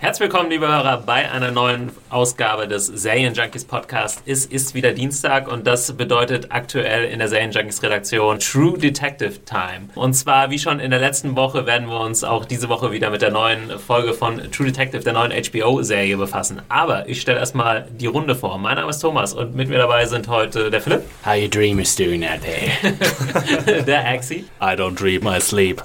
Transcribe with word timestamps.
Herzlich 0.00 0.30
willkommen, 0.30 0.48
liebe 0.48 0.68
Hörer, 0.68 1.02
bei 1.04 1.28
einer 1.28 1.50
neuen 1.50 1.90
Ausgabe 2.08 2.68
des 2.68 2.86
Serien 2.86 3.34
Junkies 3.34 3.64
Podcast. 3.64 4.22
Es 4.26 4.46
ist 4.46 4.72
wieder 4.74 4.92
Dienstag 4.92 5.50
und 5.50 5.66
das 5.66 5.92
bedeutet 5.92 6.46
aktuell 6.50 7.06
in 7.06 7.18
der 7.18 7.26
Serien 7.26 7.50
Junkies 7.50 7.82
Redaktion 7.82 8.38
True 8.38 8.78
Detective 8.78 9.44
Time. 9.44 9.88
Und 9.96 10.14
zwar, 10.14 10.50
wie 10.50 10.58
schon 10.60 10.78
in 10.78 10.92
der 10.92 11.00
letzten 11.00 11.34
Woche, 11.34 11.66
werden 11.66 11.88
wir 11.88 11.98
uns 11.98 12.22
auch 12.22 12.44
diese 12.44 12.68
Woche 12.68 12.92
wieder 12.92 13.10
mit 13.10 13.22
der 13.22 13.32
neuen 13.32 13.76
Folge 13.80 14.14
von 14.14 14.40
True 14.52 14.66
Detective, 14.66 15.02
der 15.02 15.14
neuen 15.14 15.32
HBO-Serie, 15.32 16.16
befassen. 16.16 16.62
Aber 16.68 17.08
ich 17.08 17.20
stelle 17.20 17.40
erstmal 17.40 17.88
die 17.90 18.06
Runde 18.06 18.36
vor. 18.36 18.56
Mein 18.56 18.76
Name 18.76 18.90
ist 18.90 19.00
Thomas 19.00 19.34
und 19.34 19.56
mit 19.56 19.68
mir 19.68 19.78
dabei 19.78 20.06
sind 20.06 20.28
heute 20.28 20.70
der 20.70 20.80
Philipp. 20.80 21.02
How 21.26 21.34
you 21.34 21.48
dreamers 21.48 21.96
doing 21.96 22.24
out 22.24 22.38
there? 22.42 23.82
der 23.84 24.06
Axi. 24.06 24.44
I 24.62 24.76
don't 24.76 24.94
dream, 24.94 25.26
I 25.26 25.40
sleep. 25.40 25.82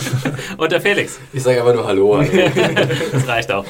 und 0.58 0.70
der 0.70 0.80
Felix. 0.82 1.18
Ich 1.32 1.42
sage 1.42 1.60
einfach 1.60 1.74
nur 1.74 1.86
Hallo. 1.86 2.22
das 3.12 3.26
reicht 3.26 3.45
auch. 3.52 3.64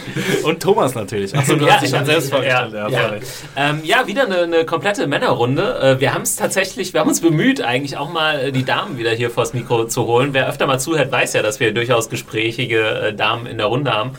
Und 0.44 0.62
Thomas 0.62 0.94
natürlich. 0.94 1.34
Achso, 1.36 1.56
du 1.56 1.66
Ja, 1.66 1.72
hast 1.74 1.82
dich 1.82 1.90
ich 1.92 1.96
schon 1.96 2.06
selbst 2.06 2.30
vorgestellt. 2.30 2.72
ja, 2.74 2.88
Ja. 2.88 3.12
Ähm, 3.56 3.80
ja, 3.84 4.06
wieder 4.06 4.24
eine, 4.24 4.38
eine 4.42 4.64
komplette 4.64 5.06
Männerrunde. 5.06 5.78
Äh, 5.96 6.00
wir 6.00 6.14
haben 6.14 6.22
es 6.22 6.36
tatsächlich, 6.36 6.92
wir 6.92 7.00
haben 7.00 7.08
uns 7.08 7.20
bemüht, 7.20 7.60
eigentlich 7.62 7.96
auch 7.96 8.10
mal 8.10 8.38
äh, 8.46 8.52
die 8.52 8.64
Damen 8.64 8.98
wieder 8.98 9.10
hier 9.10 9.30
vors 9.30 9.54
Mikro 9.54 9.86
zu 9.86 10.06
holen. 10.06 10.30
Wer 10.32 10.48
öfter 10.48 10.66
mal 10.66 10.78
zuhört, 10.78 11.10
weiß 11.12 11.32
ja, 11.34 11.42
dass 11.42 11.60
wir 11.60 11.72
durchaus 11.72 12.08
gesprächige 12.08 12.80
äh, 13.08 13.14
Damen 13.14 13.46
in 13.46 13.58
der 13.58 13.66
Runde 13.66 13.92
haben. 13.92 14.10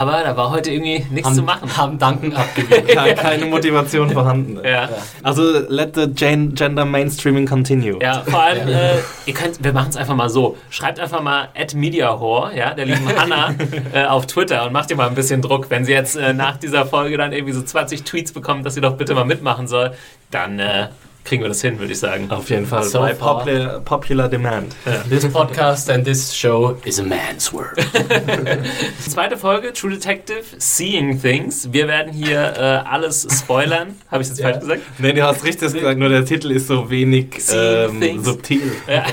Aber 0.00 0.22
da 0.24 0.36
war 0.36 0.50
heute 0.50 0.70
irgendwie 0.70 1.04
nichts 1.10 1.34
zu 1.34 1.42
machen. 1.42 1.76
Haben 1.76 1.98
Danken 1.98 2.32
abgegeben. 2.34 2.86
Ke- 2.86 3.14
keine 3.14 3.46
Motivation 3.46 4.10
vorhanden. 4.10 4.58
Ja. 4.64 4.88
Also 5.22 5.42
let 5.68 5.94
the 5.94 6.06
gen 6.08 6.54
gender 6.54 6.84
mainstreaming 6.84 7.46
continue. 7.46 7.98
Ja, 8.02 8.22
vor 8.26 8.42
allem, 8.42 8.68
äh, 8.68 8.98
ihr 9.26 9.34
könnt, 9.34 9.62
wir 9.62 9.72
machen 9.72 9.90
es 9.90 9.96
einfach 9.96 10.14
mal 10.14 10.28
so. 10.30 10.56
Schreibt 10.70 10.98
einfach 11.00 11.22
mal 11.22 11.48
at 11.54 11.74
MediaHore, 11.74 12.56
ja, 12.56 12.74
der 12.74 12.86
lieben 12.86 13.06
Hanna, 13.16 13.54
äh, 13.92 14.04
auf 14.06 14.26
Twitter 14.26 14.66
und 14.66 14.72
macht 14.72 14.90
ihr 14.90 14.96
mal 14.96 15.08
ein 15.08 15.14
bisschen 15.14 15.42
Druck. 15.42 15.70
Wenn 15.70 15.84
sie 15.84 15.92
jetzt 15.92 16.16
äh, 16.16 16.32
nach 16.32 16.56
dieser 16.56 16.86
Folge 16.86 17.16
dann 17.16 17.32
irgendwie 17.32 17.52
so 17.52 17.62
20 17.62 18.04
Tweets 18.04 18.32
bekommt, 18.32 18.64
dass 18.66 18.74
sie 18.74 18.80
doch 18.80 18.96
bitte 18.96 19.14
mal 19.14 19.24
mitmachen 19.24 19.66
soll, 19.68 19.92
dann 20.30 20.58
äh, 20.58 20.88
kriegen 21.24 21.42
wir 21.42 21.48
das 21.48 21.60
hin, 21.60 21.78
würde 21.78 21.92
ich 21.92 21.98
sagen. 21.98 22.30
Auf 22.30 22.50
jeden 22.50 22.66
Fall. 22.66 22.84
So 22.84 23.06
popular, 23.18 23.80
popular 23.80 24.28
demand. 24.28 24.74
This 25.08 25.26
podcast 25.28 25.90
and 25.90 26.04
this 26.04 26.34
show 26.34 26.76
is 26.84 26.98
a 26.98 27.02
man's 27.02 27.52
world. 27.52 27.78
Zweite 29.08 29.36
Folge, 29.36 29.72
True 29.72 29.90
Detective, 29.90 30.44
Seeing 30.58 31.20
Things. 31.20 31.72
Wir 31.72 31.88
werden 31.88 32.12
hier 32.12 32.54
äh, 32.56 32.88
alles 32.88 33.26
spoilern. 33.30 33.96
Habe 34.10 34.22
ich 34.22 34.28
das 34.28 34.40
falsch 34.40 34.60
gesagt? 34.60 34.82
Nee, 34.98 35.12
du 35.12 35.22
hast 35.22 35.44
richtig 35.44 35.72
gesagt, 35.72 35.98
nur 35.98 36.08
der 36.08 36.24
Titel 36.24 36.50
ist 36.50 36.66
so 36.66 36.90
wenig 36.90 37.40
ähm, 37.52 38.22
subtil. 38.22 38.72
Ja. 38.88 39.04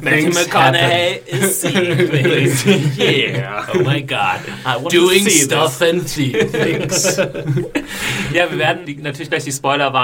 Things 0.00 0.34
McConaughey 0.34 1.20
is 1.26 1.60
seeing 1.60 1.96
things. 2.10 2.64
Yeah. 2.96 3.66
Oh 3.74 3.78
my 3.78 4.00
God. 4.00 4.40
I 4.64 4.76
want 4.76 4.92
Doing 4.92 5.24
to 5.24 5.30
see 5.30 5.44
stuff 5.44 5.80
and 5.82 6.08
see 6.08 6.32
things. 6.32 7.16
Ja, 8.32 8.50
wir 8.50 8.58
werden 8.58 8.86
die, 8.86 8.96
natürlich 8.96 9.30
gleich 9.30 9.44
die 9.44 9.52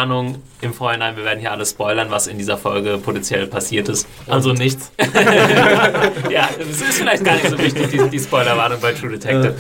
Spoilerwarnung 0.03 0.43
im 0.61 0.73
Vorhinein, 0.73 1.17
wir 1.17 1.25
werden 1.25 1.41
hier 1.41 1.53
alles 1.53 1.71
spoilern, 1.71 2.11
was 2.11 2.27
in 2.27 2.39
dieser 2.39 2.57
Folge 2.57 2.99
potenziell 2.99 3.47
passiert 3.47 3.89
ist. 3.89 4.07
Also 4.29 4.53
nichts. 4.53 4.93
ja, 6.31 6.49
es 6.59 6.81
ist 6.81 6.99
vielleicht 6.99 7.25
gar 7.25 7.35
nicht 7.35 7.49
so 7.49 7.59
wichtig, 7.59 7.89
die, 7.91 8.11
die 8.11 8.19
Spoilerwarnung 8.19 8.81
bei 8.81 8.93
True 8.93 9.11
Detective. 9.11 9.55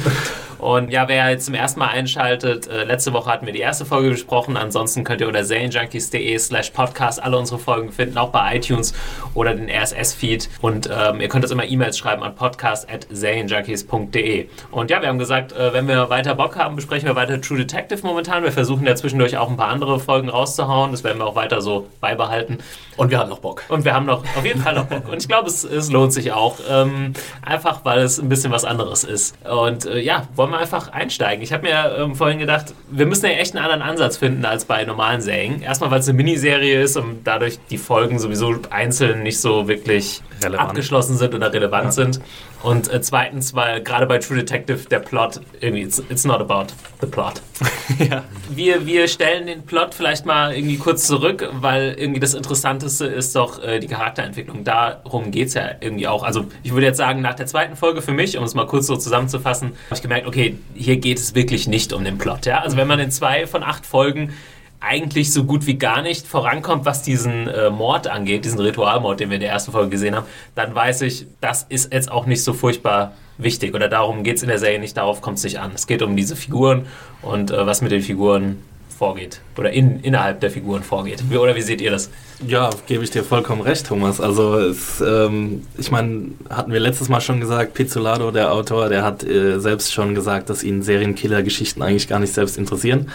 Und 0.62 0.90
ja, 0.92 1.08
wer 1.08 1.28
jetzt 1.28 1.46
zum 1.46 1.54
ersten 1.54 1.80
Mal 1.80 1.88
einschaltet, 1.88 2.68
äh, 2.68 2.84
letzte 2.84 3.12
Woche 3.12 3.28
hatten 3.28 3.46
wir 3.46 3.52
die 3.52 3.58
erste 3.58 3.84
Folge 3.84 4.10
besprochen. 4.10 4.56
Ansonsten 4.56 5.02
könnt 5.02 5.20
ihr 5.20 5.26
unter 5.26 5.44
serienjunkies.de 5.44 6.38
slash 6.38 6.70
podcast 6.70 7.20
alle 7.20 7.36
unsere 7.36 7.58
Folgen 7.58 7.90
finden, 7.90 8.16
auch 8.16 8.28
bei 8.28 8.56
iTunes 8.56 8.94
oder 9.34 9.54
den 9.54 9.68
RSS-Feed. 9.68 10.48
Und 10.60 10.88
ähm, 10.88 11.20
ihr 11.20 11.28
könnt 11.28 11.44
uns 11.44 11.50
immer 11.50 11.64
E-Mails 11.64 11.98
schreiben 11.98 12.22
an 12.22 12.36
podcast.serienjunkies.de. 12.36 14.46
Und 14.70 14.92
ja, 14.92 15.02
wir 15.02 15.08
haben 15.08 15.18
gesagt, 15.18 15.50
äh, 15.50 15.72
wenn 15.72 15.88
wir 15.88 16.10
weiter 16.10 16.36
Bock 16.36 16.56
haben, 16.56 16.76
besprechen 16.76 17.08
wir 17.08 17.16
weiter 17.16 17.40
True 17.40 17.58
Detective 17.58 18.06
momentan. 18.06 18.44
Wir 18.44 18.52
versuchen 18.52 18.86
ja 18.86 18.94
zwischendurch 18.94 19.36
auch 19.38 19.50
ein 19.50 19.56
paar 19.56 19.66
andere 19.66 19.98
Folgen 19.98 20.28
rauszuhauen. 20.28 20.92
Das 20.92 21.02
werden 21.02 21.18
wir 21.18 21.26
auch 21.26 21.34
weiter 21.34 21.60
so 21.60 21.88
beibehalten. 22.00 22.58
Und 22.96 23.10
wir 23.10 23.18
haben 23.18 23.30
noch 23.30 23.40
Bock. 23.40 23.64
Und 23.68 23.84
wir 23.84 23.94
haben 23.94 24.06
noch 24.06 24.22
auf 24.36 24.44
jeden 24.44 24.62
Fall 24.62 24.76
noch 24.76 24.86
Bock. 24.86 25.08
Und 25.08 25.18
ich 25.18 25.26
glaube, 25.26 25.48
es, 25.48 25.64
es 25.64 25.90
lohnt 25.90 26.12
sich 26.12 26.30
auch. 26.30 26.58
Ähm, 26.70 27.14
einfach, 27.44 27.84
weil 27.84 28.02
es 28.02 28.20
ein 28.20 28.28
bisschen 28.28 28.52
was 28.52 28.64
anderes 28.64 29.02
ist. 29.02 29.34
Und 29.44 29.86
äh, 29.86 29.98
ja, 29.98 30.28
wollen 30.36 30.51
wir 30.51 30.51
einfach 30.60 30.92
einsteigen. 30.92 31.42
Ich 31.42 31.52
habe 31.52 31.64
mir 31.64 31.96
ähm, 31.98 32.14
vorhin 32.14 32.38
gedacht, 32.38 32.74
wir 32.90 33.06
müssen 33.06 33.26
ja 33.26 33.32
echt 33.32 33.54
einen 33.56 33.64
anderen 33.64 33.82
Ansatz 33.82 34.16
finden 34.16 34.44
als 34.44 34.64
bei 34.64 34.84
normalen 34.84 35.20
Serien. 35.20 35.62
Erstmal, 35.62 35.90
weil 35.90 36.00
es 36.00 36.08
eine 36.08 36.16
Miniserie 36.16 36.82
ist 36.82 36.96
und 36.96 37.24
dadurch 37.24 37.58
die 37.70 37.78
Folgen 37.78 38.18
sowieso 38.18 38.54
einzeln 38.70 39.22
nicht 39.22 39.40
so 39.40 39.68
wirklich 39.68 40.22
Relevant. 40.42 40.70
abgeschlossen 40.70 41.16
sind 41.16 41.34
oder 41.34 41.52
relevant 41.52 41.94
sind. 41.94 42.20
Und 42.62 42.92
äh, 42.92 43.00
zweitens, 43.00 43.54
weil 43.54 43.82
gerade 43.82 44.06
bei 44.06 44.18
True 44.18 44.38
Detective 44.38 44.88
der 44.88 45.00
Plot 45.00 45.40
irgendwie, 45.60 45.82
it's, 45.82 46.02
it's 46.08 46.24
not 46.24 46.40
about 46.40 46.72
the 47.00 47.06
plot. 47.06 47.42
Ja. 47.98 48.24
Wir, 48.48 48.86
wir 48.86 49.06
stellen 49.06 49.46
den 49.46 49.62
Plot 49.62 49.94
vielleicht 49.94 50.24
mal 50.24 50.54
irgendwie 50.54 50.78
kurz 50.78 51.06
zurück, 51.06 51.48
weil 51.52 51.94
irgendwie 51.98 52.20
das 52.20 52.32
Interessanteste 52.34 53.06
ist 53.06 53.36
doch 53.36 53.62
äh, 53.62 53.80
die 53.80 53.86
Charakterentwicklung. 53.86 54.64
Darum 54.64 55.30
geht 55.30 55.48
es 55.48 55.54
ja 55.54 55.72
irgendwie 55.80 56.08
auch. 56.08 56.22
Also 56.22 56.46
ich 56.62 56.72
würde 56.72 56.86
jetzt 56.86 56.96
sagen, 56.96 57.20
nach 57.20 57.34
der 57.34 57.46
zweiten 57.46 57.76
Folge 57.76 58.00
für 58.00 58.12
mich, 58.12 58.38
um 58.38 58.44
es 58.44 58.54
mal 58.54 58.66
kurz 58.66 58.86
so 58.86 58.96
zusammenzufassen, 58.96 59.68
habe 59.86 59.94
ich 59.94 60.02
gemerkt, 60.02 60.26
okay, 60.26 60.56
hier 60.74 60.96
geht 60.96 61.18
es 61.18 61.34
wirklich 61.34 61.68
nicht 61.68 61.92
um 61.92 62.02
den 62.04 62.18
Plot. 62.18 62.46
Ja? 62.46 62.60
Also 62.60 62.76
wenn 62.76 62.88
man 62.88 62.98
in 62.98 63.10
zwei 63.10 63.46
von 63.46 63.62
acht 63.62 63.84
Folgen 63.84 64.32
eigentlich 64.82 65.32
so 65.32 65.44
gut 65.44 65.66
wie 65.66 65.78
gar 65.78 66.02
nicht 66.02 66.26
vorankommt, 66.26 66.84
was 66.84 67.02
diesen 67.02 67.48
äh, 67.48 67.70
Mord 67.70 68.08
angeht, 68.08 68.44
diesen 68.44 68.58
Ritualmord, 68.58 69.20
den 69.20 69.30
wir 69.30 69.36
in 69.36 69.40
der 69.40 69.50
ersten 69.50 69.72
Folge 69.72 69.90
gesehen 69.90 70.14
haben, 70.16 70.26
dann 70.54 70.74
weiß 70.74 71.02
ich, 71.02 71.26
das 71.40 71.64
ist 71.68 71.92
jetzt 71.92 72.10
auch 72.10 72.26
nicht 72.26 72.42
so 72.42 72.52
furchtbar 72.52 73.12
wichtig 73.38 73.74
oder 73.74 73.88
darum 73.88 74.22
geht 74.22 74.36
es 74.36 74.42
in 74.42 74.48
der 74.48 74.58
Serie 74.58 74.78
nicht, 74.78 74.96
darauf 74.96 75.20
kommt 75.20 75.38
es 75.38 75.44
nicht 75.44 75.60
an. 75.60 75.72
Es 75.74 75.86
geht 75.86 76.02
um 76.02 76.16
diese 76.16 76.36
Figuren 76.36 76.86
und 77.22 77.50
äh, 77.50 77.66
was 77.66 77.80
mit 77.80 77.92
den 77.92 78.02
Figuren 78.02 78.62
vorgeht 78.98 79.40
oder 79.56 79.70
in, 79.70 80.00
innerhalb 80.00 80.40
der 80.40 80.50
Figuren 80.50 80.82
vorgeht. 80.82 81.24
Wie, 81.30 81.36
oder 81.36 81.56
wie 81.56 81.62
seht 81.62 81.80
ihr 81.80 81.90
das? 81.90 82.10
Ja, 82.48 82.70
gebe 82.86 83.04
ich 83.04 83.10
dir 83.10 83.22
vollkommen 83.22 83.60
recht, 83.62 83.86
Thomas. 83.86 84.20
Also, 84.20 84.56
es, 84.58 85.00
ähm, 85.00 85.62
ich 85.78 85.90
meine, 85.92 86.32
hatten 86.50 86.72
wir 86.72 86.80
letztes 86.80 87.08
Mal 87.08 87.20
schon 87.20 87.38
gesagt, 87.40 87.74
Pizzolato, 87.74 88.30
der 88.32 88.52
Autor, 88.52 88.88
der 88.88 89.04
hat 89.04 89.22
äh, 89.22 89.60
selbst 89.60 89.92
schon 89.92 90.14
gesagt, 90.14 90.50
dass 90.50 90.64
ihn 90.64 90.82
Serienkiller-Geschichten 90.82 91.82
eigentlich 91.82 92.08
gar 92.08 92.18
nicht 92.18 92.34
selbst 92.34 92.58
interessieren. 92.58 93.10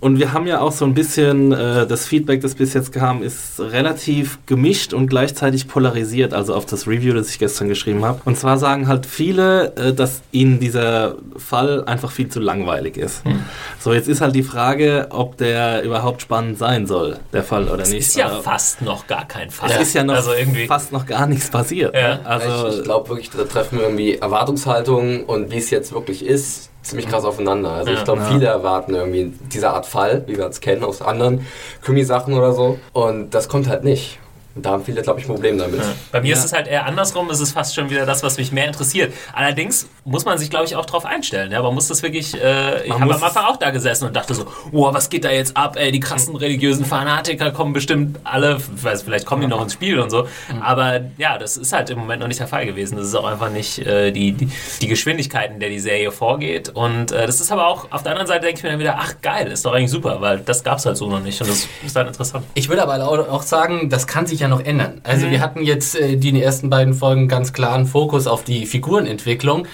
Und 0.00 0.18
wir 0.18 0.32
haben 0.34 0.46
ja 0.46 0.60
auch 0.60 0.72
so 0.72 0.84
ein 0.84 0.92
bisschen, 0.92 1.52
äh, 1.52 1.86
das 1.86 2.06
Feedback, 2.06 2.42
das 2.42 2.54
bis 2.54 2.74
jetzt 2.74 2.92
kam, 2.92 3.22
ist 3.22 3.58
relativ 3.60 4.38
gemischt 4.44 4.92
und 4.92 5.06
gleichzeitig 5.08 5.66
polarisiert, 5.66 6.34
also 6.34 6.54
auf 6.54 6.66
das 6.66 6.86
Review, 6.86 7.14
das 7.14 7.30
ich 7.30 7.38
gestern 7.38 7.68
geschrieben 7.68 8.04
habe. 8.04 8.20
Und 8.26 8.36
zwar 8.36 8.58
sagen 8.58 8.88
halt 8.88 9.06
viele, 9.06 9.74
äh, 9.76 9.94
dass 9.94 10.20
ihnen 10.32 10.60
dieser 10.60 11.14
Fall 11.36 11.84
einfach 11.86 12.10
viel 12.10 12.28
zu 12.28 12.40
langweilig 12.40 12.98
ist. 12.98 13.22
So, 13.78 13.94
jetzt 13.94 14.08
ist 14.08 14.20
halt 14.20 14.34
die 14.34 14.42
Frage, 14.42 15.06
ob 15.10 15.38
der 15.38 15.82
überhaupt 15.82 16.20
spannend 16.22 16.58
sein 16.58 16.86
soll, 16.86 17.18
der 17.32 17.42
Fall 17.42 17.66
oder 17.68 17.82
Es 17.84 17.90
nicht. 17.90 18.00
ist 18.08 18.16
ja 18.16 18.26
Oder- 18.26 18.42
fast 18.50 18.82
noch 18.82 19.06
gar 19.06 19.26
kein 19.26 19.50
Fall. 19.50 19.70
es 19.72 19.80
ist 19.88 19.94
ja 19.94 20.02
noch 20.04 20.14
also 20.14 20.32
irgendwie. 20.32 20.66
fast 20.66 20.92
noch 20.92 21.06
gar 21.06 21.26
nichts 21.26 21.50
passiert. 21.50 21.94
Ja. 21.94 22.16
ne? 22.16 22.20
Also, 22.26 22.68
ich 22.68 22.78
ich 22.78 22.84
glaube 22.84 23.08
wirklich, 23.08 23.30
da 23.30 23.44
treffen 23.44 23.78
wir 23.78 23.84
irgendwie 23.84 24.16
Erwartungshaltung 24.16 25.24
und 25.24 25.50
wie 25.50 25.58
es 25.58 25.70
jetzt 25.70 25.92
wirklich 25.92 26.24
ist, 26.24 26.70
ziemlich 26.82 27.08
krass 27.08 27.24
aufeinander. 27.24 27.70
Also 27.72 27.90
Ja. 27.92 27.98
ich 27.98 28.04
glaube, 28.04 28.22
Ja. 28.22 28.26
viele 28.28 28.46
erwarten 28.46 28.94
irgendwie 28.94 29.32
diese 29.52 29.70
Art 29.70 29.86
Fall, 29.86 30.24
wie 30.26 30.36
wir 30.38 30.46
es 30.46 30.60
kennen 30.60 30.82
aus 30.84 31.02
anderen 31.02 31.46
Krimi-Sachen 31.82 32.32
oder 32.34 32.52
so. 32.52 32.78
Und 32.92 33.34
das 33.34 33.48
kommt 33.48 33.68
halt 33.68 33.84
nicht. 33.84 34.18
Und 34.54 34.66
da 34.66 34.70
haben 34.70 34.84
viele, 34.84 35.02
glaube 35.02 35.20
ich, 35.20 35.26
ein 35.26 35.32
Problem 35.32 35.58
damit. 35.58 35.80
Bei 36.10 36.20
mir 36.20 36.28
Ja. 36.28 36.36
ist 36.36 36.44
es 36.44 36.52
halt 36.52 36.66
eher 36.66 36.84
andersrum, 36.86 37.30
es 37.30 37.38
ist 37.40 37.52
fast 37.52 37.74
schon 37.74 37.88
wieder 37.88 38.04
das, 38.04 38.22
was 38.24 38.36
mich 38.36 38.50
mehr 38.50 38.66
interessiert. 38.66 39.12
Allerdings 39.32 39.88
muss 40.04 40.24
man 40.24 40.38
sich, 40.38 40.50
glaube 40.50 40.64
ich, 40.64 40.74
auch 40.74 40.86
drauf 40.86 41.04
einstellen. 41.04 41.52
Ja, 41.52 41.62
man 41.62 41.72
muss 41.72 41.86
das 41.88 42.02
wirklich, 42.02 42.34
äh, 42.34 42.84
ich 42.84 42.92
habe 42.92 43.14
am 43.14 43.22
Anfang 43.22 43.44
auch 43.44 43.56
da 43.58 43.70
gesessen 43.70 44.06
und 44.06 44.16
dachte 44.16 44.34
so, 44.34 44.46
wow, 44.72 44.92
was 44.92 45.08
geht 45.08 45.24
da 45.24 45.30
jetzt 45.30 45.56
ab, 45.56 45.76
ey, 45.76 45.92
die 45.92 46.00
krassen 46.00 46.34
religiösen 46.34 46.84
Fanatiker 46.84 47.52
kommen 47.52 47.72
bestimmt 47.72 48.18
alle, 48.24 48.58
weiß, 48.82 49.02
vielleicht 49.02 49.24
kommen 49.24 49.42
die 49.42 49.48
noch 49.48 49.62
ins 49.62 49.74
Spiel 49.74 50.00
und 50.00 50.10
so. 50.10 50.26
Aber 50.60 51.00
ja, 51.16 51.38
das 51.38 51.56
ist 51.56 51.72
halt 51.72 51.90
im 51.90 51.98
Moment 52.00 52.20
noch 52.20 52.28
nicht 52.28 52.40
der 52.40 52.48
Fall 52.48 52.66
gewesen. 52.66 52.96
Das 52.96 53.06
ist 53.06 53.14
auch 53.14 53.24
einfach 53.24 53.50
nicht 53.50 53.78
äh, 53.78 54.10
die, 54.10 54.32
die, 54.32 54.48
die 54.80 54.86
Geschwindigkeit, 54.88 55.52
in 55.52 55.60
der 55.60 55.68
die 55.68 55.78
Serie 55.80 56.10
vorgeht. 56.10 56.70
Und 56.70 57.12
äh, 57.12 57.24
das 57.26 57.40
ist 57.40 57.52
aber 57.52 57.68
auch, 57.68 57.86
auf 57.92 58.02
der 58.02 58.12
anderen 58.12 58.26
Seite 58.26 58.46
denke 58.46 58.58
ich 58.58 58.62
mir 58.64 58.70
dann 58.70 58.80
wieder, 58.80 58.96
ach 58.98 59.14
geil, 59.22 59.46
ist 59.52 59.64
doch 59.64 59.72
eigentlich 59.74 59.90
super, 59.90 60.20
weil 60.20 60.38
das 60.40 60.64
gab 60.64 60.78
es 60.78 60.86
halt 60.86 60.96
so 60.96 61.08
noch 61.08 61.20
nicht 61.20 61.40
und 61.40 61.48
das 61.48 61.68
ist 61.86 61.94
dann 61.94 62.08
interessant. 62.08 62.44
Ich 62.54 62.68
würde 62.68 62.82
aber 62.82 63.00
auch 63.30 63.42
sagen, 63.42 63.88
das 63.90 64.06
kann 64.08 64.26
sich 64.26 64.39
sich 64.40 64.48
ja 64.48 64.48
noch 64.48 64.64
ändern. 64.64 65.00
Also 65.04 65.26
Mhm. 65.26 65.30
wir 65.32 65.40
hatten 65.40 65.62
jetzt 65.62 65.94
äh, 65.98 66.16
die 66.16 66.42
ersten 66.42 66.70
beiden 66.70 66.94
Folgen 66.94 67.28
ganz 67.28 67.52
klaren 67.52 67.86
Fokus 67.86 68.26
auf 68.26 68.42
die 68.42 68.64
Figurenentwicklung. 68.66 69.66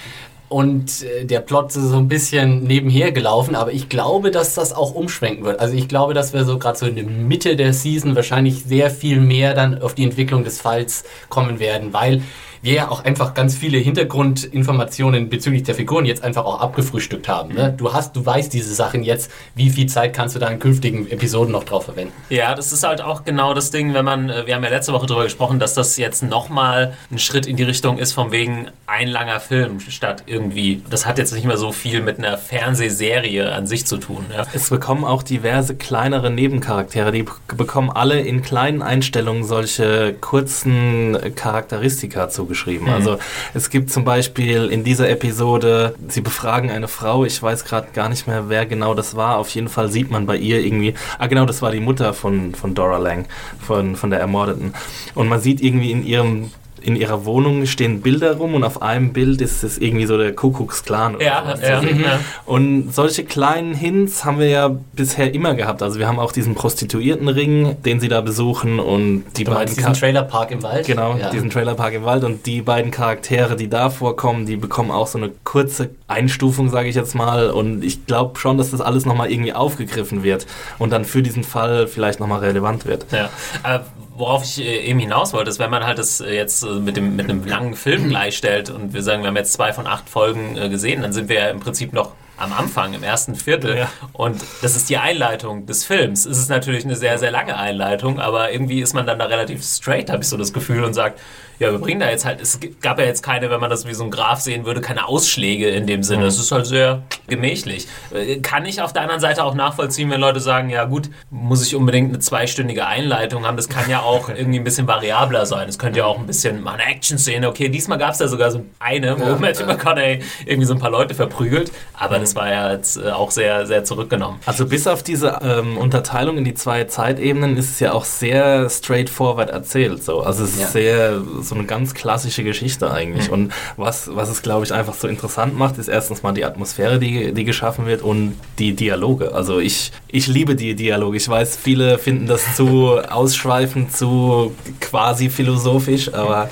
Und 0.49 1.03
äh, 1.03 1.25
der 1.25 1.41
Plot 1.41 1.71
ist 1.75 1.75
so 1.75 1.97
ein 1.97 2.07
bisschen 2.09 2.63
nebenher 2.65 3.11
gelaufen, 3.11 3.57
aber 3.57 3.73
ich 3.73 3.89
glaube, 3.89 4.31
dass 4.31 4.55
das 4.55 4.73
auch 4.73 4.95
umschwenken 4.95 5.45
wird. 5.45 5.59
Also 5.59 5.75
ich 5.75 5.89
glaube, 5.89 6.15
dass 6.15 6.33
wir 6.35 6.45
so 6.45 6.59
gerade 6.59 6.79
so 6.79 6.87
in 6.87 6.95
der 6.95 7.05
Mitte 7.05 7.57
der 7.57 7.73
Season 7.73 8.15
wahrscheinlich 8.15 8.63
sehr 8.65 8.91
viel 8.91 9.21
mehr 9.21 9.55
dann 9.55 9.81
auf 9.83 9.95
die 9.95 10.05
Entwicklung 10.05 10.45
des 10.45 10.61
Falls 10.61 11.05
kommen 11.29 11.59
werden, 11.59 11.93
weil 11.93 12.23
wir 12.67 12.73
ja 12.73 12.89
auch 12.91 13.05
einfach 13.05 13.33
ganz 13.33 13.57
viele 13.57 13.79
Hintergrundinformationen 13.79 15.29
bezüglich 15.29 15.63
der 15.63 15.77
Figuren 15.77 16.05
jetzt 16.05 16.25
einfach 16.25 16.45
auch 16.45 16.61
abgefrühstückt 16.61 17.29
haben. 17.29 17.55
Ne? 17.55 17.73
Du 17.77 17.93
hast, 17.93 18.17
du 18.17 18.27
weißt 18.27 18.53
diese 18.53 18.75
Sachen 18.75 19.05
jetzt, 19.05 19.31
wie 19.55 19.71
viel 19.71 19.87
Zeit 19.87 20.13
kannst 20.13 20.35
du 20.35 20.41
da 20.41 20.49
in 20.49 20.59
künftigen 20.59 21.09
Episoden 21.09 21.53
noch 21.53 21.63
drauf 21.63 21.85
verwenden? 21.85 22.13
Ja, 22.29 22.57
das 22.57 22.73
ist 22.73 22.83
halt 22.83 23.01
auch 23.01 23.25
genau 23.25 23.55
das 23.55 23.71
Ding, 23.71 23.95
wenn 23.95 24.05
man, 24.05 24.31
äh, 24.31 24.47
wir 24.47 24.57
haben 24.57 24.65
ja 24.65 24.71
letzte 24.71 24.93
Woche 24.93 25.07
darüber 25.07 25.25
gesprochen, 25.25 25.61
dass 25.61 25.75
das 25.75 25.97
jetzt 25.97 26.25
nochmal 26.25 26.95
ein 27.11 27.21
Schritt 27.21 27.47
in 27.47 27.55
die 27.57 27.63
Richtung 27.63 27.99
ist, 27.99 28.13
von 28.13 28.33
wegen 28.33 28.67
ein 28.89 29.07
langer 29.07 29.39
Film 29.39 29.79
statt 29.79 30.25
irgendwie. 30.27 30.83
Das 30.91 31.07
hat 31.07 31.19
jetzt 31.19 31.33
nicht 31.33 31.47
mehr 31.47 31.59
so 31.59 31.71
viel 31.71 32.01
mit 32.03 32.19
einer 32.19 32.37
Fernsehserie 32.37 33.53
an 33.53 33.69
sich 33.69 33.87
zu 33.87 33.97
tun. 33.97 34.27
Ja. 34.37 34.45
Es 34.53 34.71
bekommen 34.71 35.05
auch 35.05 35.23
diverse 35.23 35.77
kleinere 35.77 36.31
Nebencharaktere, 36.31 37.13
die 37.13 37.25
bekommen 37.57 37.91
alle 37.91 38.19
in 38.19 38.43
kleinen 38.43 38.83
Einstellungen 38.83 39.45
solche 39.45 40.15
kurzen 40.21 41.17
Charakteristika 41.37 42.29
zugeschrieben. 42.29 42.56
Also 42.93 43.19
es 43.55 43.71
gibt 43.71 43.91
zum 43.91 44.05
Beispiel 44.05 44.67
in 44.67 44.85
dieser 44.85 45.09
Episode, 45.09 45.95
sie 46.09 46.21
befragen 46.21 46.71
eine 46.71 46.89
Frau, 46.89 47.25
ich 47.25 47.43
weiß 47.43 47.65
gerade 47.65 47.89
gar 47.93 48.09
nicht 48.09 48.27
mehr, 48.27 48.49
wer 48.49 48.67
genau 48.67 48.95
das 48.95 49.17
war. 49.17 49.39
Auf 49.39 49.49
jeden 49.51 49.69
Fall 49.69 49.91
sieht 49.91 50.11
man 50.11 50.27
bei 50.27 50.37
ihr 50.37 50.65
irgendwie, 50.65 50.95
ah 51.19 51.27
genau, 51.27 51.47
das 51.47 51.63
war 51.63 51.71
die 51.71 51.81
Mutter 51.81 52.15
von, 52.15 52.55
von 52.55 52.75
Dora 52.75 52.99
Lang, 52.99 53.27
von, 53.61 53.97
von 53.97 54.11
der 54.11 54.21
Ermordeten. 54.21 54.75
Und 55.15 55.29
man 55.29 55.41
sieht 55.41 55.61
irgendwie 55.61 55.91
in 55.91 56.05
ihrem 56.05 56.51
in 56.83 56.95
ihrer 56.97 57.25
Wohnung 57.25 57.67
stehen 57.67 58.01
Bilder 58.01 58.37
rum 58.37 58.55
und 58.55 58.63
auf 58.65 58.83
einem 58.83 59.13
Bild 59.13 59.41
ist 59.41 59.65
es 59.65 59.79
irgendwie 59.79 60.07
so 60.07 60.17
der 60.17 60.33
Kuckucksklan 60.35 61.17
oder 61.17 61.25
Ja, 61.25 61.55
ja, 61.61 61.81
ja. 61.83 62.21
Und 62.45 62.95
solche 62.95 63.25
kleinen 63.25 63.75
Hints 63.75 64.25
haben 64.25 64.39
wir 64.39 64.49
ja 64.49 64.77
bisher 64.93 65.35
immer 65.35 65.55
gehabt. 65.55 65.83
Also 65.83 65.99
wir 65.99 66.07
haben 66.07 66.19
auch 66.19 66.33
diesen 66.33 66.55
Prostituiertenring, 66.55 67.83
den 67.83 68.01
sie 68.01 68.09
da 68.09 68.21
besuchen 68.21 68.79
und 68.79 69.25
die 69.37 69.45
Du 69.45 69.53
beiden 69.53 69.75
diesen 69.75 69.85
Char- 69.85 69.95
Trailerpark 69.95 70.51
im 70.51 70.63
Wald? 70.63 70.87
Genau, 70.87 71.17
Ja. 71.17 71.31
diesen 71.31 71.51
Trailerpark 71.51 71.95
im 71.95 72.05
Wald 72.05 72.25
und 72.25 72.47
die 72.47 72.63
beiden 72.63 72.91
Charaktere, 72.91 73.57
die 73.57 73.69
da 73.69 73.91
vorkommen, 73.91 74.47
die 74.47 74.57
bekommen 74.57 74.91
auch 74.91 75.07
so 75.07 75.19
eine 75.19 75.31
kurze 75.45 75.91
Einstufung, 76.09 76.71
sage 76.71 76.89
ich 76.89 76.95
jetzt 76.95 77.15
mal. 77.15 77.51
Und 77.51 77.83
ich 77.85 78.07
glaube 78.07 78.39
schon, 78.39 78.59
dass 78.59 78.71
das 78.71 78.81
alles 78.81 79.07
nochmal 79.07 79.31
irgendwie 79.31 79.53
aufgegriffen 79.53 80.23
wird 80.23 80.47
und 80.79 80.91
dann 80.93 81.05
für 81.05 81.23
diesen 81.23 81.45
Fall 81.45 81.87
vielleicht 81.87 82.21
nochmal 82.21 82.41
relevant 82.41 82.87
wird. 82.87 83.07
Ja. 83.13 83.29
Äh, 83.65 83.81
worauf 84.17 84.45
ich 84.45 84.61
äh, 84.61 84.87
eben 84.87 84.99
hinaus 84.99 85.33
wollte, 85.33 85.51
ist, 85.51 85.59
wenn 85.59 85.71
man 85.71 85.85
halt 85.85 85.99
das 85.99 86.21
äh, 86.21 86.35
jetzt 86.35 86.63
äh, 86.63 86.67
mit, 86.67 86.97
dem, 86.97 87.17
mit 87.17 87.29
einem 87.29 87.45
langen 87.45 87.75
Film 87.75 88.09
gleichstellt 88.09 88.71
und 88.71 88.93
wir 88.93 89.03
sagen, 89.03 89.23
wir 89.23 89.29
haben 89.29 89.37
jetzt 89.37 89.53
zwei 89.53 89.73
von 89.73 89.87
acht 89.87 90.09
Folgen 90.09 90.55
gesehen, 90.71 91.03
dann 91.03 91.13
sind 91.13 91.29
wir 91.29 91.37
ja 91.37 91.49
im 91.51 91.61
Prinzip 91.61 91.93
noch 91.93 92.13
am 92.37 92.53
Anfang, 92.53 92.95
im 92.95 93.03
ersten 93.03 93.35
Viertel. 93.35 93.77
Ja. 93.77 93.91
Und 94.13 94.43
das 94.63 94.77
ist 94.77 94.89
die 94.91 94.99
Einleitung 94.99 95.67
des 95.67 95.85
Films. 95.85 96.27
Es 96.27 96.39
ist 96.39 96.49
natürlich 96.51 96.85
eine 96.85 96.97
sehr, 96.97 97.19
sehr 97.19 97.31
lange 97.31 97.57
Einleitung, 97.57 98.21
aber 98.21 98.53
irgendwie 98.53 98.81
ist 98.81 98.95
man 98.95 99.07
dann 99.07 99.19
da 99.19 99.27
relativ 99.27 99.63
straight, 99.65 100.11
habe 100.11 100.23
ich 100.23 100.29
so 100.29 100.37
das 100.37 100.53
Gefühl, 100.53 100.85
und 100.85 100.95
sagt, 100.95 101.19
ja, 101.59 101.73
wir 101.73 101.79
bringen 101.79 102.01
da 102.01 102.11
jetzt 102.11 102.27
halt, 102.27 102.41
es 102.43 102.61
gab 102.83 102.99
ja 102.99 103.07
jetzt 103.07 103.23
keine, 103.23 103.49
wenn 103.51 103.61
man 103.61 103.71
das 103.71 103.87
wie 103.87 103.95
so 103.95 104.05
ein 104.05 104.11
Graph 104.11 104.41
sehen 104.41 104.67
würde, 104.67 104.83
keine 104.83 105.09
Ausschläge 105.09 105.71
in 105.71 105.87
dem 105.87 106.03
Sinne. 106.03 106.27
Es 106.27 106.39
ist 106.39 106.53
halt 106.53 106.67
sehr 106.67 107.03
gemächlich. 107.29 107.89
Äh, 108.13 108.41
Kann 108.41 108.67
ich 108.67 108.83
auf 108.83 108.93
der 108.93 109.01
anderen 109.03 109.23
Seite 109.23 109.43
auch 109.43 109.55
nachvollziehen, 109.55 110.11
wenn 110.11 110.21
Leute 110.21 110.41
sagen, 110.41 110.69
ja 110.69 110.85
gut, 110.85 111.09
muss 111.31 111.67
ich 111.67 111.75
unbedingt 111.75 112.11
eine 112.11 112.19
zweistündige 112.19 112.87
Einleitung 112.87 113.47
haben. 113.47 113.57
Das 113.57 113.71
kann 113.71 113.89
ja 113.89 114.01
auch 114.01 114.29
irgendwie 114.37 114.59
ein 114.59 114.65
bisschen 114.65 114.87
variabler 114.87 115.47
sein. 115.47 115.67
Es 115.67 115.79
könnte 115.79 116.01
ja 116.01 116.05
auch 116.05 116.19
ein 116.19 116.27
bisschen 116.27 116.63
mal 116.63 116.75
eine 116.75 116.85
Action-Szene. 116.95 117.49
Okay, 117.49 117.71
diesmal 117.71 117.97
gab 117.97 118.13
es 118.13 118.19
da 118.19 118.29
sogar 118.29 118.51
so 118.51 118.63
eine, 118.79 119.19
wo 119.19 119.25
Ja, 119.25 119.37
Matthew. 119.37 119.65
McConaughey 119.65 120.21
irgendwie 120.45 120.67
so 120.67 120.75
ein 120.75 120.79
paar 120.79 120.91
Leute 120.91 121.15
verprügelt. 121.15 121.73
Aber 121.95 122.19
das 122.27 122.35
war 122.37 122.51
ja 122.51 122.73
jetzt 122.73 122.97
äh, 122.97 123.11
auch 123.11 123.31
sehr, 123.31 123.67
sehr 123.67 123.85
zurückgenommen. 123.85 124.39
Also 124.47 124.67
bis 124.67 124.87
auf 124.87 125.03
diese 125.03 125.39
ähm, 125.43 125.77
Unterteilung 125.79 126.39
in 126.39 126.45
die 126.45 126.55
zwei 126.55 126.85
Zeitebenen 126.85 127.57
ist 127.57 127.71
es 127.71 127.81
ja 127.81 127.93
auch 127.93 128.05
sehr 128.05 128.69
straightforward 128.69 129.51
erzählt. 129.51 130.03
So. 130.03 130.21
Also 130.23 130.45
es 130.45 130.55
ist 130.55 130.61
Ja. 130.61 130.67
sehr 130.67 131.21
so 131.41 131.55
eine 131.55 131.65
ganz 131.65 131.95
klassische 131.95 132.43
Geschichte 132.43 132.91
eigentlich. 132.91 133.31
Und 133.31 133.53
was, 133.77 134.11
was 134.15 134.29
es, 134.29 134.43
glaube 134.43 134.65
ich, 134.65 134.73
einfach 134.73 134.95
so 134.95 135.07
interessant 135.09 135.57
macht, 135.57 135.79
ist 135.79 135.89
erstens 135.89 136.23
mal 136.23 136.33
die 136.33 136.45
Atmosphäre, 136.45 136.99
die, 136.99 137.33
die 137.33 137.45
geschaffen 137.45 137.87
wird 137.87 138.03
und 138.03 138.35
die 138.59 138.75
Dialoge. 138.75 139.33
Also 139.35 139.59
ich, 139.61 139.93
ich 140.09 140.27
liebe 140.27 140.57
die 140.57 140.75
Dialoge. 140.75 141.17
Ich 141.17 141.29
weiß, 141.29 141.57
viele 141.57 141.99
finden 141.99 142.27
das 142.27 142.57
zu 142.57 142.99
ausschweifend, 143.09 143.97
zu 143.97 144.53
quasi 144.81 145.31
philosophisch, 145.31 146.13
aber 146.13 146.51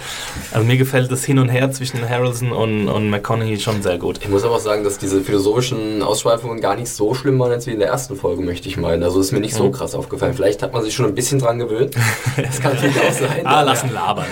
also 0.52 0.64
mir 0.66 0.76
gefällt 0.76 1.10
das 1.10 1.24
Hin 1.24 1.38
und 1.38 1.48
Her 1.48 1.70
zwischen 1.72 2.08
Harrelson 2.08 2.52
und, 2.52 2.88
und 2.88 3.10
McConaughey 3.10 3.58
schon 3.58 3.82
sehr 3.82 3.98
gut. 3.98 4.18
Ich 4.22 4.28
muss 4.28 4.44
aber 4.44 4.54
auch 4.56 4.60
sagen, 4.60 4.84
dass 4.84 4.98
diese 4.98 5.20
philosophischen 5.64 6.02
Ausschweifungen 6.02 6.60
gar 6.60 6.76
nicht 6.76 6.88
so 6.88 7.14
schlimm 7.14 7.38
waren 7.38 7.52
als 7.52 7.66
wie 7.66 7.72
in 7.72 7.78
der 7.78 7.88
ersten 7.88 8.16
Folge, 8.16 8.42
möchte 8.42 8.68
ich 8.68 8.76
meinen. 8.76 9.02
Also 9.02 9.20
ist 9.20 9.32
mir 9.32 9.40
nicht 9.40 9.54
so 9.54 9.70
krass 9.70 9.94
aufgefallen. 9.94 10.34
Vielleicht 10.34 10.62
hat 10.62 10.72
man 10.72 10.82
sich 10.82 10.94
schon 10.94 11.06
ein 11.06 11.14
bisschen 11.14 11.38
dran 11.38 11.58
gewöhnt. 11.58 11.94
Das 12.36 12.60
kann 12.60 12.74
natürlich 12.74 12.96
auch 13.00 13.12
sein. 13.12 13.46
Ah, 13.46 13.62
lassen 13.62 13.92
labern. 13.92 14.26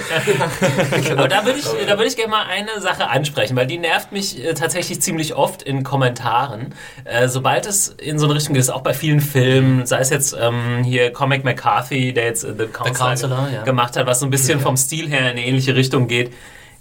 Aber 1.16 1.28
da 1.28 1.44
würde 1.44 1.58
ich, 1.58 1.66
da 1.86 1.92
würde 1.92 2.06
ich 2.06 2.16
gerne 2.16 2.30
mal 2.30 2.44
eine 2.44 2.80
Sache 2.80 3.08
ansprechen, 3.08 3.56
weil 3.56 3.66
die 3.66 3.78
nervt 3.78 4.12
mich 4.12 4.42
äh, 4.42 4.54
tatsächlich 4.54 5.00
ziemlich 5.00 5.34
oft 5.34 5.62
in 5.62 5.82
Kommentaren. 5.82 6.74
Äh, 7.04 7.28
sobald 7.28 7.66
es 7.66 7.88
in 7.88 8.18
so 8.18 8.26
eine 8.26 8.34
Richtung 8.34 8.54
geht, 8.54 8.70
auch 8.70 8.82
bei 8.82 8.94
vielen 8.94 9.20
Filmen, 9.20 9.86
sei 9.86 10.00
es 10.00 10.10
jetzt 10.10 10.36
ähm, 10.38 10.82
hier 10.84 11.12
Comic 11.12 11.44
McCarthy, 11.44 12.12
der 12.12 12.24
jetzt 12.24 12.44
äh, 12.44 12.54
The 12.56 12.66
Counselor, 12.66 13.08
Counselor, 13.08 13.48
ja. 13.52 13.62
gemacht 13.62 13.96
hat, 13.96 14.06
was 14.06 14.20
so 14.20 14.26
ein 14.26 14.30
bisschen 14.30 14.60
vom 14.60 14.76
Stil 14.76 15.08
her 15.08 15.20
in 15.20 15.26
eine 15.26 15.44
ähnliche 15.44 15.74
Richtung 15.74 16.08
geht. 16.08 16.32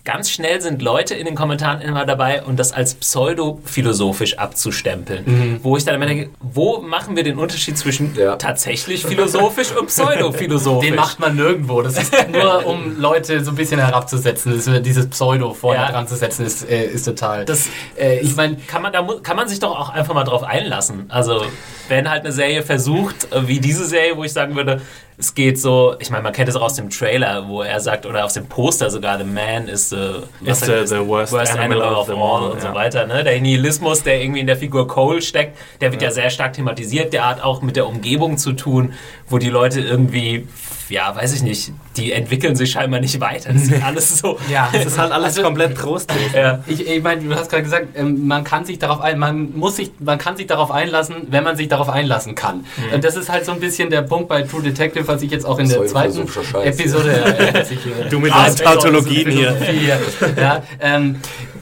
Ganz 0.03 0.31
schnell 0.31 0.59
sind 0.61 0.81
Leute 0.81 1.13
in 1.13 1.25
den 1.25 1.35
Kommentaren 1.35 1.79
immer 1.81 2.05
dabei, 2.05 2.41
und 2.43 2.57
das 2.59 2.71
als 2.73 2.95
pseudophilosophisch 2.95 4.37
abzustempeln. 4.37 5.59
Wo 5.61 5.77
ich 5.77 5.85
dann 5.85 5.95
immer 5.95 6.05
denke, 6.07 6.29
wo 6.39 6.79
machen 6.81 7.15
wir 7.15 7.23
den 7.23 7.37
Unterschied 7.37 7.77
zwischen 7.77 8.15
Ja. 8.15 8.35
tatsächlich 8.35 9.05
philosophisch 9.05 9.71
und 9.75 9.87
pseudophilosophisch? 9.87 10.89
Den 10.89 10.95
macht 10.95 11.19
man 11.19 11.35
nirgendwo. 11.35 11.81
Das 11.81 11.97
ist 11.97 12.13
nur, 12.31 12.65
um 12.65 12.99
Leute 12.99 13.43
so 13.43 13.51
ein 13.51 13.55
bisschen 13.55 13.79
herabzusetzen. 13.79 14.53
Das, 14.55 14.81
dieses 14.81 15.07
Pseudo 15.07 15.53
vorne 15.53 15.79
Ja. 15.81 15.91
dran 15.91 16.07
zu 16.07 16.15
setzen, 16.15 16.45
ist, 16.45 16.67
äh, 16.69 16.85
ist 16.85 17.03
total. 17.05 17.45
Das- 17.45 17.67
äh, 17.99 18.19
ich 18.19 18.35
meine, 18.35 18.57
kann 18.57 18.81
man, 18.81 18.91
da 18.93 19.07
kann 19.21 19.35
man 19.35 19.47
sich 19.47 19.59
doch 19.59 19.77
auch 19.77 19.89
einfach 19.89 20.13
mal 20.13 20.23
drauf 20.23 20.43
einlassen. 20.43 21.05
Also, 21.09 21.43
wenn 21.89 22.09
halt 22.09 22.23
eine 22.23 22.31
Serie 22.31 22.63
versucht, 22.63 23.31
äh, 23.31 23.47
wie 23.47 23.59
diese 23.59 23.85
Serie, 23.85 24.17
wo 24.17 24.23
ich 24.23 24.33
sagen 24.33 24.55
würde, 24.55 24.81
es 25.21 25.35
geht 25.35 25.59
so, 25.59 25.95
ich 25.99 26.09
meine, 26.09 26.23
man 26.23 26.33
kennt 26.33 26.49
es 26.49 26.55
auch 26.55 26.63
aus 26.63 26.73
dem 26.73 26.89
Trailer, 26.89 27.47
wo 27.47 27.61
er 27.61 27.79
sagt, 27.79 28.05
oder 28.05 28.25
aus 28.25 28.33
dem 28.33 28.47
Poster 28.47 28.89
sogar, 28.89 29.17
The 29.19 29.23
Man 29.23 29.67
is 29.67 29.89
the, 29.89 30.23
Is 30.43 30.59
the- 30.61 30.85
the 30.85 31.07
worst 31.07 31.33
animal 31.35 31.81
of 31.93 32.07
them 32.07 32.19
all, 32.21 32.49
und 32.51 32.61
ja. 32.61 32.69
so 32.69 32.73
weiter. 32.75 33.05
Ne? 33.05 33.23
Der 33.23 33.39
Nihilismus, 33.39 34.01
der 34.03 34.21
irgendwie 34.21 34.39
in 34.39 34.47
der 34.47 34.57
Figur 34.57 34.87
Cole 34.87 35.21
steckt, 35.21 35.57
der 35.79 35.91
wird 35.91 36.01
ja. 36.01 36.09
sehr 36.11 36.29
stark 36.31 36.53
thematisiert. 36.53 37.13
Der 37.13 37.27
hat 37.29 37.41
auch 37.43 37.61
mit 37.61 37.75
der 37.75 37.87
Umgebung 37.87 38.37
zu 38.37 38.53
tun, 38.53 38.93
wo 39.29 39.37
die 39.37 39.49
Leute 39.49 39.79
irgendwie, 39.81 40.47
ja, 40.89 41.15
weiß 41.15 41.33
ich 41.35 41.43
nicht, 41.43 41.71
die 41.97 42.11
entwickeln 42.11 42.55
sich 42.55 42.71
scheinbar 42.71 42.99
nicht 42.99 43.19
weiter. 43.21 43.53
Das 43.53 43.63
ist 43.63 43.83
alles 43.83 44.17
so. 44.19 44.37
ja, 44.49 44.69
Das 44.73 44.85
ist 44.85 44.97
halt 44.97 45.11
alles 45.11 45.27
Also- 45.37 45.43
komplett 45.43 45.77
trostlos. 45.77 46.17
Ja. 46.33 46.63
Ich, 46.67 46.85
ich 46.87 47.03
meine, 47.03 47.21
du 47.21 47.35
hast 47.35 47.49
gerade 47.49 47.63
gesagt, 47.63 47.87
ähm, 47.95 48.27
man 48.27 48.43
kann 48.43 48.65
sich 48.65 48.79
darauf 48.79 49.01
ein, 49.01 49.19
man 49.19 49.55
muss 49.57 49.75
sich, 49.75 49.91
man 49.99 50.17
kann 50.17 50.35
sich 50.35 50.47
darauf 50.47 50.71
einlassen, 50.71 51.27
wenn 51.29 51.43
man 51.43 51.55
sich 51.55 51.67
darauf 51.67 51.89
einlassen 51.89 52.33
kann. 52.35 52.65
Mhm. 52.77 52.95
Und 52.95 53.03
das 53.03 53.15
ist 53.15 53.29
halt 53.29 53.45
so 53.45 53.51
ein 53.51 53.59
bisschen 53.59 53.89
der 53.89 54.01
Punkt 54.01 54.27
bei 54.29 54.41
True 54.43 54.61
Detective, 54.63 55.10
was 55.11 55.21
ich 55.21 55.31
jetzt 55.31 55.45
auch 55.45 55.59
in 55.59 55.69
der 55.69 55.85
zweiten. 55.85 56.27
Episode. 56.63 57.11
äh, 57.37 57.63
Du 58.09 58.19
mit 58.19 58.31
Ah, 58.33 58.45
deinen 58.49 58.55
Tautologien 58.57 59.29
hier. 59.31 59.53
Philosophie, 59.55 60.39
Ja, 60.39 60.63
ähm, 60.79 61.17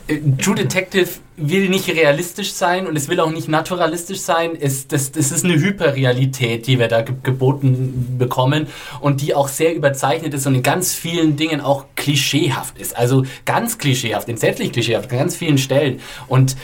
äh, 0.07 0.17
True 0.41 0.55
Detective 0.55 1.07
will 1.41 1.69
nicht 1.69 1.87
realistisch 1.89 2.51
sein 2.51 2.85
und 2.85 2.97
es 2.97 3.07
will 3.07 3.19
auch 3.21 3.31
nicht 3.31 3.47
naturalistisch 3.47 4.19
sein. 4.19 4.51
Es, 4.59 4.87
das, 4.87 5.11
das 5.13 5.31
ist 5.31 5.45
eine 5.45 5.55
Hyperrealität, 5.55 6.67
die 6.67 6.79
wir 6.79 6.87
da 6.89 7.01
ge 7.01 7.15
geboten 7.23 8.15
bekommen 8.17 8.67
und 8.99 9.21
die 9.21 9.33
auch 9.35 9.47
sehr 9.47 9.73
überzeichnet 9.73 10.33
ist 10.33 10.45
und 10.47 10.55
in 10.55 10.63
ganz 10.63 10.93
vielen 10.93 11.37
Dingen 11.37 11.61
auch 11.61 11.85
klischeehaft 11.95 12.77
ist. 12.77 12.97
Also 12.97 13.23
ganz 13.45 13.77
klischeehaft, 13.77 14.27
entsetzlich 14.27 14.73
klischeehaft, 14.73 15.11
an 15.11 15.17
ganz 15.17 15.35
vielen 15.37 15.57
Stellen. 15.57 15.99
Und 16.27 16.57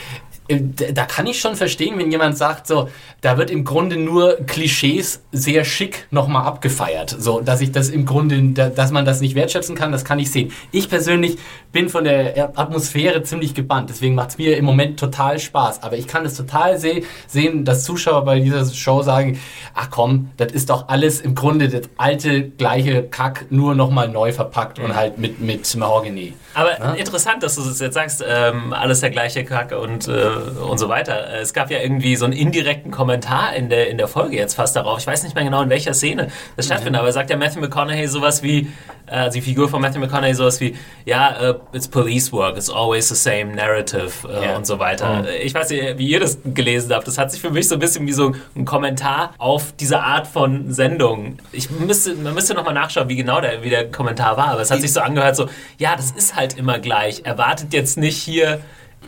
da 0.48 1.06
kann 1.06 1.26
ich 1.26 1.40
schon 1.40 1.56
verstehen, 1.56 1.98
wenn 1.98 2.12
jemand 2.12 2.38
sagt, 2.38 2.68
so, 2.68 2.88
da 3.22 3.38
wird 3.38 3.50
im 3.50 3.64
Grunde 3.64 3.98
nur 3.98 4.36
Klischees 4.46 5.24
sehr 5.32 5.64
schick 5.66 6.06
nochmal 6.12 6.46
abgefeiert. 6.46 7.16
So, 7.18 7.42
dass 7.42 7.62
ich 7.62 7.72
das 7.72 7.90
im 7.90 8.06
Grunde, 8.06 8.40
da- 8.54 8.70
dass 8.70 8.92
man 8.92 9.06
das 9.06 9.22
nicht 9.22 9.34
wertschätzen 9.34 9.76
kann, 9.76 9.92
das 9.92 10.06
kann 10.06 10.20
ich 10.20 10.32
sehen. 10.32 10.52
Ich 10.72 10.88
persönlich 10.90 11.38
bin 11.72 11.90
von 11.90 12.04
der 12.04 12.52
Atmosphäre 12.58 13.24
ziemlich 13.24 13.54
gebannt, 13.56 13.90
deswegen 13.90 14.14
macht 14.14 14.30
es 14.32 14.38
mir 14.38 14.56
im 14.58 14.66
Moment 14.66 15.00
total 15.00 15.40
Spaß. 15.40 15.82
Aber 15.82 15.98
ich 15.98 16.06
kann 16.08 16.26
es 16.26 16.36
total 16.36 16.78
seh 16.80 17.04
sehen, 17.28 17.66
dass 17.66 17.84
Zuschauer 17.84 18.24
bei 18.24 18.40
dieser 18.40 18.66
Show 18.72 19.02
sagen, 19.02 19.40
ach 19.74 19.90
komm, 19.90 20.30
das 20.38 20.52
ist 20.54 20.70
doch 20.70 20.88
alles 20.90 21.22
im 21.22 21.34
Grunde 21.34 21.70
das 21.70 21.90
alte, 21.98 22.44
gleiche 22.50 23.04
Kack, 23.04 23.46
nur 23.50 23.74
nochmal 23.74 24.10
neu 24.10 24.32
verpackt 24.32 24.78
und 24.80 24.96
halt 24.96 25.18
mit, 25.18 25.42
mit 25.42 25.76
Mahogany. 25.76 26.34
Aber 26.54 26.96
interessant, 26.98 27.42
dass 27.44 27.56
du 27.56 27.62
es 27.64 27.80
jetzt 27.80 27.96
sagst, 27.96 28.24
ähm, 28.28 28.72
alles 28.74 29.00
der 29.02 29.10
gleiche 29.10 29.44
Kack 29.44 29.74
und 29.74 30.08
äh, 30.08 30.26
äh, 30.26 30.35
und 30.36 30.78
so 30.78 30.90
weiter. 30.90 31.34
Äh, 31.34 31.42
es 31.42 31.54
gab 31.54 31.72
ja 31.72 31.80
irgendwie 31.80 32.16
so 32.16 32.26
einen 32.26 32.34
indirekten 32.34 32.92
Kommentar 32.92 33.56
in 33.56 33.70
der, 33.70 33.90
in 33.90 33.98
der 33.98 34.08
Folge 34.08 34.36
jetzt 34.36 34.56
fast 34.56 34.76
darauf. 34.76 35.00
Ich 35.00 35.08
weiß 35.08 35.24
nicht 35.24 35.36
mehr 35.36 35.44
genau, 35.44 35.62
in 35.62 35.70
welcher 35.70 35.94
Szene 35.94 36.30
das 36.56 36.66
stattfindet, 36.66 36.94
mhm. 36.94 37.06
aber 37.06 37.12
sagt 37.12 37.30
ja 37.30 37.38
Matthew 37.38 37.62
McConaughey 37.62 38.08
sowas 38.08 38.44
wie, 38.44 38.72
äh, 39.08 39.30
die 39.30 39.42
Figur 39.42 39.70
von 39.70 39.82
Matthew 39.82 40.00
McConaughey 40.00 40.34
sowas 40.34 40.60
wie, 40.60 40.76
ja, 41.06 41.36
uh, 41.42 41.54
it's 41.74 41.88
police 41.88 42.32
work, 42.32 42.58
it's 42.58 42.70
always 42.70 43.08
the 43.10 43.16
same 43.16 43.56
narrative 43.56 44.28
äh, 44.28 44.46
yeah. 44.46 44.56
und 44.58 44.66
so 44.66 44.80
weiter. 44.80 45.22
Mhm. 45.22 45.28
Ich 45.44 45.54
weiß 45.54 45.70
nicht, 45.70 45.98
wie 45.98 46.08
ihr 46.08 46.20
das 46.20 46.40
gelesen 46.46 46.94
habt. 46.94 47.08
Das 47.08 47.18
hat 47.18 47.32
sich 47.32 47.42
für 47.42 47.52
mich 47.52 47.68
so 47.68 47.76
ein 47.76 47.80
bisschen 47.80 48.08
wie 48.08 48.14
so 48.14 48.34
ein 48.56 48.66
Kommentar 48.66 49.34
auf 49.38 49.74
diese 49.80 50.02
Art 50.02 50.28
von 50.28 50.72
Sendung. 50.74 51.38
Ich 51.52 51.70
müsste, 51.70 52.16
man 52.16 52.34
müsste 52.34 52.54
nochmal 52.54 52.74
nachschauen, 52.74 53.10
wie 53.10 53.16
genau 53.16 53.42
der, 53.42 53.64
wie 53.64 53.70
der 53.70 53.92
Kommentar 53.92 54.38
war, 54.38 54.50
aber 54.50 54.62
es 54.62 54.72
hat 54.72 54.82
sich 54.82 54.94
so 54.94 55.00
angehört, 55.00 55.36
so, 55.36 55.48
ja, 55.78 55.96
das 55.96 56.12
ist 56.12 56.36
halt 56.36 56.58
immer 56.58 56.80
gleich. 56.80 57.22
Erwartet 57.26 57.74
jetzt 57.74 57.98
nicht 57.98 58.18
hier 58.18 58.60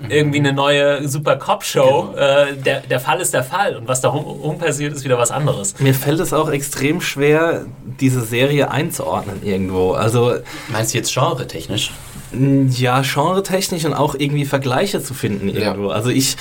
irgendwie 0.10 0.39
eine 0.39 0.54
neue 0.54 1.08
super 1.08 1.36
Cop-Show. 1.36 2.10
Genau. 2.13 2.18
Äh, 2.18 2.56
der, 2.56 2.82
der 2.82 3.00
Fall 3.00 3.20
ist 3.20 3.34
der 3.34 3.44
Fall 3.44 3.75
und 3.75 3.88
was 3.88 4.01
da 4.01 4.10
rum, 4.10 4.58
passiert, 4.58 4.94
ist 4.94 5.04
wieder 5.04 5.18
was 5.18 5.32
anderes. 5.32 5.80
Mir 5.80 5.94
fällt 5.94 6.20
es 6.20 6.34
auch 6.34 6.50
extrem 6.50 7.01
schwer, 7.01 7.66
diese 8.00 8.22
Serie 8.22 8.72
einzuordnen 8.72 9.44
irgendwo. 9.44 9.94
Also 9.94 10.36
Meinst 10.70 10.94
du 10.94 10.98
jetzt 10.98 11.13
genre-technisch? 11.13 11.92
Ja, 12.32 13.01
genre-technisch 13.04 13.86
und 13.86 13.94
auch 13.94 14.16
irgendwie 14.16 14.46
Vergleiche 14.46 15.01
zu 15.01 15.13
finden 15.13 15.48
irgendwo. 15.50 15.89
Ja. 15.89 15.96
Also 15.96 16.10
ich, 16.10 16.36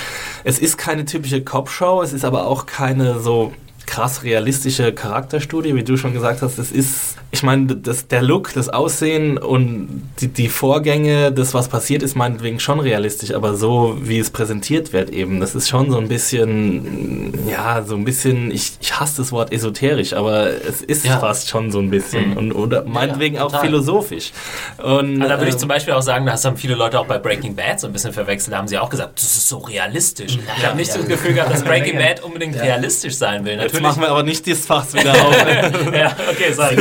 es 0.45 0.59
ist 0.59 0.79
keine 0.79 1.05
typische 1.05 1.43
Cop-Show, 1.43 2.03
es 2.03 2.13
ist 2.13 2.25
aber 2.25 2.47
auch 2.47 2.67
keine 2.67 3.21
so 3.21 3.53
krass 3.87 4.25
realistische 4.25 4.93
Charakterstudie, 4.93 5.75
wie 5.75 5.85
du 5.85 5.97
schon 5.97 6.13
gesagt 6.13 6.43
hast. 6.43 6.59
Es 6.59 6.73
ist, 6.73 7.17
ich 7.31 7.43
meine, 7.43 7.67
das, 7.67 8.09
der 8.09 8.21
Look, 8.21 8.53
das 8.53 8.69
Aussehen 8.69 9.39
und 9.39 10.03
die, 10.21 10.29
die 10.29 10.49
Vorgänge, 10.49 11.33
das, 11.33 11.55
was 11.55 11.69
passiert 11.69 12.03
ist, 12.03 12.17
meinetwegen 12.17 12.61
schon 12.61 12.81
realistisch, 12.81 13.33
aber 13.33 13.55
so, 13.55 13.97
wie 14.03 14.19
es 14.19 14.31
präsentiert 14.31 14.93
wird 14.93 15.11
eben, 15.11 15.41
das 15.41 15.55
ist 15.55 15.69
schon 15.69 15.91
so 15.91 15.99
ein 15.99 16.09
bisschen, 16.09 17.49
ja, 17.49 17.83
so 17.83 17.95
ein 17.95 18.05
bisschen, 18.05 18.51
ich, 18.51 18.73
ich 18.81 18.99
hasse 18.99 19.19
das 19.19 19.33
Wort 19.33 19.53
esoterisch, 19.53 20.13
aber 20.13 20.49
es 20.51 20.83
ist 20.83 21.07
ja. 21.07 21.19
fast 21.19 21.49
schon 21.49 21.71
so 21.71 21.79
ein 21.79 21.91
bisschen 21.91 22.31
mhm. 22.31 22.37
und 22.37 22.53
oder 22.53 22.85
meinetwegen 22.85 23.37
ja, 23.37 23.45
auch 23.45 23.61
philosophisch. 23.61 24.33
Und, 24.79 25.23
also 25.23 25.29
da 25.29 25.39
würde 25.39 25.49
ich 25.49 25.55
ähm, 25.55 25.61
zum 25.61 25.69
Beispiel 25.69 25.95
auch 25.95 26.03
sagen, 26.03 26.27
das 26.27 26.45
haben 26.45 26.57
viele 26.57 26.75
Leute 26.75 26.99
auch 26.99 27.07
bei 27.07 27.19
Breaking 27.19 27.55
Bad 27.55 27.81
so 27.81 27.87
ein 27.87 27.93
bisschen 27.93 28.13
verwechselt, 28.13 28.53
da 28.53 28.59
haben 28.59 28.69
sie 28.69 28.79
auch 28.79 28.91
gesagt, 28.91 29.17
das 29.17 29.37
ist 29.37 29.49
so 29.49 29.59
realistisch. 29.59 30.39
ich 30.59 30.67
habe 30.67 30.77
nicht 30.77 30.95
das 30.95 31.07
Gefühl 31.07 31.35
gehabt, 31.35 31.53
dass 31.53 31.63
Breaking 31.65 31.99
Bad 31.99 32.23
unbedingt 32.23 32.61
realistisch 32.61 33.15
sein 33.15 33.45
will. 33.45 33.57
Natürlich 33.57 33.76
machen 33.81 34.03
wir 34.03 34.11
aber 34.11 34.23
nicht 34.23 34.47
das 34.47 34.67
Fass 34.67 34.95
wieder 34.95 35.13
auf. 35.13 35.35
ja, 35.93 36.17
okay, 36.31 36.53
sorry. 36.53 36.77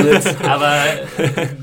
aber 0.48 0.84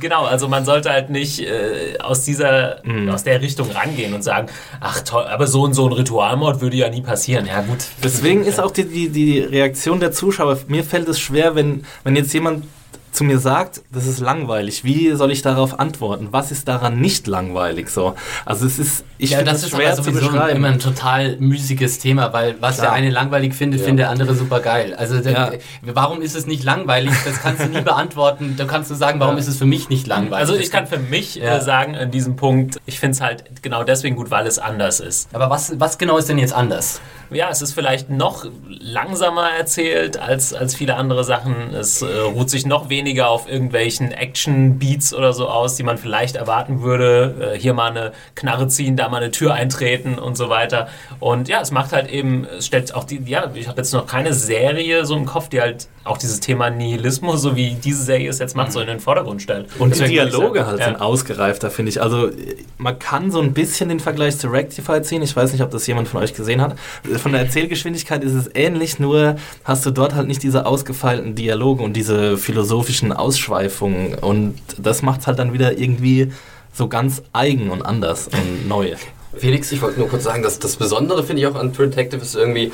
genau, 0.00 0.24
also 0.24 0.48
man 0.48 0.64
sollte 0.64 0.90
halt 0.90 1.10
nicht 1.10 1.40
äh, 1.40 1.98
aus 1.98 2.24
dieser, 2.24 2.80
mm. 2.84 3.08
aus 3.08 3.24
der 3.24 3.40
Richtung 3.40 3.70
rangehen 3.70 4.14
und 4.14 4.22
sagen, 4.22 4.48
ach 4.80 5.00
toll, 5.00 5.24
aber 5.24 5.46
so 5.46 5.62
und 5.62 5.74
so 5.74 5.86
ein 5.86 5.92
Ritualmord 5.92 6.60
würde 6.60 6.76
ja 6.76 6.88
nie 6.88 7.02
passieren. 7.02 7.46
Ja 7.46 7.62
gut. 7.62 7.78
Deswegen 8.02 8.44
ist 8.44 8.60
auch 8.60 8.70
die, 8.70 8.84
die, 8.84 9.08
die 9.08 9.40
Reaktion 9.40 10.00
der 10.00 10.12
Zuschauer, 10.12 10.58
mir 10.68 10.84
fällt 10.84 11.08
es 11.08 11.20
schwer, 11.20 11.54
wenn, 11.54 11.84
wenn 12.04 12.16
jetzt 12.16 12.32
jemand 12.32 12.64
zu 13.12 13.24
mir 13.24 13.38
sagt, 13.38 13.82
das 13.92 14.06
ist 14.06 14.20
langweilig, 14.20 14.84
wie 14.84 15.12
soll 15.12 15.30
ich 15.30 15.42
darauf 15.42 15.78
antworten? 15.78 16.28
Was 16.30 16.50
ist 16.50 16.66
daran 16.66 16.98
nicht 16.98 17.26
langweilig? 17.26 17.90
So, 17.90 18.14
also 18.46 18.66
es 18.66 18.78
ist, 18.78 19.04
ich 19.18 19.30
ja, 19.30 19.42
das 19.42 19.62
ist 19.62 19.70
schwer 19.70 19.94
zu 19.94 20.02
beschreiben. 20.02 20.56
immer 20.56 20.68
ein 20.68 20.78
total 20.78 21.36
müßiges 21.36 21.98
Thema, 21.98 22.32
weil 22.32 22.56
was 22.60 22.76
Klar. 22.76 22.88
der 22.88 22.92
eine 22.94 23.10
langweilig 23.10 23.54
findet, 23.54 23.80
ja. 23.80 23.86
findet 23.86 24.04
der 24.04 24.10
andere 24.10 24.34
super 24.34 24.60
geil. 24.60 24.94
Also 24.94 25.20
der, 25.20 25.32
ja. 25.32 25.52
warum 25.82 26.22
ist 26.22 26.34
es 26.34 26.46
nicht 26.46 26.64
langweilig? 26.64 27.12
Das 27.24 27.40
kannst 27.42 27.62
du 27.62 27.68
nie 27.68 27.80
beantworten. 27.82 28.54
Da 28.56 28.64
kannst 28.64 28.90
du 28.90 28.94
sagen, 28.94 29.20
warum 29.20 29.36
ist 29.36 29.46
es 29.46 29.58
für 29.58 29.66
mich 29.66 29.90
nicht 29.90 30.06
langweilig? 30.06 30.48
Also 30.48 30.54
ich 30.54 30.70
kann 30.70 30.86
für 30.86 30.98
mich 30.98 31.40
äh, 31.42 31.60
sagen 31.60 31.94
an 31.94 32.10
diesem 32.10 32.36
Punkt, 32.36 32.80
ich 32.86 32.98
finde 32.98 33.14
es 33.14 33.20
halt 33.20 33.62
genau 33.62 33.84
deswegen 33.84 34.16
gut, 34.16 34.30
weil 34.30 34.46
es 34.46 34.58
anders 34.58 35.00
ist. 35.00 35.28
Aber 35.34 35.50
was, 35.50 35.78
was 35.78 35.98
genau 35.98 36.16
ist 36.16 36.30
denn 36.30 36.38
jetzt 36.38 36.54
anders? 36.54 37.00
Ja, 37.34 37.48
es 37.50 37.62
ist 37.62 37.72
vielleicht 37.72 38.10
noch 38.10 38.46
langsamer 38.68 39.50
erzählt 39.50 40.18
als, 40.18 40.52
als 40.54 40.74
viele 40.74 40.96
andere 40.96 41.24
Sachen. 41.24 41.74
Es 41.74 42.02
äh, 42.02 42.06
ruht 42.06 42.50
sich 42.50 42.66
noch 42.66 42.88
weniger 42.88 43.28
auf 43.28 43.48
irgendwelchen 43.48 44.12
Action-Beats 44.12 45.14
oder 45.14 45.32
so 45.32 45.48
aus, 45.48 45.76
die 45.76 45.82
man 45.82 45.98
vielleicht 45.98 46.36
erwarten 46.36 46.82
würde. 46.82 47.52
Äh, 47.54 47.58
hier 47.58 47.74
mal 47.74 47.90
eine 47.90 48.12
Knarre 48.34 48.68
ziehen, 48.68 48.96
da 48.96 49.08
mal 49.08 49.18
eine 49.18 49.30
Tür 49.30 49.54
eintreten 49.54 50.18
und 50.18 50.36
so 50.36 50.48
weiter. 50.48 50.88
Und 51.20 51.48
ja, 51.48 51.60
es 51.60 51.70
macht 51.70 51.92
halt 51.92 52.10
eben, 52.10 52.46
es 52.58 52.66
stellt 52.66 52.94
auch 52.94 53.04
die, 53.04 53.22
ja, 53.26 53.50
ich 53.54 53.68
habe 53.68 53.78
jetzt 53.78 53.92
noch 53.92 54.06
keine 54.06 54.34
Serie 54.34 55.04
so 55.04 55.16
im 55.16 55.26
Kopf, 55.26 55.48
die 55.48 55.60
halt 55.60 55.88
auch 56.04 56.18
dieses 56.18 56.40
Thema 56.40 56.70
Nihilismus, 56.70 57.42
so 57.42 57.54
wie 57.54 57.74
diese 57.74 58.02
Serie 58.02 58.28
es 58.28 58.38
jetzt 58.38 58.56
macht, 58.56 58.72
so 58.72 58.80
in 58.80 58.88
den 58.88 59.00
Vordergrund 59.00 59.40
stellt. 59.40 59.68
Und 59.78 59.98
die 59.98 60.04
Dialoge 60.04 60.66
halt 60.66 60.80
ja. 60.80 60.86
sind 60.86 61.00
ausgereifter, 61.00 61.70
finde 61.70 61.90
ich. 61.90 62.02
Also 62.02 62.30
man 62.78 62.98
kann 62.98 63.30
so 63.30 63.40
ein 63.40 63.52
bisschen 63.52 63.88
den 63.88 64.00
Vergleich 64.00 64.38
zu 64.38 64.48
Rectify 64.48 65.02
ziehen. 65.02 65.22
Ich 65.22 65.36
weiß 65.36 65.52
nicht, 65.52 65.62
ob 65.62 65.70
das 65.70 65.86
jemand 65.86 66.08
von 66.08 66.20
euch 66.20 66.34
gesehen 66.34 66.60
hat 66.60 66.76
von 67.22 67.32
der 67.32 67.40
Erzählgeschwindigkeit 67.42 68.22
ist 68.24 68.34
es 68.34 68.50
ähnlich, 68.54 68.98
nur 68.98 69.36
hast 69.64 69.86
du 69.86 69.90
dort 69.90 70.14
halt 70.14 70.28
nicht 70.28 70.42
diese 70.42 70.66
ausgefeilten 70.66 71.34
Dialoge 71.34 71.82
und 71.82 71.94
diese 71.94 72.36
philosophischen 72.36 73.12
Ausschweifungen. 73.12 74.14
Und 74.14 74.56
das 74.76 75.02
macht 75.02 75.20
es 75.22 75.26
halt 75.26 75.38
dann 75.38 75.52
wieder 75.52 75.78
irgendwie 75.78 76.32
so 76.72 76.88
ganz 76.88 77.22
eigen 77.32 77.70
und 77.70 77.82
anders 77.82 78.28
und 78.28 78.68
neu. 78.68 78.94
Felix, 79.34 79.72
ich 79.72 79.80
wollte 79.80 79.98
nur 79.98 80.08
kurz 80.08 80.24
sagen, 80.24 80.42
dass 80.42 80.58
das 80.58 80.76
Besondere 80.76 81.24
finde 81.24 81.40
ich 81.42 81.48
auch 81.48 81.54
an 81.54 81.72
True 81.72 81.88
Detective 81.88 82.20
ist 82.20 82.34
irgendwie, 82.34 82.70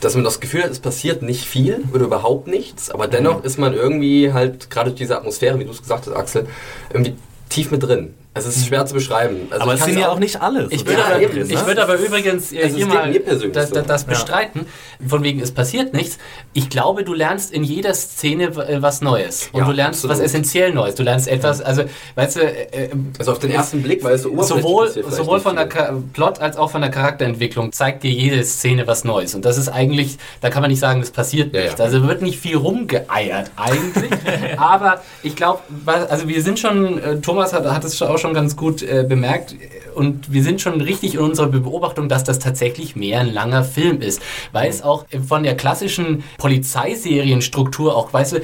dass 0.00 0.14
man 0.14 0.24
das 0.24 0.40
Gefühl 0.40 0.62
hat, 0.62 0.70
es 0.70 0.80
passiert 0.80 1.22
nicht 1.22 1.44
viel 1.44 1.84
oder 1.92 2.04
überhaupt 2.04 2.46
nichts, 2.46 2.90
aber 2.90 3.06
dennoch 3.06 3.40
mhm. 3.40 3.44
ist 3.44 3.58
man 3.58 3.74
irgendwie 3.74 4.32
halt 4.32 4.70
gerade 4.70 4.92
diese 4.92 5.16
Atmosphäre, 5.18 5.58
wie 5.58 5.64
du 5.64 5.70
es 5.70 5.82
gesagt 5.82 6.06
hast, 6.06 6.14
Axel, 6.14 6.46
irgendwie 6.90 7.16
tief 7.50 7.70
mit 7.70 7.82
drin. 7.82 8.14
Es 8.32 8.46
ist 8.46 8.64
schwer 8.64 8.86
zu 8.86 8.94
beschreiben. 8.94 9.48
Also 9.50 9.64
aber 9.64 9.74
es 9.74 9.84
sind 9.84 9.98
ja 9.98 10.08
auch 10.08 10.20
nicht 10.20 10.40
alle. 10.40 10.68
Ich 10.70 10.86
würde, 10.86 11.04
aber, 11.04 11.18
drin, 11.18 11.50
ich 11.50 11.66
würde 11.66 11.82
aber 11.82 11.96
übrigens 11.96 12.52
äh, 12.52 12.62
also 12.62 12.76
hier 12.76 12.86
mal 12.86 13.12
das, 13.12 13.70
das, 13.70 13.86
das 13.86 14.04
bestreiten, 14.04 14.66
ja. 15.00 15.08
von 15.08 15.24
wegen 15.24 15.40
es 15.40 15.50
passiert 15.50 15.94
nichts. 15.94 16.16
Ich 16.52 16.70
glaube, 16.70 17.02
du 17.02 17.12
lernst 17.12 17.52
in 17.52 17.64
jeder 17.64 17.92
Szene 17.92 18.44
äh, 18.44 18.80
was 18.80 19.00
Neues. 19.00 19.48
Und 19.52 19.62
ja, 19.62 19.66
du 19.66 19.72
lernst 19.72 20.04
absolut. 20.04 20.18
was 20.18 20.24
essentiell 20.24 20.72
Neues. 20.72 20.94
Du 20.94 21.02
lernst 21.02 21.26
etwas, 21.26 21.60
also, 21.60 21.82
weißt 22.14 22.36
du... 22.36 22.40
Äh, 22.42 22.90
also 23.18 23.32
auf 23.32 23.40
den 23.40 23.50
ersten 23.50 23.82
Blick, 23.82 24.04
weil 24.04 24.14
es 24.14 24.22
so 24.22 24.40
Sowohl, 24.40 24.88
sowohl 24.88 25.40
von 25.40 25.56
der 25.56 25.66
Plot 26.12 26.38
als 26.38 26.56
auch 26.56 26.70
von 26.70 26.82
der 26.82 26.92
Charakterentwicklung 26.92 27.72
zeigt 27.72 28.04
dir 28.04 28.12
jede 28.12 28.44
Szene 28.44 28.86
was 28.86 29.02
Neues. 29.02 29.34
Und 29.34 29.44
das 29.44 29.58
ist 29.58 29.68
eigentlich, 29.68 30.18
da 30.40 30.50
kann 30.50 30.62
man 30.62 30.70
nicht 30.70 30.80
sagen, 30.80 31.00
es 31.00 31.10
passiert 31.10 31.52
ja, 31.52 31.62
nichts. 31.62 31.80
Also 31.80 32.06
wird 32.06 32.22
nicht 32.22 32.38
viel 32.38 32.56
rumgeeiert 32.56 33.50
eigentlich. 33.56 34.10
aber 34.56 35.02
ich 35.24 35.34
glaube, 35.34 35.62
also 35.86 36.28
wir 36.28 36.42
sind 36.42 36.60
schon, 36.60 37.02
äh, 37.02 37.20
Thomas 37.20 37.52
hat, 37.52 37.64
hat 37.64 37.82
es 37.82 38.00
auch 38.00 38.19
schon 38.20 38.34
ganz 38.34 38.56
gut 38.56 38.82
äh, 38.82 39.04
bemerkt. 39.08 39.56
Und 39.94 40.32
wir 40.32 40.42
sind 40.42 40.60
schon 40.60 40.80
richtig 40.80 41.14
in 41.14 41.20
unserer 41.20 41.48
Beobachtung, 41.48 42.08
dass 42.08 42.24
das 42.24 42.38
tatsächlich 42.38 42.94
mehr 42.96 43.20
ein 43.20 43.32
langer 43.32 43.64
Film 43.64 44.00
ist, 44.00 44.22
weil 44.52 44.68
es 44.68 44.82
auch 44.82 45.04
von 45.26 45.42
der 45.42 45.56
klassischen 45.56 46.22
Polizeiserienstruktur 46.38 47.96
auch, 47.96 48.12
weißt 48.12 48.34
du, 48.34 48.40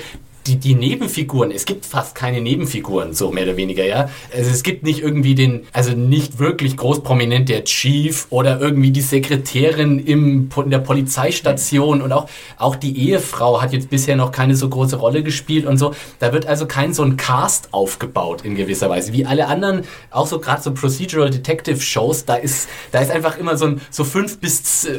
die, 0.46 0.56
die 0.56 0.74
Nebenfiguren, 0.74 1.50
es 1.50 1.64
gibt 1.64 1.84
fast 1.86 2.14
keine 2.14 2.40
Nebenfiguren, 2.40 3.12
so 3.12 3.30
mehr 3.30 3.44
oder 3.44 3.56
weniger, 3.56 3.84
ja. 3.84 4.08
Also 4.34 4.50
es 4.50 4.62
gibt 4.62 4.84
nicht 4.84 5.00
irgendwie 5.00 5.34
den, 5.34 5.66
also 5.72 5.92
nicht 5.92 6.38
wirklich 6.38 6.76
groß 6.76 7.02
prominent 7.02 7.48
der 7.48 7.64
Chief 7.64 8.26
oder 8.30 8.60
irgendwie 8.60 8.90
die 8.90 9.00
Sekretärin 9.00 9.98
im, 9.98 10.48
in 10.56 10.70
der 10.70 10.78
Polizeistation 10.78 12.02
und 12.02 12.12
auch, 12.12 12.28
auch 12.58 12.76
die 12.76 13.08
Ehefrau 13.08 13.60
hat 13.60 13.72
jetzt 13.72 13.90
bisher 13.90 14.16
noch 14.16 14.32
keine 14.32 14.56
so 14.56 14.68
große 14.68 14.96
Rolle 14.96 15.22
gespielt 15.22 15.66
und 15.66 15.78
so. 15.78 15.94
Da 16.18 16.32
wird 16.32 16.46
also 16.46 16.66
kein 16.66 16.94
so 16.94 17.02
ein 17.02 17.16
Cast 17.16 17.72
aufgebaut 17.72 18.42
in 18.42 18.54
gewisser 18.54 18.88
Weise. 18.88 19.12
Wie 19.12 19.26
alle 19.26 19.48
anderen, 19.48 19.82
auch 20.10 20.26
so 20.26 20.38
gerade 20.38 20.62
so 20.62 20.72
Procedural 20.72 21.30
Detective 21.30 21.80
Shows, 21.80 22.24
da 22.24 22.36
ist, 22.36 22.68
da 22.92 23.00
ist 23.00 23.10
einfach 23.10 23.38
immer 23.38 23.56
so 23.56 23.66
ein, 23.66 23.80
so 23.90 24.04
fünf 24.04 24.38
bis, 24.38 24.84
äh, 24.84 24.92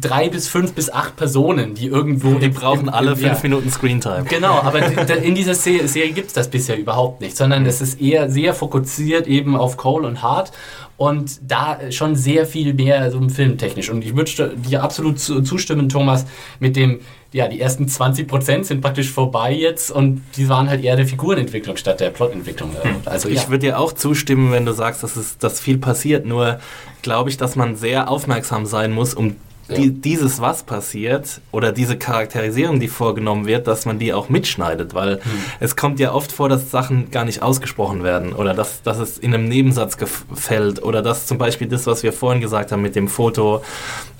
drei 0.00 0.28
bis 0.28 0.48
fünf 0.48 0.72
bis 0.72 0.90
acht 0.90 1.16
Personen, 1.16 1.74
die 1.74 1.86
irgendwo. 1.86 2.34
Die 2.38 2.48
brauchen 2.48 2.80
im, 2.82 2.88
im, 2.88 2.94
alle 2.94 3.16
fünf 3.16 3.22
ja. 3.22 3.38
Minuten 3.42 3.70
Screentime. 3.70 4.24
Genau 4.28 4.45
Genau, 4.46 4.62
aber 4.62 5.16
in 5.22 5.34
dieser 5.34 5.54
Serie 5.54 6.12
gibt 6.12 6.28
es 6.28 6.32
das 6.32 6.48
bisher 6.48 6.78
überhaupt 6.78 7.20
nicht, 7.20 7.36
sondern 7.36 7.66
es 7.66 7.80
ist 7.80 8.00
eher 8.00 8.30
sehr 8.30 8.54
fokussiert 8.54 9.26
eben 9.26 9.56
auf 9.56 9.76
Cole 9.76 10.06
und 10.06 10.22
Hart 10.22 10.52
und 10.96 11.38
da 11.42 11.78
schon 11.90 12.16
sehr 12.16 12.46
viel 12.46 12.72
mehr 12.72 13.10
so 13.10 13.28
filmtechnisch. 13.28 13.90
Und 13.90 14.02
ich 14.02 14.16
würde 14.16 14.56
dir 14.56 14.82
absolut 14.82 15.18
zustimmen, 15.18 15.88
Thomas, 15.88 16.26
mit 16.58 16.76
dem, 16.76 17.00
ja, 17.32 17.48
die 17.48 17.60
ersten 17.60 17.86
20 17.86 18.26
Prozent 18.26 18.66
sind 18.66 18.80
praktisch 18.80 19.10
vorbei 19.10 19.52
jetzt 19.52 19.90
und 19.90 20.22
die 20.36 20.48
waren 20.48 20.70
halt 20.70 20.82
eher 20.82 20.96
der 20.96 21.06
Figurenentwicklung 21.06 21.76
statt 21.76 22.00
der 22.00 22.10
Plotentwicklung. 22.10 22.70
Hm. 22.80 22.96
Also, 23.04 23.28
ich 23.28 23.42
ja. 23.42 23.48
würde 23.48 23.66
dir 23.66 23.78
auch 23.78 23.92
zustimmen, 23.92 24.52
wenn 24.52 24.64
du 24.64 24.72
sagst, 24.72 25.02
dass, 25.02 25.16
es, 25.16 25.36
dass 25.36 25.60
viel 25.60 25.76
passiert, 25.78 26.24
nur 26.24 26.60
glaube 27.02 27.28
ich, 27.28 27.36
dass 27.36 27.56
man 27.56 27.76
sehr 27.76 28.10
aufmerksam 28.10 28.64
sein 28.64 28.92
muss, 28.92 29.12
um 29.12 29.36
die, 29.68 29.90
dieses 29.90 30.40
was 30.40 30.62
passiert 30.62 31.40
oder 31.50 31.72
diese 31.72 31.96
Charakterisierung, 31.96 32.78
die 32.78 32.88
vorgenommen 32.88 33.46
wird, 33.46 33.66
dass 33.66 33.84
man 33.84 33.98
die 33.98 34.12
auch 34.12 34.28
mitschneidet, 34.28 34.94
weil 34.94 35.16
hm. 35.16 35.20
es 35.60 35.76
kommt 35.76 35.98
ja 35.98 36.12
oft 36.12 36.30
vor, 36.32 36.48
dass 36.48 36.70
Sachen 36.70 37.10
gar 37.10 37.24
nicht 37.24 37.42
ausgesprochen 37.42 38.04
werden 38.04 38.32
oder 38.32 38.54
dass, 38.54 38.82
dass 38.82 38.98
es 38.98 39.18
in 39.18 39.34
einem 39.34 39.48
Nebensatz 39.48 39.96
gefällt 39.96 40.82
oder 40.82 41.02
dass 41.02 41.26
zum 41.26 41.38
Beispiel 41.38 41.66
das, 41.66 41.86
was 41.86 42.02
wir 42.02 42.12
vorhin 42.12 42.40
gesagt 42.40 42.72
haben 42.72 42.82
mit 42.82 42.94
dem 42.94 43.08
Foto 43.08 43.62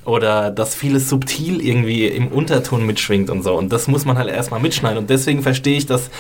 oder 0.05 0.51
dass 0.51 0.75
vieles 0.75 1.09
subtil 1.09 1.61
irgendwie 1.61 2.07
im 2.07 2.29
Unterton 2.29 2.87
mitschwingt 2.87 3.29
und 3.31 3.43
so. 3.43 3.55
Und 3.55 3.73
das 3.73 3.89
muss 3.89 4.05
man 4.05 4.17
halt 4.19 4.31
erstmal 4.31 4.61
mitschneiden. 4.61 4.99
Und 4.99 5.11
deswegen 5.11 5.43
verstehe 5.43 5.77
ich, 5.77 5.87
dass 5.87 6.11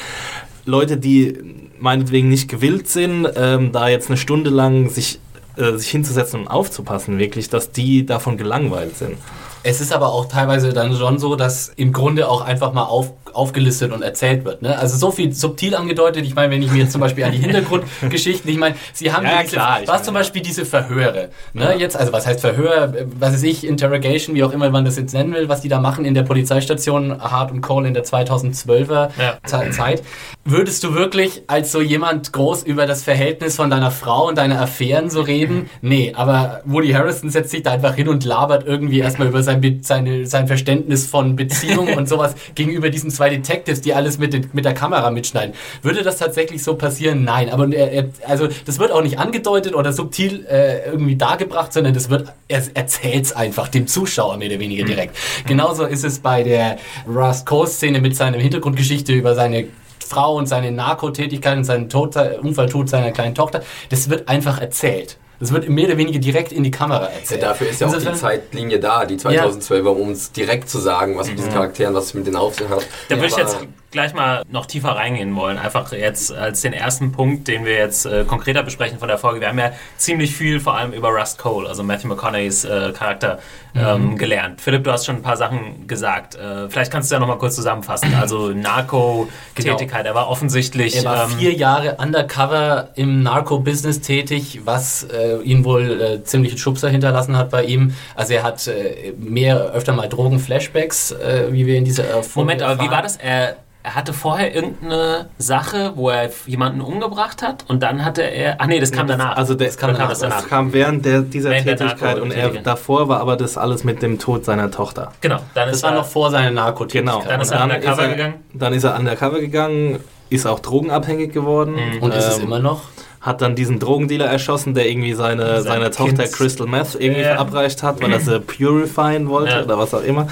Leute, 0.64 0.96
die 0.96 1.38
meinetwegen 1.78 2.28
nicht 2.28 2.48
gewillt 2.48 2.88
sind, 2.88 3.28
ähm, 3.36 3.70
da 3.72 3.88
jetzt 3.88 4.08
eine 4.08 4.16
Stunde 4.16 4.50
lang 4.50 4.88
sich 4.88 5.20
äh, 5.56 5.76
sich 5.76 5.90
hinzusetzen 5.90 6.40
und 6.40 6.48
aufzupassen, 6.48 7.18
wirklich, 7.18 7.48
dass 7.48 7.72
die 7.72 8.06
davon 8.06 8.36
gelangweilt 8.36 8.96
sind. 8.96 9.16
Es 9.62 9.80
ist 9.80 9.92
aber 9.92 10.12
auch 10.12 10.26
teilweise 10.26 10.72
dann 10.72 10.96
schon 10.96 11.18
so, 11.18 11.34
dass 11.34 11.68
im 11.68 11.92
Grunde 11.92 12.28
auch 12.28 12.40
einfach 12.40 12.72
mal 12.72 12.84
auf, 12.84 13.12
aufgelistet 13.36 13.92
und 13.92 14.02
erzählt 14.02 14.44
wird. 14.44 14.62
Ne? 14.62 14.76
Also 14.78 14.96
so 14.96 15.10
viel 15.10 15.32
subtil 15.32 15.74
angedeutet. 15.74 16.24
Ich 16.24 16.34
meine, 16.34 16.52
wenn 16.52 16.62
ich 16.62 16.70
mir 16.70 16.78
jetzt 16.78 16.92
zum 16.92 17.00
Beispiel 17.00 17.24
an 17.24 17.32
die 17.32 17.38
Hintergrundgeschichten, 17.46 18.50
ich 18.50 18.56
meine, 18.58 18.76
sie 18.92 19.12
haben 19.12 19.24
Ja, 19.26 19.42
diese, 19.42 19.54
klar, 19.56 19.78
was 19.82 19.86
meine, 19.88 20.02
zum 20.02 20.14
Beispiel 20.14 20.42
diese 20.42 20.64
Verhöre. 20.64 21.28
Ne? 21.52 21.74
Jetzt, 21.78 21.96
also 21.96 22.12
was 22.12 22.26
heißt 22.26 22.40
Verhör? 22.40 22.92
Was 23.18 23.34
ist 23.34 23.42
ich, 23.44 23.66
Interrogation, 23.66 24.34
wie 24.34 24.44
auch 24.44 24.52
immer 24.52 24.70
man 24.70 24.84
das 24.84 24.96
jetzt 24.96 25.12
nennen 25.14 25.34
will, 25.34 25.48
was 25.48 25.60
die 25.60 25.68
da 25.68 25.80
machen 25.80 26.04
in 26.04 26.14
der 26.14 26.22
Polizeistation 26.22 27.20
Hart 27.20 27.50
und 27.52 27.60
Cole 27.60 27.88
in 27.88 27.94
der 27.94 28.04
2012er 28.04 29.10
Ja. 29.18 29.38
Ze- 29.44 29.70
Zeit. 29.70 30.02
Würdest 30.44 30.84
du 30.84 30.94
wirklich 30.94 31.42
als 31.48 31.72
so 31.72 31.80
jemand 31.80 32.32
groß 32.32 32.62
über 32.62 32.86
das 32.86 33.02
Verhältnis 33.02 33.56
von 33.56 33.68
deiner 33.68 33.90
Frau 33.90 34.28
und 34.28 34.38
deine 34.38 34.60
Affären 34.60 35.10
so 35.10 35.20
reden? 35.20 35.68
Nee, 35.82 36.12
aber 36.14 36.60
Woody 36.64 36.92
Harrison 36.92 37.30
setzt 37.30 37.50
sich 37.50 37.62
da 37.64 37.72
einfach 37.72 37.94
hin 37.96 38.08
und 38.08 38.24
labert 38.24 38.64
irgendwie 38.66 39.00
erstmal 39.00 39.26
über 39.28 39.42
sein, 39.42 39.80
seine, 39.82 40.24
sein 40.26 40.46
Verständnis 40.46 41.06
von 41.06 41.34
Beziehungen 41.36 41.94
und 41.98 42.08
sowas 42.08 42.34
gegenüber 42.54 42.90
diesen 42.90 43.10
zwei 43.10 43.25
Detectives, 43.30 43.80
die 43.80 43.94
alles 43.94 44.18
mit, 44.18 44.32
den, 44.32 44.50
mit 44.52 44.64
der 44.64 44.74
Kamera 44.74 45.10
mitschneiden. 45.10 45.54
Würde 45.82 46.02
das 46.02 46.18
tatsächlich 46.18 46.62
so 46.62 46.74
passieren? 46.74 47.24
Nein, 47.24 47.50
aber 47.50 47.72
er, 47.72 47.92
er, 47.92 48.08
also 48.26 48.48
das 48.64 48.78
wird 48.78 48.92
auch 48.92 49.02
nicht 49.02 49.18
angedeutet 49.18 49.74
oder 49.74 49.92
subtil 49.92 50.46
äh, 50.46 50.86
irgendwie 50.86 51.16
dargebracht, 51.16 51.72
sondern 51.72 51.94
das 51.94 52.10
wird, 52.10 52.32
er 52.48 52.62
erzählt 52.74 53.24
es 53.26 53.32
einfach 53.32 53.68
dem 53.68 53.86
Zuschauer 53.86 54.36
mehr 54.36 54.48
oder 54.48 54.60
weniger 54.60 54.84
direkt. 54.84 55.16
Genauso 55.46 55.84
ist 55.84 56.04
es 56.04 56.18
bei 56.18 56.42
der 56.42 56.78
Rust 57.08 57.46
Cole-Szene 57.46 58.00
mit 58.00 58.16
seiner 58.16 58.38
Hintergrundgeschichte 58.38 59.12
über 59.12 59.34
seine 59.34 59.66
Frau 60.06 60.36
und 60.36 60.46
seine 60.46 60.70
Narkotätigkeit 60.70 61.56
und 61.56 61.64
seinen 61.64 61.88
Tod, 61.88 62.16
Unfalltod 62.16 62.88
seiner 62.88 63.10
kleinen 63.10 63.34
Tochter. 63.34 63.62
Das 63.90 64.08
wird 64.08 64.28
einfach 64.28 64.60
erzählt. 64.60 65.18
Das 65.38 65.52
wird 65.52 65.68
mehr 65.68 65.86
oder 65.86 65.96
weniger 65.98 66.18
direkt 66.18 66.52
in 66.52 66.62
die 66.64 66.70
Kamera 66.70 67.02
Ja, 67.02 67.08
erzählt. 67.08 67.42
dafür 67.42 67.68
ist 67.68 67.80
ja 67.80 67.88
auch 67.88 67.96
die 67.96 68.12
Zeitlinie 68.14 68.78
da, 68.80 69.04
die 69.04 69.16
2012er, 69.16 69.88
um 69.88 70.08
uns 70.08 70.32
direkt 70.32 70.68
zu 70.70 70.78
sagen, 70.78 71.16
was 71.18 71.28
mit 71.28 71.38
diesen 71.38 71.52
Charakteren, 71.52 71.94
was 71.94 72.06
es 72.06 72.14
mit 72.14 72.26
denen 72.26 72.36
auf 72.36 72.54
sich 72.54 72.68
hat. 72.68 72.86
Da 73.08 73.16
würde 73.16 73.26
ich 73.26 73.36
jetzt 73.36 73.58
gleich 73.90 74.14
mal 74.14 74.42
noch 74.50 74.66
tiefer 74.66 74.90
reingehen 74.90 75.34
wollen. 75.36 75.58
Einfach 75.58 75.92
jetzt 75.92 76.32
als 76.32 76.62
den 76.62 76.72
ersten 76.72 77.12
Punkt, 77.12 77.48
den 77.48 77.64
wir 77.64 77.74
jetzt 77.74 78.06
äh, 78.06 78.24
konkreter 78.24 78.62
besprechen 78.62 78.98
von 78.98 79.08
der 79.08 79.18
Folge. 79.18 79.40
Wir 79.40 79.48
haben 79.48 79.58
ja 79.58 79.72
ziemlich 79.96 80.34
viel 80.34 80.60
vor 80.60 80.76
allem 80.76 80.92
über 80.92 81.08
Rust 81.08 81.38
Cole, 81.38 81.68
also 81.68 81.82
Matthew 81.82 82.08
McConaughey's 82.08 82.64
äh, 82.64 82.92
Charakter, 82.92 83.38
ähm, 83.76 84.16
gelernt. 84.16 84.60
Philipp, 84.60 84.84
du 84.84 84.92
hast 84.92 85.06
schon 85.06 85.16
ein 85.16 85.22
paar 85.22 85.36
Sachen 85.36 85.86
gesagt. 85.86 86.34
Äh, 86.34 86.68
vielleicht 86.68 86.90
kannst 86.90 87.10
du 87.10 87.14
ja 87.14 87.20
nochmal 87.20 87.38
kurz 87.38 87.56
zusammenfassen. 87.56 88.14
Also 88.14 88.48
Narco-Tätigkeit, 88.54 90.06
er 90.06 90.14
war 90.14 90.28
offensichtlich... 90.28 90.96
Er 90.96 91.04
war 91.04 91.30
ähm, 91.30 91.38
vier 91.38 91.52
Jahre 91.52 91.96
undercover 91.96 92.90
im 92.94 93.22
Narco-Business 93.22 94.00
tätig, 94.00 94.60
was 94.64 95.04
äh, 95.04 95.38
ihn 95.42 95.64
wohl 95.64 96.00
äh, 96.00 96.24
ziemlich 96.24 96.60
Schubser 96.60 96.88
hinterlassen 96.88 97.36
hat 97.36 97.50
bei 97.50 97.64
ihm. 97.64 97.94
Also 98.14 98.34
er 98.34 98.42
hat 98.42 98.66
äh, 98.66 99.12
mehr, 99.18 99.72
öfter 99.72 99.92
mal 99.92 100.08
Drogen-Flashbacks, 100.08 101.12
äh, 101.12 101.48
wie 101.50 101.66
wir 101.66 101.76
in 101.76 101.84
dieser 101.84 102.04
äh, 102.04 102.22
Folge 102.22 102.46
Moment, 102.46 102.62
aber 102.62 102.82
wie 102.82 102.90
war 102.90 103.02
das? 103.02 103.16
Er, 103.16 103.56
er 103.86 103.94
hatte 103.94 104.12
vorher 104.12 104.52
irgendeine 104.52 105.28
Sache, 105.38 105.92
wo 105.94 106.10
er 106.10 106.28
jemanden 106.46 106.80
umgebracht 106.80 107.40
hat 107.40 107.64
und 107.68 107.84
dann 107.84 108.04
hatte 108.04 108.22
er... 108.22 108.56
Ach 108.58 108.66
nee, 108.66 108.80
das 108.80 108.90
kam 108.90 109.06
danach. 109.06 109.36
Also 109.36 109.54
der, 109.54 109.68
das 109.68 109.76
kam, 109.78 109.90
das, 109.94 110.08
das 110.08 110.18
danach. 110.18 110.36
das 110.40 110.48
kam 110.48 110.72
während 110.72 111.04
der, 111.04 111.20
dieser 111.20 111.50
Während 111.50 111.68
der 111.68 111.76
Tätigkeit 111.76 112.18
und 112.18 112.32
er 112.32 112.48
davor 112.48 113.08
war 113.08 113.20
aber 113.20 113.36
das 113.36 113.56
alles 113.56 113.84
mit 113.84 114.02
dem 114.02 114.18
Tod 114.18 114.44
seiner 114.44 114.72
Tochter. 114.72 115.12
Genau, 115.20 115.38
dann 115.54 115.68
Das 115.68 115.76
ist 115.76 115.82
war 115.84 115.92
er, 115.92 115.98
noch 115.98 116.04
vor 116.06 116.32
seiner 116.32 116.50
Narkotätigkeit. 116.50 117.14
Genau. 117.22 117.28
Dann 117.30 117.40
ist 117.40 117.52
er 117.52 117.62
undercover 117.62 118.02
ist 118.06 118.10
gegangen? 118.10 118.34
Dann 118.54 118.72
ist 118.72 118.82
er 118.82 118.98
undercover 118.98 119.38
gegangen, 119.38 120.00
ist 120.30 120.46
auch 120.48 120.58
drogenabhängig 120.58 121.32
geworden. 121.32 121.76
Mhm. 121.76 122.02
Und 122.02 122.12
ist 122.12 122.26
es 122.26 122.38
Ähm, 122.38 122.44
immer 122.46 122.58
noch? 122.58 122.80
Hat 123.20 123.40
dann 123.40 123.54
diesen 123.54 123.78
Drogendealer 123.78 124.26
erschossen, 124.26 124.74
der 124.74 124.88
irgendwie 124.88 125.14
seine, 125.14 125.62
Sein 125.62 125.74
seine 125.74 125.90
Tochter. 125.92 126.24
Crystal 126.26 126.66
Meth 126.66 126.96
irgendwie 126.98 127.22
Ja. 127.22 127.34
verabreicht 127.36 127.84
hat, 127.84 128.02
weil 128.02 128.12
er 128.12 128.18
sie 128.20 128.40
purifyen 128.40 129.28
wollte 129.28 129.52
Ja. 129.52 129.62
oder 129.62 129.78
was 129.78 129.94
auch 129.94 130.02
immer. 130.02 130.26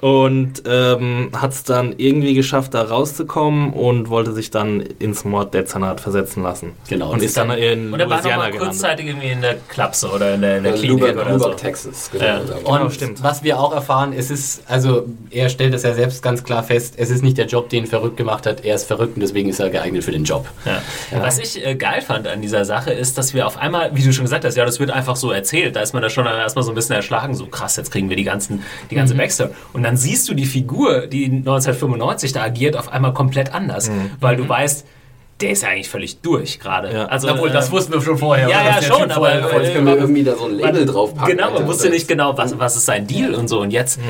Und 0.00 0.62
ähm, 0.68 1.30
hat 1.34 1.52
es 1.52 1.64
dann 1.64 1.94
irgendwie 1.96 2.34
geschafft, 2.34 2.74
da 2.74 2.82
rauszukommen 2.82 3.72
und 3.72 4.10
wollte 4.10 4.32
sich 4.32 4.50
dann 4.50 4.80
ins 4.98 5.24
Morddezernat 5.24 6.00
versetzen 6.00 6.42
lassen. 6.42 6.72
Genau, 6.88 7.10
Und 7.12 7.22
das 7.22 7.28
ist 7.30 7.36
dann 7.36 7.50
in 7.52 7.92
Und 7.92 7.98
er 8.00 8.08
war 8.10 8.16
noch 8.18 8.22
Louisiana 8.24 8.42
mal 8.42 8.50
gelandet. 8.52 8.60
kurzzeitig 8.60 9.06
irgendwie 9.06 9.28
in 9.28 9.40
der 9.40 9.56
Klapse 9.68 10.10
oder 10.10 10.34
in 10.34 10.42
der, 10.42 10.58
in 10.58 10.64
der 10.64 10.74
Äh, 10.74 10.78
Klinik 10.78 11.00
Lubbock, 11.00 11.16
oder 11.22 11.30
Lubbock, 11.32 11.52
so. 11.52 11.54
Texas. 11.56 12.10
Genau, 12.12 12.24
Ja. 12.24 12.36
Und 12.38 12.64
Genau, 12.64 12.90
stimmt. 12.90 13.22
was 13.22 13.42
wir 13.42 13.58
auch 13.58 13.72
erfahren, 13.72 14.12
es 14.12 14.30
ist, 14.30 14.62
also 14.68 15.06
er 15.30 15.48
stellt 15.48 15.72
es 15.74 15.82
ja 15.82 15.94
selbst 15.94 16.22
ganz 16.22 16.44
klar 16.44 16.62
fest, 16.62 16.94
es 16.98 17.10
ist 17.10 17.22
nicht 17.24 17.38
der 17.38 17.46
Job, 17.46 17.68
den 17.70 17.84
ihn 17.84 17.86
verrückt 17.88 18.16
gemacht 18.18 18.46
hat, 18.46 18.64
er 18.64 18.74
ist 18.74 18.84
verrückt 18.84 19.16
und 19.16 19.22
deswegen 19.22 19.48
ist 19.48 19.60
er 19.60 19.70
geeignet 19.70 20.04
für 20.04 20.12
den 20.12 20.24
Job. 20.24 20.46
Ja. 20.64 20.82
Was 21.22 21.38
ich 21.38 21.64
äh, 21.64 21.74
geil 21.74 22.02
fand 22.02 22.28
an 22.28 22.42
dieser 22.42 22.64
Sache 22.64 22.92
ist, 22.92 23.16
dass 23.18 23.32
wir 23.34 23.46
auf 23.46 23.56
einmal, 23.56 23.90
wie 23.94 24.02
du 24.02 24.12
schon 24.12 24.24
gesagt 24.24 24.44
hast, 24.44 24.56
ja, 24.56 24.64
das 24.66 24.78
wird 24.78 24.90
einfach 24.90 25.16
so 25.16 25.30
erzählt. 25.30 25.74
Da 25.74 25.80
ist 25.80 25.94
man 25.94 26.02
da 26.02 26.10
schon 26.10 26.26
erstmal 26.26 26.64
so 26.64 26.70
ein 26.72 26.74
bisschen 26.74 26.96
erschlagen, 26.96 27.34
so 27.34 27.46
krass, 27.46 27.76
jetzt 27.76 27.90
kriegen 27.90 28.10
wir 28.10 28.16
die 28.16 28.24
ganzen, 28.24 28.62
die 28.90 28.94
ganze 28.94 29.14
Mhm. 29.14 29.18
Backstory. 29.18 29.50
Und 29.72 29.85
dann 29.86 29.96
siehst 29.96 30.28
du 30.28 30.34
die 30.34 30.46
Figur, 30.46 31.06
die 31.06 31.26
1995 31.26 32.32
da 32.32 32.42
agiert, 32.42 32.76
auf 32.76 32.92
einmal 32.92 33.14
komplett 33.14 33.54
anders, 33.54 33.88
weil 34.20 34.34
du 34.36 34.48
weißt, 34.48 34.84
der 35.40 35.50
ist 35.50 35.62
ja 35.62 35.68
eigentlich 35.68 35.88
völlig 35.88 36.20
durch 36.22 36.58
gerade. 36.58 36.92
Ja. 36.92 37.04
Also, 37.06 37.28
Obwohl, 37.30 37.50
das 37.50 37.68
äh, 37.68 37.72
wussten 37.72 37.92
wir 37.92 38.00
schon 38.00 38.18
vorher. 38.18 38.48
Ja, 38.48 38.64
ja, 38.64 38.82
schon, 38.82 39.02
aber, 39.04 39.14
vorher- 39.14 39.48
äh, 39.52 39.62
Jetzt 39.62 39.74
können 39.74 39.86
wir 39.86 39.96
irgendwie 39.96 40.24
da 40.24 40.34
so 40.34 40.46
ein 40.46 40.54
Label 40.54 40.84
draufpacken. 40.86 41.36
Genau, 41.36 41.52
man 41.52 41.68
wusste 41.68 41.88
nicht 41.88 42.08
genau, 42.08 42.36
was, 42.36 42.58
was 42.58 42.74
ist 42.74 42.86
sein 42.86 43.06
Deal 43.06 43.32
und 43.34 43.46
so. 43.46 43.60
Und 43.60 43.70
jetzt 43.70 44.00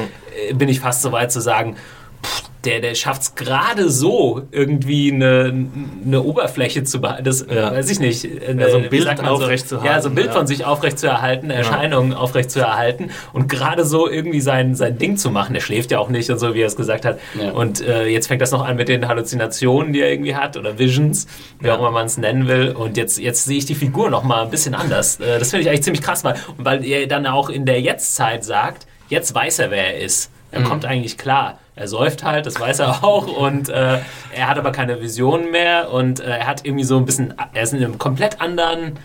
äh, 0.49 0.55
bin 0.55 0.71
ich 0.71 0.81
fast 0.81 1.03
so 1.03 1.12
weit 1.12 1.31
zu 1.31 1.41
sagen, 1.43 1.77
pff, 2.25 2.45
der, 2.66 2.81
der 2.81 2.94
schafft 2.94 3.22
es 3.22 3.35
gerade 3.35 3.88
so, 3.90 4.42
irgendwie 4.50 5.12
eine, 5.12 5.68
eine 6.05 6.22
Oberfläche 6.22 6.85
zu 6.85 7.00
behalten. 7.00 7.24
Das 7.24 7.46
Ja. 7.48 7.72
weiß 7.72 7.88
ich 7.90 8.00
nicht. 8.00 8.26
Eine, 8.46 8.62
Ja, 8.62 8.70
so 8.70 8.76
ein 8.79 8.88
Bild 8.90 9.05
sagt 9.05 9.22
man 9.22 9.31
aufrechtzuerhalten, 9.31 9.94
Ja, 9.94 10.02
so 10.02 10.09
ein 10.09 10.14
Bild 10.14 10.26
ja. 10.29 10.33
von 10.33 10.46
sich 10.46 10.64
aufrechtzuerhalten, 10.64 11.50
Erscheinungen 11.50 12.12
aufrechtzuerhalten 12.12 13.11
und 13.33 13.48
gerade 13.48 13.85
so 13.85 14.09
irgendwie 14.11 14.40
sein, 14.40 14.74
sein 14.74 14.98
Ding 14.98 15.16
zu 15.16 15.31
machen. 15.31 15.55
Der 15.55 15.61
schläft 15.61 15.90
ja 15.92 15.98
auch 15.98 16.09
nicht 16.09 16.29
und 16.31 16.38
so, 16.38 16.55
wie 16.55 16.61
er 16.61 16.66
es 16.66 16.76
gesagt 16.76 17.05
hat. 17.05 17.18
Ja. 17.40 17.52
Und 17.52 17.81
äh, 17.81 18.07
jetzt 18.07 18.26
fängt 18.26 18.42
das 18.42 18.50
noch 18.50 18.64
an 18.66 18.76
mit 18.76 18.88
den 18.88 19.07
Halluzinationen, 19.09 19.92
die 19.92 20.00
er 20.00 20.11
irgendwie 20.11 20.35
hat 20.35 20.57
oder 20.57 20.79
Visions, 20.79 21.26
wie 21.61 21.70
auch 21.70 21.79
immer 21.79 21.90
man 21.92 22.07
es 22.07 22.18
nennen 22.18 22.48
will. 22.48 22.70
Und 22.72 22.96
jetzt, 22.96 23.18
jetzt 23.18 23.44
sehe 23.44 23.59
ich 23.59 23.64
die 23.66 23.74
Figur 23.74 24.11
noch 24.11 24.24
mal 24.24 24.42
ein 24.42 24.50
bisschen 24.50 24.74
anders. 24.74 25.20
Äh, 25.20 25.38
das 25.38 25.50
finde 25.50 25.62
ich 25.62 25.68
eigentlich 25.68 25.83
ziemlich 25.83 26.02
krass, 26.02 26.24
weil, 26.24 26.35
weil 26.59 26.85
er 26.85 27.07
dann 27.07 27.26
auch 27.26 27.48
in 27.48 27.64
der 27.64 27.81
Jetztzeit 27.81 28.44
sagt, 28.44 28.87
jetzt 29.09 29.35
weiß 29.35 29.61
er, 29.61 29.70
wer 29.70 29.94
er 29.94 30.00
ist. 30.05 30.31
Er 30.57 30.62
kommt 30.62 30.85
eigentlich 30.85 31.19
klar. 31.19 31.59
Er 31.75 31.88
säuft 31.88 32.25
halt, 32.25 32.47
das 32.47 32.59
weiß 32.59 32.79
er 32.81 33.05
auch. 33.05 33.27
Und 33.38 33.69
äh, 33.69 33.99
er 34.35 34.49
hat 34.49 34.59
aber 34.59 34.73
keine 34.73 35.01
Visionen 35.01 35.51
mehr. 35.51 35.92
Und 35.92 36.21
äh, 36.21 36.38
er 36.38 36.47
hat 36.47 36.64
irgendwie 36.64 36.85
so 36.85 36.97
ein 36.97 37.05
bisschen, 37.05 37.35
er 37.53 37.62
ist 37.62 37.73
in 37.73 37.85
einem 37.85 37.99
komplett 37.99 38.40
anderen 38.40 38.99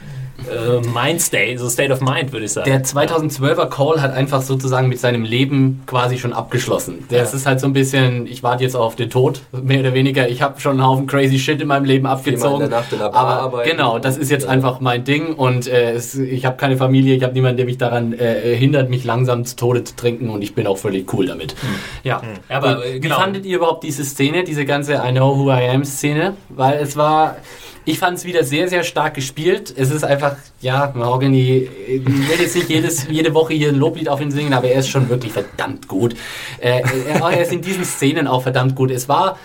äh, 0.50 0.80
Mindstate, 0.88 1.58
so 1.58 1.70
State 1.70 1.92
of 1.94 2.02
Mind, 2.02 2.32
würde 2.32 2.46
ich 2.46 2.54
sagen. 2.54 2.70
Der 2.70 2.84
2012er 2.84 3.68
Call 3.68 4.02
hat 4.02 4.14
einfach 4.14 4.42
sozusagen 4.42 4.88
mit 4.90 5.00
seinem 5.00 5.24
Leben 5.24 5.84
quasi 5.86 6.18
schon 6.18 6.34
abgeschlossen. 6.34 7.06
Das 7.10 7.32
Ja. 7.32 7.38
ist 7.38 7.46
halt 7.46 7.60
so 7.60 7.68
ein 7.68 7.74
bisschen, 7.74 8.28
ich 8.28 8.44
warte 8.44 8.64
jetzt 8.64 8.76
auf 8.76 8.96
den 8.96 9.10
Tod, 9.10 9.42
mehr 9.52 9.80
oder 9.82 9.94
weniger. 9.94 10.30
Ich 10.30 10.42
habe 10.42 10.60
schon 10.60 10.74
einen 10.74 10.86
Haufen 10.86 11.08
crazy 11.08 11.40
Shit 11.40 11.62
in 11.62 11.68
meinem 11.68 11.86
Leben 11.86 12.06
abgezogen. 12.06 12.64
in 12.64 12.70
der 12.70 12.80
Nacht 12.80 12.92
in 12.94 13.00
der 13.00 13.10
Bar 13.10 13.16
aber 13.26 13.42
arbeiten. 13.42 13.70
genau, 13.72 14.00
das 14.00 14.18
ist 14.18 14.32
jetzt 14.32 14.44
Ja. 14.46 14.50
einfach 14.50 14.80
mein 14.80 15.04
Ding 15.04 15.34
und 15.36 15.68
äh, 15.68 15.92
es, 15.92 16.16
ich 16.16 16.46
habe 16.46 16.58
keine 16.58 16.78
Familie, 16.78 17.16
ich 17.16 17.24
habe 17.24 17.34
niemanden, 17.34 17.58
der 17.58 17.66
mich 17.66 17.78
daran 17.78 18.14
äh, 18.14 18.56
hindert, 18.56 18.90
mich 18.90 19.04
langsam 19.04 19.46
zu 19.46 19.56
Tode 19.56 19.84
zu 19.84 19.96
trinken 19.96 20.30
und 20.30 20.42
ich 20.44 20.56
bin 20.56 20.68
auch 20.68 20.78
völlig 20.78 21.12
cool 21.14 21.26
damit. 21.28 21.56
Ja, 22.04 22.22
Ja, 22.50 22.58
aber, 22.58 22.78
Und 22.78 22.84
äh, 22.84 22.94
Wie 22.96 23.00
genau. 23.00 23.16
fandet 23.20 23.46
ihr 23.46 23.58
überhaupt 23.58 23.84
diese 23.84 24.04
Szene, 24.04 24.44
diese 24.44 24.66
ganze 24.66 24.94
I 24.96 25.12
Know 25.12 25.38
Who 25.38 25.50
I 25.52 25.70
Am 25.70 25.84
Szene? 25.86 26.34
Weil 26.50 26.80
es 26.82 26.98
war, 26.98 27.36
ich 27.86 27.98
fand 28.00 28.18
es 28.18 28.26
wieder 28.26 28.44
sehr, 28.44 28.68
sehr 28.68 28.84
stark 28.84 29.16
gespielt. 29.16 29.74
Es 29.76 29.90
ist 29.92 30.04
einfach, 30.04 30.36
ja, 30.62 30.92
Mahogany, 30.96 31.70
will 31.88 32.40
jetzt 32.40 32.56
nicht 32.56 32.70
jedes, 32.70 33.08
jede 33.10 33.34
Woche 33.34 33.54
hier 33.54 33.70
ein 33.70 33.76
Loblied 33.76 34.08
auf 34.08 34.22
ihn 34.22 34.32
singen, 34.32 34.54
aber 34.54 34.68
er 34.68 34.80
ist 34.80 34.90
schon 34.90 35.10
wirklich 35.10 35.34
verdammt 35.34 35.88
gut. 35.88 36.14
Äh, 36.60 36.82
er, 37.08 37.22
er 37.22 37.42
ist 37.42 37.52
in 37.52 37.62
diesen 37.62 37.84
Szenen 37.84 38.28
auch 38.28 38.44
verdammt 38.44 38.76
gut. 38.76 38.92
Es 38.92 39.10
war 39.10 39.40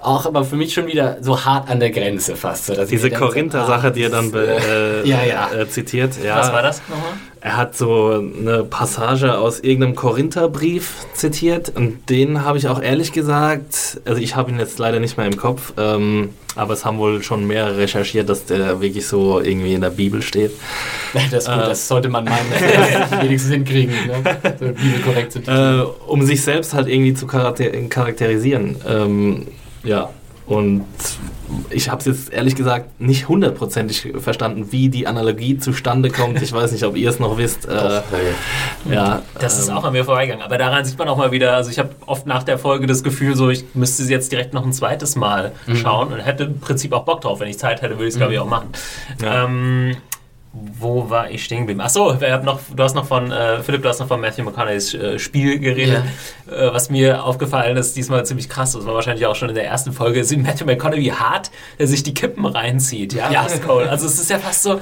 auch 0.00 0.26
aber 0.26 0.44
für 0.44 0.56
mich 0.56 0.72
schon 0.74 0.86
wieder 0.86 1.18
so 1.20 1.44
hart 1.44 1.68
an 1.70 1.80
der 1.80 1.90
Grenze 1.90 2.36
fast. 2.36 2.66
So, 2.66 2.84
Diese 2.84 3.10
Korinther-Sache, 3.10 3.90
die 3.90 4.02
er 4.04 4.10
dann 4.10 4.30
be, 4.30 4.46
äh, 5.04 5.08
Ja, 5.08 5.24
ja. 5.24 5.50
Äh, 5.52 5.68
zitiert. 5.68 6.12
Ja. 6.22 6.38
Was 6.38 6.52
war 6.52 6.62
das 6.62 6.80
nochmal? 6.88 7.12
Er 7.40 7.56
hat 7.56 7.76
so 7.76 8.14
eine 8.14 8.64
Passage 8.64 9.38
aus 9.38 9.60
irgendeinem 9.60 9.94
Korintherbrief 9.94 10.94
zitiert 11.14 11.72
und 11.74 12.10
den 12.10 12.44
habe 12.44 12.58
ich 12.58 12.66
auch 12.66 12.82
ehrlich 12.82 13.12
gesagt, 13.12 14.00
also 14.04 14.20
ich 14.20 14.34
habe 14.34 14.50
ihn 14.50 14.58
jetzt 14.58 14.78
leider 14.80 14.98
nicht 14.98 15.16
mehr 15.16 15.26
im 15.26 15.36
Kopf, 15.36 15.72
ähm, 15.78 16.30
aber 16.56 16.72
es 16.74 16.84
haben 16.84 16.98
wohl 16.98 17.22
schon 17.22 17.46
mehrere 17.46 17.76
recherchiert, 17.78 18.28
dass 18.28 18.44
der 18.46 18.80
wirklich 18.80 19.06
so 19.06 19.40
irgendwie 19.40 19.74
in 19.74 19.80
der 19.82 19.90
Bibel 19.90 20.20
steht. 20.22 20.50
ah, 21.14 21.20
das 21.30 21.44
ist 21.44 21.48
gut, 21.52 21.62
Äh. 21.62 21.68
das 21.68 21.86
sollte 21.88 22.08
man 22.08 22.24
meinen, 22.24 22.50
dass 22.50 22.60
wir 22.60 22.98
das 22.98 23.10
wenigstens 23.22 23.52
hinkriegen. 23.52 23.94
Ne? 24.06 24.38
So 24.58 24.64
bibelkorrekt 24.66 25.32
zu 25.32 25.38
Äh, 25.46 25.84
um 26.08 26.22
sich 26.22 26.42
selbst 26.42 26.74
halt 26.74 26.88
irgendwie 26.88 27.14
zu 27.14 27.28
charakter 27.28 27.70
charakterisieren. 27.88 28.76
Ähm, 28.88 29.46
ja, 29.84 30.10
und 30.46 30.84
ich 31.70 31.90
habe 31.90 31.98
es 32.00 32.06
jetzt 32.06 32.32
ehrlich 32.32 32.54
gesagt 32.56 33.00
nicht 33.00 33.28
hundertprozentig 33.28 34.12
verstanden, 34.18 34.72
wie 34.72 34.88
die 34.88 35.06
Analogie 35.06 35.58
zustande 35.58 36.10
kommt. 36.10 36.40
Ich 36.40 36.52
weiß 36.54 36.72
nicht, 36.72 36.84
ob 36.84 36.96
ihr 36.96 37.10
es 37.10 37.18
noch 37.18 37.36
wisst. 37.36 37.66
Äh, 37.66 37.70
Naja. 37.74 38.02
ja, 38.90 39.22
Das 39.38 39.58
ist 39.58 39.68
ähm, 39.68 39.76
auch 39.76 39.84
an 39.84 39.92
mir 39.92 40.04
vorbeigegangen. 40.06 40.42
Aber 40.44 40.56
daran 40.56 40.84
sieht 40.86 40.98
man 40.98 41.06
auch 41.08 41.18
mal 41.18 41.32
wieder, 41.32 41.54
also 41.54 41.70
ich 41.70 41.78
habe 41.78 41.90
oft 42.06 42.26
nach 42.26 42.44
der 42.44 42.58
Folge 42.58 42.86
das 42.86 43.02
Gefühl, 43.02 43.36
so 43.36 43.50
ich 43.50 43.64
müsste 43.74 44.02
sie 44.04 44.12
jetzt 44.12 44.32
direkt 44.32 44.54
noch 44.54 44.64
ein 44.64 44.72
zweites 44.72 45.16
Mal 45.16 45.52
Mhm. 45.66 45.76
schauen 45.76 46.12
und 46.14 46.20
hätte 46.20 46.44
im 46.44 46.60
Prinzip 46.60 46.92
auch 46.94 47.04
Bock 47.04 47.20
drauf. 47.20 47.40
Wenn 47.40 47.48
ich 47.48 47.58
Zeit 47.58 47.82
hätte, 47.82 47.94
würde 47.96 48.06
ich 48.06 48.14
es, 48.14 48.18
glaube 48.18 48.32
ich, 48.32 48.38
auch 48.38 48.48
machen. 48.48 48.68
Ja. 49.22 49.44
Ähm, 49.44 49.96
wo 50.52 51.10
war 51.10 51.30
ich 51.30 51.44
stehen 51.44 51.60
geblieben? 51.60 51.80
Achso, 51.80 52.12
noch, 52.42 52.60
du 52.74 52.82
hast 52.82 52.94
noch 52.94 53.06
von, 53.06 53.30
äh, 53.30 53.62
Philipp, 53.62 53.82
du 53.82 53.88
hast 53.88 54.00
noch 54.00 54.08
von 54.08 54.20
Matthew 54.20 54.44
McConaughey's 54.44 54.94
äh, 54.94 55.18
Spiel 55.18 55.58
geredet. 55.58 56.02
Ja. 56.46 56.68
Äh, 56.68 56.72
was 56.72 56.90
mir 56.90 57.24
aufgefallen 57.24 57.76
ist, 57.76 57.96
diesmal 57.96 58.24
ziemlich 58.24 58.48
krass, 58.48 58.72
das 58.72 58.86
war 58.86 58.94
wahrscheinlich 58.94 59.26
auch 59.26 59.36
schon 59.36 59.50
in 59.50 59.54
der 59.54 59.66
ersten 59.66 59.92
Folge, 59.92 60.20
ist 60.20 60.34
Matthew 60.36 60.64
McConaughey 60.64 61.08
hart, 61.08 61.50
der 61.78 61.86
sich 61.86 62.02
die 62.02 62.14
Kippen 62.14 62.46
reinzieht. 62.46 63.12
Ja, 63.12 63.30
ja. 63.30 63.42
Also 63.42 64.06
es 64.06 64.18
ist 64.18 64.30
ja 64.30 64.38
fast 64.38 64.62
so. 64.62 64.80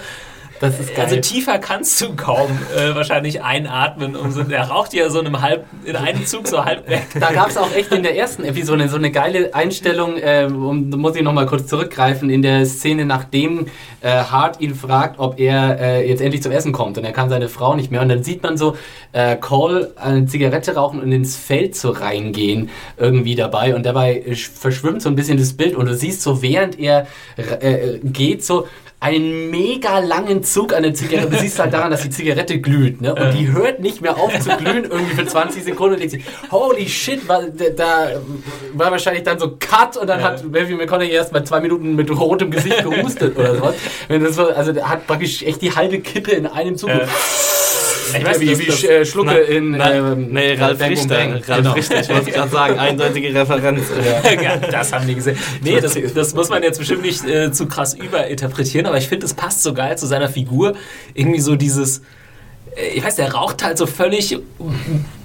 Also 0.99 1.17
tiefer 1.21 1.59
kannst 1.59 2.01
du 2.01 2.15
kaum 2.17 2.51
äh, 2.75 2.95
wahrscheinlich 2.95 3.43
einatmen. 3.43 4.17
Um 4.17 4.31
so, 4.31 4.43
der 4.43 4.65
raucht 4.65 4.95
ja 4.95 5.11
so 5.11 5.21
einem 5.21 5.41
halb, 5.41 5.65
in 5.85 5.97
einem 5.97 6.27
Zug 6.27 6.49
so 6.49 6.65
halb 6.65 6.89
weg. 6.89 7.07
Da 7.19 7.33
gab 7.33 7.49
es 7.49 7.57
auch 7.57 7.73
echt 7.75 7.93
in 7.93 8.03
der 8.03 8.17
ersten 8.17 8.45
Episode 8.45 8.89
so 8.89 8.97
eine 8.97 9.11
geile 9.11 9.55
Einstellung, 9.55 10.17
äh, 10.17 10.49
um, 10.51 10.91
da 10.91 10.97
muss 10.97 11.17
ich 11.17 11.23
nochmal 11.23 11.47
kurz 11.47 11.67
zurückgreifen, 11.67 12.31
in 12.31 12.43
der 12.43 12.67
Szene, 12.67 13.05
nachdem 13.05 13.67
äh, 14.01 14.09
Hart 14.11 14.61
ihn 14.61 14.75
fragt, 14.75 15.19
ob 15.19 15.39
er 15.39 15.79
äh, 15.81 16.09
jetzt 16.09 16.21
endlich 16.21 16.43
zum 16.43 16.53
Essen 16.53 16.73
kommt 16.73 16.99
und 16.99 17.05
er 17.05 17.13
kann 17.13 17.29
seine 17.29 17.49
Frau 17.49 17.75
nicht 17.75 17.91
mehr. 17.91 18.03
Und 18.03 18.09
dann 18.09 18.23
sieht 18.23 18.43
man 18.43 18.57
so 18.57 18.77
äh, 19.13 19.37
Cole 19.37 19.93
eine 19.97 20.27
Zigarette 20.27 20.75
rauchen 20.75 21.01
und 21.01 21.13
ins 21.13 21.37
Feld 21.37 21.77
zu 21.77 21.91
reingehen 21.91 22.71
irgendwie 22.97 23.35
dabei 23.35 23.75
und 23.75 23.85
dabei 23.85 24.23
verschwimmt 24.35 25.03
so 25.03 25.09
ein 25.09 25.17
bisschen 25.17 25.39
das 25.39 25.53
Bild 25.55 25.75
und 25.75 25.87
du 25.87 25.95
siehst 25.95 26.23
so, 26.23 26.43
während 26.43 26.79
er 26.79 27.07
äh, 27.37 27.99
geht, 28.03 28.45
so 28.45 28.67
einen 28.99 29.51
mega 29.51 29.99
langen 29.99 30.43
Zug 30.43 30.73
an 30.73 30.83
der 30.83 30.95
Zigarette. 30.95 31.29
Du 31.29 31.39
siehst 31.39 31.59
halt 31.59 31.73
daran, 31.73 31.91
dass 31.91 32.03
die 32.03 32.11
Zigarette 32.11 32.61
glüht, 32.61 33.01
ne? 33.03 33.15
Und 33.15 33.33
die 33.35 33.53
hört 33.53 33.81
nicht 33.81 34.01
mehr 34.01 34.17
auf 34.17 34.33
zu 34.41 34.49
glühen, 34.57 34.85
irgendwie 34.85 35.15
für 35.15 35.27
20 35.27 35.65
Sekunden 35.65 35.95
und 35.95 36.01
denkt 36.01 36.13
sich, 36.13 36.25
holy 36.51 36.89
shit, 36.89 37.29
war, 37.29 37.43
da 37.43 38.13
war 38.73 38.91
wahrscheinlich 38.91 39.23
dann 39.23 39.39
so 39.39 39.57
Cut 39.59 39.97
und 39.99 40.07
dann 40.07 40.21
ja. 40.21 40.27
hat 40.27 40.45
Matthew 40.45 40.77
McConaughey 40.77 41.11
erst 41.11 41.33
mal 41.33 41.45
zwei 41.45 41.61
Minuten 41.61 41.95
mit 41.95 42.11
rotem 42.11 42.51
Gesicht 42.51 42.83
gehustet 42.83 43.37
oder 43.37 43.57
so. 43.57 43.67
Also 44.57 44.73
der 44.73 44.89
hat 44.89 45.07
praktisch 45.07 45.43
echt 45.43 45.61
die 45.61 45.75
halbe 45.75 46.01
Kippe 46.01 46.31
in 46.33 46.47
einem 46.47 46.77
Zug. 46.77 46.91
Ja. 46.91 47.01
Ich 48.15 48.25
weiß, 48.25 48.41
wie, 48.41 48.59
wie 48.59 48.67
das, 48.67 48.85
äh, 48.85 49.05
Schlucke 49.05 49.31
na, 49.31 49.39
in. 49.39 49.71
Na, 49.73 49.95
ähm, 49.95 50.29
nee, 50.31 50.55
Ralf 50.55 50.81
Richter. 50.81 51.19
Ralf 51.19 51.47
genau. 51.47 51.73
Richter, 51.73 52.01
ich 52.01 52.09
wollte 52.09 52.31
gerade 52.31 52.51
sagen, 52.51 52.79
eindeutige 52.79 53.35
Referenz. 53.35 53.83
Ja. 54.43 54.57
das 54.71 54.93
haben 54.93 55.07
die 55.07 55.15
gesehen. 55.15 55.37
Nee, 55.63 55.81
das, 55.81 55.97
das 56.15 56.35
muss 56.35 56.49
man 56.49 56.63
jetzt 56.63 56.79
bestimmt 56.79 57.03
nicht 57.03 57.25
äh, 57.27 57.53
zu 57.53 57.67
krass 57.67 57.95
überinterpretieren, 57.95 58.87
aber 58.87 58.99
ich 58.99 59.09
finde, 59.09 59.27
es 59.27 59.35
passt 59.35 59.63
so 59.63 59.75
geil 59.75 59.97
zu 59.99 60.07
seiner 60.07 60.29
Figur. 60.29 60.75
Irgendwie 61.15 61.41
so 61.41 61.57
dieses 61.57 62.03
ich 62.95 63.05
weiß, 63.05 63.17
der 63.17 63.33
raucht 63.33 63.65
halt 63.65 63.79
so 63.79 63.87
völlig 63.87 64.37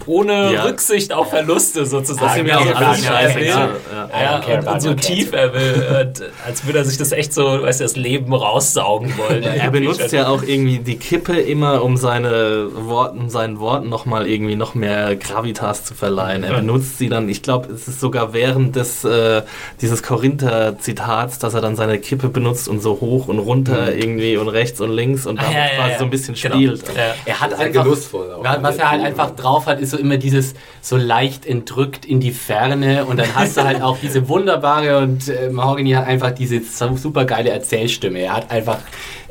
ohne 0.08 0.54
ja. 0.54 0.64
Rücksicht 0.64 1.14
auf 1.14 1.30
Verluste 1.30 1.86
sozusagen. 1.86 2.28
Das 2.28 2.38
ist 2.38 2.66
mir 2.66 2.74
auch 2.74 2.76
alles 2.76 3.06
scheiße. 3.06 3.40
Ja, 3.42 3.70
ja. 4.12 4.42
ja 4.48 4.72
und 4.72 4.82
so 4.82 4.94
tief 4.94 5.34
er 5.34 5.54
will, 5.54 6.14
als 6.46 6.66
würde 6.66 6.80
er 6.80 6.86
sich 6.86 6.98
das 6.98 7.12
echt 7.12 7.34
so, 7.34 7.62
weißt 7.62 7.80
du, 7.80 7.84
das 7.84 7.96
Leben 7.96 8.34
raussaugen 8.34 9.18
wollen. 9.18 9.44
er 9.44 9.70
benutzt 9.72 10.12
ja 10.12 10.28
auch 10.28 10.44
irgendwie 10.44 10.80
die 10.80 10.98
Kippe 10.98 11.40
immer, 11.40 11.84
um 11.84 11.98
seine 11.98 12.70
Worten, 12.74 13.30
seinen 13.30 13.60
Worten 13.60 13.90
nochmal 13.90 14.28
irgendwie 14.28 14.56
noch 14.56 14.76
mehr 14.76 15.16
Gravitas 15.16 15.86
zu 15.86 15.94
verleihen. 15.94 16.44
Er 16.44 16.56
benutzt 16.56 16.98
sie 16.98 17.10
dann, 17.10 17.30
ich 17.30 17.42
glaube, 17.42 17.72
es 17.72 17.88
ist 17.88 18.00
sogar 18.00 18.34
während 18.34 18.76
des, 18.76 19.04
äh, 19.04 19.44
dieses 19.82 20.04
Korinther-Zitats, 20.04 21.40
dass 21.40 21.54
er 21.54 21.62
dann 21.62 21.76
seine 21.76 22.00
Kippe 22.00 22.30
benutzt 22.30 22.68
und 22.68 22.82
so 22.82 23.00
hoch 23.02 23.28
und 23.28 23.40
runter 23.40 23.92
mhm. 23.92 24.00
irgendwie 24.00 24.38
und 24.38 24.48
rechts 24.48 24.82
und 24.82 24.92
links 24.92 25.26
und 25.26 25.42
damit 25.42 25.76
quasi 25.76 25.96
so 25.98 26.06
ein 26.06 26.10
bisschen 26.10 26.36
genau. 26.36 26.56
spielt. 26.56 26.84
Er 27.26 27.41
hat 27.42 27.54
einfach, 27.54 27.86
was 27.86 28.78
er 28.78 28.92
halt 28.92 29.04
einfach 29.04 29.32
drauf 29.36 29.66
hat, 29.66 29.80
ist 29.80 29.92
so 29.92 29.98
immer 29.98 30.18
dieses 30.18 30.54
so 30.82 30.98
leicht 30.98 31.46
entrückt 31.46 32.06
in 32.06 32.20
die 32.20 32.32
Ferne 32.32 33.06
und 33.06 33.18
dann 33.18 33.34
hast 33.36 33.58
du 33.58 33.64
halt 33.64 33.82
auch 33.82 33.98
diese 33.98 34.30
wunderbare 34.30 35.00
und 35.00 35.28
äh, 35.28 35.50
Mahogany 35.50 35.92
hat 35.92 36.08
einfach 36.08 36.32
diese 36.32 36.62
super 36.62 37.26
geile 37.26 37.50
Erzählstimme. 37.50 38.20
Er 38.20 38.34
hat 38.34 38.52
einfach, 38.52 38.80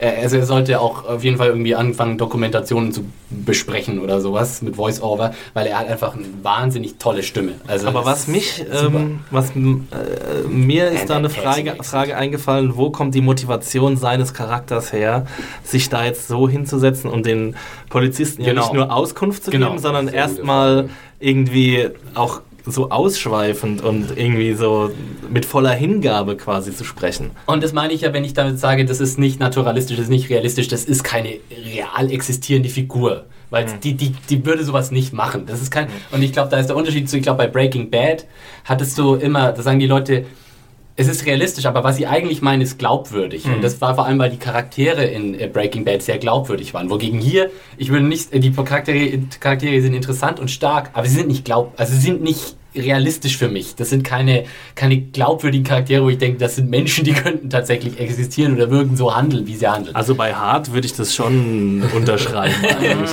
also 0.00 0.36
er 0.36 0.46
sollte 0.46 0.80
auch 0.80 1.06
auf 1.06 1.24
jeden 1.24 1.36
Fall 1.36 1.48
irgendwie 1.48 1.74
anfangen, 1.74 2.16
Dokumentationen 2.16 2.92
zu 2.92 3.04
besprechen 3.28 3.98
oder 3.98 4.20
sowas 4.20 4.62
mit 4.62 4.76
Voice-Over, 4.76 5.34
weil 5.54 5.66
er 5.66 5.78
hat 5.78 5.88
einfach 5.88 6.14
eine 6.14 6.26
wahnsinnig 6.42 6.96
tolle 6.98 7.22
Stimme. 7.22 7.52
Also 7.66 7.88
Aber 7.88 8.04
was 8.04 8.26
mich, 8.26 8.64
ähm, 8.72 9.20
was 9.30 9.50
äh, 9.50 10.48
mir 10.48 10.88
ist 10.88 11.02
And 11.02 11.10
da 11.10 11.16
eine 11.16 11.30
Frage, 11.30 11.76
Frage 11.82 12.16
eingefallen, 12.16 12.76
wo 12.76 12.90
kommt 12.90 13.14
die 13.14 13.20
Motivation 13.20 13.96
seines 13.96 14.32
Charakters 14.32 14.92
her, 14.92 15.26
sich 15.64 15.88
da 15.88 16.04
jetzt 16.04 16.28
so 16.28 16.48
hinzusetzen 16.48 17.10
und 17.10 17.26
den 17.26 17.56
Polizisten 17.90 18.42
genau. 18.42 18.54
ja 18.54 18.60
nicht 18.60 18.74
nur 18.74 18.92
Auskunft 18.92 19.44
zu 19.44 19.50
genau. 19.50 19.68
geben, 19.68 19.78
sondern 19.80 20.08
erstmal 20.08 20.88
irgendwie 21.18 21.88
auch 22.14 22.40
so 22.66 22.90
ausschweifend 22.90 23.82
und 23.82 24.16
irgendwie 24.16 24.54
so 24.54 24.90
mit 25.28 25.44
voller 25.44 25.72
Hingabe 25.72 26.36
quasi 26.36 26.74
zu 26.74 26.84
sprechen. 26.84 27.30
Und 27.46 27.62
das 27.62 27.72
meine 27.72 27.92
ich 27.92 28.02
ja, 28.02 28.12
wenn 28.12 28.24
ich 28.24 28.34
damit 28.34 28.58
sage, 28.58 28.84
das 28.84 29.00
ist 29.00 29.18
nicht 29.18 29.40
naturalistisch, 29.40 29.96
das 29.96 30.04
ist 30.04 30.10
nicht 30.10 30.30
realistisch, 30.30 30.68
das 30.68 30.84
ist 30.84 31.04
keine 31.04 31.34
real 31.50 32.10
existierende 32.10 32.68
Figur. 32.68 33.24
Weil 33.50 33.66
mhm. 33.66 33.80
die, 33.82 33.94
die, 33.94 34.12
die 34.28 34.46
würde 34.46 34.64
sowas 34.64 34.90
nicht 34.90 35.12
machen. 35.12 35.46
Das 35.46 35.60
ist 35.60 35.70
kein, 35.70 35.86
mhm. 35.86 35.92
Und 36.12 36.22
ich 36.22 36.32
glaube, 36.32 36.50
da 36.50 36.58
ist 36.58 36.68
der 36.68 36.76
Unterschied 36.76 37.10
zu, 37.10 37.16
ich 37.16 37.22
glaube, 37.22 37.38
bei 37.38 37.48
Breaking 37.48 37.90
Bad 37.90 38.26
hattest 38.64 38.96
du 38.96 39.14
immer, 39.14 39.52
da 39.52 39.62
sagen 39.62 39.80
die 39.80 39.86
Leute, 39.86 40.24
es 40.96 41.08
ist 41.08 41.24
realistisch, 41.26 41.66
aber 41.66 41.84
was 41.84 41.96
sie 41.96 42.06
eigentlich 42.06 42.42
meinen, 42.42 42.60
ist 42.62 42.78
glaubwürdig. 42.78 43.46
Mhm. 43.46 43.54
Und 43.54 43.64
das 43.64 43.80
war 43.80 43.94
vor 43.94 44.06
allem, 44.06 44.18
weil 44.18 44.30
die 44.30 44.38
Charaktere 44.38 45.04
in 45.04 45.38
äh, 45.38 45.48
Breaking 45.48 45.84
Bad 45.84 46.02
sehr 46.02 46.18
glaubwürdig 46.18 46.74
waren. 46.74 46.90
Wogegen 46.90 47.20
hier, 47.20 47.50
ich 47.76 47.90
würde 47.90 48.04
nicht, 48.06 48.32
die 48.32 48.52
Charaktere, 48.52 49.18
Charaktere 49.40 49.80
sind 49.80 49.94
interessant 49.94 50.40
und 50.40 50.50
stark, 50.50 50.90
aber 50.92 51.06
sie 51.06 51.16
sind 51.16 51.28
nicht 51.28 51.44
glaub, 51.44 51.72
also 51.76 51.94
sie 51.94 52.00
sind 52.00 52.22
nicht 52.22 52.56
realistisch 52.74 53.36
für 53.36 53.48
mich. 53.48 53.74
Das 53.74 53.90
sind 53.90 54.04
keine, 54.04 54.44
keine 54.74 55.00
glaubwürdigen 55.00 55.64
Charaktere, 55.64 56.04
wo 56.04 56.08
ich 56.08 56.18
denke, 56.18 56.38
das 56.38 56.56
sind 56.56 56.70
Menschen, 56.70 57.04
die 57.04 57.12
könnten 57.20 57.50
tatsächlich 57.50 57.98
existieren 57.98 58.54
oder 58.54 58.70
würden 58.70 58.96
so 58.96 59.14
handeln, 59.14 59.46
wie 59.46 59.56
sie 59.56 59.66
handeln. 59.66 59.94
Also 59.96 60.14
bei 60.14 60.34
Hart 60.34 60.72
würde 60.72 60.86
ich 60.86 60.94
das 60.94 61.14
schon 61.14 61.82
unterschreiben. 61.94 62.54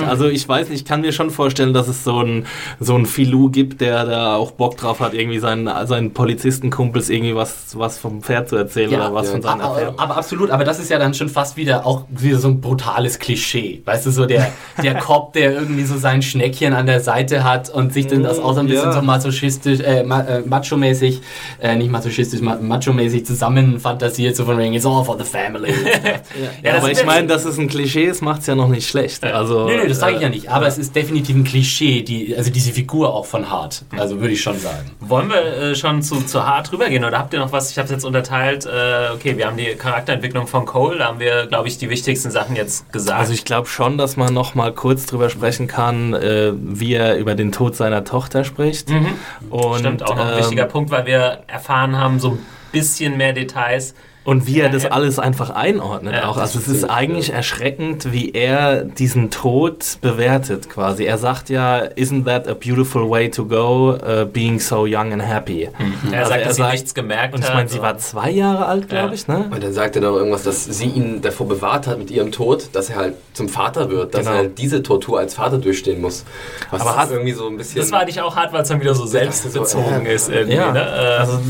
also 0.06 0.28
ich 0.28 0.48
weiß 0.48 0.68
nicht, 0.68 0.80
ich 0.80 0.84
kann 0.84 1.00
mir 1.00 1.12
schon 1.12 1.30
vorstellen, 1.30 1.72
dass 1.72 1.88
es 1.88 2.04
so 2.04 2.22
ein 2.22 2.46
so 2.80 2.96
ein 2.96 3.06
Filou 3.06 3.50
gibt, 3.50 3.80
der 3.80 4.04
da 4.04 4.36
auch 4.36 4.52
Bock 4.52 4.76
drauf 4.76 5.00
hat, 5.00 5.14
irgendwie 5.14 5.38
seinen, 5.38 5.68
seinen 5.86 6.12
Polizistenkumpels 6.12 7.10
irgendwie 7.10 7.34
was, 7.34 7.76
was 7.76 7.98
vom 7.98 8.22
Pferd 8.22 8.48
zu 8.48 8.56
erzählen 8.56 8.90
ja, 8.90 8.98
oder 8.98 9.14
was 9.14 9.26
ja. 9.26 9.32
von 9.32 9.42
seinen 9.42 9.60
aber, 9.60 9.94
aber 9.96 10.16
absolut, 10.16 10.50
aber 10.50 10.64
das 10.64 10.78
ist 10.78 10.90
ja 10.90 10.98
dann 10.98 11.14
schon 11.14 11.28
fast 11.28 11.56
wieder 11.56 11.86
auch 11.86 12.04
wieder 12.08 12.38
so 12.38 12.48
ein 12.48 12.60
brutales 12.60 13.18
Klischee. 13.18 13.82
Weißt 13.84 14.06
du, 14.06 14.10
so 14.10 14.26
der, 14.26 14.52
der 14.82 14.94
Cop, 14.98 15.32
der 15.32 15.52
irgendwie 15.52 15.84
so 15.84 15.96
sein 15.96 16.22
Schneckchen 16.22 16.72
an 16.72 16.86
der 16.86 17.00
Seite 17.00 17.44
hat 17.44 17.70
und 17.70 17.92
sich 17.92 18.06
dann 18.06 18.22
das 18.22 18.38
auch 18.38 18.54
so 18.54 18.60
ein 18.60 18.66
bisschen 18.66 18.84
ja. 18.84 18.92
so 18.92 19.02
masochistisch 19.02 19.47
masochistisch, 19.48 19.80
äh, 19.80 20.00
äh, 20.00 20.42
macho-mäßig, 20.46 21.20
äh, 21.60 21.76
nicht 21.76 21.90
masochistisch, 21.90 22.40
macho-mäßig 22.40 23.24
zusammen 23.24 23.80
fantasiert, 23.80 24.36
so 24.36 24.44
von 24.44 24.58
wegen, 24.58 24.74
it's 24.74 24.86
all 24.86 25.04
for 25.04 25.16
the 25.18 25.24
family. 25.24 25.70
ja, 25.84 26.70
ja 26.70 26.78
aber 26.78 26.90
ich 26.90 27.04
meine, 27.04 27.26
dass 27.26 27.44
es 27.44 27.58
ein 27.58 27.68
Klischee 27.68 28.04
ist, 28.04 28.22
macht 28.22 28.42
es 28.42 28.46
ja 28.46 28.54
noch 28.54 28.68
nicht 28.68 28.88
schlecht. 28.88 29.24
Also, 29.24 29.66
nee, 29.66 29.76
nee, 29.76 29.88
das 29.88 30.00
sage 30.00 30.16
ich 30.16 30.22
ja 30.22 30.28
nicht, 30.28 30.48
aber 30.50 30.66
es 30.66 30.78
ist 30.78 30.94
definitiv 30.94 31.36
ein 31.36 31.44
Klischee, 31.44 32.02
die, 32.02 32.36
also 32.36 32.50
diese 32.50 32.72
Figur 32.72 33.14
auch 33.14 33.26
von 33.26 33.50
Hart, 33.50 33.84
also 33.96 34.20
würde 34.20 34.34
ich 34.34 34.42
schon 34.42 34.58
sagen. 34.58 34.90
Wollen 35.00 35.28
wir 35.28 35.42
äh, 35.42 35.74
schon 35.74 36.02
zu, 36.02 36.22
zu 36.22 36.46
Hart 36.46 36.72
rübergehen 36.72 37.04
oder 37.04 37.18
habt 37.18 37.32
ihr 37.32 37.40
noch 37.40 37.52
was, 37.52 37.70
ich 37.70 37.78
habe 37.78 37.86
es 37.86 37.92
jetzt 37.92 38.04
unterteilt, 38.04 38.66
äh, 38.66 39.14
okay, 39.14 39.36
wir 39.36 39.46
haben 39.46 39.56
die 39.56 39.74
Charakterentwicklung 39.74 40.46
von 40.46 40.66
Cole, 40.66 40.98
da 40.98 41.06
haben 41.06 41.20
wir, 41.20 41.46
glaube 41.46 41.68
ich, 41.68 41.78
die 41.78 41.90
wichtigsten 41.90 42.30
Sachen 42.30 42.56
jetzt 42.56 42.90
gesagt. 42.92 43.18
Also 43.18 43.32
ich 43.32 43.44
glaube 43.44 43.68
schon, 43.68 43.98
dass 43.98 44.16
man 44.16 44.34
noch 44.34 44.54
mal 44.54 44.72
kurz 44.72 45.06
drüber 45.06 45.30
sprechen 45.30 45.66
kann, 45.66 46.14
äh, 46.14 46.52
wie 46.54 46.94
er 46.94 47.16
über 47.16 47.34
den 47.34 47.52
Tod 47.52 47.76
seiner 47.76 48.04
Tochter 48.04 48.44
spricht. 48.44 48.90
Mhm. 48.90 49.14
Und, 49.50 49.80
Stimmt, 49.80 50.02
auch 50.02 50.16
noch 50.16 50.26
ein 50.26 50.32
ähm, 50.32 50.38
wichtiger 50.38 50.66
Punkt, 50.66 50.90
weil 50.90 51.06
wir 51.06 51.42
erfahren 51.46 51.96
haben, 51.96 52.20
so 52.20 52.30
ein 52.32 52.46
bisschen 52.72 53.16
mehr 53.16 53.32
Details 53.32 53.94
und 54.28 54.46
wie 54.46 54.60
er 54.60 54.68
das 54.68 54.84
alles 54.84 55.18
einfach 55.18 55.48
einordnet 55.48 56.12
ja, 56.12 56.28
auch. 56.28 56.36
Also 56.36 56.58
es 56.58 56.68
ist 56.68 56.84
eigentlich 56.84 57.32
erschreckend, 57.32 58.12
wie 58.12 58.32
er 58.32 58.84
diesen 58.84 59.30
Tod 59.30 59.96
bewertet 60.02 60.68
quasi. 60.68 61.04
Er 61.04 61.16
sagt 61.16 61.48
ja, 61.48 61.78
isn't 61.78 62.26
that 62.26 62.46
a 62.46 62.52
beautiful 62.52 63.08
way 63.08 63.30
to 63.30 63.46
go, 63.46 63.94
uh, 63.94 64.26
being 64.26 64.60
so 64.60 64.84
young 64.84 65.14
and 65.14 65.22
happy. 65.26 65.70
Mhm. 65.78 66.12
Er 66.12 66.18
also 66.18 66.28
sagt, 66.28 66.42
er 66.42 66.48
dass 66.48 66.56
sagt, 66.56 66.70
sie 66.70 66.76
nichts 66.76 66.94
gemerkt 66.94 67.34
und 67.34 67.40
hat. 67.42 67.48
Und 67.48 67.52
ich 67.52 67.56
meine, 67.56 67.68
sie 67.70 67.80
war 67.80 67.96
zwei 67.96 68.30
Jahre 68.30 68.66
alt, 68.66 68.90
glaube 68.90 69.08
ja. 69.08 69.14
ich, 69.14 69.26
ne? 69.28 69.48
Und 69.50 69.64
dann 69.64 69.72
sagt 69.72 69.96
er 69.96 70.02
doch 70.02 70.14
irgendwas, 70.14 70.42
dass 70.42 70.62
sie 70.62 70.88
ihn 70.88 71.22
davor 71.22 71.48
bewahrt 71.48 71.86
hat 71.86 71.98
mit 71.98 72.10
ihrem 72.10 72.30
Tod, 72.30 72.68
dass 72.74 72.90
er 72.90 72.96
halt 72.96 73.14
zum 73.32 73.48
Vater 73.48 73.88
wird, 73.88 74.12
dass 74.12 74.26
genau. 74.26 74.32
er 74.32 74.36
halt 74.40 74.58
diese 74.58 74.82
Tortur 74.82 75.20
als 75.20 75.32
Vater 75.32 75.56
durchstehen 75.56 76.02
muss. 76.02 76.26
Was 76.70 76.82
Aber 76.82 76.96
hat 76.96 77.10
irgendwie 77.10 77.32
so 77.32 77.48
ein 77.48 77.56
bisschen... 77.56 77.80
Das 77.80 77.90
war 77.92 78.04
nicht 78.04 78.20
auch 78.20 78.36
hart, 78.36 78.52
weil 78.52 78.60
es 78.60 78.68
dann 78.68 78.82
wieder 78.82 78.94
so 78.94 79.06
selbstbezogen 79.06 80.04
so, 80.04 80.10
ist 80.10 80.28
irgendwie, 80.28 80.56
ja. 80.56 80.70
ne? 80.70 80.82
Also, 80.82 81.40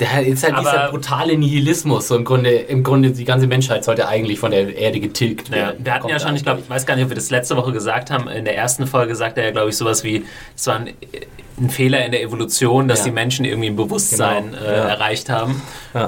der 0.00 0.26
ist 0.26 0.42
halt 0.42 0.54
aber 0.54 0.70
dieser 0.70 0.90
brutale 0.90 1.36
Nihilismus. 1.36 2.08
So 2.08 2.16
im 2.16 2.24
Grunde, 2.24 2.50
im 2.50 2.82
Grunde, 2.82 3.10
die 3.10 3.24
ganze 3.24 3.46
Menschheit 3.46 3.84
sollte 3.84 4.08
eigentlich 4.08 4.38
von 4.38 4.50
der 4.50 4.76
Erde 4.76 5.00
getilgt 5.00 5.50
werden. 5.50 5.78
Ja, 5.78 5.84
wir 5.84 5.94
hatten 5.94 6.08
ja 6.08 6.18
schon, 6.18 6.34
ich 6.34 6.42
glaube, 6.42 6.60
ich 6.60 6.70
weiß 6.70 6.86
gar 6.86 6.96
nicht, 6.96 7.04
ob 7.04 7.10
wir 7.10 7.16
das 7.16 7.30
letzte 7.30 7.56
Woche 7.56 7.72
gesagt 7.72 8.10
haben. 8.10 8.28
In 8.28 8.44
der 8.44 8.56
ersten 8.56 8.86
Folge 8.86 9.14
sagte 9.14 9.40
er 9.40 9.46
ja, 9.46 9.52
glaube 9.52 9.70
ich, 9.70 9.76
sowas 9.76 10.04
wie, 10.04 10.24
es 10.56 10.66
war 10.66 10.76
ein, 10.76 10.90
ein, 11.58 11.70
Fehler 11.70 12.04
in 12.04 12.12
der 12.12 12.22
Evolution, 12.22 12.88
dass 12.88 13.00
ja. 13.00 13.04
die 13.06 13.10
Menschen 13.12 13.44
irgendwie 13.44 13.68
ein 13.68 13.76
Bewusstsein 13.76 14.50
genau. 14.50 14.62
äh, 14.62 14.76
ja. 14.76 14.88
erreicht 14.88 15.30
haben. 15.30 15.62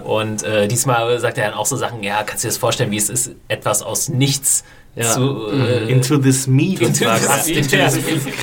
Und 0.05 0.42
äh, 0.42 0.66
diesmal 0.66 1.18
sagt 1.20 1.38
er 1.38 1.51
dann 1.51 1.55
auch 1.55 1.66
so 1.66 1.77
Sachen, 1.77 2.03
ja, 2.03 2.22
kannst 2.25 2.42
du 2.42 2.49
dir 2.49 2.51
das 2.51 2.59
vorstellen, 2.59 2.90
wie 2.90 2.96
es 2.96 3.09
ist, 3.09 3.31
etwas 3.49 3.83
aus 3.83 4.09
nichts 4.09 4.64
Ja. 4.97 5.11
zu. 5.13 5.49
Äh, 5.53 5.93
Into 5.93 6.17
this 6.19 6.47
meat. 6.47 6.81
Into 6.81 7.05
sagt 7.05 7.45
this 7.45 7.47
meat, 7.55 7.73
ja. 7.73 7.89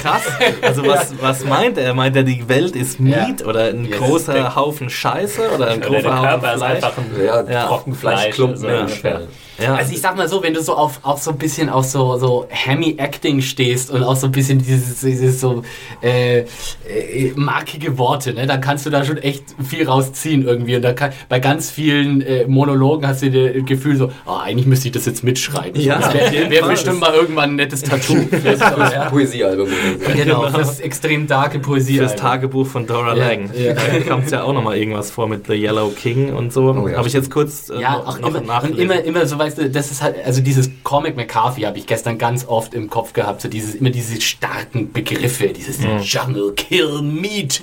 Krass. 0.01 0.21
Also 0.61 0.85
was, 0.85 1.13
was 1.19 1.43
meint 1.45 1.77
er? 1.77 1.93
Meint 1.93 2.15
er, 2.15 2.23
die 2.23 2.47
Welt 2.47 2.75
ist 2.75 2.99
Meat 2.99 3.45
oder 3.45 3.65
ein 3.69 3.85
Ja, 3.85 3.97
großer 3.97 4.33
der- 4.33 4.55
Haufen 4.55 4.89
Scheiße 4.89 5.41
oder 5.55 5.67
ein 5.67 5.79
oder 5.79 5.87
großer 5.87 6.01
der 6.03 6.15
Haufen 6.17 6.29
Körper 6.29 6.53
ist 6.53 6.57
Fleisch? 6.59 6.75
einfach 6.83 6.97
ein 6.97 7.25
Ja, 7.25 7.43
Ja. 7.51 7.67
Trockenfleisch. 7.67 8.19
Fleischklumpen, 8.21 8.57
so 8.57 8.67
ja, 8.67 8.79
ungefähr. 8.81 9.21
Ja. 9.59 9.75
Also 9.75 9.93
ich 9.93 10.01
sag 10.01 10.17
mal 10.17 10.27
so, 10.27 10.41
wenn 10.41 10.53
du 10.55 10.61
so 10.63 10.73
auf 10.75 10.99
auch 11.03 11.19
so 11.19 11.29
ein 11.29 11.37
bisschen 11.37 11.69
auf 11.69 11.85
so 11.85 12.17
so 12.17 12.47
Hammy 12.51 12.95
Acting 12.97 13.39
stehst 13.41 13.91
und 13.91 14.03
auch 14.03 14.15
so 14.15 14.25
ein 14.27 14.31
bisschen 14.31 14.57
dieses, 14.57 15.01
dieses 15.01 15.39
so 15.39 15.61
äh, 16.01 16.39
äh, 16.39 16.45
markige 17.35 17.97
Worte, 17.99 18.33
ne, 18.33 18.47
dann 18.47 18.61
kannst 18.61 18.85
du 18.85 18.89
da 18.89 19.05
schon 19.05 19.17
echt 19.17 19.43
viel 19.63 19.87
rausziehen 19.87 20.43
irgendwie. 20.47 20.75
Und 20.75 20.81
da 20.81 20.93
kann, 20.93 21.11
bei 21.29 21.39
ganz 21.39 21.69
vielen 21.69 22.21
äh, 22.21 22.45
Monologen 22.47 23.07
hast 23.07 23.21
du 23.21 23.29
das 23.29 23.63
Gefühl 23.65 23.95
so, 23.95 24.11
oh, 24.25 24.37
eigentlich 24.43 24.65
müsste 24.65 24.87
ich 24.87 24.91
das 24.93 25.05
jetzt 25.05 25.23
mitschreiben. 25.23 25.79
Ja, 25.79 25.99
das 25.99 26.07
auf 26.07 26.31
wäre 26.49 26.61
Fall. 26.63 26.71
bestimmt 26.71 26.99
mal 26.99 27.13
irgendwann 27.13 27.51
ein 27.51 27.55
nettes 27.55 27.81
Tattoo. 27.81 28.15
Fürs, 28.31 28.59
ja. 28.59 29.09
Poesiealbum. 29.09 29.67
oder 29.67 30.07
so. 30.11 30.17
Genau, 30.17 30.49
fürs 30.49 30.79
extrem 30.79 31.27
darke 31.27 31.59
Poesie. 31.59 31.97
Fürs 31.97 32.15
Tagebuch 32.15 32.67
von 32.67 32.85
Dora 32.87 33.15
Ja, 33.15 33.27
Lang. 33.27 33.49
ja. 33.53 33.73
Da 33.73 33.99
kommt 34.07 34.31
ja 34.31 34.43
auch 34.43 34.53
nochmal 34.53 34.77
irgendwas 34.77 35.11
vor 35.11 35.27
mit 35.27 35.47
The 35.47 35.53
Yellow 35.53 35.89
King 35.89 36.33
und 36.33 36.51
so. 36.53 36.71
Oh 36.73 36.87
ja, 36.87 36.97
Habe 36.97 37.07
ich 37.07 37.13
jetzt 37.13 37.29
kurz 37.31 37.69
äh, 37.69 37.79
Ja, 37.81 37.93
noch, 37.97 38.07
auch 38.07 38.19
noch 38.19 38.35
immer, 38.35 38.63
und 38.63 38.77
immer, 38.79 39.01
immer 39.03 39.25
so, 39.25 39.37
weißt 39.37 39.57
du, 39.57 39.69
das 39.69 39.91
ist 39.91 40.01
halt, 40.01 40.15
also 40.25 40.41
dieses 40.41 40.69
Comic 40.83 41.15
McCarthy 41.15 41.61
habe 41.61 41.77
ich 41.77 41.85
gestern 41.87 42.17
ganz 42.17 42.45
oft 42.47 42.73
im 42.73 42.89
Kopf 42.89 43.13
gehabt, 43.13 43.41
so 43.41 43.47
dieses, 43.49 43.75
immer 43.75 43.89
diese 43.89 44.19
starken 44.21 44.91
Begriffe, 44.91 45.47
dieses 45.47 45.79
Jungle, 46.03 46.53
Kill, 46.55 47.01
Meat, 47.01 47.61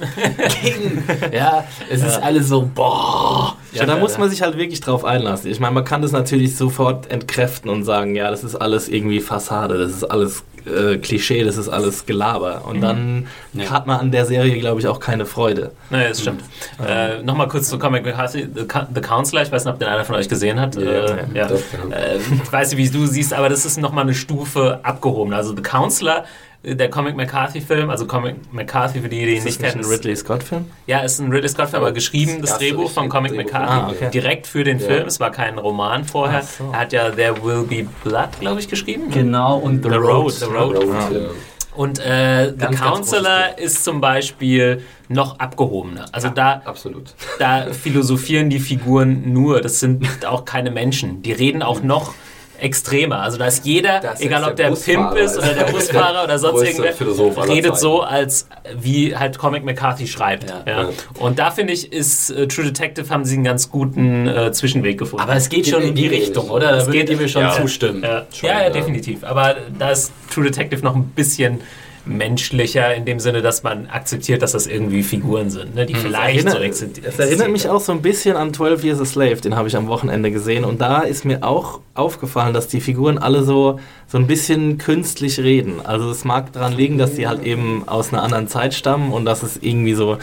King, 0.63 1.03
ja, 1.33 1.65
es 1.91 2.03
ist 2.03 2.23
alles 2.23 2.49
so, 2.49 2.69
boah. 2.75 3.57
Ja, 3.73 3.87
da 3.87 3.97
muss 3.97 4.19
man 4.19 4.29
sich 4.29 4.43
halt 4.43 4.57
wirklich 4.59 4.81
drauf 4.81 5.05
einlassen. 5.05 5.51
Ich 5.51 5.61
meine, 5.61 5.73
man 5.75 5.85
kann 5.85 6.03
das 6.03 6.11
natürlich 6.13 6.57
sofort 6.57 7.11
entkräften 7.11 7.71
und 7.71 7.85
sagen, 7.85 8.17
ja, 8.17 8.31
das 8.31 8.43
ist 8.43 8.57
alles 8.57 8.70
irgendwie 8.89 9.21
Fassade, 9.21 9.79
das 9.79 9.93
ist 9.93 10.05
alles 10.05 10.43
äh, 10.67 10.99
Klischee, 10.99 11.43
das 11.43 11.57
ist 11.57 11.69
alles 11.71 12.05
Gelaber. 12.05 12.65
Und 12.67 12.83
dann 12.83 13.27
Ja. 13.55 13.71
hat 13.71 13.87
man 13.87 13.99
an 13.99 14.11
der 14.11 14.27
Serie, 14.27 14.59
glaube 14.59 14.79
ich, 14.81 14.87
auch 14.87 15.01
keine 15.01 15.25
Freude. 15.25 15.73
Naja, 15.89 16.11
das 16.11 16.21
stimmt. 16.21 16.43
Äh, 16.87 17.23
Nochmal 17.23 17.49
kurz 17.49 17.69
zu 17.71 17.79
Comic 17.79 18.05
The 18.05 18.67
Co- 18.67 18.87
The 18.95 19.01
Counselor, 19.01 19.43
ich 19.43 19.51
weiß 19.51 19.65
nicht, 19.65 19.73
ob 19.73 19.81
den 19.81 19.89
einer 19.89 20.05
von 20.05 20.17
euch 20.17 20.29
gesehen 20.29 20.61
hat. 20.61 20.77
Ja, 20.77 20.83
äh, 20.83 21.17
ja. 21.35 21.47
doch, 21.49 21.61
ja. 21.91 21.97
Äh, 21.97 22.19
ich 22.43 22.53
weiß 22.53 22.75
nicht, 22.75 22.79
wie 22.93 22.99
du 22.99 23.07
siehst, 23.07 23.33
aber 23.33 23.49
das 23.49 23.65
ist 23.65 23.79
nochmal 23.79 24.05
eine 24.05 24.15
Stufe 24.15 24.81
abgehoben. 24.83 25.33
Also 25.33 25.57
The 25.57 25.63
Counselor, 25.63 26.25
der 26.63 26.91
Comic 26.91 27.17
McCarthy-Film, 27.17 27.89
also 27.89 28.07
Comic 28.07 28.37
McCarthy, 28.53 29.01
für 29.01 29.09
die, 29.09 29.25
die 29.25 29.31
ihn 29.33 29.37
Ist 29.39 29.45
nicht 29.45 29.63
das 29.63 29.71
kennen, 29.73 29.81
nicht 29.81 29.89
ein 29.91 29.93
Ridley 29.97 30.17
Scott-Film? 30.17 30.67
ja, 30.87 30.99
ist 31.01 31.19
ein 31.19 31.31
Ridley 31.33 31.49
Scott-Film, 31.49 31.83
aber 31.83 31.93
geschrieben, 31.93 32.41
das 32.43 32.51
erste 32.51 32.65
Drehbuch 32.67 32.91
von 32.91 33.09
Comic 33.09 33.33
Drehbuch. 33.33 33.45
McCarthy, 33.53 33.73
Ah, 33.73 33.89
okay. 33.91 34.11
direkt 34.13 34.47
für 34.47 34.63
den 34.65 34.79
Ja. 34.79 34.87
Film. 34.87 35.07
Es 35.07 35.21
war 35.21 35.31
kein 35.31 35.59
Roman 35.59 36.05
vorher. 36.05 36.43
So. 36.43 36.71
Er 36.73 36.81
hat 36.81 36.93
ja 36.93 37.11
There 37.11 37.43
Will 37.43 37.63
Be 37.63 37.89
Blood, 38.05 38.41
glaube 38.41 38.61
ich, 38.61 38.69
geschrieben. 38.69 39.11
Genau, 39.11 39.57
und 39.57 39.83
The, 39.83 39.89
The 39.91 39.95
Road. 39.97 40.07
Road. 40.25 40.33
The 40.33 40.45
Road. 40.45 40.77
Road, 40.77 40.87
Ja. 41.13 41.19
ja. 41.19 41.27
Und 41.75 41.99
äh, 42.01 42.51
The 42.51 42.57
Ganz, 42.59 42.81
ganz 42.81 42.81
Counselor 42.81 43.57
ist 43.59 43.85
zum 43.85 44.01
Beispiel 44.01 44.83
noch 45.09 45.39
abgehobener. 45.39 46.07
Also 46.13 46.29
da, 46.29 46.61
Absolut. 46.65 47.15
da 47.39 47.69
philosophieren 47.73 48.51
die 48.51 48.59
Figuren 48.59 49.33
nur. 49.33 49.61
Das 49.61 49.79
sind 49.81 50.05
auch 50.27 50.45
keine 50.45 50.71
Menschen. 50.73 51.23
Die 51.23 51.33
reden 51.33 51.63
auch 51.63 51.83
noch 51.83 52.13
extremer. 52.61 53.21
Also 53.21 53.39
da 53.39 53.47
ist 53.47 53.65
jeder, 53.65 54.01
Das 54.01 54.21
egal 54.21 54.45
ob 54.45 54.57
der 54.57 54.71
der 54.71 54.77
Pimp 54.77 55.15
ist 55.17 55.37
oder 55.39 55.55
der 55.55 55.65
Busfahrer 55.73 56.25
oder 56.25 56.39
sonst 56.39 56.63
irgendwer, 56.63 57.49
redet 57.49 57.77
so, 57.79 58.03
als 58.03 58.47
wie 58.79 59.17
halt 59.17 59.39
Comic 59.39 59.65
McCarthy 59.65 60.07
schreibt. 60.07 60.51
Ja. 60.51 60.63
Ja. 60.67 60.89
Und 61.19 61.39
da 61.39 61.51
finde 61.51 61.73
ich, 61.73 61.93
ist 61.93 62.31
äh, 62.31 62.47
True 62.49 62.67
Detective 62.67 63.09
haben 63.11 63.25
sie 63.25 63.35
einen 63.35 63.45
ganz 63.45 63.71
guten 63.71 64.29
äh, 64.29 64.53
Zwischenweg 64.53 64.99
gefunden. 64.99 65.23
Aber 65.23 65.35
es 65.37 65.49
geht 65.49 65.67
schon 65.67 65.83
in 65.83 65.95
die 65.95 66.07
Richtung, 66.07 66.51
oder? 66.51 66.71
Da 66.73 66.77
Es 66.79 66.87
würdet 66.87 67.01
geht- 67.03 67.11
ihr 67.11 67.17
mir 67.17 67.29
schon 67.29 67.43
ja. 67.43 67.53
zustimmen. 67.53 68.03
Ja, 68.03 68.27
Schon, 68.33 68.49
ja, 68.49 68.59
ja, 68.59 68.63
ja. 68.65 68.71
definitiv. 68.71 69.25
Aber 69.25 69.57
da 69.79 69.91
ist 69.91 70.13
True 70.33 70.45
Detective 70.45 70.83
noch 70.85 70.95
ein 70.95 71.05
bisschen 71.07 71.61
menschlicher 72.05 72.95
in 72.95 73.05
dem 73.05 73.21
Sinne, 73.21 73.43
dass 73.43 73.63
man 73.63 73.87
akzeptiert, 73.87 74.43
dass 74.43 74.53
das 74.53 74.67
irgendwie 74.67 75.03
Figuren 75.03 75.51
sind, 75.51 75.75
ne, 75.75 75.87
die 75.87 75.95
vielleicht 75.95 76.43
so 76.43 76.49
erinnert, 76.49 76.65
existieren. 76.65 77.09
es 77.09 77.19
erinnert 77.19 77.51
mich 77.51 77.69
auch 77.69 77.81
so 77.81 77.93
ein 77.93 78.03
bisschen 78.03 78.37
an 78.37 78.55
12 78.55 78.85
Years 78.85 79.01
a 79.01 79.05
Slave, 79.05 79.37
den 79.37 79.57
habe 79.57 79.69
ich 79.69 79.77
am 79.77 79.87
Wochenende 79.87 80.31
gesehen. 80.31 80.65
Und 80.65 80.81
da 80.81 81.01
ist 81.01 81.25
mir 81.25 81.43
auch 81.43 81.81
aufgefallen, 81.95 82.55
dass 82.55 82.69
die 82.69 82.81
Figuren 82.81 83.19
alle 83.19 83.43
so, 83.43 83.79
so 84.07 84.19
ein 84.19 84.27
bisschen 84.27 84.79
künstlich 84.79 85.39
reden. 85.39 85.85
Also 85.85 86.11
es 86.11 86.25
mag 86.25 86.53
daran 86.53 86.73
liegen, 86.73 86.99
dass 86.99 87.17
sie 87.17 87.29
halt 87.29 87.43
eben 87.43 87.85
aus 87.87 88.13
einer 88.13 88.23
anderen 88.23 88.49
Zeit 88.49 88.75
stammen 88.75 89.13
und 89.13 89.25
dass 89.25 89.43
es 89.43 89.59
irgendwie 89.61 89.95
so, 89.95 90.19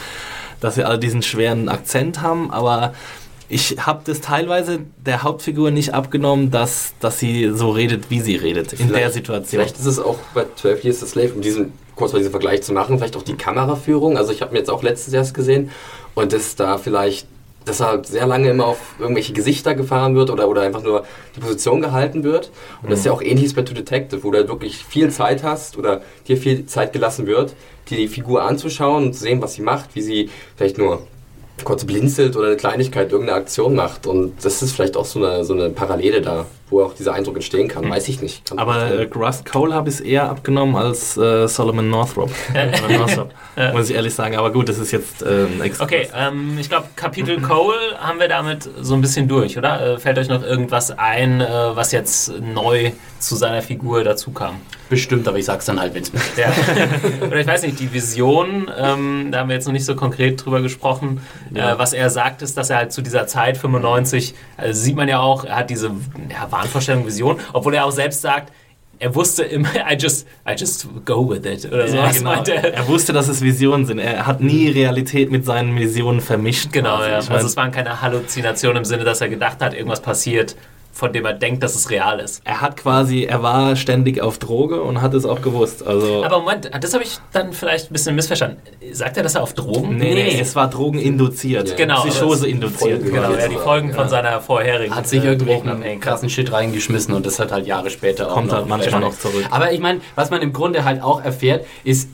dass 0.60 0.76
sie 0.76 0.84
alle 0.84 1.00
diesen 1.00 1.22
schweren 1.22 1.70
Akzent 1.70 2.22
haben, 2.22 2.52
aber 2.52 2.94
ich 3.50 3.78
habe 3.86 4.02
das 4.04 4.20
teilweise 4.22 4.80
der 5.06 5.24
Hauptfigur 5.24 5.72
nicht 5.72 5.94
abgenommen, 5.94 6.52
dass, 6.52 6.94
dass 7.00 7.20
sie 7.20 7.50
so 7.54 7.70
redet, 7.72 8.10
wie 8.10 8.20
sie 8.20 8.36
redet, 8.36 8.74
in 8.74 8.80
der 8.80 8.88
Vielleicht- 8.88 9.14
Situation. 9.14 9.62
Vielleicht 9.62 9.78
ist 9.80 9.86
es 9.86 10.00
auch 10.00 10.18
bei 10.34 10.46
12 10.56 10.84
Years 10.84 11.04
a 11.04 11.06
Slave, 11.06 11.34
um 11.34 11.42
diesen, 11.42 11.72
kurz 11.96 12.12
mal 12.12 12.20
diesen 12.20 12.32
Vergleich 12.32 12.64
zu 12.64 12.74
machen, 12.74 12.98
vielleicht 12.98 13.16
auch 13.16 13.24
die 13.24 13.36
Kameraführung. 13.36 14.18
Also 14.18 14.32
ich 14.34 14.42
habe 14.42 14.52
mir 14.52 14.60
jetzt 14.60 14.70
auch 14.70 14.84
letztens 14.84 15.14
erst 15.14 15.34
gesehen 15.34 15.72
und 16.14 16.34
dass 16.34 16.56
da 16.58 16.78
vielleicht, 16.78 17.28
dass 17.64 17.80
halt 17.80 18.06
sehr 18.06 18.28
lange 18.28 18.50
immer 18.50 18.66
auf 18.66 18.80
irgendwelche 19.00 19.32
Gesichter 19.34 19.76
gefahren 19.76 20.16
wird 20.16 20.30
oder, 20.30 20.48
oder 20.50 20.62
einfach 20.62 20.84
nur 20.84 21.06
die 21.36 21.40
Position 21.40 21.82
gehalten 21.82 22.24
wird. 22.24 22.52
Und 22.82 22.92
das 22.92 23.00
ist 23.00 23.06
ja 23.06 23.12
auch 23.14 23.22
ähnlich 23.22 23.56
bei 23.56 23.62
True 23.62 23.76
Detective, 23.76 24.24
wo 24.24 24.32
du 24.32 24.38
halt 24.40 24.50
wirklich 24.50 24.78
viel 24.86 25.10
Zeit 25.10 25.44
hast 25.44 25.78
oder 25.78 26.02
dir 26.28 26.38
viel 26.38 26.66
Zeit 26.66 26.92
gelassen 26.94 27.28
wird, 27.28 27.56
die 27.90 28.08
Figur 28.10 28.44
anzuschauen 28.44 29.06
und 29.08 29.14
zu 29.14 29.22
sehen, 29.22 29.42
was 29.42 29.54
sie 29.54 29.62
macht, 29.62 29.96
wie 29.96 30.02
sie 30.02 30.30
vielleicht 30.58 30.78
nur 30.78 31.08
kurz 31.64 31.86
blinzelt 31.86 32.36
oder 32.36 32.48
eine 32.48 32.58
Kleinigkeit, 32.58 33.12
irgendeine 33.12 33.40
Aktion 33.40 33.76
macht. 33.76 34.08
Und 34.08 34.44
das 34.44 34.62
ist 34.62 34.74
vielleicht 34.74 34.96
auch 34.96 35.06
so 35.06 35.24
eine, 35.24 35.44
so 35.44 35.54
eine 35.54 35.70
Parallele 35.70 36.22
da, 36.22 36.46
wo 36.70 36.84
auch 36.84 36.94
dieser 36.94 37.14
Eindruck 37.14 37.36
entstehen 37.36 37.68
kann. 37.68 37.90
Weiß 37.90 38.08
ich 38.08 38.22
nicht. 38.22 38.50
Kann 38.50 38.60
Aber 38.60 38.76
äh, 38.78 39.10
Rust 39.16 39.46
Cole 39.46 39.74
habe 39.74 39.90
ich 39.90 39.96
es 39.96 40.02
eher 40.02 40.30
abgenommen 40.30 40.76
als 40.76 41.18
äh, 41.18 41.48
Solomon 41.48 41.90
Northrop. 41.90 42.30
Northrop 42.90 43.32
muss 43.74 43.90
ich 43.90 43.96
ehrlich 43.96 44.14
sagen. 44.14 44.36
Aber 44.36 44.52
gut, 44.52 44.70
das 44.70 44.78
ist 44.78 44.92
jetzt 44.92 45.24
äh, 45.24 45.46
ein 45.46 45.62
extra. 45.62 45.86
Okay, 45.86 46.08
ähm, 46.16 46.58
ich 46.60 46.70
glaube, 46.70 46.88
Kapitel 46.96 47.42
Cole 47.42 47.98
haben 48.00 48.20
wir 48.20 48.28
damit 48.28 48.70
so 48.82 48.94
ein 48.94 49.02
bisschen 49.02 49.28
durch, 49.28 49.58
oder? 49.58 49.96
Äh, 49.96 50.00
fällt 50.00 50.18
euch 50.18 50.30
noch 50.30 50.44
irgendwas 50.44 50.92
ein, 50.92 51.42
äh, 51.42 51.48
was 51.48 51.92
jetzt 51.92 52.32
neu 52.40 52.92
zu 53.20 53.36
seiner 53.36 53.62
Figur 53.62 54.04
dazu 54.04 54.32
kam? 54.32 54.62
Bestimmt, 54.90 55.28
aber 55.28 55.38
ich 55.38 55.46
sag's 55.46 55.66
dann 55.66 55.80
halt, 55.80 55.94
wenn's 55.94 56.14
mir 56.14 56.20
Ja. 56.38 56.52
Oder 57.28 57.38
ich 57.38 57.48
weiß 57.48 57.64
nicht, 57.64 57.80
die 57.80 57.92
Vision, 57.94 58.72
ähm, 58.78 59.30
da 59.32 59.40
haben 59.40 59.50
wir 59.50 59.56
jetzt 59.56 59.66
noch 59.66 59.74
nicht 59.74 59.86
so 59.86 59.96
konkret 59.96 60.44
drüber 60.44 60.62
gesprochen. 60.62 61.22
Ja. 61.54 61.74
Äh, 61.74 61.80
was 61.80 61.94
er 61.94 62.10
sagt, 62.10 62.42
ist, 62.42 62.58
dass 62.58 62.70
er 62.70 62.78
halt 62.78 62.92
zu 62.92 63.02
dieser 63.02 63.28
Zeit, 63.28 63.58
95, 63.58 64.34
also 64.56 64.80
sieht 64.82 64.96
man 64.96 65.10
ja 65.10 65.20
auch, 65.20 65.44
er 65.44 65.58
hat 65.58 65.70
diese 65.70 65.92
ja, 66.30 66.52
Wahnvorstellung, 66.52 67.06
Vision, 67.06 67.40
obwohl 67.54 67.74
er 67.74 67.86
auch 67.86 67.92
selbst 67.92 68.22
sagt, 68.22 68.52
er 69.00 69.14
wusste 69.14 69.44
immer, 69.44 69.70
I 69.92 69.96
just, 69.96 70.28
I 70.48 70.54
just 70.54 70.88
go 71.06 71.30
with 71.30 71.46
it. 71.46 71.72
Oder 71.72 71.88
so. 71.88 71.98
Ja, 71.98 72.12
genau. 72.12 72.44
er? 72.44 72.74
Er 72.74 72.88
wusste, 72.88 73.14
dass 73.14 73.28
es 73.28 73.42
Visionen 73.42 73.86
sind. 73.86 74.00
Er 74.00 74.26
hat 74.26 74.42
nie 74.42 74.70
Realität 74.70 75.32
mit 75.32 75.46
seinen 75.46 75.78
Visionen 75.78 76.22
vermischt. 76.22 76.72
Genau, 76.72 76.98
quasi. 76.98 77.10
ja. 77.10 77.20
Ich 77.20 77.30
mein, 77.30 77.36
Also 77.36 77.48
es 77.48 77.58
waren 77.58 77.72
keine 77.72 78.02
Halluzinationen 78.02 78.78
im 78.78 78.86
Sinne, 78.86 79.04
dass 79.04 79.22
er 79.22 79.30
gedacht 79.30 79.62
hat, 79.62 79.74
irgendwas 79.74 80.02
passiert, 80.02 80.56
von 80.98 81.14
dem 81.14 81.26
er 81.26 81.34
denkt, 81.34 81.62
dass 81.64 81.76
es 81.76 81.90
real 81.90 82.20
ist. 82.20 82.42
er 82.44 82.62
hat 82.62 82.76
quasi, 82.78 83.24
er 83.24 83.44
war 83.44 83.76
ständig 83.76 84.22
auf 84.22 84.40
Droge 84.40 84.82
und 84.82 85.02
hat 85.02 85.14
es 85.14 85.26
auch 85.26 85.42
gewusst. 85.42 85.86
Also 85.86 86.24
Aber 86.26 86.40
Moment, 86.40 86.70
das 86.82 86.94
habe 86.94 87.04
ich 87.04 87.18
dann 87.32 87.54
vielleicht 87.54 87.92
ein 87.92 87.94
bisschen 87.94 88.16
missverstanden. 88.16 88.58
Sagt 88.92 89.18
er, 89.18 89.24
dass 89.24 89.36
er 89.36 89.44
auf 89.44 89.54
Drogen? 89.54 89.98
nee, 89.98 90.14
nee, 90.14 90.40
es 90.40 90.56
war 90.56 90.70
drogeninduziert. 90.70 91.70
Ja. 91.70 91.76
Genau, 91.76 92.02
Psychose 92.04 92.48
induziert. 92.48 93.04
Genau, 93.04 93.32
ja, 93.34 93.48
die 93.48 93.56
Folgen 93.56 93.90
von 93.94 94.04
Ja. 94.06 94.10
seiner 94.10 94.42
vorherigen. 94.42 94.96
hat 94.96 95.08
sich 95.08 95.24
äh, 95.24 95.28
irgendwelchen 95.28 95.66
Drogenabhängigkeit. 95.68 96.02
krassen 96.14 96.30
Shit 96.30 96.52
reingeschmissen 96.52 97.14
und 97.14 97.26
das 97.26 97.40
hat 97.40 97.52
halt 97.52 97.68
Jahre 97.68 97.90
später 97.90 98.30
auch 98.30 98.34
Kommt 98.34 98.48
noch 98.48 98.58
halt 98.58 98.68
manchmal 98.68 99.02
noch 99.02 99.18
zurück. 99.18 99.46
Aber 99.52 99.72
ich 99.72 99.80
meine, 99.80 100.02
was 100.16 100.30
man 100.30 100.42
im 100.42 100.54
Grunde 100.54 100.84
halt 100.84 101.02
auch 101.04 101.24
erfährt, 101.24 101.66
ist, 101.84 102.10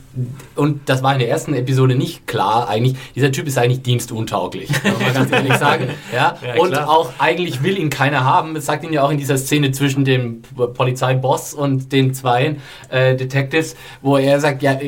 und 0.54 0.88
das 0.88 1.02
war 1.02 1.12
in 1.12 1.18
der 1.18 1.28
ersten 1.28 1.54
Episode 1.54 1.94
nicht 1.94 2.26
klar, 2.26 2.68
eigentlich, 2.68 2.96
dieser 3.14 3.32
Typ 3.32 3.46
ist 3.46 3.58
eigentlich 3.58 3.82
dienstuntauglich, 3.82 4.70
muss 4.70 5.00
man 5.00 5.14
ganz 5.14 5.32
ehrlich 5.32 5.54
sagen. 5.54 5.88
Ja? 6.12 6.38
Ja, 6.44 6.60
und 6.60 6.76
auch 6.76 7.12
eigentlich 7.18 7.62
will 7.62 7.78
ihn 7.78 7.90
keiner 7.90 8.24
haben. 8.24 8.54
Das 8.54 8.66
sagt 8.66 8.84
ihn 8.84 8.92
ja 8.92 9.02
auch 9.02 9.10
in 9.10 9.18
dieser 9.18 9.36
Szene 9.38 9.72
zwischen 9.72 10.04
dem 10.04 10.42
Polizeiboss 10.42 11.54
und 11.54 11.92
den 11.92 12.12
zwei 12.12 12.56
äh, 12.90 13.16
Detectives, 13.16 13.76
wo 14.02 14.16
er 14.16 14.40
sagt, 14.40 14.62
ja, 14.62 14.78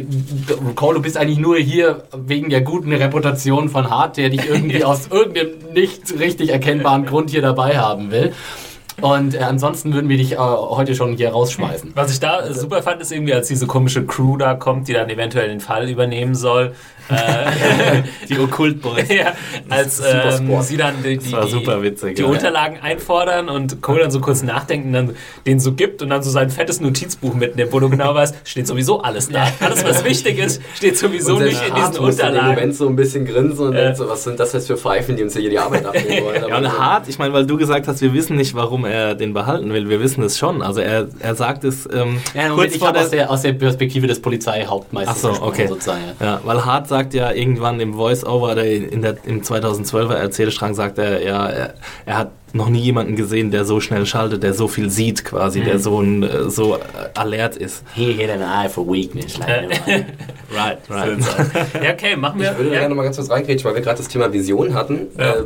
Cole, 0.74 0.96
du 0.96 1.02
bist 1.02 1.16
eigentlich 1.16 1.38
nur 1.38 1.56
hier 1.56 2.04
wegen 2.14 2.50
der 2.50 2.60
guten 2.60 2.92
Reputation 2.92 3.68
von 3.68 3.90
Hart, 3.90 4.16
der 4.16 4.30
dich 4.30 4.46
irgendwie 4.46 4.84
aus 4.84 5.08
irgendeinem 5.08 5.72
nicht 5.72 6.18
richtig 6.18 6.50
erkennbaren 6.50 7.06
Grund 7.06 7.30
hier 7.30 7.42
dabei 7.42 7.78
haben 7.78 8.10
will. 8.10 8.32
Und 9.00 9.34
äh, 9.34 9.38
ansonsten 9.38 9.92
würden 9.92 10.08
wir 10.08 10.16
dich 10.16 10.32
äh, 10.32 10.36
heute 10.38 10.94
schon 10.94 11.16
hier 11.16 11.30
rausschmeißen. 11.30 11.92
Was 11.94 12.12
ich 12.12 12.20
da 12.20 12.52
super 12.52 12.82
fand, 12.82 13.00
ist 13.02 13.12
irgendwie, 13.12 13.34
als 13.34 13.48
diese 13.48 13.66
komische 13.66 14.06
Crew 14.06 14.36
da 14.36 14.54
kommt, 14.54 14.88
die 14.88 14.92
dann 14.92 15.10
eventuell 15.10 15.48
den 15.48 15.60
Fall 15.60 15.88
übernehmen 15.88 16.34
soll, 16.34 16.74
äh, 17.08 18.02
Die 18.28 18.38
Okkult-Boys. 18.38 19.08
ja, 19.08 19.32
als 19.68 20.00
ähm, 20.00 20.62
sie 20.62 20.76
dann 20.76 21.02
die, 21.02 21.18
die, 21.18 21.32
witzig, 21.32 22.16
die 22.16 22.22
ja. 22.22 22.28
Unterlagen 22.28 22.78
einfordern 22.80 23.48
und 23.48 23.80
Cole 23.82 24.00
dann 24.00 24.10
so 24.10 24.20
kurz 24.20 24.42
nachdenken, 24.42 24.92
dann 24.92 25.16
den 25.46 25.60
so 25.60 25.72
gibt 25.72 26.02
und 26.02 26.10
dann 26.10 26.22
so 26.22 26.30
sein 26.30 26.50
fettes 26.50 26.80
Notizbuch 26.80 27.34
mitnimmt, 27.34 27.72
wo 27.72 27.80
du 27.80 27.88
genau 27.88 28.14
weißt, 28.14 28.34
steht 28.44 28.66
sowieso 28.66 29.00
alles 29.02 29.28
da. 29.28 29.46
Alles, 29.60 29.84
was 29.84 30.04
wichtig 30.04 30.38
ist, 30.38 30.60
steht 30.74 30.98
sowieso 30.98 31.36
Und 31.36 31.44
nicht 31.44 31.62
in 31.66 31.74
diesen 31.74 31.98
Unterlagen. 31.98 32.54
Moment 32.54 32.74
so 32.74 32.88
ein 32.88 32.96
bisschen 32.96 33.24
grinsen 33.24 33.68
und 33.68 33.74
Äh. 33.74 33.94
so, 33.94 34.08
was 34.08 34.24
sind 34.24 34.40
das 34.40 34.52
jetzt 34.52 34.66
für 34.66 34.76
Pfeifen, 34.76 35.16
die 35.16 35.22
uns 35.22 35.36
hier 35.36 35.50
die 35.50 35.58
Arbeit 35.58 35.86
abnehmen 35.86 36.24
wollen. 36.24 36.44
Ja, 36.48 36.58
und 36.58 36.78
hart, 36.78 37.08
ich 37.08 37.18
meine, 37.18 37.32
weil 37.32 37.46
du 37.46 37.56
gesagt 37.56 37.88
hast, 37.88 38.00
wir 38.00 38.12
wissen 38.12 38.36
nicht, 38.36 38.54
warum 38.54 38.84
er 38.84 39.14
den 39.14 39.32
behalten 39.32 39.72
will. 39.72 39.88
Wir 39.88 40.00
wissen 40.00 40.22
es 40.24 40.38
schon. 40.38 40.62
Also 40.62 40.80
er, 40.80 41.08
er 41.20 41.34
sagt 41.34 41.64
es 41.64 41.88
ähm, 41.92 42.20
Ja, 42.34 42.48
kurz 42.50 42.74
ich 42.74 42.78
vor 42.78 42.92
der... 42.92 43.02
aus 43.02 43.10
der, 43.10 43.30
aus 43.30 43.42
der 43.42 43.52
Perspektive 43.52 44.06
des 44.06 44.20
Polizeihauptmeisters 44.20 45.24
Ach 45.24 45.36
so, 45.36 45.42
okay. 45.42 45.66
sozusagen. 45.68 46.00
Ja. 46.20 46.26
Ja, 46.26 46.40
weil 46.44 46.64
Hart 46.64 46.88
sagt 46.88 46.95
ja 47.14 47.32
irgendwann 47.32 47.80
im 47.80 47.94
Voice-Over 47.94 48.52
oder 48.52 48.64
in 48.64 49.02
der, 49.02 49.16
im 49.24 49.42
2012er 49.42 50.14
Erzählstrang 50.14 50.74
sagt 50.74 50.98
er, 50.98 51.22
ja, 51.22 51.46
er, 51.46 51.74
er 52.04 52.18
hat 52.18 52.30
noch 52.52 52.68
nie 52.68 52.80
jemanden 52.80 53.16
gesehen, 53.16 53.50
der 53.50 53.64
so 53.64 53.80
schnell 53.80 54.06
schaltet, 54.06 54.42
der 54.42 54.54
so 54.54 54.68
viel 54.68 54.90
sieht 54.90 55.24
quasi, 55.24 55.60
der 55.60 55.78
so, 55.78 56.00
ein, 56.00 56.22
äh, 56.22 56.50
so 56.50 56.76
äh, 56.76 56.78
alert 57.14 57.56
ist. 57.56 57.84
He 57.94 58.12
hit 58.12 58.30
an 58.30 58.40
eye 58.40 58.68
for 58.68 58.86
weakness. 58.86 59.38
Like, 59.38 59.80
Right, 60.54 60.78
right. 60.88 61.18
Ja, 61.82 61.92
okay, 61.92 62.16
machen 62.16 62.40
wir. 62.40 62.52
Ich 62.52 62.58
würde 62.58 62.72
ja. 62.72 62.80
gerne 62.80 62.94
mal 62.94 63.02
ganz 63.02 63.16
kurz 63.16 63.30
reingrätschen, 63.30 63.68
weil 63.68 63.74
wir 63.74 63.82
gerade 63.82 63.98
das 63.98 64.08
Thema 64.08 64.32
Vision 64.32 64.74
hatten. 64.74 65.08
Ja. 65.18 65.34
Äh, 65.34 65.44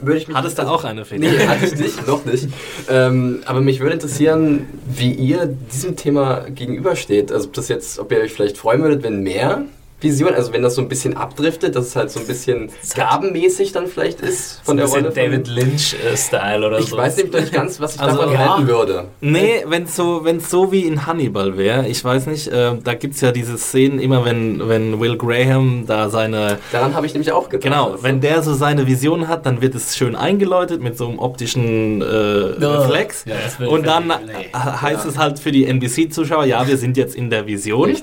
würde 0.00 0.18
ich 0.18 0.26
mich 0.26 0.36
Hattest 0.36 0.58
du 0.58 0.62
auch 0.62 0.84
eine, 0.84 1.04
Felix? 1.04 1.32
Nee, 1.32 1.46
hatte 1.46 1.66
ich 1.66 1.76
nicht, 1.76 2.06
noch 2.06 2.24
nicht. 2.24 2.48
Ähm, 2.88 3.42
aber 3.46 3.60
mich 3.60 3.78
würde 3.78 3.94
interessieren, 3.94 4.66
wie 4.84 5.12
ihr 5.12 5.46
diesem 5.46 5.96
Thema 5.96 6.46
gegenübersteht. 6.50 7.30
Also 7.30 7.48
ob 7.48 7.52
das 7.54 7.68
jetzt, 7.68 8.00
ob 8.00 8.10
ihr 8.10 8.18
euch 8.18 8.32
vielleicht 8.32 8.58
freuen 8.58 8.82
würdet, 8.82 9.04
wenn 9.04 9.22
mehr 9.22 9.62
Vision, 10.02 10.34
also 10.34 10.52
wenn 10.52 10.62
das 10.62 10.74
so 10.74 10.82
ein 10.82 10.88
bisschen 10.88 11.16
abdriftet, 11.16 11.74
dass 11.76 11.86
es 11.88 11.96
halt 11.96 12.10
so 12.10 12.20
ein 12.20 12.26
bisschen 12.26 12.70
gabenmäßig 12.96 13.72
dann 13.72 13.86
vielleicht 13.86 14.20
ist 14.20 14.56
So 14.64 14.72
von 14.72 14.74
ein 14.74 14.76
der 14.78 14.86
Rolle. 14.88 15.10
David 15.10 15.48
Lynch-Style 15.48 16.66
oder 16.66 16.78
ich 16.78 16.86
so. 16.86 16.96
weiß 16.96 17.16
nämlich 17.16 17.34
nicht 17.40 17.52
ganz, 17.52 17.80
was 17.80 17.94
ich 17.96 18.00
Also, 18.00 18.18
davon 18.18 18.32
ja. 18.34 18.54
halten 18.54 18.66
würde. 18.68 19.04
Nee, 19.20 19.64
wenn 19.66 19.84
es 19.84 19.96
so, 19.96 20.24
wenn's 20.24 20.50
so 20.50 20.72
wie 20.72 20.82
in 20.86 21.06
Hannibal 21.06 21.56
wäre, 21.56 21.86
ich 21.88 22.04
weiß 22.04 22.26
nicht, 22.26 22.48
äh, 22.48 22.72
da 22.82 22.94
gibt 22.94 23.14
es 23.14 23.20
ja 23.20 23.32
diese 23.32 23.58
Szenen 23.58 23.98
immer, 23.98 24.24
wenn, 24.24 24.68
wenn 24.68 25.00
Will 25.00 25.16
Graham 25.16 25.84
da 25.86 26.08
seine, 26.10 26.58
Daran 26.72 26.94
habe 26.94 27.06
ich 27.06 27.12
nämlich 27.14 27.32
auch 27.32 27.48
gedacht. 27.48 27.62
genau, 27.64 27.92
Also, 27.92 28.02
wenn 28.04 28.20
der 28.20 28.42
so 28.42 28.54
seine 28.54 28.86
Vision 28.86 29.28
hat, 29.28 29.46
dann 29.46 29.60
wird 29.62 29.74
es 29.74 29.96
schön 29.96 30.16
eingeläutet 30.16 30.80
mit 30.82 30.96
so 30.98 31.08
einem 31.08 31.18
optischen 31.18 32.00
äh, 32.02 32.04
Reflex. 32.04 33.24
Ja, 33.26 33.66
Und 33.66 33.86
dann 33.86 34.10
völlig- 34.10 34.46
äh, 34.52 34.58
heißt 34.58 35.04
es 35.06 35.18
halt 35.18 35.38
für 35.38 35.52
die 35.52 35.66
NBC-Zuschauer, 35.66 36.44
ja, 36.44 36.66
wir 36.66 36.76
sind 36.76 36.96
jetzt 36.96 37.14
in 37.14 37.30
der 37.30 37.46
Vision. 37.46 37.94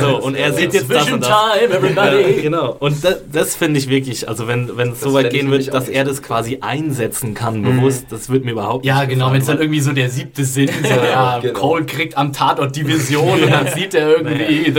So, 0.00 0.18
und 0.20 0.34
er 0.34 0.52
sieht 0.52 0.74
jetzt 0.74 0.90
das 0.92 1.10
und 1.10 1.20
das. 1.20 1.28
Time, 1.52 1.74
everybody! 1.74 2.36
Ja, 2.36 2.42
genau. 2.42 2.76
Und 2.78 3.04
das, 3.04 3.18
das 3.30 3.56
finde 3.56 3.78
ich 3.78 3.88
wirklich, 3.88 4.28
also 4.28 4.48
wenn, 4.48 4.76
wenn 4.76 4.92
es 4.92 5.00
so 5.00 5.12
weit 5.12 5.30
gehen 5.30 5.50
wird, 5.50 5.68
auch 5.68 5.72
dass 5.72 5.88
er 5.88 6.04
das 6.04 6.22
quasi 6.22 6.58
einsetzen 6.60 7.34
kann, 7.34 7.62
bewusst, 7.62 8.06
das 8.10 8.28
wird 8.30 8.44
mir 8.44 8.52
überhaupt 8.52 8.84
Ja, 8.84 9.00
nicht 9.00 9.10
genau, 9.10 9.26
gefallen, 9.26 9.32
wenn 9.34 9.40
es 9.40 9.46
dann 9.46 9.58
irgendwie 9.58 9.80
so 9.80 9.92
der 9.92 10.10
siebte 10.10 10.44
Sinn, 10.44 10.70
so, 10.82 10.88
ja, 10.88 11.38
genau. 11.38 11.58
Cole 11.58 11.84
kriegt 11.84 12.16
am 12.16 12.32
Tatort 12.32 12.74
die 12.76 12.86
Vision 12.86 13.42
und 13.42 13.50
dann 13.50 13.68
sieht 13.74 13.94
er 13.94 14.10
irgendwie 14.10 14.72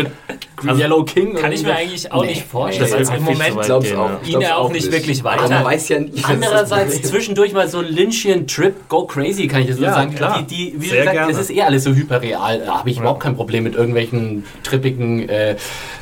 Also, 0.68 0.82
Yellow 0.82 1.04
King. 1.04 1.36
Kann 1.36 1.52
ich 1.52 1.64
mir 1.64 1.76
eigentlich 1.76 2.12
auch 2.12 2.22
Nee, 2.24 2.30
nicht 2.30 2.46
vorstellen, 2.46 2.90
nee, 2.92 2.98
das 3.00 3.10
es 3.10 3.16
im 3.16 3.24
Moment 3.24 3.56
weit 3.56 3.66
glaub's 3.66 3.92
auch. 3.94 4.10
ja. 4.10 4.20
Ihn 4.36 4.42
ja 4.42 4.56
auch 4.58 4.72
nicht 4.72 4.84
nicht. 4.86 4.92
wirklich 4.94 5.20
Aber 5.26 5.42
weiter. 5.44 5.50
man 5.54 5.66
weiß 5.66 5.90
ja 5.90 6.00
nicht. 6.00 6.28
Andererseits 6.28 7.02
zwischendurch 7.04 7.54
mal 7.54 7.68
so 7.68 7.80
ein 7.80 7.86
Lynchian 7.88 8.48
Trip, 8.48 8.74
go 8.90 9.06
crazy, 9.06 9.48
kann 9.48 9.62
ich 9.62 9.68
das 9.68 9.78
so 9.78 9.84
Ja, 9.84 9.94
sagen. 9.94 10.16
klar. 10.16 10.44
Die, 10.50 10.72
die, 10.72 10.82
wie 10.82 10.88
Sehr 10.90 11.00
gesagt, 11.00 11.16
gerne. 11.18 11.32
es 11.32 11.38
ist 11.40 11.50
eh 11.52 11.62
alles 11.62 11.84
so 11.84 11.94
hyperreal. 11.94 12.60
Da 12.66 12.80
habe 12.80 12.90
ich 12.90 12.98
überhaupt 12.98 13.22
kein 13.22 13.36
Problem 13.36 13.64
mit 13.64 13.76
irgendwelchen 13.76 14.44
trippigen 14.64 15.28
äh, 15.30 15.56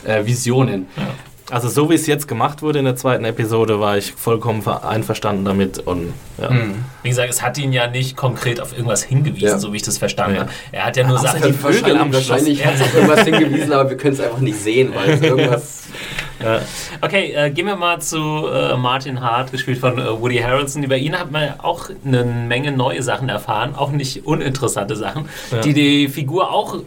äh, 0.05 0.25
Visionen. 0.25 0.87
Also 1.49 1.69
so 1.69 1.89
wie 1.89 1.93
es 1.95 2.07
jetzt 2.07 2.27
gemacht 2.27 2.61
wurde 2.61 2.79
in 2.79 2.85
der 2.85 2.97
zweiten 2.97 3.23
Episode, 3.23 3.79
war 3.79 3.97
ich 3.97 4.11
vollkommen 4.11 4.61
ver- 4.61 4.85
einverstanden 4.87 5.45
damit 5.45 5.79
und 5.79 6.13
ja. 6.41 6.49
Wie 7.03 7.09
gesagt, 7.09 7.29
es 7.29 7.41
hat 7.41 7.57
ihn 7.57 7.71
ja 7.71 7.87
nicht 7.87 8.17
konkret 8.17 8.59
auf 8.59 8.73
irgendwas 8.73 9.01
hingewiesen, 9.03 9.47
Ja. 9.47 9.57
so 9.57 9.71
wie 9.71 9.77
ich 9.77 9.83
das 9.83 9.97
verstanden 9.97 10.35
Ja. 10.35 10.41
habe. 10.41 10.51
Er 10.73 10.85
hat 10.85 10.97
ja 10.97 11.07
nur 11.07 11.17
Sachen, 11.19 11.41
die 11.41 11.47
die 11.47 11.53
Vögel 11.53 11.81
wahrscheinlich, 11.83 12.01
am 12.01 12.11
Schluss. 12.11 12.29
wahrscheinlich 12.29 12.65
hat 12.65 12.75
es 12.75 12.81
auf 12.81 12.93
irgendwas 12.95 13.21
hingewiesen, 13.21 13.71
aber 13.71 13.89
wir 13.89 13.97
können 13.97 14.13
es 14.15 14.19
einfach 14.19 14.39
nicht 14.39 14.57
sehen, 14.59 14.91
weil 14.93 15.09
es 15.11 15.21
irgendwas. 15.21 15.83
Ja. 16.39 16.61
Okay, 17.01 17.31
äh, 17.35 17.49
gehen 17.49 17.65
wir 17.65 17.75
mal 17.75 17.99
zu 17.99 18.19
äh, 18.47 18.77
Martin 18.77 19.21
Hart, 19.21 19.51
gespielt 19.51 19.79
von 19.79 19.97
äh, 19.97 20.21
Woody 20.21 20.37
Harrelson. 20.37 20.83
Über 20.83 20.95
ihn 20.95 21.17
hat 21.17 21.31
man 21.31 21.41
ja 21.41 21.55
auch 21.63 21.89
eine 22.05 22.23
Menge 22.25 22.71
neue 22.71 23.01
Sachen 23.01 23.27
erfahren, 23.27 23.73
auch 23.75 23.89
nicht 23.89 24.23
uninteressante 24.27 24.95
Sachen, 24.95 25.27
Ja. 25.51 25.61
die 25.61 25.73
die 25.73 26.07
Figur 26.09 26.51
auch 26.51 26.77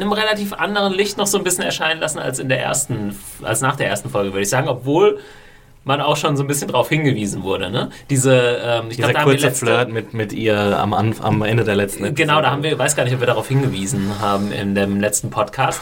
einem 0.00 0.12
relativ 0.12 0.52
anderen 0.52 0.92
Licht 0.92 1.18
noch 1.18 1.26
so 1.26 1.38
ein 1.38 1.44
bisschen 1.44 1.64
erscheinen 1.64 2.00
lassen 2.00 2.18
als 2.18 2.38
in 2.38 2.48
der 2.48 2.60
ersten, 2.60 3.18
als 3.42 3.60
nach 3.60 3.76
der 3.76 3.88
ersten 3.88 4.10
Folge, 4.10 4.32
würde 4.32 4.42
ich 4.42 4.48
sagen, 4.48 4.68
obwohl 4.68 5.18
man 5.84 6.00
auch 6.00 6.16
schon 6.16 6.36
so 6.36 6.44
ein 6.44 6.46
bisschen 6.46 6.68
darauf 6.68 6.88
hingewiesen 6.88 7.42
wurde. 7.42 7.70
Ne? 7.70 7.90
Diese, 8.10 8.60
ähm, 8.62 8.90
ich 8.90 8.96
Dieser 8.96 9.08
wir 9.08 9.22
kurze 9.22 9.46
letzte, 9.46 9.66
Flirt 9.66 9.90
mit, 9.90 10.12
mit 10.14 10.32
ihr 10.32 10.78
am, 10.78 10.92
am 10.92 11.42
Ende 11.42 11.64
der 11.64 11.76
letzten 11.76 12.04
Episode. 12.04 12.14
Genau, 12.14 12.40
da 12.42 12.50
haben 12.50 12.62
wir, 12.62 12.72
ich 12.72 12.78
weiß 12.78 12.94
gar 12.94 13.04
nicht, 13.04 13.14
ob 13.14 13.20
wir 13.20 13.26
darauf 13.26 13.48
hingewiesen 13.48 14.12
haben 14.20 14.52
in 14.52 14.74
dem 14.74 15.00
letzten 15.00 15.30
Podcast. 15.30 15.80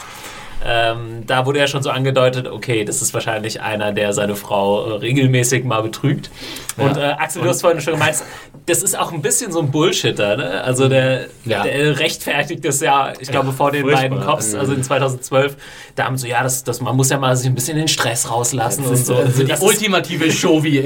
Ähm, 0.69 1.23
da 1.25 1.45
wurde 1.45 1.59
ja 1.59 1.67
schon 1.67 1.81
so 1.81 1.89
angedeutet, 1.89 2.45
okay, 2.45 2.83
das 2.83 3.01
ist 3.01 3.13
wahrscheinlich 3.13 3.61
einer, 3.61 3.93
der 3.93 4.11
seine 4.11 4.35
Frau 4.35 4.85
äh, 4.89 4.93
regelmäßig 4.97 5.63
mal 5.63 5.81
betrügt. 5.81 6.29
Und 6.75 6.97
äh, 6.97 7.15
Axel, 7.17 7.41
du 7.41 7.47
hast 7.47 7.61
vorhin 7.61 7.79
schon 7.79 7.93
gemeint, 7.93 8.17
das 8.65 8.83
ist 8.83 8.99
auch 8.99 9.13
ein 9.13 9.21
bisschen 9.21 9.51
so 9.53 9.59
ein 9.61 9.71
Bullshitter. 9.71 10.35
Ne? 10.35 10.61
Also 10.63 10.89
der, 10.89 11.27
Ja. 11.45 11.63
der 11.63 11.97
rechtfertigt 11.99 12.65
das 12.65 12.81
ja, 12.81 13.13
ich 13.17 13.29
glaube, 13.31 13.53
vor 13.53 13.71
den 13.71 13.83
furchtbar. 13.83 14.01
beiden 14.09 14.19
Cops, 14.21 14.53
also 14.55 14.73
in 14.73 14.83
2012, 14.83 15.55
da 15.95 16.03
haben 16.03 16.17
sie 16.17 16.23
so, 16.23 16.27
ja, 16.27 16.43
das, 16.43 16.65
das, 16.65 16.81
man 16.81 16.97
muss 16.97 17.09
ja 17.09 17.17
mal 17.17 17.33
sich 17.37 17.47
ein 17.47 17.55
bisschen 17.55 17.77
den 17.77 17.87
Stress 17.87 18.29
rauslassen 18.29 18.85
und 18.85 18.97
so. 18.97 19.15
Also 19.15 19.41
die 19.43 19.47
das 19.47 19.59
ist, 19.61 19.65
ultimative 19.65 20.29
show 20.33 20.61
wie 20.63 20.81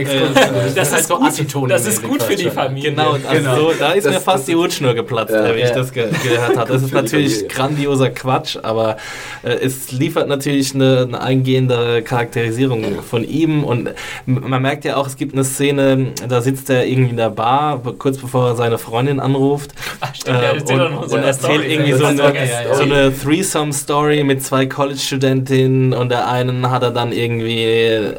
das 0.75 0.91
ist 0.93 1.09
gut, 1.09 1.71
das 1.71 1.85
ist 1.87 2.03
gut 2.03 2.21
für 2.21 2.35
die 2.35 2.51
Familie. 2.51 2.91
Genau, 2.91 3.17
also 3.27 3.55
So, 3.55 3.73
da 3.79 3.93
ist 3.93 4.05
Das- 4.05 4.13
mir 4.13 4.21
fast 4.21 4.47
die 4.47 4.55
Hutschnur 4.55 4.93
geplatzt, 4.93 5.33
Ja. 5.33 5.55
wie 5.55 5.59
ich 5.59 5.69
Ja. 5.69 5.75
das 5.75 5.91
ge 5.91 6.07
gehört 6.23 6.55
habe. 6.55 6.71
Das 6.73 6.83
ist 6.83 6.93
natürlich 6.93 7.49
grandioser 7.49 8.11
Quatsch, 8.11 8.57
aber 8.61 8.97
äh, 9.43 9.70
es 9.71 9.91
liefert 9.91 10.27
natürlich 10.27 10.75
eine, 10.75 11.05
eine 11.07 11.21
eingehende 11.21 12.01
Charakterisierung 12.01 13.01
von 13.01 13.23
ihm 13.23 13.63
und 13.63 13.89
man 14.25 14.61
merkt 14.61 14.85
ja 14.85 14.97
auch, 14.97 15.07
es 15.07 15.15
gibt 15.15 15.33
eine 15.33 15.43
Szene, 15.43 16.13
da 16.27 16.41
sitzt 16.41 16.69
er 16.69 16.85
irgendwie 16.85 17.11
in 17.11 17.17
der 17.17 17.29
Bar, 17.29 17.81
kurz 17.97 18.17
bevor 18.17 18.49
er 18.49 18.55
seine 18.55 18.77
Freundin 18.77 19.19
anruft 19.19 19.71
stimmt, 20.13 20.41
der 20.41 20.55
äh, 20.55 20.73
und, 20.73 20.97
und 21.11 21.23
erzählt 21.23 21.61
Story. 21.61 21.73
irgendwie 21.73 21.93
so 21.93 22.05
eine, 22.05 22.17
so 22.17 22.23
eine 22.23 22.47
Story. 22.47 22.75
so 22.75 22.83
eine 22.83 23.17
Threesome-Story 23.17 24.23
mit 24.23 24.43
zwei 24.43 24.65
College-Studentinnen 24.65 25.93
und 25.93 26.09
der 26.09 26.29
einen 26.29 26.69
hat 26.69 26.83
er 26.83 26.91
dann 26.91 27.11
irgendwie 27.11 27.65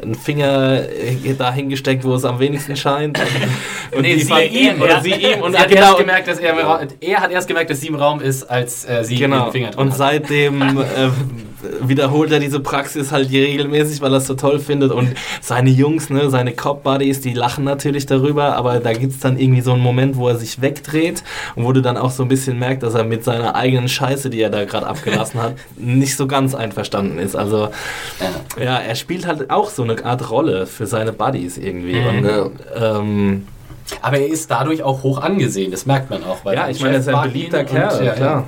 einen 0.01 0.15
Finger 0.15 0.81
dahin 1.37 1.69
wo 2.03 2.15
es 2.15 2.25
am 2.25 2.39
wenigsten 2.39 2.75
scheint. 2.75 3.19
Und 3.95 4.01
Nee, 4.01 4.17
sie 4.17 4.25
fand 4.25 4.51
ihm, 4.51 4.81
oder 4.81 4.91
ja. 4.95 5.01
sie 5.01 5.11
ihm 5.13 5.41
und 5.41 5.51
sie 5.53 5.57
hat 5.57 5.69
genau, 5.69 5.81
erst 5.87 5.97
gemerkt, 5.97 6.27
dass 6.27 6.39
er, 6.39 6.87
er 7.01 7.19
hat 7.21 7.31
erst 7.31 7.47
gemerkt, 7.47 7.69
dass 7.69 7.79
sie 7.81 7.87
im 7.87 7.95
Raum 7.95 8.21
ist, 8.21 8.43
als 8.43 8.85
äh, 8.85 9.03
sie 9.03 9.15
genau. 9.17 9.45
den 9.45 9.51
Finger 9.51 9.71
dran 9.71 9.85
Und 9.87 9.91
hat. 9.91 9.97
seitdem 9.97 10.61
äh, 10.79 10.83
wiederholt 11.81 12.31
er 12.31 12.39
diese 12.39 12.59
Praxis 12.59 13.11
halt 13.11 13.31
regelmäßig, 13.31 14.01
weil 14.01 14.11
er 14.13 14.17
es 14.17 14.27
so 14.27 14.33
toll 14.35 14.59
findet. 14.59 14.91
Und 14.91 15.13
seine 15.41 15.69
Jungs, 15.69 16.09
ne, 16.09 16.29
seine 16.29 16.51
Cop-Buddies, 16.53 17.21
die 17.21 17.33
lachen 17.33 17.63
natürlich 17.63 18.05
darüber, 18.05 18.55
aber 18.57 18.79
da 18.79 18.91
gibt 18.93 19.13
es 19.13 19.19
dann 19.19 19.37
irgendwie 19.39 19.61
so 19.61 19.71
einen 19.73 19.81
Moment, 19.81 20.17
wo 20.17 20.27
er 20.27 20.35
sich 20.35 20.61
wegdreht 20.61 21.23
und 21.55 21.63
wo 21.63 21.71
du 21.71 21.81
dann 21.81 21.97
auch 21.97 22.11
so 22.11 22.23
ein 22.23 22.29
bisschen 22.29 22.59
merkst, 22.59 22.83
dass 22.83 22.95
er 22.95 23.03
mit 23.05 23.23
seiner 23.23 23.55
eigenen 23.55 23.87
Scheiße, 23.87 24.29
die 24.29 24.41
er 24.41 24.49
da 24.49 24.65
gerade 24.65 24.87
abgelassen 24.87 25.41
hat, 25.41 25.55
nicht 25.77 26.17
so 26.17 26.27
ganz 26.27 26.53
einverstanden 26.53 27.17
ist. 27.19 27.35
Also 27.35 27.69
ja, 28.61 28.77
er 28.79 28.95
spielt 28.95 29.25
halt 29.25 29.49
auch 29.49 29.69
so 29.69 29.83
eine 29.83 30.03
Art 30.03 30.29
Rolle 30.29 30.65
für 30.67 30.85
seine 30.85 31.13
Buddies 31.13 31.57
irgendwie. 31.57 31.95
Und, 31.97 32.25
Ja. 32.25 32.99
ähm, 32.99 33.47
Aber 34.01 34.17
er 34.17 34.27
ist 34.27 34.49
dadurch 34.51 34.83
auch 34.83 35.03
hoch 35.03 35.21
angesehen, 35.21 35.71
das 35.71 35.85
merkt 35.85 36.09
man 36.09 36.23
auch. 36.23 36.43
Weil 36.45 36.55
ja, 36.55 36.69
ich 36.69 36.79
meine, 36.81 36.95
er 36.95 36.99
ist 37.01 37.07
ein 37.09 37.21
beliebter 37.31 37.63
Kerl, 37.63 37.97
und- 37.99 38.05
ja, 38.05 38.13
klar. 38.13 38.47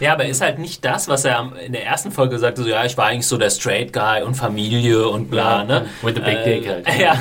Ja, 0.00 0.12
aber 0.14 0.24
er 0.24 0.30
ist 0.30 0.40
halt 0.40 0.58
nicht 0.58 0.84
das, 0.84 1.08
was 1.08 1.24
er 1.24 1.50
in 1.64 1.72
der 1.72 1.84
ersten 1.86 2.10
Folge 2.12 2.38
sagte, 2.38 2.62
so 2.62 2.68
ja, 2.68 2.84
ich 2.84 2.96
war 2.96 3.06
eigentlich 3.06 3.26
so 3.26 3.36
der 3.36 3.50
Straight 3.50 3.92
Guy 3.92 4.22
und 4.22 4.34
Familie 4.34 5.08
und 5.08 5.30
bla, 5.30 5.64
ne? 5.64 5.86
with 6.02 6.14
the 6.14 6.20
big 6.20 6.44
dick 6.44 6.68
halt. 6.68 6.86
Ja, 6.98 7.16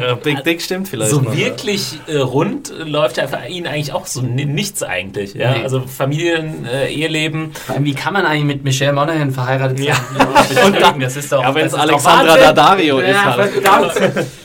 Ja, 0.00 0.14
Big 0.14 0.42
Dick 0.44 0.62
stimmt 0.62 0.88
vielleicht. 0.88 1.10
so 1.10 1.22
ja. 1.22 1.36
wirklich 1.36 1.98
äh, 2.06 2.16
rund 2.18 2.72
läuft 2.84 3.16
ja 3.16 3.26
für 3.26 3.46
ihn 3.48 3.66
eigentlich 3.66 3.92
auch 3.92 4.06
so 4.06 4.22
ni- 4.22 4.44
nichts 4.44 4.82
eigentlich, 4.82 5.34
ja? 5.34 5.52
Nee. 5.52 5.62
Also 5.62 5.80
Familien, 5.80 6.64
äh, 6.66 6.88
Eheleben. 6.92 7.52
Vor 7.52 7.74
allem, 7.74 7.84
wie 7.84 7.94
kann 7.94 8.12
man 8.12 8.24
eigentlich 8.26 8.44
mit 8.44 8.64
Michelle 8.64 8.92
Monaghan 8.92 9.30
verheiratet 9.30 9.78
sein? 9.78 9.86
Ja. 9.88 10.64
Und 10.66 10.80
dann, 10.80 11.00
das 11.00 11.16
ist 11.16 11.30
doch, 11.32 11.42
Ja, 11.42 11.54
wenn 11.54 11.66
es 11.66 11.74
Alexandra. 11.74 12.36
Daddario 12.36 12.98
ist 13.00 13.08
ja, 13.10 13.36
halt. 13.36 13.50
verdammt. 13.52 13.92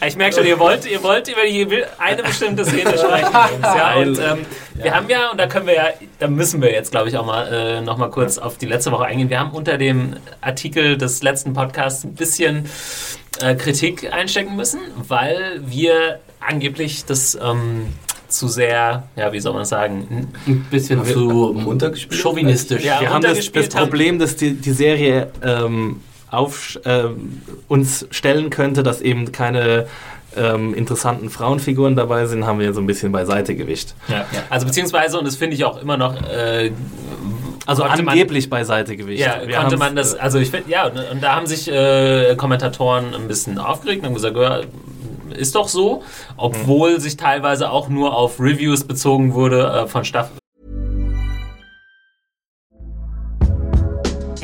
Ich 0.05 0.15
merke 0.15 0.35
schon, 0.35 0.45
ihr 0.45 0.59
wollt, 0.59 0.85
ihr 0.85 1.01
wollt 1.03 1.27
über 1.27 1.41
die, 1.47 1.67
eine 1.99 2.23
bestimmte 2.23 2.64
Szene 2.65 2.97
sprechen. 2.97 3.29
Ja, 3.63 3.95
und 3.95 4.19
ähm, 4.19 4.45
wir 4.75 4.93
haben 4.93 5.09
ja, 5.09 5.31
und 5.31 5.39
da 5.39 5.47
können 5.47 5.67
wir 5.67 5.75
ja, 5.75 5.85
da 6.19 6.27
müssen 6.27 6.61
wir 6.61 6.71
jetzt, 6.71 6.91
glaube 6.91 7.09
ich, 7.09 7.17
auch 7.17 7.25
mal 7.25 7.47
äh, 7.51 7.81
noch 7.81 7.97
mal 7.97 8.09
kurz 8.09 8.37
auf 8.37 8.57
die 8.57 8.65
letzte 8.65 8.91
Woche 8.91 9.05
eingehen. 9.05 9.29
Wir 9.29 9.39
haben 9.39 9.51
unter 9.51 9.77
dem 9.77 10.15
Artikel 10.41 10.97
des 10.97 11.23
letzten 11.23 11.53
Podcasts 11.53 12.03
ein 12.03 12.13
bisschen 12.13 12.65
äh, 13.41 13.55
Kritik 13.55 14.11
einstecken 14.13 14.55
müssen, 14.55 14.79
weil 15.07 15.61
wir 15.65 16.19
angeblich 16.39 17.05
das 17.05 17.35
ähm, 17.41 17.87
zu 18.27 18.47
sehr, 18.47 19.03
ja, 19.15 19.31
wie 19.33 19.39
soll 19.39 19.53
man 19.53 19.61
das 19.61 19.69
sagen, 19.69 20.27
Ein 20.47 20.65
bisschen 20.69 21.03
zu 21.05 21.29
runtergespielt? 21.65 22.21
chauvinistisch. 22.21 22.83
Ja, 22.83 22.99
Wir 23.01 23.13
haben 23.13 23.21
das, 23.23 23.51
das. 23.51 23.69
Problem, 23.69 24.19
dass 24.19 24.35
die, 24.35 24.53
die 24.53 24.71
Serie 24.71 25.31
ähm, 25.43 26.01
auf, 26.31 26.77
äh, 26.83 27.05
uns 27.67 28.07
stellen 28.11 28.49
könnte, 28.49 28.83
dass 28.83 29.01
eben 29.01 29.31
keine 29.31 29.87
ähm, 30.37 30.73
interessanten 30.73 31.29
Frauenfiguren 31.29 31.95
dabei 31.95 32.25
sind, 32.25 32.45
haben 32.45 32.59
wir 32.59 32.73
so 32.73 32.81
ein 32.81 32.87
bisschen 32.87 33.11
beiseite 33.11 33.55
gewischt. 33.55 33.89
Ja. 34.07 34.25
Also 34.49 34.65
beziehungsweise, 34.67 35.17
und 35.19 35.25
das 35.25 35.35
finde 35.35 35.55
ich 35.55 35.65
auch 35.65 35.81
immer 35.81 35.97
noch, 35.97 36.15
äh, 36.29 36.71
Also 37.65 37.83
konnte 37.83 38.03
man- 38.03 38.11
angeblich 38.13 38.49
beiseite 38.49 38.95
gewischt. 38.97 39.21
Ja, 39.21 39.41
Wir 39.45 39.55
konnte 39.57 39.77
man 39.77 39.95
das, 39.95 40.13
äh, 40.13 40.19
also 40.19 40.37
ich 40.39 40.51
finde, 40.51 40.69
ja, 40.69 40.85
und, 40.87 40.97
und 41.11 41.23
da 41.23 41.35
haben 41.35 41.47
sich 41.47 41.67
äh, 41.71 42.35
Kommentatoren 42.35 43.13
ein 43.15 43.27
bisschen 43.27 43.57
aufgeregt 43.57 44.01
und 44.01 44.07
haben 44.07 44.13
gesagt, 44.15 44.37
ja, 44.37 44.61
ist 45.35 45.55
doch 45.55 45.67
so, 45.67 46.03
obwohl 46.37 46.99
sich 46.99 47.17
teilweise 47.17 47.69
auch 47.71 47.89
nur 47.89 48.15
auf 48.15 48.39
Reviews 48.39 48.83
bezogen 48.83 49.33
wurde 49.33 49.83
äh, 49.85 49.87
von 49.87 50.05
Staff 50.05 50.29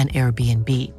an 0.00 0.08
Airbnb. 0.08 0.90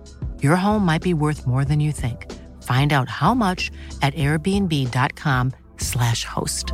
Your 0.44 0.56
home 0.56 0.86
might 0.86 1.02
be 1.02 1.16
worth 1.16 1.48
more 1.48 1.66
than 1.66 1.80
you 1.80 1.92
think. 1.92 2.32
Find 2.62 2.94
out 2.94 3.10
how 3.10 3.34
much 3.34 3.72
at 4.04 4.14
airbnb.com/slash 4.14 6.26
host. 6.26 6.72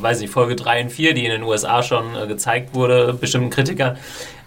weiß 0.00 0.20
nicht, 0.20 0.32
Folge 0.32 0.56
3 0.56 0.84
und 0.84 0.90
4, 0.90 1.14
die 1.14 1.24
in 1.24 1.30
den 1.30 1.42
USA 1.42 1.82
schon 1.82 2.14
äh, 2.14 2.26
gezeigt 2.26 2.74
wurde, 2.74 3.14
bestimmten 3.14 3.50
Kritiker. 3.50 3.96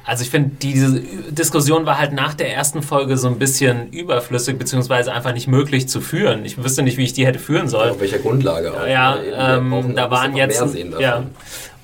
Also 0.07 0.23
ich 0.23 0.29
finde, 0.29 0.51
diese 0.61 1.01
Diskussion 1.31 1.87
war 1.87 1.97
halt 1.97 2.13
nach 2.13 2.35
der 2.35 2.53
ersten 2.53 2.83
Folge 2.83 3.17
so 3.17 3.27
ein 3.27 3.39
bisschen 3.39 3.91
überflüssig, 3.91 4.57
beziehungsweise 4.57 5.11
einfach 5.11 5.33
nicht 5.33 5.47
möglich 5.47 5.89
zu 5.89 5.99
führen. 5.99 6.45
Ich 6.45 6.63
wüsste 6.63 6.83
nicht, 6.83 6.97
wie 6.97 7.05
ich 7.05 7.13
die 7.13 7.25
hätte 7.25 7.39
führen 7.39 7.67
sollen. 7.67 7.89
Auf 7.89 7.99
welcher 7.99 8.19
Grundlage 8.19 8.71
auch. 8.71 8.85
Ja, 8.85 9.15
ne? 9.15 9.25
Eben, 9.25 9.69
wir 9.71 9.79
ähm, 9.79 9.95
da 9.95 10.11
waren 10.11 10.35
jetzt. 10.35 10.59
Mehr 10.59 10.69
sehen 10.69 10.91
davon. 10.91 11.03
ja. 11.03 11.23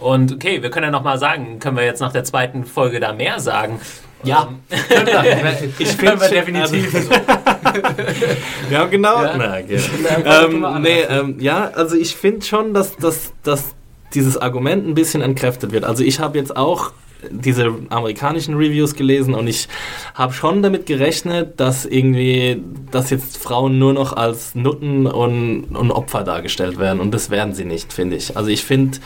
Und 0.02 0.34
okay, 0.34 0.62
wir 0.62 0.72
können 0.72 0.86
ja 0.86 0.92
nochmal 0.92 1.20
sagen, 1.20 1.60
können 1.60 1.78
wir 1.78 1.86
jetzt 1.86 2.02
nach 2.02 2.12
der 2.12 2.24
zweiten 2.24 2.66
Folge 2.66 3.00
da 3.00 3.14
mehr 3.14 3.40
sagen? 3.40 3.80
Ja, 4.24 4.50
ich 5.80 5.98
können 5.98 6.20
wir 6.20 6.28
definitiv. 6.28 6.94
Also, 6.94 7.10
ja, 8.72 8.86
genau. 8.86 9.24
Ja. 9.24 9.36
Na, 9.38 9.58
okay. 9.58 9.80
ähm, 10.26 10.82
nee, 10.82 11.02
ähm, 11.02 11.36
ja, 11.40 11.72
also 11.74 11.96
ich 11.96 12.16
finde 12.16 12.46
schon, 12.46 12.74
dass, 12.74 12.98
dass, 12.98 13.34
dass 13.44 13.74
dieses 14.14 14.38
Argument 14.38 14.88
ein 14.88 14.94
bisschen 14.94 15.22
entkräftet 15.22 15.72
wird. 15.72 15.86
Also 15.86 16.04
ich 16.04 16.20
habe 16.20 16.38
jetzt 16.38 16.56
auch 16.56 16.92
diese 17.30 17.74
amerikanischen 17.90 18.56
Reviews 18.56 18.96
gelesen 18.96 19.34
und 19.34 19.48
ich 19.48 19.68
habe 20.16 20.34
schon 20.34 20.62
damit 20.64 20.86
gerechnet, 20.86 21.60
dass 21.60 21.86
irgendwie, 21.86 22.62
dass 22.92 23.10
jetzt 23.10 23.38
Frauen 23.38 23.80
nur 23.80 23.94
noch 23.94 24.14
als 24.14 24.56
Nutten 24.56 25.08
und, 25.08 25.66
und 25.76 25.92
Opfer 25.92 26.24
dargestellt 26.24 26.80
werden 26.80 27.00
und 27.00 27.14
das 27.14 27.30
werden 27.30 27.54
sie 27.54 27.66
nicht, 27.66 27.94
finde 27.94 28.16
ich. 28.16 28.36
Also 28.38 28.50
ich 28.50 28.64
finde, 28.64 29.00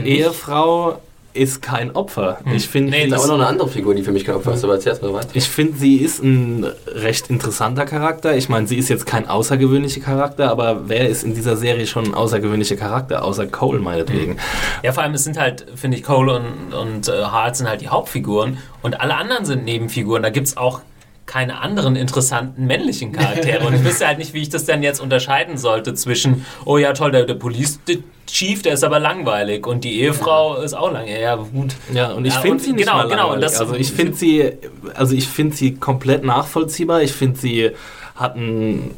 nicht? 0.00 0.20
Ehefrau 0.20 1.00
ist 1.34 1.60
kein 1.62 1.94
Opfer. 1.96 2.38
Ich 2.54 2.68
finde, 2.68 2.90
Nee, 2.92 3.04
sie- 3.04 3.10
Da 3.10 3.16
ist 3.16 3.22
auch 3.24 3.26
noch 3.28 3.34
eine 3.34 3.46
andere 3.48 3.68
Figur, 3.68 3.94
die 3.94 4.02
für 4.02 4.12
mich 4.12 4.24
kein 4.24 4.36
Opfer 4.36 4.54
ist, 4.54 4.64
aber 4.64 4.74
erzähl's 4.74 5.02
mal 5.02 5.12
weiter. 5.12 5.28
ich 5.34 5.48
finde, 5.48 5.76
sie 5.76 5.96
ist 5.96 6.22
ein 6.22 6.64
recht 6.86 7.28
interessanter 7.28 7.84
Charakter. 7.84 8.36
Ich 8.36 8.48
meine, 8.48 8.66
sie 8.66 8.76
ist 8.76 8.88
jetzt 8.88 9.04
kein 9.06 9.28
außergewöhnlicher 9.28 10.00
Charakter, 10.00 10.50
aber 10.50 10.88
wer 10.88 11.08
ist 11.08 11.24
in 11.24 11.34
dieser 11.34 11.56
Serie 11.56 11.86
schon 11.86 12.04
ein 12.06 12.14
außergewöhnlicher 12.14 12.76
Charakter, 12.76 13.24
außer 13.24 13.46
Cole 13.48 13.80
meinetwegen? 13.80 14.38
Ja, 14.82 14.92
vor 14.92 15.02
allem, 15.02 15.14
es 15.14 15.24
sind 15.24 15.38
halt, 15.38 15.66
finde 15.74 15.96
ich, 15.96 16.04
Cole 16.04 16.36
und, 16.36 16.72
und 16.74 17.08
äh, 17.08 17.24
Hart 17.24 17.56
sind 17.56 17.68
halt 17.68 17.80
die 17.80 17.88
Hauptfiguren 17.88 18.58
und 18.82 19.00
alle 19.00 19.16
anderen 19.16 19.44
sind 19.44 19.64
Nebenfiguren. 19.64 20.22
Da 20.22 20.30
gibt 20.30 20.46
es 20.46 20.56
auch 20.56 20.80
keine 21.26 21.60
anderen 21.60 21.96
interessanten 21.96 22.66
männlichen 22.66 23.12
Charaktere. 23.12 23.66
Und 23.66 23.74
ich 23.74 23.84
wüsste 23.84 24.06
halt 24.06 24.18
nicht, 24.18 24.34
wie 24.34 24.42
ich 24.42 24.48
das 24.50 24.64
denn 24.64 24.82
jetzt 24.82 25.00
unterscheiden 25.00 25.56
sollte 25.56 25.94
zwischen, 25.94 26.44
oh 26.64 26.76
ja, 26.78 26.92
toll, 26.92 27.10
der, 27.12 27.24
der 27.24 27.34
Police 27.34 27.80
Chief, 28.26 28.62
der 28.62 28.72
ist 28.74 28.84
aber 28.84 28.98
langweilig 29.00 29.66
und 29.66 29.84
die 29.84 30.00
Ehefrau 30.00 30.56
ist 30.56 30.72
auch 30.74 30.90
lang. 30.92 31.06
Ja, 31.06 31.18
ja, 31.18 31.34
gut. 31.36 31.74
Ja, 31.92 32.12
und 32.12 32.24
ich 32.24 32.34
Ja, 32.34 32.40
finde 32.40 32.62
sie 32.64 32.72
nicht 32.72 32.86
genau, 32.88 33.02
genau, 33.06 33.16
langweilig. 33.30 33.44
das- 33.44 33.60
also 33.60 33.74
ich 33.74 33.92
finde 33.92 34.14
sie, 34.14 34.52
also 34.94 35.14
ich 35.14 35.28
finde 35.28 35.54
sie 35.56 35.74
komplett 35.74 36.24
nachvollziehbar. 36.24 37.02
Ich 37.02 37.12
finde 37.12 37.38
sie 37.38 37.70
hat 38.16 38.36
ein, 38.36 38.92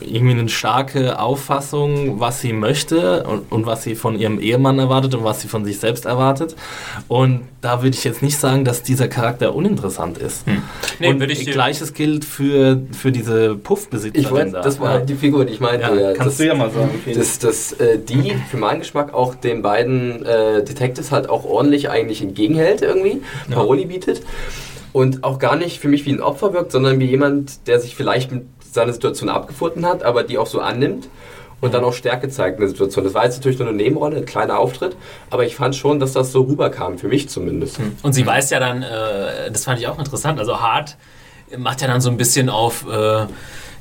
irgendwie 0.00 0.38
eine 0.38 0.48
starke 0.48 1.18
Auffassung, 1.18 2.20
was 2.20 2.40
sie 2.40 2.52
möchte 2.52 3.24
und, 3.24 3.50
und 3.50 3.66
was 3.66 3.82
sie 3.82 3.94
von 3.94 4.18
ihrem 4.18 4.38
Ehemann 4.38 4.78
erwartet 4.78 5.14
und 5.14 5.24
was 5.24 5.40
sie 5.40 5.48
von 5.48 5.64
sich 5.64 5.78
selbst 5.78 6.04
erwartet. 6.04 6.54
Und 7.08 7.42
da 7.62 7.82
würde 7.82 7.96
ich 7.96 8.04
jetzt 8.04 8.22
nicht 8.22 8.38
sagen, 8.38 8.64
dass 8.64 8.82
dieser 8.82 9.08
Charakter 9.08 9.54
uninteressant 9.54 10.18
ist. 10.18 10.44
Nee, 10.98 11.08
und 11.08 11.20
würde 11.20 11.32
ich 11.32 11.46
gleiches 11.46 11.94
gilt 11.94 12.24
für, 12.24 12.80
für 12.92 13.10
diese 13.10 13.54
Puffbesitzerin 13.54 14.22
Ich 14.22 14.30
wollte, 14.30 14.52
da. 14.52 14.60
das 14.60 14.80
war 14.80 14.90
halt 14.90 15.08
die 15.08 15.14
Figur, 15.14 15.44
die 15.44 15.54
ich 15.54 15.60
meinte. 15.60 15.86
ja, 15.86 15.94
ja. 15.94 16.12
kannst 16.12 16.26
das, 16.26 16.36
du 16.36 16.46
ja 16.46 16.54
mal 16.54 16.70
sagen. 16.70 16.90
Dass, 17.14 17.38
dass 17.38 17.72
äh, 17.72 17.98
die 17.98 18.34
für 18.50 18.58
meinen 18.58 18.80
Geschmack 18.80 19.14
auch 19.14 19.34
den 19.34 19.62
beiden 19.62 20.24
äh, 20.24 20.62
Detectives 20.62 21.10
halt 21.10 21.28
auch 21.28 21.44
ordentlich 21.44 21.88
eigentlich 21.88 22.22
entgegenhält 22.22 22.82
irgendwie, 22.82 23.22
Paroli 23.50 23.86
bietet 23.86 24.22
und 24.92 25.24
auch 25.24 25.38
gar 25.38 25.56
nicht 25.56 25.80
für 25.80 25.88
mich 25.88 26.04
wie 26.06 26.12
ein 26.12 26.20
Opfer 26.20 26.52
wirkt, 26.52 26.72
sondern 26.72 26.98
wie 27.00 27.06
jemand, 27.06 27.66
der 27.68 27.80
sich 27.80 27.94
vielleicht 27.94 28.32
mit 28.32 28.44
seiner 28.74 28.92
Situation 28.92 29.28
abgefunden 29.28 29.86
hat, 29.86 30.02
aber 30.02 30.22
die 30.22 30.38
auch 30.38 30.46
so 30.46 30.60
annimmt 30.60 31.08
und 31.60 31.74
dann 31.74 31.84
auch 31.84 31.92
Stärke 31.92 32.28
zeigt 32.28 32.56
in 32.56 32.62
der 32.62 32.70
Situation. 32.70 33.04
Das 33.04 33.14
war 33.14 33.24
jetzt 33.24 33.36
natürlich 33.36 33.58
nur 33.58 33.68
eine 33.68 33.76
Nebenrolle, 33.76 34.16
ein 34.16 34.24
kleiner 34.24 34.58
Auftritt, 34.58 34.96
aber 35.30 35.44
ich 35.44 35.54
fand 35.54 35.76
schon, 35.76 36.00
dass 36.00 36.12
das 36.12 36.32
so 36.32 36.42
rüberkam, 36.42 36.98
für 36.98 37.08
mich 37.08 37.28
zumindest. 37.28 37.78
Und 38.02 38.12
sie 38.12 38.26
weiß 38.26 38.50
ja 38.50 38.60
dann, 38.60 38.82
äh, 38.82 39.50
das 39.50 39.64
fand 39.64 39.78
ich 39.78 39.86
auch 39.86 39.98
interessant, 39.98 40.38
also 40.38 40.60
Hart 40.60 40.96
macht 41.58 41.80
ja 41.82 41.88
dann 41.88 42.00
so 42.00 42.10
ein 42.10 42.16
bisschen 42.16 42.48
auf, 42.48 42.86
äh, 42.90 43.26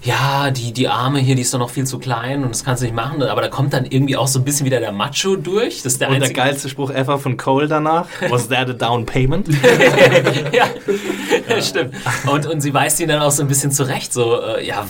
ja, 0.02 0.50
die, 0.50 0.72
die 0.72 0.88
Arme 0.88 1.20
hier, 1.20 1.36
die 1.36 1.42
ist 1.42 1.54
doch 1.54 1.60
noch 1.60 1.70
viel 1.70 1.86
zu 1.86 2.00
klein 2.00 2.44
und 2.44 2.52
das 2.52 2.64
kannst 2.64 2.82
du 2.82 2.86
nicht 2.86 2.96
machen, 2.96 3.22
aber 3.22 3.42
da 3.42 3.50
kommt 3.50 3.74
dann 3.74 3.84
irgendwie 3.86 4.16
auch 4.16 4.28
so 4.28 4.40
ein 4.40 4.46
bisschen 4.46 4.66
wieder 4.66 4.80
der 4.80 4.94
Macho 4.94 5.36
durch. 5.36 5.84
Das 5.84 5.94
ist 5.94 6.02
der 6.02 6.10
Und 6.10 6.22
der 6.22 6.32
geilste 6.32 6.70
Spruch 6.70 6.90
ever 6.90 7.20
von 7.20 7.36
Cole 7.36 7.68
danach, 7.68 8.08
was 8.30 8.48
that 8.48 8.70
a 8.70 8.74
down 8.74 9.06
payment? 9.06 9.50
ja, 10.54 10.68
stimmt. 11.62 11.94
Und, 12.32 12.46
und 12.46 12.62
sie 12.62 12.74
weist 12.74 13.00
ihn 13.02 13.10
dann 13.10 13.22
auch 13.22 13.32
so 13.32 13.42
ein 13.44 13.50
bisschen 13.50 13.72
zurecht, 13.72 14.14
so, 14.14 14.42
äh, 14.42 14.66
ja, 14.66 14.86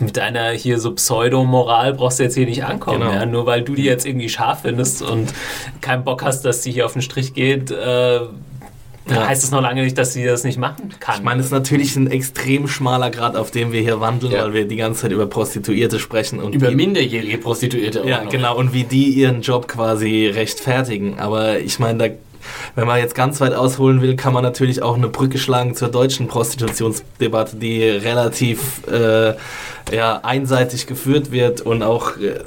mit 0.00 0.16
deiner 0.16 0.50
hier 0.50 0.78
so 0.78 0.92
Pseudo-Moral 0.94 1.94
brauchst 1.94 2.20
du 2.20 2.22
jetzt 2.22 2.34
hier 2.34 2.46
nicht 2.46 2.64
ankommen, 2.64 3.00
Genau. 3.00 3.12
ja, 3.12 3.26
nur 3.26 3.46
weil 3.46 3.62
du 3.62 3.74
die 3.74 3.82
jetzt 3.84 4.06
irgendwie 4.06 4.28
scharf 4.28 4.60
findest 4.62 5.02
und 5.02 5.32
keinen 5.80 6.04
Bock 6.04 6.22
hast, 6.22 6.42
dass 6.44 6.60
die 6.62 6.70
hier 6.70 6.86
auf 6.86 6.92
den 6.92 7.02
Strich 7.02 7.34
geht, 7.34 7.70
äh, 7.72 8.20
Ja. 9.10 9.26
heißt 9.26 9.42
es 9.42 9.50
noch 9.50 9.60
lange 9.60 9.82
nicht, 9.82 9.98
dass 9.98 10.12
sie 10.12 10.24
das 10.24 10.44
nicht 10.44 10.58
machen 10.58 10.94
kann. 11.00 11.16
Ich 11.18 11.22
meine, 11.22 11.40
es 11.40 11.46
ist 11.46 11.52
natürlich 11.52 11.96
ein 11.96 12.08
extrem 12.10 12.68
schmaler 12.68 13.10
Grad, 13.10 13.36
auf 13.36 13.50
dem 13.50 13.72
wir 13.72 13.80
hier 13.80 14.00
wandeln, 14.00 14.32
Ja. 14.32 14.44
weil 14.44 14.54
wir 14.54 14.64
die 14.68 14.76
ganze 14.76 15.02
Zeit 15.02 15.12
über 15.12 15.26
Prostituierte 15.26 15.98
sprechen 15.98 16.38
und 16.40 16.54
Über 16.54 16.70
minderjährige 16.70 17.38
Prostituierte. 17.38 18.02
auch 18.02 18.06
ja, 18.06 18.22
noch. 18.24 18.30
genau, 18.30 18.56
und 18.56 18.72
wie 18.72 18.84
die 18.84 19.08
ihren 19.10 19.42
Job 19.42 19.66
quasi 19.66 20.28
rechtfertigen. 20.28 21.18
Aber 21.18 21.58
ich 21.58 21.78
meine, 21.80 21.98
da, 22.08 22.14
wenn 22.76 22.86
man 22.86 22.98
jetzt 23.00 23.14
ganz 23.16 23.40
weit 23.40 23.54
ausholen 23.54 24.02
will, 24.02 24.14
kann 24.14 24.32
man 24.32 24.44
natürlich 24.44 24.82
auch 24.82 24.96
eine 24.96 25.08
Brücke 25.08 25.38
schlagen 25.38 25.74
zur 25.74 25.88
deutschen 25.88 26.28
Prostitutionsdebatte, 26.28 27.56
die 27.56 27.82
relativ 27.82 28.86
äh, 28.88 29.34
ja, 29.94 30.20
einseitig 30.22 30.86
geführt 30.86 31.32
wird 31.32 31.60
und 31.60 31.82
auch 31.82 32.16
äh, 32.18 32.40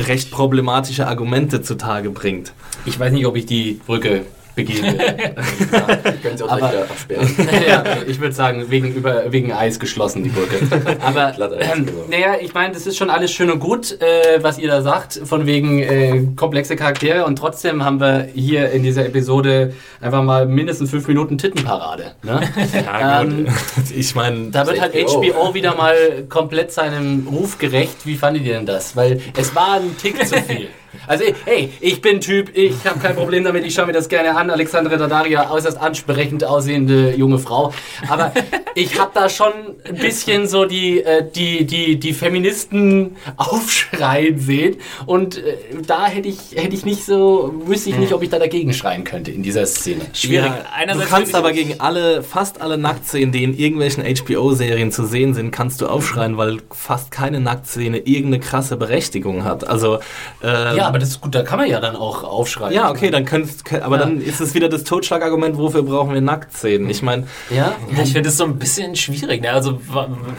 recht 0.00 0.30
problematische 0.30 1.06
Argumente 1.06 1.62
zutage 1.62 2.10
bringt. 2.10 2.52
Ich 2.86 2.98
weiß 2.98 3.12
nicht, 3.12 3.26
ob 3.26 3.36
ich 3.36 3.46
die 3.46 3.80
Brücke 3.86 4.22
begehen 4.54 4.84
will. 4.84 4.98
Können 6.22 6.36
Sie 6.36 6.44
auch 6.44 6.48
Aber- 6.50 6.68
wieder 6.70 6.82
absperren. 6.82 7.28
ja, 7.68 7.84
ich 8.06 8.20
würde 8.20 8.34
sagen, 8.34 8.70
wegen, 8.70 8.92
über, 8.94 9.32
wegen 9.32 9.52
Eis 9.52 9.78
geschlossen, 9.78 10.22
die 10.22 10.30
Brücke. 10.30 10.58
Aber, 11.00 11.32
ähm, 11.60 11.86
genau. 11.86 12.04
naja, 12.10 12.36
ich 12.40 12.54
meine, 12.54 12.72
das 12.74 12.86
ist 12.86 12.96
schon 12.96 13.10
alles 13.10 13.32
schön 13.32 13.50
und 13.50 13.58
gut, 13.60 14.00
äh, 14.00 14.42
was 14.42 14.58
ihr 14.58 14.68
da 14.68 14.82
sagt, 14.82 15.20
von 15.24 15.46
wegen 15.46 15.80
äh, 15.80 16.22
komplexe 16.36 16.76
Charaktere. 16.76 17.24
Und 17.24 17.36
trotzdem 17.36 17.84
haben 17.84 18.00
wir 18.00 18.28
hier 18.34 18.70
in 18.70 18.82
dieser 18.82 19.04
Episode 19.06 19.74
einfach 20.00 20.22
mal 20.22 20.46
mindestens 20.46 20.90
fünf 20.90 21.06
Minuten 21.08 21.38
Tittenparade. 21.38 22.12
Ne? 22.22 22.40
Ja, 22.84 23.22
Ähm, 23.22 23.44
gut. 23.46 23.54
ich 23.96 24.14
meine, 24.14 24.50
Da 24.50 24.66
wird 24.66 24.80
halt 24.80 24.94
HBO. 24.94 25.22
HBO 25.22 25.54
wieder 25.54 25.74
mal 25.76 26.24
komplett 26.28 26.72
seinem 26.72 27.26
Ruf 27.28 27.58
gerecht. 27.58 28.04
Wie 28.04 28.16
fandet 28.16 28.44
ihr 28.44 28.54
denn 28.54 28.66
das? 28.66 28.94
Weil 28.96 29.20
es 29.36 29.54
war 29.54 29.74
ein 29.74 29.96
Tick 30.00 30.26
zu 30.26 30.36
viel. 30.36 30.68
Also, 31.06 31.24
hey, 31.44 31.70
ich 31.80 32.00
bin 32.00 32.20
Typ, 32.20 32.56
ich 32.56 32.74
habe 32.86 32.98
kein 33.00 33.14
Problem 33.14 33.44
damit, 33.44 33.64
ich 33.64 33.74
schaue 33.74 33.86
mir 33.86 33.92
das 33.92 34.08
gerne 34.08 34.36
an. 34.36 34.50
Alexandra 34.50 34.96
Daddaria, 34.96 35.50
äußerst 35.50 35.78
ansprechend 35.78 36.44
aussehende 36.44 37.14
junge 37.14 37.38
Frau. 37.38 37.72
Aber 38.08 38.32
ich 38.74 38.98
habe 38.98 39.10
da 39.14 39.28
schon 39.28 39.52
ein 39.86 39.96
bisschen 39.96 40.46
so 40.46 40.64
die, 40.64 41.02
äh, 41.02 41.24
die, 41.34 41.64
die, 41.64 41.98
die 41.98 42.12
Feministen 42.12 43.16
aufschreien 43.36 44.38
sehen. 44.38 44.76
Und 45.06 45.38
äh, 45.38 45.56
da 45.86 46.06
hätte 46.06 46.28
ich, 46.28 46.52
hätte 46.54 46.74
ich 46.74 46.84
nicht 46.84 47.04
so, 47.04 47.54
wüsste 47.66 47.90
ich 47.90 47.96
nicht, 47.96 48.12
ob 48.12 48.22
ich 48.22 48.30
da 48.30 48.38
dagegen 48.38 48.72
schreien 48.72 49.04
könnte 49.04 49.30
in 49.30 49.42
dieser 49.42 49.66
Szene. 49.66 50.02
Schwierig. 50.12 50.50
Ja, 50.86 50.94
du 50.94 51.00
kannst 51.00 51.34
aber 51.34 51.52
gegen 51.52 51.80
alle, 51.80 52.22
fast 52.22 52.60
alle 52.60 52.78
Nacktszenen, 52.78 53.32
die 53.32 53.44
in 53.44 53.56
irgendwelchen 53.56 54.04
HBO-Serien 54.04 54.92
zu 54.92 55.04
sehen 55.06 55.34
sind, 55.34 55.50
kannst 55.50 55.80
du 55.80 55.86
aufschreien, 55.86 56.36
weil 56.36 56.58
fast 56.70 57.10
keine 57.10 57.40
Nacktszene 57.40 57.98
irgendeine 57.98 58.40
krasse 58.40 58.76
Berechtigung 58.76 59.44
hat. 59.44 59.66
Also 59.66 59.98
ähm, 60.42 60.76
Ja, 60.76 60.83
aber 60.86 60.98
das 60.98 61.10
ist 61.10 61.20
gut, 61.20 61.34
da 61.34 61.42
kann 61.42 61.58
man 61.58 61.68
ja 61.68 61.80
dann 61.80 61.96
auch 61.96 62.22
aufschreien. 62.24 62.72
ja, 62.72 62.90
okay, 62.90 63.10
dann 63.10 63.24
könntest, 63.24 63.64
aber 63.72 63.96
Ja. 63.96 64.02
dann 64.04 64.20
ist 64.20 64.40
es 64.40 64.54
wieder 64.54 64.68
das 64.68 64.84
Totschlagargument, 64.84 65.56
wofür 65.58 65.82
brauchen 65.82 66.14
wir 66.14 66.20
Nacktszenen? 66.20 66.88
Ich 66.90 67.02
meine, 67.02 67.26
Ja? 67.50 67.74
Ja, 67.96 68.02
ich 68.02 68.12
finde 68.12 68.28
es 68.28 68.36
so 68.36 68.44
ein 68.44 68.58
bisschen 68.58 68.94
schwierig. 68.96 69.42
Ne? 69.42 69.50
Also, 69.52 69.78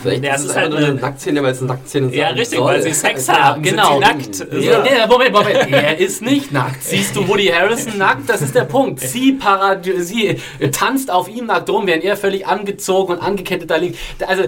Vielleicht 0.02 0.24
ja, 0.24 0.36
ist 0.36 0.41
es 0.41 0.48
ist 0.52 0.56
halt 0.56 0.74
eine 0.74 0.86
eine, 0.86 0.96
Nacktszene, 0.96 1.43
weil 1.43 1.52
es 1.52 1.60
eine 1.60 1.68
Nacktszene 1.70 2.16
ja, 2.16 2.28
sein 2.30 2.38
richtig, 2.38 2.58
soll. 2.60 2.68
weil 2.68 2.82
sie 2.82 2.93
Sex 2.93 3.30
haben, 3.30 3.62
genau. 3.64 4.00
nackt. 4.00 4.39
Ja, 4.60 4.84
nee, 4.84 4.89
Moment, 5.10 5.32
Moment. 5.34 5.72
Er 5.72 5.98
ist 5.98 6.22
nicht 6.22 6.52
nackt. 6.52 6.84
Siehst 6.84 7.16
du 7.16 7.28
Woody 7.28 7.48
Harrison 7.48 7.98
nackt? 7.98 8.30
Das 8.30 8.41
ist 8.41 8.56
der 8.56 8.64
Punkt. 8.66 9.00
Sie, 9.00 9.34
parad 9.34 9.86
sie 10.00 10.38
äh, 10.60 10.70
tanzt 10.70 11.12
auf 11.12 11.28
ihm 11.30 11.46
nackt 11.48 11.70
rum, 11.70 11.88
während 11.88 12.04
er 12.04 12.18
völlig 12.18 12.46
angezogen 12.48 13.14
und 13.14 13.20
angekettet 13.20 13.70
da 13.70 13.78
liegt. 13.78 13.98
Also, 14.28 14.43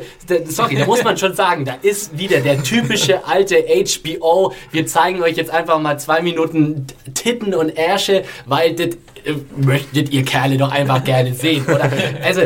sorry, 0.47 0.75
da 0.75 0.85
muss 0.85 1.03
man 1.03 1.17
schon 1.17 1.33
sagen, 1.33 1.65
da 1.65 1.75
ist 1.81 2.17
wieder 2.17 2.39
der 2.39 2.61
typische 2.63 3.25
alte 3.25 3.63
HBO. 3.67 4.53
Wir 4.71 4.85
zeigen 4.87 5.21
euch 5.21 5.35
jetzt 5.37 5.51
einfach 5.51 5.79
mal 5.79 5.86
zwei 5.95 6.21
Minuten 6.21 6.87
Titten 7.13 7.53
und 7.53 7.69
Ärsche, 7.77 8.23
weil 8.45 8.73
das 8.75 8.87
äh, 9.25 9.33
möchtet 9.55 10.09
ihr 10.11 10.23
Kerle 10.25 10.57
doch 10.57 10.71
einfach 10.71 11.03
gerne 11.03 11.33
sehen, 11.33 11.65
oder? 11.65 11.89
Also, 12.23 12.41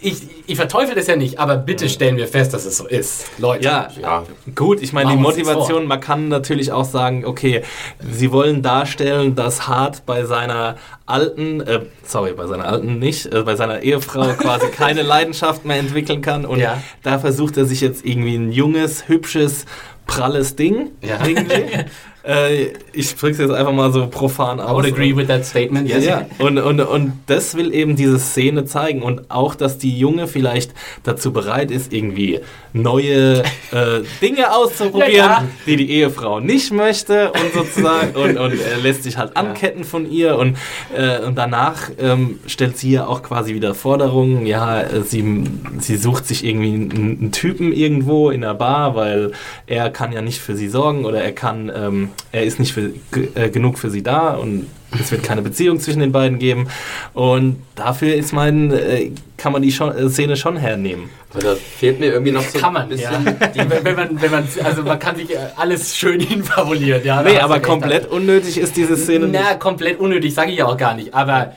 ich, 0.00 0.16
ich 0.46 0.56
verteufel 0.56 0.94
das 0.94 1.06
ja 1.06 1.16
nicht, 1.16 1.38
aber 1.38 1.56
bitte 1.56 1.88
stellen 1.88 2.16
wir 2.16 2.26
fest, 2.28 2.52
dass 2.52 2.64
es 2.64 2.76
so 2.76 2.86
ist. 2.86 3.26
Leute. 3.38 3.64
ja, 3.64 3.88
Ja, 4.00 4.24
Gut, 4.54 4.82
ich 4.82 4.92
meine, 4.92 5.10
die 5.10 5.16
Motivation, 5.16 5.86
man 5.86 6.00
kann 6.00 6.28
natürlich 6.28 6.72
auch 6.72 6.84
sagen, 6.84 7.24
okay, 7.24 7.62
sie 8.00 8.30
wollen 8.32 8.62
darstellen, 8.62 9.34
dass 9.34 9.66
Hart 9.68 10.04
bei 10.06 10.24
seiner 10.24 10.76
alten, 11.06 11.60
äh, 11.60 11.80
sorry, 12.04 12.32
bei 12.32 12.46
seiner 12.46 12.66
alten 12.66 12.98
nicht, 12.98 13.26
äh, 13.32 13.42
bei 13.42 13.56
seiner 13.56 13.82
Ehefrau 13.82 14.32
quasi 14.38 14.68
keine 14.68 15.02
Leidenschaft 15.02 15.64
mehr 15.64 15.78
entwickeln 15.78 16.20
kann 16.22 16.44
und 16.46 16.58
Ja. 16.60 16.82
da 17.02 17.18
versucht 17.18 17.56
er 17.56 17.64
sich 17.64 17.80
jetzt 17.80 18.04
irgendwie 18.04 18.36
ein 18.36 18.52
junges, 18.52 19.08
hübsches, 19.08 19.64
pralles 20.06 20.56
Ding 20.56 20.90
Ja. 21.02 21.24
irgendwie. 21.26 21.84
äh, 22.26 22.68
ich 22.92 23.14
drück's 23.16 23.38
jetzt 23.38 23.50
einfach 23.50 23.72
mal 23.72 23.92
so 23.92 24.06
profan 24.06 24.58
I 24.58 24.62
aus. 24.62 24.70
would 24.72 24.86
agree 24.86 25.14
with 25.14 25.26
that 25.28 25.44
statement, 25.44 25.88
yes. 25.88 26.04
Ja, 26.04 26.26
und, 26.38 26.58
und, 26.58 26.80
und 26.80 27.12
das 27.26 27.54
will 27.56 27.74
eben 27.74 27.96
diese 27.96 28.18
Szene 28.18 28.64
zeigen 28.64 29.02
und 29.02 29.30
auch, 29.30 29.54
dass 29.54 29.78
die 29.78 29.98
Junge 29.98 30.26
vielleicht 30.26 30.72
dazu 31.02 31.32
bereit 31.32 31.70
ist, 31.70 31.92
irgendwie 31.92 32.40
neue 32.72 33.40
äh, 33.72 34.00
Dinge 34.22 34.52
auszuprobieren, 34.54 35.14
Ja, 35.14 35.44
die 35.66 35.76
die 35.76 35.90
Ehefrau 35.90 36.40
nicht 36.40 36.72
möchte 36.72 37.30
und 37.32 37.52
sozusagen 37.52 38.16
und, 38.16 38.36
und 38.38 38.60
er 38.60 38.78
lässt 38.78 39.02
sich 39.02 39.18
halt 39.18 39.36
anketten 39.36 39.84
von 39.84 40.10
ihr 40.10 40.36
und, 40.38 40.56
äh, 40.96 41.20
und 41.20 41.36
danach 41.36 41.90
ähm, 42.00 42.40
stellt 42.46 42.78
sie 42.78 42.92
ja 42.92 43.06
auch 43.06 43.22
quasi 43.22 43.54
wieder 43.54 43.74
Forderungen, 43.74 44.46
ja, 44.46 44.80
äh, 44.80 45.02
sie, 45.02 45.44
sie 45.78 45.96
sucht 45.96 46.26
sich 46.26 46.44
irgendwie 46.44 46.74
einen, 46.74 46.90
einen 47.20 47.32
Typen 47.32 47.72
irgendwo 47.72 48.30
in 48.30 48.40
der 48.40 48.54
Bar, 48.54 48.96
weil 48.96 49.32
er 49.66 49.90
kann 49.90 50.12
ja 50.12 50.22
nicht 50.22 50.40
für 50.40 50.56
sie 50.56 50.68
sorgen 50.68 51.04
oder 51.04 51.22
er 51.22 51.32
kann, 51.32 51.70
ähm, 51.74 52.10
er 52.32 52.42
ist 52.44 52.58
nicht 52.58 52.72
für, 52.72 52.92
äh, 53.34 53.48
genug 53.50 53.78
für 53.78 53.90
sie 53.90 54.02
da 54.02 54.34
und 54.34 54.66
es 55.00 55.10
wird 55.10 55.22
keine 55.22 55.42
Beziehung 55.42 55.80
zwischen 55.80 56.00
den 56.00 56.12
beiden 56.12 56.38
geben. 56.38 56.68
Und 57.12 57.62
dafür 57.74 58.14
ist 58.14 58.32
mein, 58.32 58.72
äh, 58.72 59.10
kann 59.36 59.52
man 59.52 59.62
die 59.62 59.72
schon, 59.72 59.96
äh, 59.96 60.08
Szene 60.08 60.36
schon 60.36 60.56
hernehmen. 60.56 61.10
aber 61.32 61.42
da 61.42 61.54
fehlt 61.54 62.00
mir 62.00 62.12
irgendwie 62.12 62.32
noch 62.32 62.42
so 62.42 62.58
Kann 62.58 62.72
man, 62.72 62.82
ein 62.82 62.88
bisschen. 62.90 63.24
ja. 63.24 63.46
Die, 63.48 63.84
wenn, 63.84 63.96
man, 63.96 64.20
wenn 64.22 64.30
man, 64.30 64.48
also 64.62 64.82
man 64.82 64.98
kann 64.98 65.16
sich 65.16 65.30
äh, 65.32 65.38
alles 65.56 65.96
schön 65.96 66.20
hinfabulieren, 66.32 67.04
ja. 67.04 67.22
Nee, 67.22 67.38
aber 67.38 67.60
komplett 67.60 68.08
unnötig 68.10 68.58
ist 68.58 68.76
diese 68.76 68.96
Szene 68.96 69.26
nicht. 69.26 69.40
Na, 69.42 69.54
komplett 69.54 69.98
unnötig, 69.98 70.34
sage 70.34 70.52
ich 70.52 70.58
ja 70.58 70.66
auch 70.66 70.76
gar 70.76 70.94
nicht. 70.94 71.12
Aber, 71.14 71.54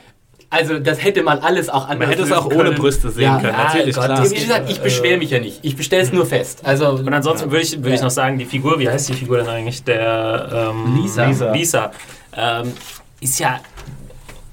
also, 0.50 0.78
das 0.78 1.02
hätte 1.04 1.22
man 1.22 1.40
alles 1.40 1.68
auch 1.68 1.88
anders 1.88 1.98
Man 1.98 2.08
hätte 2.08 2.22
es 2.22 2.32
auch 2.32 2.46
ohne 2.46 2.56
können. 2.56 2.76
Brüste 2.76 3.10
sehen 3.10 3.24
ja, 3.24 3.38
können, 3.38 3.52
ja, 3.52 3.64
natürlich, 3.64 3.94
Gott, 3.94 4.04
klar. 4.06 4.30
Wie 4.30 4.34
gesagt, 4.34 4.70
ich 4.70 4.80
beschwere 4.80 5.18
mich 5.18 5.30
ja 5.30 5.40
nicht. 5.40 5.58
Ich 5.62 5.76
bestelle 5.76 6.02
es 6.02 6.12
nur 6.12 6.24
fest. 6.24 6.60
Also, 6.64 6.88
Und 6.90 7.12
ansonsten 7.12 7.50
würde 7.50 7.64
ich, 7.64 7.76
würde 7.82 7.94
ich 7.94 8.00
noch 8.00 8.10
sagen, 8.10 8.38
die 8.38 8.46
Figur, 8.46 8.78
wie 8.78 8.88
heißt 8.88 9.10
die 9.10 9.14
Figur 9.14 9.38
denn 9.38 9.48
eigentlich? 9.48 9.84
Der 9.84 10.70
ähm, 10.70 10.96
Lisa. 11.02 11.26
Lisa. 11.26 11.52
Lisa 11.52 11.92
ähm, 12.34 12.72
ist 13.20 13.38
ja 13.38 13.60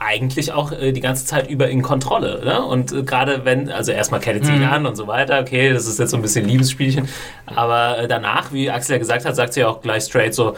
eigentlich 0.06 0.52
auch 0.52 0.72
äh, 0.72 0.92
die 0.92 1.02
ganze 1.02 1.26
Zeit 1.26 1.50
über 1.50 1.68
in 1.70 1.82
Kontrolle. 1.82 2.42
Ne? 2.44 2.64
Und 2.64 2.92
äh, 2.92 3.04
gerade 3.04 3.46
wenn, 3.46 3.70
also 3.70 3.92
erstmal 3.92 4.20
kettet 4.20 4.46
sie 4.46 4.54
ihn 4.54 4.64
an 4.64 4.86
und 4.86 4.96
so 4.96 5.08
weiter, 5.08 5.40
okay, 5.40 5.74
das 5.74 5.88
ist 5.88 6.00
jetzt 6.00 6.12
so 6.12 6.18
ein 6.18 6.22
bisschen 6.22 6.46
Liebesspielchen. 6.46 7.10
Aber 7.48 7.98
äh, 8.00 8.08
danach, 8.08 8.54
wie 8.54 8.70
Axel 8.70 8.94
ja 8.94 9.00
gesagt 9.00 9.26
hat, 9.26 9.36
sagt 9.36 9.54
sie 9.54 9.64
auch 9.64 9.82
gleich 9.82 10.04
straight 10.04 10.34
so, 10.34 10.56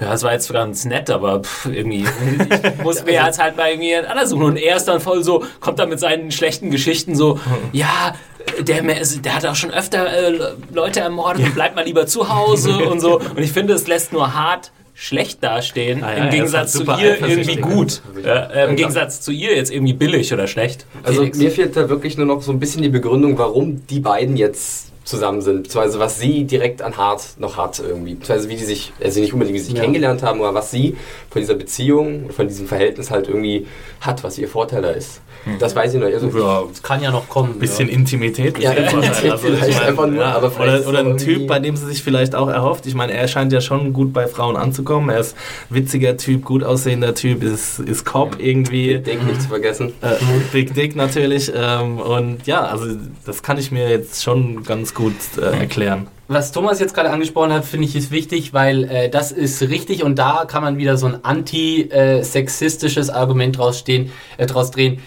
ja, 0.00 0.14
es 0.14 0.22
war 0.22 0.32
jetzt 0.32 0.52
ganz 0.52 0.84
nett, 0.84 1.10
aber 1.10 1.42
pff, 1.42 1.66
irgendwie, 1.66 2.04
ich 2.04 2.78
muss 2.82 3.04
mir 3.04 3.12
jetzt 3.12 3.42
halt 3.42 3.56
mal 3.56 3.70
irgendwie 3.70 3.96
anders 3.96 4.30
suchen. 4.30 4.44
Und 4.44 4.56
er 4.56 4.76
ist 4.76 4.84
dann 4.84 5.00
voll 5.00 5.22
so, 5.22 5.44
kommt 5.60 5.78
dann 5.78 5.88
mit 5.88 6.00
seinen 6.00 6.30
schlechten 6.30 6.70
Geschichten 6.70 7.14
so, 7.14 7.38
ja, 7.72 8.14
der, 8.60 8.82
der 8.82 9.34
hat 9.34 9.46
auch 9.46 9.54
schon 9.54 9.70
öfter 9.70 10.06
äh, 10.06 10.54
Leute 10.72 11.00
ermordet 11.00 11.44
und 11.44 11.54
bleibt 11.54 11.76
mal 11.76 11.84
lieber 11.84 12.06
zu 12.06 12.28
Hause 12.28 12.78
und 12.90 13.00
so. 13.00 13.18
Und 13.20 13.38
ich 13.38 13.52
finde, 13.52 13.74
es 13.74 13.86
lässt 13.86 14.12
nur 14.12 14.34
hart 14.34 14.72
schlecht 15.02 15.42
dastehen, 15.42 16.04
Ah 16.04 16.14
ja, 16.14 16.24
im 16.24 16.30
Gegensatz 16.30 16.72
zu 16.72 16.82
ihr 16.82 17.18
irgendwie 17.26 17.56
gut. 17.56 18.02
Ja, 18.22 18.44
äh, 18.50 18.68
Im 18.68 18.76
Gegensatz 18.76 19.22
zu 19.22 19.32
ihr 19.32 19.56
jetzt 19.56 19.72
irgendwie 19.72 19.94
billig 19.94 20.30
oder 20.34 20.46
schlecht. 20.46 20.84
Also 21.02 21.20
Felix. 21.20 21.38
mir 21.38 21.50
fehlt 21.50 21.74
da 21.74 21.88
wirklich 21.88 22.18
nur 22.18 22.26
noch 22.26 22.42
so 22.42 22.52
ein 22.52 22.60
bisschen 22.60 22.82
die 22.82 22.90
Begründung, 22.90 23.38
warum 23.38 23.86
die 23.86 24.00
beiden 24.00 24.36
jetzt 24.36 24.88
zusammen 25.04 25.40
sind, 25.40 25.62
beziehungsweise 25.62 25.98
was 26.00 26.20
sie 26.20 26.44
direkt 26.44 26.82
an 26.82 26.98
Hart 26.98 27.22
noch 27.38 27.56
hat 27.56 27.78
irgendwie, 27.80 28.12
beziehungsweise 28.14 28.50
wie 28.50 28.56
die 28.56 28.64
sich, 28.64 28.92
also 29.02 29.20
nicht 29.20 29.32
unbedingt 29.32 29.54
wie 29.54 29.60
sie 29.60 29.64
sich 29.68 29.74
Ja. 29.74 29.80
kennengelernt 29.80 30.22
haben, 30.22 30.40
aber 30.42 30.52
was 30.52 30.70
sie 30.70 30.94
von 31.30 31.40
dieser 31.40 31.54
Beziehung, 31.54 32.28
von 32.30 32.46
diesem 32.46 32.66
Verhältnis 32.66 33.10
halt 33.10 33.26
irgendwie 33.26 33.66
hat, 34.02 34.22
was 34.22 34.36
ihr 34.36 34.48
Vorteil 34.48 34.82
da 34.82 34.90
ist. 34.90 35.22
Das 35.58 35.74
weiß 35.74 35.94
ich 35.94 36.00
noch. 36.00 36.06
Also 36.06 36.26
Ja, 36.38 36.64
das 36.68 36.82
kann 36.82 37.02
ja 37.02 37.10
noch 37.10 37.28
kommen. 37.28 37.58
bisschen 37.58 37.88
Intimität. 37.88 38.58
Ja, 38.58 38.72
Intimität 38.72 39.14
Vorteil. 39.16 39.38
vielleicht 39.38 39.82
einfach 39.82 40.06
nur, 40.06 40.24
aber 40.24 40.50
vielleicht 40.50 40.86
oder, 40.86 41.00
oder 41.00 41.10
ein 41.10 41.16
Typ, 41.18 41.46
bei 41.46 41.58
dem 41.58 41.76
sie 41.76 41.86
sich 41.86 42.02
vielleicht 42.02 42.34
auch 42.34 42.48
erhofft. 42.48 42.86
Ich 42.86 42.94
meine, 42.94 43.12
er 43.12 43.26
scheint 43.28 43.52
ja 43.52 43.60
schon 43.60 43.92
gut 43.92 44.12
bei 44.12 44.26
Frauen 44.26 44.56
anzukommen. 44.56 45.10
Er 45.10 45.20
ist 45.20 45.36
witziger 45.68 46.16
Typ, 46.16 46.44
gut 46.44 46.62
aussehender 46.62 47.14
Typ, 47.14 47.42
ist, 47.42 47.78
ist 47.80 48.04
Cop 48.04 48.36
irgendwie. 48.38 48.98
Denk 48.98 49.26
nicht 49.26 49.42
zu 49.42 49.48
vergessen. 49.48 49.92
Äh, 50.02 50.16
Big 50.52 50.74
Dick 50.74 50.94
natürlich. 50.96 51.50
Ähm, 51.54 51.98
und 51.98 52.46
ja, 52.46 52.62
also 52.62 52.86
das 53.24 53.42
kann 53.42 53.58
ich 53.58 53.70
mir 53.70 53.88
jetzt 53.88 54.22
schon 54.22 54.62
ganz 54.64 54.94
gut 54.94 55.14
äh, 55.38 55.58
erklären. 55.60 56.06
Was 56.32 56.52
Thomas 56.52 56.78
jetzt 56.78 56.94
gerade 56.94 57.10
angesprochen 57.10 57.52
hat, 57.52 57.64
finde 57.64 57.86
ich 57.86 57.96
ist 57.96 58.12
wichtig, 58.12 58.54
weil 58.54 58.84
äh, 58.84 59.08
das 59.08 59.32
ist 59.32 59.62
richtig 59.62 60.04
und 60.04 60.16
da 60.16 60.44
kann 60.46 60.62
man 60.62 60.78
wieder 60.78 60.96
so 60.96 61.06
ein 61.06 61.24
anti-sexistisches 61.24 63.10
Argument 63.10 63.58
draus, 63.58 63.80
stehen, 63.80 64.12
äh, 64.36 64.46
draus 64.46 64.70
drehen. 64.70 65.00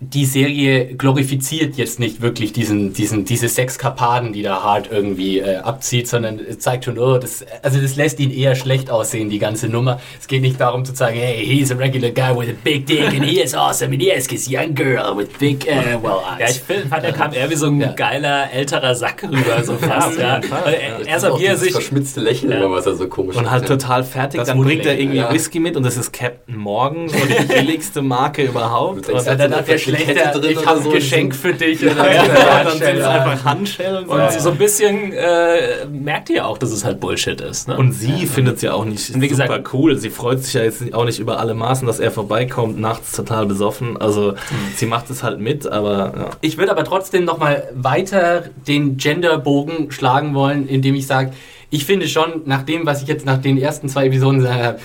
Die 0.00 0.26
Serie 0.26 0.94
glorifiziert 0.94 1.76
jetzt 1.76 1.98
nicht 1.98 2.22
wirklich 2.22 2.52
diesen, 2.52 2.92
diesen, 2.92 3.24
diese 3.24 3.48
Sexkapaden, 3.48 4.32
die 4.32 4.42
da 4.42 4.62
hart 4.62 4.90
irgendwie 4.92 5.40
äh, 5.40 5.56
abzieht, 5.56 6.06
sondern 6.06 6.40
zeigt 6.60 6.84
schon, 6.84 7.00
oh, 7.00 7.18
das, 7.18 7.44
also 7.64 7.80
das 7.80 7.96
lässt 7.96 8.20
ihn 8.20 8.30
eher 8.30 8.54
schlecht 8.54 8.90
aussehen, 8.90 9.28
die 9.28 9.40
ganze 9.40 9.68
Nummer. 9.68 9.98
Es 10.20 10.28
geht 10.28 10.42
nicht 10.42 10.60
darum 10.60 10.84
zu 10.84 10.94
sagen, 10.94 11.16
hey, 11.18 11.44
he's 11.44 11.72
a 11.72 11.74
regular 11.74 12.10
guy 12.12 12.30
with 12.38 12.48
a 12.48 12.56
big 12.62 12.86
dick 12.86 13.08
and 13.08 13.24
he 13.24 13.40
is 13.40 13.56
awesome 13.56 13.92
and 13.92 14.00
yes, 14.00 14.28
he's 14.30 14.46
a 14.46 14.62
young 14.62 14.72
girl 14.72 15.16
with 15.16 15.36
big, 15.40 15.66
uh, 15.66 16.00
well, 16.00 16.18
eyes. 16.24 16.38
Ja, 16.38 16.46
ich 16.48 16.60
find, 16.60 16.86
fand, 16.88 17.02
er 17.04 17.12
kam 17.12 17.32
eher 17.32 17.50
wie 17.50 17.56
so 17.56 17.66
ein 17.66 17.80
Ja. 17.80 17.90
geiler, 17.92 18.52
älterer 18.52 18.94
Sack 18.94 19.24
rüber, 19.24 19.64
so 19.64 19.74
fast. 19.78 20.16
ja. 20.16 20.38
Ja, 20.38 20.58
er, 20.64 21.06
erst 21.08 21.24
ist 21.24 21.24
ab 21.24 21.32
er 21.32 21.38
dieses 21.38 21.60
sich 21.60 21.72
verschmitzte 21.72 22.20
Lächeln, 22.20 22.52
Ja. 22.52 22.58
immer, 22.58 22.70
was 22.70 22.86
er 22.86 22.94
so 22.94 23.08
komisch 23.08 23.34
Und 23.34 23.50
halt 23.50 23.66
total 23.66 24.04
fertig. 24.04 24.38
Das 24.38 24.48
Dann 24.48 24.60
bringt 24.62 24.86
er 24.86 24.96
irgendwie 24.96 25.18
ja. 25.18 25.32
Whisky 25.34 25.58
mit 25.58 25.76
und 25.76 25.82
das 25.82 25.96
ist 25.96 26.12
Captain 26.12 26.56
Morgan, 26.56 27.08
so 27.08 27.16
die 27.18 27.44
billigste 27.52 28.00
Marke 28.00 28.44
überhaupt. 28.44 29.08
Und, 29.08 29.24
Ja, 29.24 29.32
hat 29.32 29.40
dann 29.40 29.52
hat 29.54 29.66
der 29.66 29.78
schlechter, 29.96 30.30
drin 30.38 30.50
ich 30.58 30.66
habe 30.66 30.80
so, 30.82 30.88
ein 30.90 30.94
Geschenk 30.94 31.34
für 31.34 31.52
dich. 31.52 31.80
Ja, 31.80 31.88
ja, 31.96 32.12
ja, 32.26 32.64
dann 32.64 32.78
sind 32.78 32.96
es 32.98 33.04
einfach 33.04 33.44
Handschellen. 33.44 34.04
und 34.06 34.18
Ja. 34.18 34.30
so 34.30 34.50
ein 34.50 34.56
bisschen 34.58 35.12
äh, 35.12 35.86
merkt 35.90 36.30
ihr 36.30 36.46
auch, 36.46 36.58
dass 36.58 36.70
es 36.70 36.84
halt 36.84 37.00
Bullshit 37.00 37.40
ist. 37.40 37.68
Ne? 37.68 37.76
Und 37.76 37.92
sie 37.92 38.26
findet 38.26 38.56
es 38.56 38.62
ja 38.62 38.72
auch 38.74 38.84
nicht 38.84 39.14
Und 39.14 39.20
wie 39.22 39.28
super 39.28 39.46
gesagt- 39.46 39.74
cool. 39.74 39.96
Sie 39.96 40.10
freut 40.10 40.42
sich 40.44 40.54
ja 40.54 40.62
jetzt 40.62 40.92
auch 40.94 41.04
nicht 41.04 41.18
über 41.18 41.38
alle 41.40 41.54
Maßen, 41.54 41.86
dass 41.86 42.00
er 42.00 42.10
vorbeikommt, 42.10 42.78
nachts 42.78 43.12
total 43.12 43.46
besoffen. 43.46 43.96
Also 43.96 44.34
sie 44.76 44.86
macht 44.86 45.10
es 45.10 45.22
halt 45.22 45.40
mit, 45.40 45.66
aber 45.66 46.12
ja. 46.16 46.30
Ich 46.40 46.58
würde 46.58 46.70
aber 46.72 46.84
trotzdem 46.84 47.24
nochmal 47.24 47.64
weiter 47.74 48.44
den 48.66 48.96
Genderbogen 48.96 49.90
schlagen 49.90 50.34
wollen, 50.34 50.68
indem 50.68 50.94
ich 50.94 51.06
sage, 51.06 51.32
ich 51.70 51.84
finde 51.84 52.08
schon, 52.08 52.42
nach 52.46 52.62
dem, 52.62 52.86
was 52.86 53.02
ich 53.02 53.08
jetzt 53.08 53.26
nach 53.26 53.38
den 53.38 53.58
ersten 53.58 53.88
zwei 53.90 54.06
Episoden 54.06 54.38
gesagt 54.38 54.62
habe, 54.62 54.78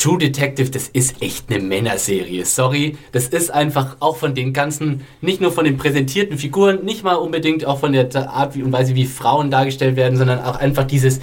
True 0.00 0.16
Detective, 0.16 0.70
das 0.70 0.88
ist 0.88 1.20
echt 1.20 1.50
eine 1.50 1.62
Männerserie. 1.62 2.46
Sorry, 2.46 2.96
das 3.12 3.28
ist 3.28 3.50
einfach 3.50 3.98
auch 4.00 4.16
von 4.16 4.34
den 4.34 4.54
ganzen, 4.54 5.02
nicht 5.20 5.42
nur 5.42 5.52
von 5.52 5.66
den 5.66 5.76
präsentierten 5.76 6.38
Figuren, 6.38 6.86
nicht 6.86 7.04
mal 7.04 7.16
unbedingt 7.16 7.66
auch 7.66 7.80
von 7.80 7.92
der 7.92 8.08
Art 8.30 8.56
und 8.56 8.72
Weise, 8.72 8.94
wie 8.94 9.04
Frauen 9.04 9.50
dargestellt 9.50 9.96
werden, 9.96 10.16
sondern 10.16 10.40
auch 10.40 10.56
einfach 10.56 10.84
dieses, 10.84 11.20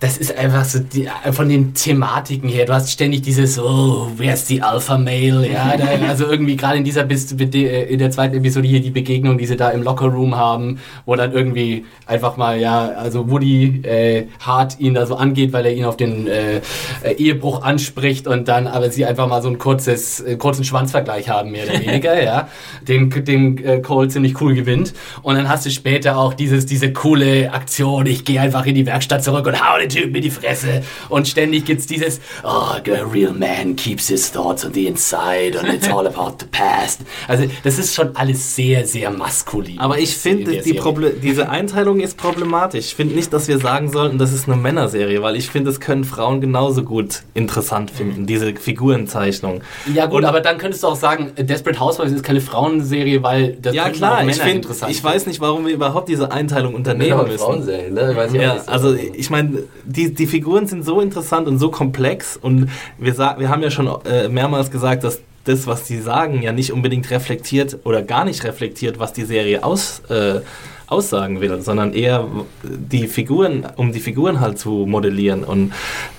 das 0.00 0.18
ist 0.18 0.36
einfach 0.36 0.64
so 0.64 0.78
die, 0.78 1.08
von 1.32 1.48
den 1.48 1.72
Thematiken 1.72 2.50
her. 2.50 2.66
Du 2.66 2.74
hast 2.74 2.92
ständig 2.92 3.22
dieses, 3.22 3.58
oh, 3.58 4.08
wer 4.16 4.34
ist 4.34 4.50
die 4.50 4.60
Alpha 4.60 4.98
Male? 4.98 5.50
Ja, 5.50 5.74
da, 5.78 5.86
also 6.06 6.26
irgendwie 6.26 6.56
gerade 6.56 6.76
in 6.76 6.84
dieser 6.84 7.04
bis, 7.04 7.32
in 7.32 7.98
der 7.98 8.10
zweiten 8.10 8.36
Episode 8.36 8.68
hier 8.68 8.80
die 8.80 8.90
Begegnung, 8.90 9.38
die 9.38 9.46
sie 9.46 9.56
da 9.56 9.70
im 9.70 9.82
Locker 9.82 10.06
Room 10.06 10.36
haben, 10.36 10.80
wo 11.06 11.16
dann 11.16 11.32
irgendwie 11.32 11.86
einfach 12.06 12.36
mal, 12.36 12.60
ja, 12.60 12.88
also 12.88 13.30
Woody 13.30 13.80
äh, 13.84 14.26
hart 14.40 14.78
ihn 14.80 14.92
da 14.92 15.06
so 15.06 15.16
angeht, 15.16 15.54
weil 15.54 15.64
er 15.64 15.72
ihn 15.72 15.86
auf 15.86 15.96
den 15.96 16.26
äh, 16.26 16.60
äh, 17.02 17.12
Ehebruch 17.16 17.62
anspricht 17.62 18.26
und 18.26 18.48
dann 18.48 18.66
aber 18.66 18.90
sie 18.90 19.06
einfach 19.06 19.26
mal 19.28 19.40
so 19.40 19.48
ein 19.48 19.56
kurzes, 19.56 20.20
äh, 20.20 20.36
kurzen 20.36 20.64
Schwanzvergleich 20.64 21.30
haben, 21.30 21.52
mehr 21.52 21.64
oder 21.64 21.80
weniger, 21.80 22.22
ja. 22.22 22.48
Den, 22.86 23.08
den 23.08 23.64
äh, 23.64 23.80
Cole 23.80 24.08
ziemlich 24.08 24.38
cool 24.42 24.54
gewinnt. 24.54 24.92
Und 25.22 25.36
dann 25.36 25.48
hast 25.48 25.64
du 25.64 25.70
später 25.70 26.18
auch 26.18 26.34
dieses, 26.34 26.66
diese 26.66 26.92
coole 26.92 27.50
Aktion, 27.52 28.04
ich 28.04 28.26
gehe 28.26 28.40
einfach 28.42 28.66
in 28.66 28.74
die 28.74 28.84
Werkstatt 28.84 29.24
zurück 29.24 29.46
und 29.46 29.58
hau 29.58 29.78
den 29.78 29.85
Typen 29.88 30.14
in 30.14 30.22
die 30.22 30.30
Fresse. 30.30 30.82
Und 31.08 31.28
ständig 31.28 31.64
gibt's 31.64 31.86
dieses, 31.86 32.20
oh, 32.44 32.48
a 32.48 32.80
real 33.12 33.32
man 33.32 33.76
keeps 33.76 34.08
his 34.08 34.30
thoughts 34.30 34.64
on 34.64 34.72
the 34.72 34.86
inside 34.86 35.58
and 35.58 35.68
it's 35.72 35.88
all 35.88 36.06
about 36.06 36.36
the 36.40 36.46
past. 36.50 37.00
Also 37.28 37.44
das 37.64 37.78
ist 37.78 37.94
schon 37.94 38.14
alles 38.16 38.54
sehr, 38.54 38.86
sehr 38.86 39.10
maskulin. 39.10 39.78
Aber 39.78 39.98
ich 39.98 40.16
finde, 40.16 40.62
die 40.62 40.80
diese 41.22 41.48
Einteilung 41.48 42.00
ist 42.00 42.16
problematisch. 42.16 42.86
Ich 42.86 42.94
finde 42.94 43.14
nicht, 43.14 43.32
dass 43.32 43.48
wir 43.48 43.58
sagen 43.58 43.90
sollten, 43.90 44.18
das 44.18 44.32
ist 44.32 44.48
eine 44.48 44.56
Männerserie, 44.56 45.22
weil 45.22 45.36
ich 45.36 45.48
finde, 45.48 45.70
es 45.70 45.80
können 45.80 46.04
Frauen 46.04 46.40
genauso 46.40 46.82
gut 46.82 47.22
interessant 47.34 47.90
finden, 47.90 48.26
diese 48.26 48.54
Figurenzeichnung. 48.54 49.62
Ja 49.94 50.06
gut, 50.06 50.18
und, 50.18 50.24
aber 50.24 50.40
dann 50.40 50.58
könntest 50.58 50.82
du 50.82 50.88
auch 50.88 50.96
sagen, 50.96 51.32
Desperate 51.36 51.80
Housewives 51.80 52.12
ist 52.12 52.22
keine 52.22 52.40
Frauenserie, 52.40 53.22
weil 53.22 53.56
das 53.60 53.74
ja 53.74 53.90
klar, 53.90 54.18
Männer 54.18 54.30
ich 54.30 54.40
find, 54.40 54.66
Ich 54.88 55.02
weiß 55.02 55.26
nicht, 55.26 55.40
warum 55.40 55.66
wir 55.66 55.74
überhaupt 55.74 56.08
diese 56.08 56.30
Einteilung 56.32 56.74
unternehmen 56.74 57.24
müssen. 57.24 57.38
Frauenserie, 57.38 57.90
ne? 57.92 58.14
Weiß 58.14 58.32
ich 58.32 58.40
ja, 58.40 58.62
also 58.66 58.94
ich 58.94 59.30
meine, 59.30 59.64
die, 59.86 60.12
die 60.12 60.26
Figuren 60.26 60.66
sind 60.66 60.84
so 60.84 61.00
interessant 61.00 61.48
und 61.48 61.58
so 61.58 61.70
komplex 61.70 62.36
und 62.36 62.68
wir, 62.98 63.16
wir 63.16 63.48
haben 63.48 63.62
ja 63.62 63.70
schon 63.70 63.88
äh, 64.04 64.28
mehrmals 64.28 64.70
gesagt, 64.70 65.04
dass 65.04 65.20
das, 65.44 65.66
was 65.66 65.86
sie 65.86 66.00
sagen, 66.00 66.42
ja 66.42 66.52
nicht 66.52 66.72
unbedingt 66.72 67.08
reflektiert 67.10 67.78
oder 67.84 68.02
gar 68.02 68.24
nicht 68.24 68.44
reflektiert, 68.44 68.98
was 68.98 69.12
die 69.12 69.24
Serie 69.24 69.62
aus, 69.62 70.00
äh, 70.08 70.40
aussagen 70.88 71.40
will, 71.40 71.60
sondern 71.62 71.92
eher 71.92 72.26
die 72.62 73.08
Figuren, 73.08 73.66
um 73.76 73.92
die 73.92 74.00
Figuren 74.00 74.40
halt 74.40 74.58
zu 74.58 74.86
modellieren 74.86 75.42
und, 75.42 75.72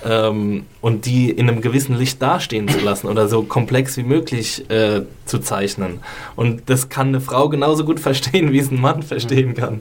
ähm, 0.04 0.64
und 0.80 1.06
die 1.06 1.30
in 1.30 1.48
einem 1.48 1.62
gewissen 1.62 1.96
Licht 1.96 2.20
dastehen 2.20 2.68
zu 2.68 2.80
lassen 2.80 3.08
oder 3.08 3.28
so 3.28 3.42
komplex 3.42 3.96
wie 3.96 4.02
möglich 4.02 4.70
äh, 4.70 5.02
zu 5.24 5.38
zeichnen. 5.38 6.00
Und 6.36 6.62
das 6.66 6.90
kann 6.90 7.08
eine 7.08 7.20
Frau 7.20 7.48
genauso 7.48 7.84
gut 7.84 7.98
verstehen, 8.08 8.52
wie 8.52 8.58
es 8.58 8.70
ein 8.70 8.80
Mann 8.80 9.02
verstehen 9.02 9.54
kann, 9.54 9.80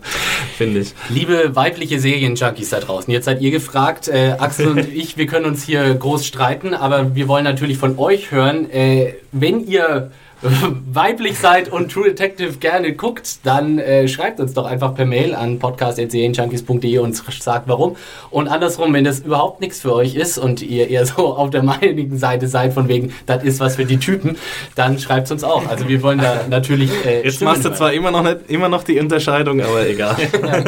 finde 0.58 0.80
ich. 0.80 0.94
Liebe 1.10 1.56
weibliche 1.56 2.00
Serienjunkies 2.00 2.70
da 2.70 2.80
draußen, 2.80 3.12
jetzt 3.12 3.26
seid 3.26 3.42
ihr 3.42 3.52
gefragt, 3.52 4.08
äh, 4.08 4.36
Axel 4.40 4.70
und 4.70 4.80
ich, 4.94 5.18
wir 5.18 5.28
können 5.28 5.46
uns 5.46 5.64
hier 5.64 5.94
groß 5.96 6.26
streiten, 6.26 6.74
aber 6.74 7.14
wir 7.16 7.28
wollen 7.28 7.44
natürlich 7.44 7.78
von 7.78 7.98
euch 8.00 8.32
hören, 8.32 8.70
äh, 8.70 9.16
wenn 9.34 9.68
ihr 9.68 10.12
weiblich 10.92 11.40
seid 11.40 11.72
und 11.72 11.92
True 11.92 12.06
Detective 12.06 12.54
gerne 12.58 12.94
guckt, 12.94 13.40
dann 13.44 13.80
äh, 13.80 14.08
schreibt 14.08 14.40
uns 14.40 14.54
doch 14.54 14.66
einfach 14.66 14.94
per 14.94 15.06
Mail 15.06 15.34
an 15.34 15.60
podcast.serienjunkies.de 15.60 17.00
und 17.00 17.16
sagt 17.16 17.68
warum. 17.68 17.96
Und 18.30 18.48
andersrum, 18.48 18.94
wenn 18.94 19.04
das 19.04 19.22
überhaupt 19.22 19.62
nichts 19.62 19.82
für 19.82 19.94
euch 19.94 20.16
ist 20.16 20.38
und 20.38 20.62
ihr 20.62 20.90
eher 20.90 21.06
so 21.06 21.28
auf 21.38 21.50
der 21.50 21.64
meinigen 21.64 22.18
Seite 22.18 22.48
seid, 22.48 22.74
von 22.74 22.88
wegen, 22.88 23.14
das 23.26 23.44
ist 23.44 23.60
was 23.60 23.76
für 23.76 23.86
die 23.86 23.98
Typen, 23.98 24.38
dann 24.76 25.00
schreibt 25.00 25.26
es 25.26 25.32
uns 25.32 25.44
auch. 25.44 25.68
Also 25.68 25.88
wir 25.88 26.02
wollen 26.04 26.20
da 26.20 26.46
natürlich. 26.50 26.92
Äh, 27.06 27.24
Jetzt 27.24 27.42
machst 27.42 27.66
du 27.66 27.74
zwar 27.74 27.94
immer 27.94 28.12
noch, 28.12 28.24
nicht, 28.24 28.38
immer 28.48 28.70
noch 28.70 28.84
die 28.84 29.00
Unterscheidung, 29.00 29.62
aber 29.62 29.88
egal. 29.88 30.16
ja. 30.20 30.64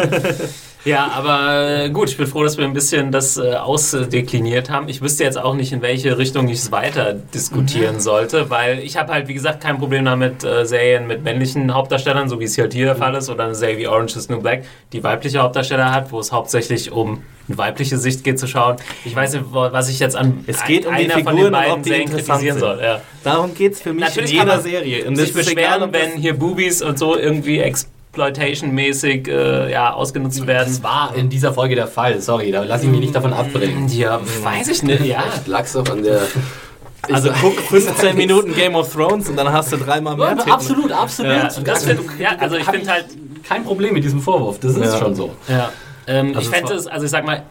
Ja, 0.85 1.11
aber 1.13 1.83
äh, 1.83 1.89
gut, 1.89 2.09
ich 2.09 2.17
bin 2.17 2.25
froh, 2.25 2.43
dass 2.43 2.57
wir 2.57 2.63
ein 2.63 2.73
bisschen 2.73 3.11
das 3.11 3.37
äh, 3.37 3.55
ausdekliniert 3.55 4.69
haben. 4.69 4.87
Ich 4.87 5.01
wüsste 5.01 5.25
jetzt 5.25 5.37
auch 5.37 5.53
nicht, 5.53 5.73
in 5.73 5.81
welche 5.81 6.17
Richtung 6.17 6.47
ich 6.47 6.59
es 6.59 6.71
weiter 6.71 7.13
diskutieren 7.13 7.95
mhm. 7.95 7.99
sollte, 7.99 8.49
weil 8.49 8.79
ich 8.79 8.95
habe 8.95 9.11
halt, 9.11 9.27
wie 9.27 9.33
gesagt, 9.33 9.61
kein 9.61 9.77
Problem 9.77 10.05
damit, 10.05 10.43
äh, 10.43 10.65
Serien 10.65 11.05
mit 11.05 11.23
männlichen 11.23 11.73
Hauptdarstellern, 11.73 12.29
so 12.29 12.39
wie 12.39 12.45
es 12.45 12.55
hier 12.55 12.63
halt 12.63 12.73
hier 12.73 12.85
der 12.85 12.95
Fall 12.95 13.13
ist, 13.15 13.29
oder 13.29 13.43
eine 13.43 13.55
Serie 13.55 13.77
wie 13.77 13.87
Orange 13.87 14.15
is 14.15 14.29
New 14.29 14.39
Black, 14.39 14.63
die 14.93 15.03
weibliche 15.03 15.39
Hauptdarsteller 15.39 15.91
hat, 15.91 16.13
wo 16.13 16.19
es 16.19 16.31
hauptsächlich 16.31 16.91
um 16.91 17.23
eine 17.49 17.57
weibliche 17.57 17.97
Sicht 17.97 18.23
geht 18.23 18.39
zu 18.39 18.47
schauen. 18.47 18.77
Ich 19.03 19.15
weiß 19.15 19.33
nicht, 19.33 19.45
was 19.51 19.89
ich 19.89 19.99
jetzt 19.99 20.15
an 20.15 20.45
es 20.47 20.63
geht 20.65 20.85
um 20.85 20.93
einer 20.93 21.19
von 21.19 21.35
den 21.35 21.51
beiden 21.51 21.83
Serien 21.83 22.09
kritisieren 22.09 22.59
soll. 22.59 22.79
Ja. 22.81 23.01
Darum 23.23 23.53
geht 23.53 23.73
es 23.73 23.81
für 23.81 23.91
mich 23.91 24.05
Natürlich 24.05 24.31
in 24.31 24.39
jeder 24.39 24.59
Serie. 24.61 25.05
Und 25.05 25.15
sich 25.17 25.33
beschweren, 25.33 25.91
wenn 25.91 26.11
hier 26.11 26.35
Boobies 26.37 26.81
und 26.81 26.97
so 26.99 27.17
irgendwie 27.17 27.59
explodieren 27.59 27.98
Exploitation-mäßig 28.19 29.27
äh, 29.27 29.71
ja, 29.71 29.93
ausgenutzt 29.93 30.45
werden. 30.45 30.67
Das 30.67 30.83
war 30.83 31.15
in 31.15 31.29
dieser 31.29 31.53
Folge 31.53 31.75
der 31.75 31.87
Fall, 31.87 32.19
sorry, 32.21 32.51
da 32.51 32.63
lasse 32.63 32.85
ich 32.85 32.91
mich 32.91 32.99
nicht 32.99 33.15
davon 33.15 33.33
abbringen. 33.33 33.87
Ja, 33.89 34.19
weiß 34.43 34.67
ich 34.67 34.83
nicht. 34.83 35.05
Ja. 35.05 35.23
Lag's 35.45 35.73
doch 35.73 35.89
an 35.89 36.03
der. 36.03 36.21
Also 37.11 37.31
guck 37.41 37.57
15 37.59 38.15
Minuten 38.15 38.53
Game 38.53 38.75
of 38.75 38.93
Thrones 38.93 39.29
und 39.29 39.37
dann 39.37 39.51
hast 39.51 39.71
du 39.71 39.77
dreimal 39.77 40.17
mehr. 40.17 40.35
Ja, 40.45 40.53
absolut, 40.53 40.91
absolut. 40.91 41.31
Ja, 41.31 41.49
das 41.63 41.85
find, 41.85 42.01
ja 42.19 42.35
also 42.37 42.57
ich 42.57 42.65
finde 42.65 42.91
halt 42.91 43.05
kein 43.43 43.63
Problem 43.63 43.93
mit 43.93 44.03
diesem 44.03 44.21
Vorwurf. 44.21 44.59
Das 44.59 44.75
ist 44.75 44.93
ja. 44.93 44.99
schon 44.99 45.15
so. 45.15 45.33
Ja. 45.47 45.71
Ähm, 46.07 46.35
also 46.35 46.41
ich 46.41 46.49
fände 46.49 46.73
es, 46.73 46.87
also 46.87 47.05
ich 47.05 47.11
sag 47.11 47.25
mal, 47.25 47.43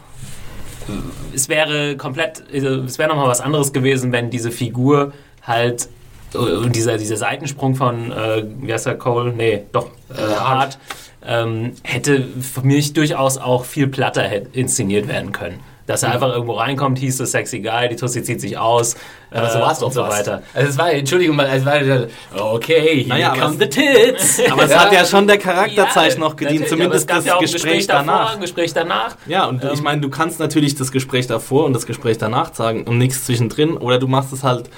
es 1.35 1.49
wäre 1.49 1.97
komplett, 1.97 2.45
also 2.53 2.83
es 2.83 2.99
wäre 2.99 3.09
nochmal 3.09 3.29
was 3.29 3.41
anderes 3.41 3.73
gewesen, 3.73 4.13
wenn 4.13 4.31
diese 4.31 4.51
Figur 4.51 5.13
halt 5.43 5.89
und 6.35 6.75
dieser, 6.77 6.99
dieser 6.99 7.17
Seitensprung 7.17 7.75
von, 7.75 8.13
äh, 8.13 8.45
wie 8.61 8.73
heißt 8.73 8.87
der, 8.87 8.97
Cole? 8.97 9.33
Nee, 9.33 9.65
doch, 9.73 9.89
äh, 10.11 10.21
Hart, 10.21 10.79
ähm, 11.27 11.73
hätte 11.83 12.25
für 12.41 12.63
mich 12.63 12.93
durchaus 12.93 13.39
auch 13.39 13.65
viel 13.65 13.89
platter 13.89 14.25
inszeniert 14.53 15.09
werden 15.09 15.33
können. 15.33 15.61
Dass 15.87 16.03
er 16.03 16.13
einfach 16.13 16.29
irgendwo 16.29 16.53
reinkommt, 16.53 16.99
hieß 16.99 17.19
es 17.21 17.31
sexy 17.31 17.61
guy, 17.61 17.89
die 17.89 17.97
Tussi 17.97 18.23
zieht 18.23 18.43
sich 18.43 18.59
aus. 18.59 18.95
Aber 19.31 19.49
äh, 19.49 19.53
so 19.53 19.59
war 19.59 19.73
es 19.73 19.79
doch 19.79 19.87
und 19.87 19.95
so 19.95 20.05
fast. 20.05 20.19
weiter. 20.19 20.43
Also 20.53 20.69
es 20.69 20.77
war, 20.77 20.93
Entschuldigung 20.93 21.35
mal, 21.35 21.47
es 21.47 21.65
war 21.65 21.81
okay, 22.53 23.05
here 23.05 23.09
naja, 23.09 23.35
come 23.35 23.57
the 23.59 23.67
tits. 23.67 24.39
aber 24.51 24.65
es 24.65 24.77
hat 24.77 24.93
ja 24.93 25.07
schon 25.07 25.27
der 25.27 25.39
Charakterzeichen 25.39 26.21
ja, 26.21 26.29
noch 26.29 26.37
gedient, 26.37 26.69
zumindest 26.69 27.09
das 27.09 27.25
ja 27.25 27.39
Gespräch, 27.39 27.63
Gespräch 27.63 27.87
danach. 27.87 28.27
Davor, 28.27 28.41
Gespräch 28.43 28.75
danach. 28.75 29.17
Ja, 29.27 29.47
und 29.47 29.65
ähm, 29.65 29.71
ich 29.73 29.81
meine, 29.81 30.03
du 30.03 30.11
kannst 30.11 30.41
natürlich 30.41 30.75
das 30.75 30.93
Gespräch 30.93 31.27
davor 31.27 31.65
und 31.65 31.73
das 31.73 31.87
Gespräch 31.87 32.19
danach 32.19 32.53
sagen 32.53 32.85
und 32.85 32.99
nichts 32.99 33.25
zwischendrin 33.25 33.79
oder 33.79 33.99
du 33.99 34.09
machst 34.09 34.31
es 34.35 34.45
halt 34.45 34.69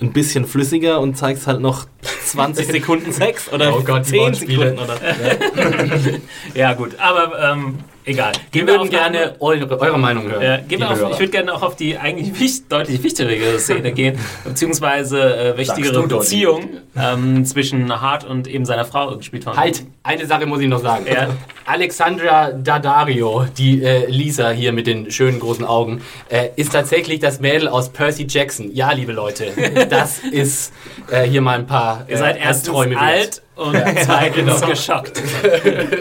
ein 0.00 0.12
bisschen 0.12 0.46
flüssiger 0.46 1.00
und 1.00 1.16
zeigst 1.16 1.46
halt 1.46 1.60
noch 1.60 1.86
20 2.24 2.66
Sekunden 2.70 3.12
Sex 3.12 3.52
oder 3.52 3.76
oh 3.76 3.82
Gott, 3.82 4.06
10 4.06 4.34
Sekunden. 4.34 4.78
Oder, 4.78 4.98
ja. 5.02 6.18
ja. 6.54 6.72
gut, 6.74 6.98
aber 6.98 7.52
ähm, 7.52 7.78
Egal. 8.04 8.32
Wir 8.50 8.66
würden 8.66 8.88
gerne 8.88 9.36
eure, 9.40 9.78
eure, 9.78 9.98
Meinung 9.98 10.30
hören. 10.30 10.64
Wir 10.68 10.90
auf, 10.90 11.12
ich 11.12 11.18
würde 11.18 11.28
gerne 11.28 11.52
auch 11.54 11.62
auf 11.62 11.76
die 11.76 11.98
eigentlich 11.98 12.28
wichtig, 12.40 12.68
deutlich 12.68 13.02
wichtigere 13.02 13.58
Szene 13.58 13.92
gehen, 13.92 14.18
beziehungsweise 14.44 15.52
äh, 15.52 15.58
wichtigere 15.58 16.06
Beziehung 16.06 16.68
ähm, 16.96 17.44
zwischen 17.44 18.00
Hart 18.00 18.24
und 18.24 18.48
eben 18.48 18.64
seiner 18.64 18.84
Frau 18.84 19.16
gespielt 19.16 19.44
von. 19.44 19.56
Halt, 19.56 19.84
eine 20.02 20.26
Sache 20.26 20.46
muss 20.46 20.60
ich 20.60 20.68
noch 20.68 20.80
sagen. 20.80 21.06
Ja. 21.06 21.28
Alexandra 21.66 22.52
Daddario, 22.52 23.46
die 23.56 23.82
äh, 23.82 24.06
Lisa 24.06 24.50
hier 24.50 24.72
mit 24.72 24.86
den 24.86 25.10
schönen 25.10 25.38
großen 25.38 25.64
Augen, 25.64 26.00
äh, 26.28 26.48
ist 26.56 26.72
tatsächlich 26.72 27.20
das 27.20 27.40
Mädel 27.40 27.68
aus 27.68 27.90
Percy 27.90 28.26
Jackson. 28.28 28.74
Ja, 28.74 28.92
liebe 28.92 29.12
Leute, 29.12 29.52
das 29.90 30.20
ist 30.20 30.72
äh, 31.10 31.22
hier 31.22 31.42
mal 31.42 31.58
ein 31.58 31.66
paar 31.66 32.06
Ihr 32.08 32.16
seid 32.16 32.36
äh, 32.36 32.40
erst 32.40 32.66
Träume 32.66 32.98
alt 32.98 33.42
und 33.60 33.74
ja, 33.74 33.84
zweitens 34.02 34.60
genau. 34.60 34.72
geschockt. 34.72 35.22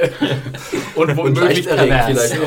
und 0.95 1.18
womöglich 1.18 1.68
pervers. 1.68 2.32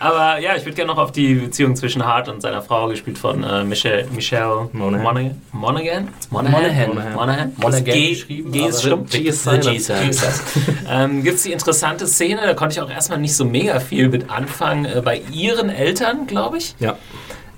Aber 0.00 0.38
ja, 0.40 0.56
ich 0.56 0.64
würde 0.64 0.74
gerne 0.74 0.92
noch 0.92 0.98
auf 0.98 1.12
die 1.12 1.34
Beziehung 1.34 1.76
zwischen 1.76 2.04
Hart 2.04 2.28
und 2.28 2.40
seiner 2.42 2.62
Frau, 2.62 2.88
gespielt 2.88 3.18
von 3.18 3.44
äh, 3.44 3.62
Michelle, 3.62 4.06
Michelle 4.12 4.68
Monaghan. 4.72 5.40
Monaghan? 5.52 6.08
Monaghan? 6.30 6.88
Monaghan? 7.14 7.52
Monaghan. 7.56 7.84
G, 7.84 8.14
G 8.14 8.66
ist 8.66 8.82
stumm. 8.82 9.06
G 9.06 9.18
ist 9.18 9.48
ähm, 10.90 11.22
Gibt 11.22 11.36
es 11.36 11.42
die 11.44 11.52
interessante 11.52 12.08
Szene, 12.08 12.40
da 12.44 12.54
konnte 12.54 12.74
ich 12.74 12.80
auch 12.80 12.90
erstmal 12.90 13.20
nicht 13.20 13.36
so 13.36 13.44
mega 13.44 13.78
viel 13.78 14.08
mit 14.08 14.30
anfangen, 14.30 14.84
äh, 14.84 15.00
bei 15.04 15.22
ihren 15.32 15.70
Eltern, 15.70 16.26
glaube 16.26 16.58
ich. 16.58 16.74
Ja. 16.80 16.96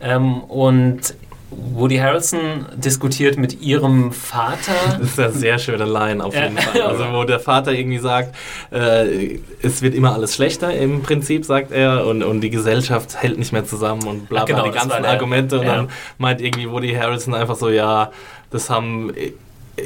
Ähm, 0.03 0.43
und 0.43 1.15
Woody 1.51 1.97
Harrelson 1.97 2.67
diskutiert 2.77 3.37
mit 3.37 3.61
ihrem 3.61 4.13
Vater. 4.13 4.73
Das 4.99 5.11
ist 5.11 5.19
eine 5.19 5.33
sehr 5.33 5.59
schöne 5.59 5.85
Line 5.85 6.25
auf 6.25 6.35
jeden 6.35 6.57
Fall. 6.57 6.83
Also 6.83 7.05
wo 7.13 7.25
der 7.25 7.41
Vater 7.41 7.73
irgendwie 7.73 7.99
sagt, 7.99 8.35
äh, 8.71 9.39
es 9.63 9.83
wird 9.83 9.95
immer 9.95 10.15
alles 10.15 10.35
schlechter 10.35 10.73
im 10.73 11.03
Prinzip, 11.03 11.45
sagt 11.45 11.73
er, 11.73 12.07
und, 12.07 12.23
und 12.23 12.41
die 12.41 12.51
Gesellschaft 12.51 13.17
hält 13.21 13.39
nicht 13.39 13.53
mehr 13.53 13.65
zusammen 13.65 14.07
und 14.07 14.29
bla 14.29 14.45
bla, 14.45 14.55
genau, 14.55 14.69
die 14.69 14.77
ganzen 14.77 15.05
Argumente. 15.05 15.59
Und 15.59 15.67
ja. 15.67 15.77
dann 15.77 15.89
meint 16.19 16.41
irgendwie 16.41 16.71
Woody 16.71 16.93
Harrelson 16.93 17.35
einfach 17.35 17.57
so, 17.57 17.69
ja, 17.69 18.13
das 18.51 18.71
haben 18.71 19.13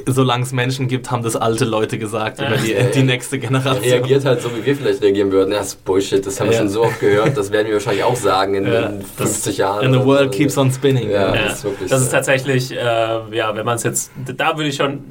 solange 0.06 0.44
es 0.44 0.52
Menschen 0.52 0.88
gibt, 0.88 1.10
haben 1.10 1.22
das 1.22 1.36
alte 1.36 1.64
Leute 1.64 1.98
gesagt 1.98 2.40
über 2.40 2.56
die, 2.56 2.74
die 2.94 3.02
nächste 3.02 3.38
Generation. 3.38 3.82
Er 3.84 3.92
reagiert 3.92 4.24
halt 4.24 4.42
so, 4.42 4.50
wie 4.56 4.64
wir 4.64 4.76
vielleicht 4.76 5.02
reagieren 5.02 5.32
würden. 5.32 5.52
Ja, 5.52 5.58
das 5.58 5.68
ist 5.68 5.84
Bullshit, 5.84 6.24
das 6.24 6.40
haben 6.40 6.50
wir 6.50 6.56
schon 6.56 6.68
so 6.68 6.82
oft 6.82 7.00
gehört, 7.00 7.36
das 7.36 7.50
werden 7.50 7.68
wir 7.68 7.74
wahrscheinlich 7.74 8.04
auch 8.04 8.16
sagen 8.16 8.54
in, 8.54 8.66
ja, 8.72 8.92
50 9.16 9.58
Jahren. 9.58 9.86
And 9.86 9.94
the 9.94 10.04
world 10.04 10.32
so. 10.32 10.38
keeps 10.38 10.58
on 10.58 10.72
spinning. 10.72 11.10
Ja, 11.10 11.32
Das 11.32 11.58
ist 11.58 11.64
wirklich 11.64 11.90
Das 11.90 12.02
ist 12.02 12.10
tatsächlich, 12.10 12.72
äh, 12.72 12.76
ja, 12.76 13.54
wenn 13.54 13.64
man 13.64 13.76
es 13.76 13.82
jetzt, 13.82 14.10
da 14.36 14.56
würde 14.56 14.68
ich 14.68 14.76
schon, 14.76 15.04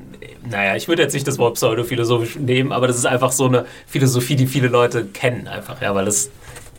naja, 0.50 0.76
ich 0.76 0.88
würde 0.88 1.02
jetzt 1.02 1.14
nicht 1.14 1.28
das 1.28 1.38
Wort 1.38 1.56
pseudophilosophisch 1.56 2.38
nehmen, 2.38 2.72
aber 2.72 2.88
das 2.88 2.98
ist 2.98 3.06
einfach 3.06 3.32
so 3.32 3.46
eine 3.46 3.66
Philosophie, 3.88 4.36
die 4.36 4.48
viele 4.48 4.68
Leute 4.68 5.06
kennen 5.06 5.48
einfach, 5.48 5.82
ja, 5.82 5.94
weil 5.96 6.06
das 6.06 6.30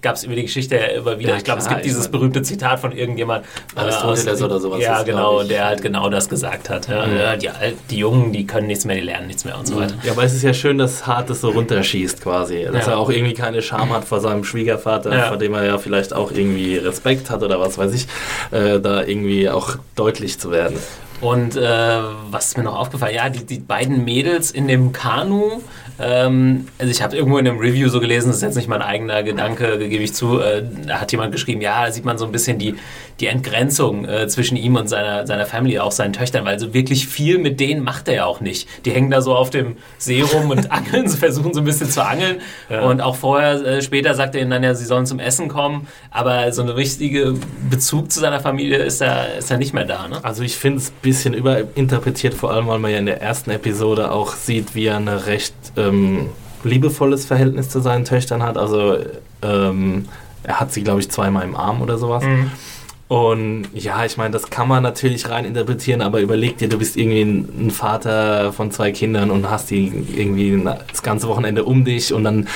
gab 0.05 0.15
es 0.15 0.23
über 0.23 0.37
die 0.37 0.43
Geschichte 0.43 0.77
ja 0.77 0.85
immer 0.85 1.19
wieder. 1.19 1.31
Ja, 1.31 1.37
ich 1.39 1.43
glaube, 1.45 1.61
es 1.61 1.69
gibt 1.69 1.85
dieses 1.85 2.07
berühmte 2.09 2.43
Zitat 2.43 2.79
von 2.79 2.93
irgendjemand. 2.93 3.45
äh, 3.75 3.81
Aristoteles 3.81 4.29
aus- 4.29 4.43
oder 4.43 4.61
sowas 4.61 4.81
Ja, 4.81 5.03
genau, 5.03 5.43
der 5.43 5.65
halt 5.65 5.83
genau 5.83 6.09
das 6.11 6.29
gesagt 6.29 6.71
hat. 6.71 6.87
Ja, 6.89 7.37
die, 7.37 7.51
die 7.91 7.97
Jungen, 7.97 8.33
die 8.33 8.47
können 8.47 8.69
nichts 8.69 8.85
mehr, 8.85 8.95
die 8.97 9.03
lernen 9.03 9.27
nichts 9.27 9.45
mehr 9.45 9.59
und 9.59 9.67
so 9.67 9.77
weiter. 9.77 9.95
Ja, 10.05 10.13
aber 10.13 10.23
es 10.23 10.35
ist 10.35 10.43
ja 10.43 10.55
schön, 10.55 10.79
dass 10.79 11.07
Hart 11.07 11.31
das 11.31 11.41
so 11.41 11.51
runterschießt 11.51 12.23
quasi. 12.23 12.69
Dass 12.71 12.87
er 12.87 12.99
auch 12.99 13.11
irgendwie 13.11 13.35
keine 13.35 13.63
Scham 13.63 13.93
hat 13.93 14.05
vor 14.05 14.21
seinem 14.21 14.45
Schwiegervater, 14.45 15.11
vor 15.29 15.37
dem 15.39 15.55
er 15.55 15.65
ja 15.65 15.79
vielleicht 15.79 16.13
auch 16.13 16.31
irgendwie 16.31 16.77
Respekt 16.77 17.31
hat 17.31 17.43
oder 17.43 17.59
was 17.59 17.79
weiß 17.79 17.93
ich, 17.95 18.07
äh, 18.53 18.79
da 18.79 19.03
irgendwie 19.03 19.49
auch 19.49 19.77
deutlich 19.97 20.39
zu 20.39 20.51
werden. 20.51 20.77
Und 21.21 21.57
äh, 21.57 22.01
was 22.31 22.49
ist 22.49 22.59
mir 22.59 22.65
noch 22.65 22.79
aufgefallen? 22.79 23.15
Ja, 23.15 23.31
die, 23.31 23.45
die 23.45 23.59
beiden 23.61 24.05
Mädels 24.05 24.51
in 24.51 24.69
dem 24.69 24.93
Kanu. 24.93 25.63
Ähm, 25.99 26.67
also 26.79 26.91
ich 26.91 27.03
habe 27.03 27.17
irgendwo 27.17 27.39
in 27.39 27.47
einem 27.47 27.59
Review 27.59 27.89
so 27.89 28.01
gelesen, 28.01 28.29
das 28.29 28.37
ist 28.37 28.43
jetzt 28.43 28.57
nicht 28.57 28.69
mein 28.69 28.83
eigener 28.83 29.23
Gedanke, 29.23 29.79
gebe 29.79 30.03
ich 30.03 30.15
zu. 30.15 30.41
Äh, 30.41 30.65
da 30.87 31.01
hat 31.01 31.13
jemand 31.13 31.33
geschrieben, 31.33 31.61
ja, 31.61 31.87
da 31.87 31.93
sieht 31.93 32.05
man 32.05 32.19
so 32.19 32.25
ein 32.25 32.33
bisschen 32.33 32.59
die, 32.59 32.75
die 33.21 33.27
Entgrenzung 33.27 34.05
äh, 34.05 34.27
zwischen 34.27 34.57
ihm 34.57 34.77
und 34.77 34.89
seiner, 34.89 35.27
seiner 35.27 35.47
Family, 35.47 35.79
auch 35.79 35.93
seinen 35.93 36.13
Töchtern, 36.13 36.45
weil 36.45 36.59
so 36.59 36.75
wirklich 36.75 37.07
viel 37.07 37.39
mit 37.39 37.61
denen 37.61 37.85
macht 37.85 38.09
er 38.09 38.15
ja 38.15 38.25
auch 38.25 38.41
nicht. 38.41 38.69
Die 38.85 38.91
hängen 38.91 39.11
da 39.11 39.23
so 39.23 39.35
auf 39.35 39.51
dem 39.51 39.77
See 39.99 40.23
rum 40.23 40.51
und 40.51 40.73
angeln, 40.73 41.09
versuchen 41.09 41.55
so 41.55 41.61
ein 41.61 41.65
bisschen 41.65 41.89
zu 41.89 42.05
angeln. 42.05 42.39
Und 42.69 43.01
auch 43.01 43.17
vorher, 43.17 43.65
äh, 43.65 43.83
später 43.83 44.15
sagt 44.15 44.35
er 44.35 44.41
ihnen 44.41 44.51
dann 44.51 44.63
ja, 44.63 44.75
sie 44.75 44.85
sollen 44.85 45.07
zum 45.07 45.19
Essen 45.21 45.49
kommen, 45.49 45.87
aber 46.11 46.53
so 46.53 46.63
ein 46.63 46.69
richtiger 46.69 47.35
Bezug 47.71 48.11
zu 48.11 48.21
seiner 48.21 48.41
Familie 48.41 48.79
ist 48.79 49.01
da, 49.01 49.25
ist 49.25 49.51
da 49.51 49.57
nicht 49.57 49.75
mehr 49.75 49.85
da. 49.85 50.09
Ne? 50.09 50.19
Also 50.23 50.43
ich 50.43 50.57
finde 50.57 50.79
es 50.79 50.91
ein 50.91 50.95
bisschen 51.03 51.35
überinterpretiert, 51.35 52.35
vor 52.35 52.53
allem 52.53 52.67
weil 52.67 52.79
man 52.79 52.91
ja 52.91 52.99
in 52.99 53.07
der 53.07 53.23
ersten 53.23 53.51
Episode 53.51 54.11
auch 54.11 54.35
sieht, 54.35 54.75
wie 54.75 54.87
er 54.87 54.97
ein 54.97 55.09
recht 55.09 55.55
ähm, 55.89 56.29
liebevolles 56.65 57.27
Verhältnis 57.27 57.69
zu 57.69 57.81
seinen 57.81 58.05
Töchtern 58.05 58.43
hat. 58.43 58.57
Also 58.57 58.97
ähm, 59.43 60.07
er 60.43 60.61
hat 60.61 60.73
sie, 60.73 60.83
glaube 60.83 61.01
ich, 61.01 61.11
zweimal 61.11 61.45
im 61.45 61.57
Arm 61.57 61.81
oder 61.83 61.99
sowas. 61.99 62.25
Und 63.07 63.69
ja, 63.75 64.03
ich 64.07 64.17
meine, 64.17 64.31
das 64.31 64.49
kann 64.49 64.67
man 64.67 64.83
natürlich 64.83 65.29
rein 65.29 65.45
interpretieren, 65.45 66.01
aber 66.01 66.21
überleg 66.21 66.57
dir, 66.57 66.71
du 66.71 66.79
bist 66.79 66.97
irgendwie 66.97 67.21
ein, 67.21 67.71
Vater 67.71 68.51
von 68.53 68.71
zwei 68.71 68.93
Kindern 68.93 69.31
und 69.31 69.51
hast 69.51 69.71
die 69.71 69.93
irgendwie 70.17 70.59
das 70.91 71.03
ganze 71.03 71.29
Wochenende 71.29 71.65
um 71.65 71.85
dich 71.85 72.15
und 72.15 72.25
dann 72.25 72.49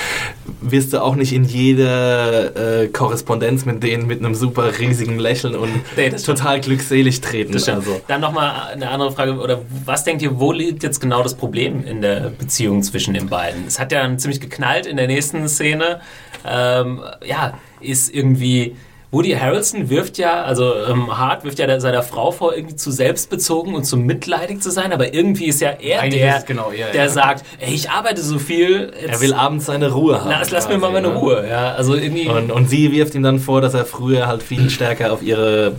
wirst 0.61 0.93
du 0.93 1.03
auch 1.03 1.15
nicht 1.15 1.33
in 1.33 1.43
jede 1.43 2.85
äh, 2.85 2.87
Korrespondenz 2.87 3.65
mit 3.65 3.83
denen 3.83 4.07
mit 4.07 4.19
einem 4.19 4.33
super 4.33 4.79
riesigen 4.79 5.19
Lächeln 5.19 5.55
und 5.55 5.69
Nee, 5.95 6.09
das 6.09 6.23
stimmt. 6.23 6.39
total 6.39 6.59
glückselig 6.61 7.21
treten. 7.21 7.53
Das 7.53 7.63
stimmt. 7.63 7.79
Also. 7.79 8.01
Dann 8.07 8.21
nochmal 8.21 8.73
eine 8.73 8.89
andere 8.89 9.11
Frage, 9.11 9.37
oder 9.37 9.61
was 9.85 10.03
denkt 10.03 10.23
ihr, 10.23 10.39
wo 10.39 10.51
liegt 10.51 10.81
jetzt 10.81 10.99
genau 10.99 11.21
das 11.21 11.35
Problem 11.35 11.85
in 11.85 12.01
der 12.01 12.31
Beziehung 12.31 12.81
zwischen 12.81 13.13
den 13.13 13.27
beiden? 13.27 13.67
Es 13.67 13.79
hat 13.79 13.91
ja 13.91 14.17
ziemlich 14.17 14.41
geknallt 14.41 14.87
in 14.87 14.97
der 14.97 15.07
nächsten 15.07 15.47
Szene. 15.47 16.01
Ähm, 16.43 17.01
ja, 17.23 17.53
ist 17.81 18.11
irgendwie. 18.13 18.75
Woody 19.11 19.31
Harrelson 19.31 19.89
wirft 19.89 20.19
ja, 20.19 20.43
also 20.43 20.71
ähm, 20.87 21.17
Hart 21.17 21.43
wirft 21.43 21.57
ja 21.57 21.65
der- 21.65 21.81
seiner 21.81 22.03
Frau 22.03 22.29
vor, 22.29 22.55
irgendwie 22.55 22.75
zu 22.75 22.91
selbstbezogen 22.91 23.73
und 23.73 23.83
zu 23.85 23.97
mitleidig 23.97 24.61
zu 24.61 24.69
sein, 24.69 24.93
aber 24.93 25.15
irgendwie 25.15 25.45
ist 25.45 25.61
ja 25.61 25.71
er 25.71 26.01
Eigentlich 26.01 26.21
der, 26.21 26.43
genau 26.45 26.69
er, 26.71 26.91
der 26.91 27.05
ja. 27.05 27.09
sagt, 27.09 27.43
ey, 27.59 27.73
ich 27.73 27.89
arbeite 27.89 28.21
so 28.21 28.37
viel, 28.37 28.93
Er 29.07 29.19
will 29.19 29.33
abends 29.33 29.65
seine 29.65 29.91
Ruhe 29.91 30.21
haben. 30.21 30.29
lass, 30.29 30.51
lass 30.51 30.69
mir 30.69 30.77
mal 30.77 30.91
meine 30.91 31.07
ne? 31.09 31.15
Ruhe. 31.15 31.43
Ja, 31.49 31.73
also 31.73 31.95
irgendwie. 31.95 32.27
Und, 32.27 32.51
und 32.51 32.69
sie 32.69 32.91
wirft 32.91 33.15
ihm 33.15 33.23
dann 33.23 33.39
vor, 33.39 33.61
dass 33.61 33.73
er 33.73 33.85
früher 33.85 34.27
halt 34.27 34.43
viel 34.43 34.69
stärker 34.69 35.11
auf 35.11 35.23
ihre, 35.23 35.73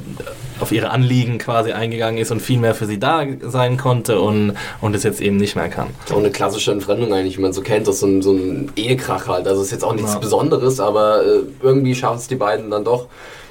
auf 0.61 0.72
ihre 0.72 0.90
Anliegen 0.90 1.38
quasi 1.38 1.72
eingegangen 1.72 2.18
ist 2.18 2.30
und 2.30 2.40
viel 2.40 2.58
mehr 2.58 2.74
für 2.74 2.86
sie 2.86 2.98
da 2.98 3.24
sein 3.42 3.76
konnte 3.76 4.20
und, 4.20 4.54
und 4.80 4.94
es 4.94 5.02
jetzt 5.02 5.20
eben 5.20 5.36
nicht 5.36 5.56
mehr 5.56 5.68
kann. 5.68 5.88
Auch 6.12 6.18
eine 6.18 6.30
klassische 6.30 6.72
Entfremdung 6.72 7.12
eigentlich, 7.12 7.38
wie 7.38 7.42
man 7.42 7.52
so 7.52 7.62
kennt, 7.62 7.86
das 7.86 7.96
ist 7.96 8.00
so 8.00 8.06
ein, 8.06 8.22
so 8.22 8.32
ein 8.32 8.72
Ehekrach 8.76 9.28
halt. 9.28 9.46
Also 9.48 9.62
ist 9.62 9.70
jetzt 9.72 9.84
auch 9.84 9.94
nichts 9.94 10.12
Ja. 10.14 10.18
Besonderes, 10.18 10.80
aber 10.80 11.22
äh, 11.24 11.40
irgendwie 11.62 11.94
schaffen 11.94 12.18
es 12.18 12.28
die 12.28 12.36
beiden 12.36 12.70
dann 12.70 12.84
doch, 12.84 13.06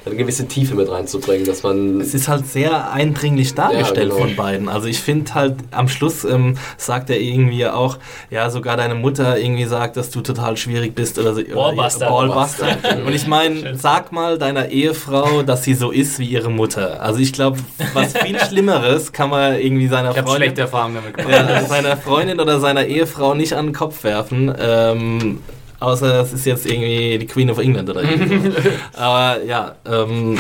eine 0.10 0.18
gewisse 0.18 0.48
Tiefe 0.48 0.76
mit 0.76 0.90
reinzubringen, 0.90 1.46
dass 1.46 1.64
man. 1.64 2.02
Es 2.02 2.14
ist 2.14 2.28
halt 2.28 2.48
sehr 2.48 2.92
eindringlich 2.92 3.56
dargestellt 3.56 4.10
Ja, 4.10 4.16
genau. 4.16 4.28
von 4.28 4.36
beiden. 4.36 4.70
Also 4.70 4.88
ich 4.88 5.00
finde 5.00 5.34
halt, 5.34 5.56
am 5.72 5.88
Schluss 5.88 6.24
ähm, 6.26 6.58
sagt 6.78 7.10
er 7.10 7.20
irgendwie 7.20 7.66
auch, 7.68 7.98
ja, 8.30 8.50
sogar 8.50 8.78
deine 8.78 8.96
Mutter 8.96 9.38
irgendwie 9.40 9.66
sagt, 9.66 9.98
dass 9.98 10.10
du 10.10 10.22
total 10.22 10.58
schwierig 10.58 10.96
bist 10.96 11.18
oder 11.20 11.34
so. 11.34 11.42
Ballbuster. 11.44 12.10
Ballbuster. 12.10 12.78
Und 13.06 13.14
ich 13.14 13.28
meine, 13.28 13.76
sag 13.78 14.12
mal 14.12 14.38
deiner 14.38 14.70
Ehefrau, 14.70 15.44
dass 15.44 15.64
sie 15.64 15.74
so 15.74 15.92
ist 15.92 16.20
wie 16.20 16.26
ihre 16.28 16.50
Mutter. 16.50 17.02
Also 17.02 17.20
ich 17.20 17.34
glaube, 17.34 17.60
was 17.94 18.18
viel 18.18 18.40
Schlimmeres 18.48 19.12
kann 19.12 19.30
man 19.30 19.56
irgendwie 19.60 19.88
seiner 19.88 20.12
Ich 20.12 20.18
Freundin... 20.18 20.36
schlechte 20.36 20.62
Erfahrungen 20.62 20.96
damit 20.96 21.18
gemacht. 21.18 21.34
ja, 21.50 21.62
seiner 21.66 21.98
Freundin 21.98 22.40
oder 22.40 22.60
seiner 22.60 22.86
Ehefrau 22.86 23.34
nicht 23.36 23.54
an 23.54 23.68
den 23.68 23.74
Kopf 23.74 24.04
werfen. 24.04 24.54
Ähm, 24.60 25.40
außer 25.80 26.10
das 26.10 26.34
ist 26.34 26.46
jetzt 26.46 26.66
irgendwie 26.66 27.18
die 27.20 27.28
Queen 27.28 27.50
of 27.50 27.58
England 27.58 27.90
oder 27.90 28.04
irgendwie. 28.04 28.52
so. 28.52 28.58
Aber 28.94 29.44
ja, 29.44 29.76
ähm, 29.86 30.38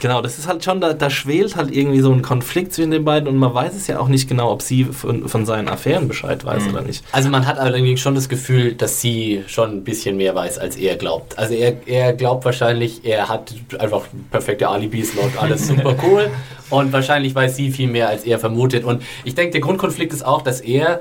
genau, 0.00 0.20
das 0.22 0.38
ist 0.38 0.46
halt 0.46 0.64
schon, 0.64 0.80
da, 0.80 0.92
da 0.92 1.10
schwelt 1.10 1.56
halt 1.56 1.74
irgendwie 1.74 2.00
so 2.00 2.12
ein 2.12 2.22
Konflikt 2.22 2.72
zwischen 2.72 2.90
den 2.90 3.04
beiden 3.04 3.28
und 3.28 3.36
man 3.36 3.52
weiß 3.54 3.74
es 3.74 3.86
ja 3.86 3.98
auch 3.98 4.08
nicht 4.08 4.28
genau, 4.28 4.50
ob 4.50 4.62
sie 4.62 4.84
von, 4.84 5.28
von 5.28 5.46
seinen 5.46 5.68
Affären 5.68 6.08
Bescheid 6.08 6.44
weiß 6.44 6.68
oder 6.68 6.82
nicht. 6.82 7.04
Also 7.12 7.28
man 7.28 7.46
hat 7.46 7.58
allerdings 7.58 8.00
schon 8.00 8.14
das 8.14 8.28
Gefühl, 8.28 8.74
dass 8.74 9.00
sie 9.00 9.44
schon 9.46 9.70
ein 9.70 9.84
bisschen 9.84 10.16
mehr 10.16 10.34
weiß, 10.34 10.58
als 10.58 10.76
er 10.76 10.96
glaubt. 10.96 11.38
Also 11.38 11.54
er, 11.54 11.74
er 11.86 12.12
glaubt 12.12 12.44
wahrscheinlich, 12.44 13.04
er 13.04 13.28
hat 13.28 13.54
einfach 13.78 14.02
perfekte 14.30 14.68
Alibis, 14.68 15.14
läuft 15.14 15.38
alles 15.40 15.66
super 15.68 15.96
cool. 16.04 16.30
Und 16.68 16.92
wahrscheinlich 16.92 17.34
weiß 17.34 17.56
sie 17.56 17.70
viel 17.70 17.88
mehr, 17.88 18.08
als 18.08 18.24
er 18.24 18.38
vermutet. 18.38 18.84
Und 18.84 19.02
ich 19.24 19.34
denke, 19.34 19.52
der 19.52 19.60
Grundkonflikt 19.60 20.12
ist 20.12 20.26
auch, 20.26 20.42
dass 20.42 20.60
er, 20.60 21.00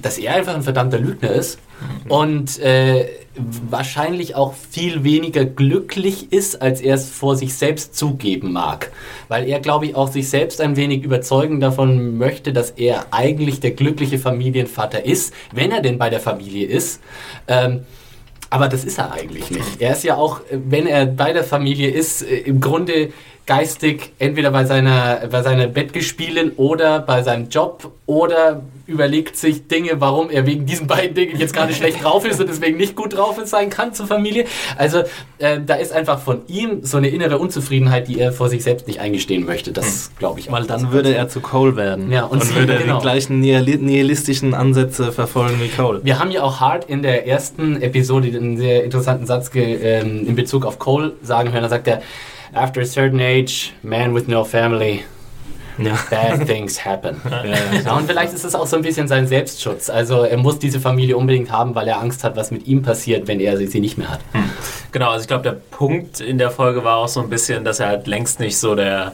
dass 0.00 0.18
er 0.18 0.34
einfach 0.34 0.54
ein 0.54 0.62
verdammter 0.62 0.98
Lügner 0.98 1.30
ist. 1.30 1.58
Und 2.08 2.58
äh, 2.60 3.06
wahrscheinlich 3.36 4.34
auch 4.34 4.54
viel 4.54 5.04
weniger 5.04 5.44
glücklich 5.44 6.32
ist, 6.32 6.62
als 6.62 6.80
er 6.80 6.94
es 6.94 7.10
vor 7.10 7.36
sich 7.36 7.54
selbst 7.54 7.96
zugeben 7.96 8.52
mag. 8.52 8.92
Weil 9.28 9.46
er, 9.48 9.60
glaube 9.60 9.86
ich, 9.86 9.94
auch 9.94 10.10
sich 10.10 10.28
selbst 10.28 10.60
ein 10.60 10.76
wenig 10.76 11.02
überzeugen 11.02 11.60
davon 11.60 12.16
möchte, 12.16 12.52
dass 12.52 12.70
er 12.70 13.06
eigentlich 13.10 13.60
der 13.60 13.72
glückliche 13.72 14.18
Familienvater 14.18 15.04
ist, 15.04 15.34
wenn 15.52 15.70
er 15.70 15.82
denn 15.82 15.98
bei 15.98 16.10
der 16.10 16.20
Familie 16.20 16.66
ist. 16.66 17.00
Ähm, 17.48 17.80
aber 18.48 18.68
das 18.68 18.84
ist 18.84 18.98
er 18.98 19.12
eigentlich 19.12 19.50
nicht. 19.50 19.80
Er 19.80 19.92
ist 19.92 20.04
ja 20.04 20.16
auch, 20.16 20.40
wenn 20.50 20.86
er 20.86 21.06
bei 21.06 21.32
der 21.32 21.44
Familie 21.44 21.90
ist, 21.90 22.22
äh, 22.22 22.38
im 22.38 22.60
Grunde 22.60 23.10
geistig 23.44 24.12
entweder 24.18 24.50
bei 24.50 24.64
seiner, 24.64 25.28
bei 25.30 25.42
seiner 25.42 25.66
Bettgespielen 25.68 26.52
oder 26.56 27.00
bei 27.00 27.22
seinem 27.22 27.48
Job 27.48 27.92
oder 28.06 28.62
überlegt 28.86 29.36
sich 29.36 29.66
Dinge, 29.68 30.00
warum 30.00 30.30
er 30.30 30.46
wegen 30.46 30.66
diesen 30.66 30.86
beiden 30.86 31.14
Dingen 31.14 31.38
jetzt 31.38 31.54
gerade 31.54 31.72
schlecht 31.72 32.02
drauf 32.04 32.24
ist 32.24 32.40
und 32.40 32.48
deswegen 32.48 32.76
nicht 32.76 32.94
gut 32.94 33.16
drauf 33.16 33.40
sein 33.44 33.70
kann 33.70 33.92
zur 33.92 34.06
Familie. 34.06 34.44
Also 34.76 35.02
äh, 35.38 35.60
da 35.64 35.74
ist 35.74 35.92
einfach 35.92 36.20
von 36.20 36.42
ihm 36.46 36.80
so 36.82 36.96
eine 36.96 37.08
innere 37.08 37.38
Unzufriedenheit, 37.38 38.08
die 38.08 38.18
er 38.20 38.32
vor 38.32 38.48
sich 38.48 38.62
selbst 38.62 38.86
nicht 38.86 39.00
eingestehen 39.00 39.44
möchte. 39.44 39.72
Das 39.72 40.10
glaube 40.18 40.40
ich 40.40 40.48
auch. 40.48 40.52
Weil 40.52 40.64
dann 40.64 40.92
würde 40.92 41.14
er 41.14 41.28
zu 41.28 41.40
Cole 41.40 41.76
werden. 41.76 42.10
Ja, 42.12 42.24
und 42.24 42.42
und 42.42 42.54
würde 42.54 42.76
genau. 42.78 42.96
die 42.98 43.02
gleichen 43.02 43.42
nihili- 43.42 43.78
nihilistischen 43.78 44.54
Ansätze 44.54 45.12
verfolgen 45.12 45.60
wie 45.60 45.68
Cole. 45.68 46.00
Wir 46.04 46.18
haben 46.18 46.30
ja 46.30 46.42
auch 46.42 46.60
Hart 46.60 46.84
in 46.88 47.02
der 47.02 47.26
ersten 47.26 47.82
Episode 47.82 48.28
einen 48.28 48.56
sehr 48.56 48.84
interessanten 48.84 49.26
Satz 49.26 49.50
ähm, 49.54 50.26
in 50.26 50.36
Bezug 50.36 50.64
auf 50.64 50.78
Cole 50.78 51.12
sagen 51.22 51.52
hören. 51.52 51.62
Da 51.62 51.68
sagt 51.68 51.88
er, 51.88 52.02
After 52.52 52.82
a 52.82 52.84
certain 52.84 53.20
age, 53.20 53.72
man 53.82 54.14
with 54.14 54.28
no 54.28 54.44
family, 54.44 55.00
Ja. 55.78 55.98
bad 56.10 56.46
things 56.46 56.84
happen. 56.84 57.20
ja, 57.84 57.96
und 57.96 58.06
vielleicht 58.06 58.32
ist 58.32 58.44
es 58.44 58.54
auch 58.54 58.66
so 58.66 58.76
ein 58.76 58.82
bisschen 58.82 59.08
sein 59.08 59.26
Selbstschutz. 59.26 59.90
Also 59.90 60.22
er 60.22 60.36
muss 60.36 60.58
diese 60.58 60.80
Familie 60.80 61.16
unbedingt 61.16 61.50
haben, 61.50 61.74
weil 61.74 61.86
er 61.88 62.00
Angst 62.00 62.24
hat, 62.24 62.36
was 62.36 62.50
mit 62.50 62.66
ihm 62.66 62.82
passiert, 62.82 63.28
wenn 63.28 63.40
er 63.40 63.56
sie 63.56 63.66
sie 63.66 63.80
nicht 63.80 63.98
mehr 63.98 64.10
hat. 64.10 64.20
Genau, 64.92 65.10
also 65.10 65.22
ich 65.22 65.28
glaube, 65.28 65.42
der 65.42 65.52
Punkt 65.52 66.20
in 66.20 66.38
der 66.38 66.50
Folge 66.50 66.84
war 66.84 66.96
auch 66.96 67.08
so 67.08 67.20
ein 67.20 67.28
bisschen, 67.28 67.64
dass 67.64 67.80
er 67.80 67.88
halt 67.88 68.06
längst 68.06 68.40
nicht 68.40 68.58
so 68.58 68.74
der 68.74 69.12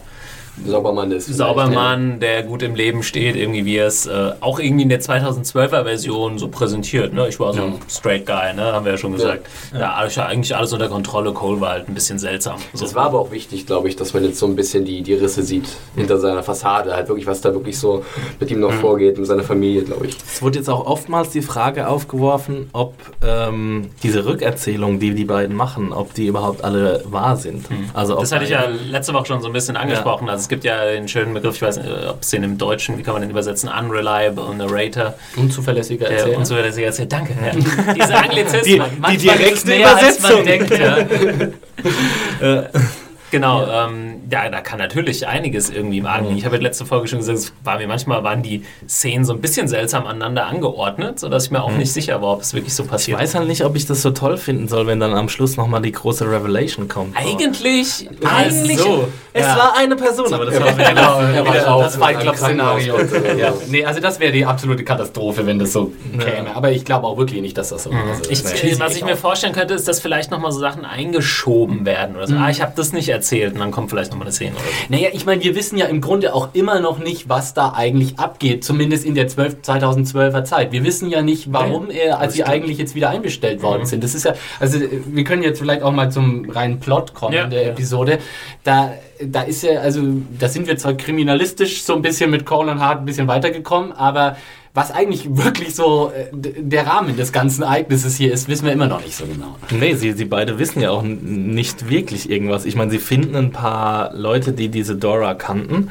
Saubermann 0.67 1.11
ist. 1.13 1.27
Saubermann, 1.35 2.21
der 2.21 2.43
gut 2.43 2.63
im 2.63 2.75
Leben 2.75 3.03
steht, 3.03 3.37
irgendwie 3.37 3.65
wie 3.65 3.77
er 3.77 3.87
es 3.87 4.07
äh, 4.07 4.33
auch 4.41 4.59
irgendwie 4.61 4.83
in 4.83 4.89
der 4.91 5.01
2012er 5.01 5.85
Version 5.85 6.39
so 6.39 6.49
präsentiert. 6.49 7.15
Ne? 7.15 7.29
Ich 7.29 7.41
war 7.41 7.55
so 7.55 7.63
ein 7.63 7.75
straight 7.89 8.27
Guy, 8.27 8.53
ne? 8.55 8.73
haben 8.73 8.85
wir 8.85 8.93
ja 8.93 8.99
schon 8.99 9.13
gesagt. 9.13 9.47
Ja, 9.73 9.95
alles- 9.95 10.19
eigentlich 10.19 10.55
alles 10.55 10.73
unter 10.73 10.89
Kontrolle. 10.89 11.33
Cole 11.33 11.61
war 11.61 11.71
halt 11.71 11.89
ein 11.89 11.95
bisschen 11.95 12.19
seltsam. 12.19 12.59
So. 12.75 12.85
Das 12.85 12.95
war 12.95 13.07
aber 13.07 13.19
auch 13.21 13.31
wichtig, 13.31 13.67
glaube 13.67 13.89
ich, 13.89 13.97
dass 13.97 14.13
man 14.13 14.25
jetzt 14.25 14.39
so 14.39 14.47
ein 14.47 14.55
bisschen 14.55 14.85
die, 14.85 15.03
die 15.03 15.15
Risse 15.15 15.43
sieht 15.43 15.65
hinter 15.97 16.19
seiner 16.19 16.43
Fassade. 16.43 16.95
Halt 16.95 17.09
wirklich, 17.09 17.27
was 17.27 17.41
da 17.41 17.53
wirklich 17.55 17.79
so 17.79 18.05
mit 18.39 18.51
ihm 18.51 18.61
noch 18.61 18.73
vorgeht, 18.73 19.17
mit 19.19 19.27
seiner 19.27 19.43
Familie, 19.45 19.83
glaube 19.83 20.07
ich. 20.09 20.17
Es 20.31 20.43
wurde 20.43 20.59
jetzt 20.59 20.69
auch 20.69 20.87
oftmals 20.87 21.31
die 21.31 21.43
Frage 21.43 21.89
aufgeworfen, 21.89 22.69
ob 22.73 22.95
ähm, 23.27 23.91
diese 24.03 24.27
Rückerzählungen, 24.27 25.01
die 25.01 25.15
die 25.15 25.25
beiden 25.25 25.57
machen, 25.57 25.93
ob 25.93 26.13
die 26.15 26.27
überhaupt 26.27 26.63
alle 26.63 27.03
wahr 27.07 27.37
sind. 27.37 27.65
Also 27.95 28.15
ob 28.15 28.21
Das 28.21 28.33
hatte 28.33 28.45
ich 28.45 28.51
ja 28.51 28.65
letzte 28.91 29.15
Woche 29.15 29.27
schon 29.27 29.41
so 29.41 29.47
ein 29.47 29.53
bisschen 29.53 29.77
angesprochen. 29.77 30.29
Also 30.29 30.42
es 30.43 30.49
gibt 30.49 30.65
ja 30.65 30.85
den 30.85 31.09
schönen 31.09 31.33
Begriff, 31.35 31.57
ich 31.57 31.63
weiß 31.63 31.79
nicht, 31.79 31.89
ob 32.09 32.21
es 32.23 32.31
den 32.31 32.43
im 32.43 32.59
Deutschen, 32.59 32.99
wie 32.99 33.03
kann 33.03 33.15
man 33.15 33.23
den 33.23 33.31
übersetzen? 33.31 33.69
Unreliable 33.69 34.55
Narrator. 34.55 35.15
Unzuverlässiger 35.37 36.09
Der 36.09 36.19
Erzähler. 36.19 36.39
unzuverlässig 36.39 36.85
erzählt. 36.85 37.13
Danke. 37.13 37.35
Ja. 37.45 37.93
Diese 37.95 38.15
Anglizismen. 38.15 38.65
Die- 38.65 39.01
Manchmal 39.01 39.37
direkte 39.39 39.75
Übersetzung. 39.77 40.45
denkt. 40.45 40.79
Ja. 40.79 42.67
Genau, 43.33 43.67
ähm, 43.67 44.21
ja, 44.31 44.51
da 44.51 44.61
kann 44.61 44.79
natürlich 44.79 45.27
einiges 45.27 45.71
irgendwie 45.71 45.99
im 45.99 46.07
Argen 46.07 46.27
liegen. 46.27 46.37
Ich 46.39 46.45
habe 46.45 46.57
ja 46.57 46.63
letzte 46.63 46.85
Folge 46.85 47.09
schon 47.09 47.19
gesagt, 47.21 47.39
es 47.39 47.53
war 47.65 47.79
mir 47.79 47.89
manchmal 47.89 48.23
waren 48.23 48.43
die 48.43 48.63
Szenen 48.87 49.25
so 49.25 49.33
ein 49.33 49.41
bisschen 49.41 49.69
seltsam 49.69 50.07
aneinander 50.07 50.47
angeordnet, 50.47 51.19
sodass 51.19 51.47
ich 51.47 51.51
mir 51.51 51.63
auch 51.63 51.73
nicht 51.73 51.93
sicher 51.93 52.21
war, 52.21 52.35
ob 52.35 52.43
es 52.43 52.53
wirklich 52.53 52.75
so 52.75 52.83
Ich 52.85 52.91
passiert. 52.91 53.19
weiß 53.19 53.35
halt 53.35 53.49
nicht, 53.49 53.65
ob 53.65 53.75
ich 53.75 53.87
das 53.87 54.03
so 54.03 54.11
toll 54.11 54.37
finden 54.37 54.69
soll, 54.69 54.87
wenn 54.87 55.01
dann 55.01 55.15
am 55.15 55.31
Schluss 55.31 55.57
nochmal 55.57 55.81
die 55.81 55.93
große 55.93 56.31
Revelation 56.31 56.89
kommt. 56.89 57.17
Eigentlich, 57.17 58.07
Eigentlich. 58.23 58.79
so. 58.79 59.09
Es 59.33 59.47
Ja. 59.47 59.57
war 59.57 59.77
eine 59.79 59.97
Person, 59.97 60.33
aber 60.35 60.45
das 60.45 60.61
war 60.61 60.77
wieder 60.77 60.91
Genau, 60.91 61.21
er 61.21 61.47
war 61.47 61.55
wieder 61.55 61.79
das 61.85 61.97
Fight 61.97 62.21
Club 62.21 62.37
Szenario. 62.37 62.99
Ja. 63.39 63.55
Nee, 63.69 63.83
also 63.87 63.99
das 64.01 64.21
wäre 64.21 64.31
die 64.33 64.45
absolute 64.45 64.85
Katastrophe, 64.85 65.47
wenn 65.47 65.59
das 65.59 65.73
so 65.73 65.91
käme. 66.19 66.55
Aber 66.55 66.71
ich 66.71 66.85
glaube 66.85 67.07
auch 67.07 67.17
wirklich 67.17 67.41
nicht, 67.41 67.57
dass 67.57 67.71
das 67.71 67.85
so 67.85 67.91
also, 67.91 68.31
Ich, 68.31 68.43
das 68.43 68.53
äh, 68.53 68.57
schließe 68.59 68.79
was 68.81 68.95
ich 68.95 69.05
mir 69.07 69.17
vorstellen 69.17 69.55
könnte, 69.55 69.73
ist, 69.73 69.89
dass 69.89 70.01
vielleicht 70.01 70.31
nochmal 70.31 70.53
so 70.53 70.61
Sachen 70.61 70.85
eingeschoben 70.85 71.87
werden 71.87 72.15
oder 72.17 72.27
so. 72.27 72.35
Ah, 72.37 72.51
ich 72.51 72.61
habe 72.61 72.73
das 72.77 72.93
nicht 72.93 73.09
erzählt 73.09 73.22
und 73.53 73.61
dann 73.61 73.71
kommt 73.71 73.91
vielleicht 73.91 74.11
nochmal 74.11 74.27
eine 74.27 74.33
Szene 74.33 74.53
oder 74.53 74.61
so. 74.61 74.71
Naja, 74.89 75.09
ich 75.13 75.25
meine, 75.27 75.43
wir 75.43 75.55
wissen 75.55 75.79
ja 75.79 75.87
im 75.87 76.01
Grunde 76.01 76.35
auch 76.35 76.51
immer 76.53 76.81
noch 76.81 76.99
nicht, 76.99 77.29
was 77.29 77.55
da 77.55 77.73
eigentlich 77.75 78.19
abgeht, 78.19 78.65
zumindest 78.65 79.05
in 79.05 79.15
der 79.15 79.29
12, 79.29 79.57
2012er 79.65 80.45
Zeit. 80.45 80.73
Wir 80.73 80.85
wissen 80.85 81.09
ja 81.09 81.23
nicht, 81.23 81.53
warum 81.53 81.91
er, 81.91 82.19
als 82.19 82.35
sie 82.35 82.45
eigentlich 82.45 82.79
jetzt 82.79 82.95
wieder 82.95 83.11
einbestellt 83.11 83.63
worden 83.63 83.87
sind. 83.87 84.03
Das 84.05 84.15
ist 84.15 84.25
ja, 84.25 84.35
also 84.61 84.79
äh, 84.79 84.89
wir 85.07 85.25
können 85.25 85.43
jetzt 85.43 85.59
vielleicht 85.61 85.83
auch 85.83 85.93
mal 85.93 86.11
zum 86.11 86.51
reinen 86.51 86.81
Plot 86.81 87.15
kommen 87.15 87.35
Ja. 87.35 87.47
der 87.47 87.69
Episode. 87.69 88.19
Da, 88.65 88.93
da 89.25 89.43
ist 89.43 89.63
ja, 89.63 89.81
also 89.81 90.03
da 90.39 90.49
sind 90.49 90.67
wir 90.67 90.77
zwar 90.77 90.95
kriminalistisch 90.95 91.83
so 91.83 91.95
ein 91.95 92.03
bisschen 92.03 92.31
mit 92.31 92.45
Cole 92.47 92.71
und 92.71 92.81
Hart 92.81 93.01
ein 93.01 93.05
bisschen 93.05 93.29
weitergekommen, 93.29 93.93
aber 93.93 94.37
was 94.75 94.91
eigentlich 94.91 95.37
wirklich 95.37 95.75
so 95.75 96.13
äh, 96.15 96.29
der 96.33 96.87
Rahmen 96.87 97.17
des 97.17 97.33
ganzen 97.33 97.63
Ereignisses 97.63 98.17
hier 98.17 98.33
ist, 98.33 98.49
wissen 98.49 98.65
wir 98.65 98.73
immer 98.73 98.87
noch 98.87 99.05
nicht 99.05 99.17
so 99.17 99.27
genau. 99.27 99.57
Nee, 99.71 99.95
sie, 99.95 100.13
sie 100.13 100.25
beide 100.25 100.59
wissen 100.59 100.81
ja 100.81 100.91
auch 100.91 101.03
nicht 101.03 101.91
wirklich 101.91 102.31
irgendwas. 102.31 102.65
Ich 102.65 102.75
meine, 102.75 102.91
sie 102.91 102.99
finden 102.99 103.37
ein 103.37 103.51
paar 103.51 104.15
Leute, 104.15 104.53
die 104.53 104.69
diese 104.69 104.97
Dora 104.97 105.35
kannten, 105.35 105.91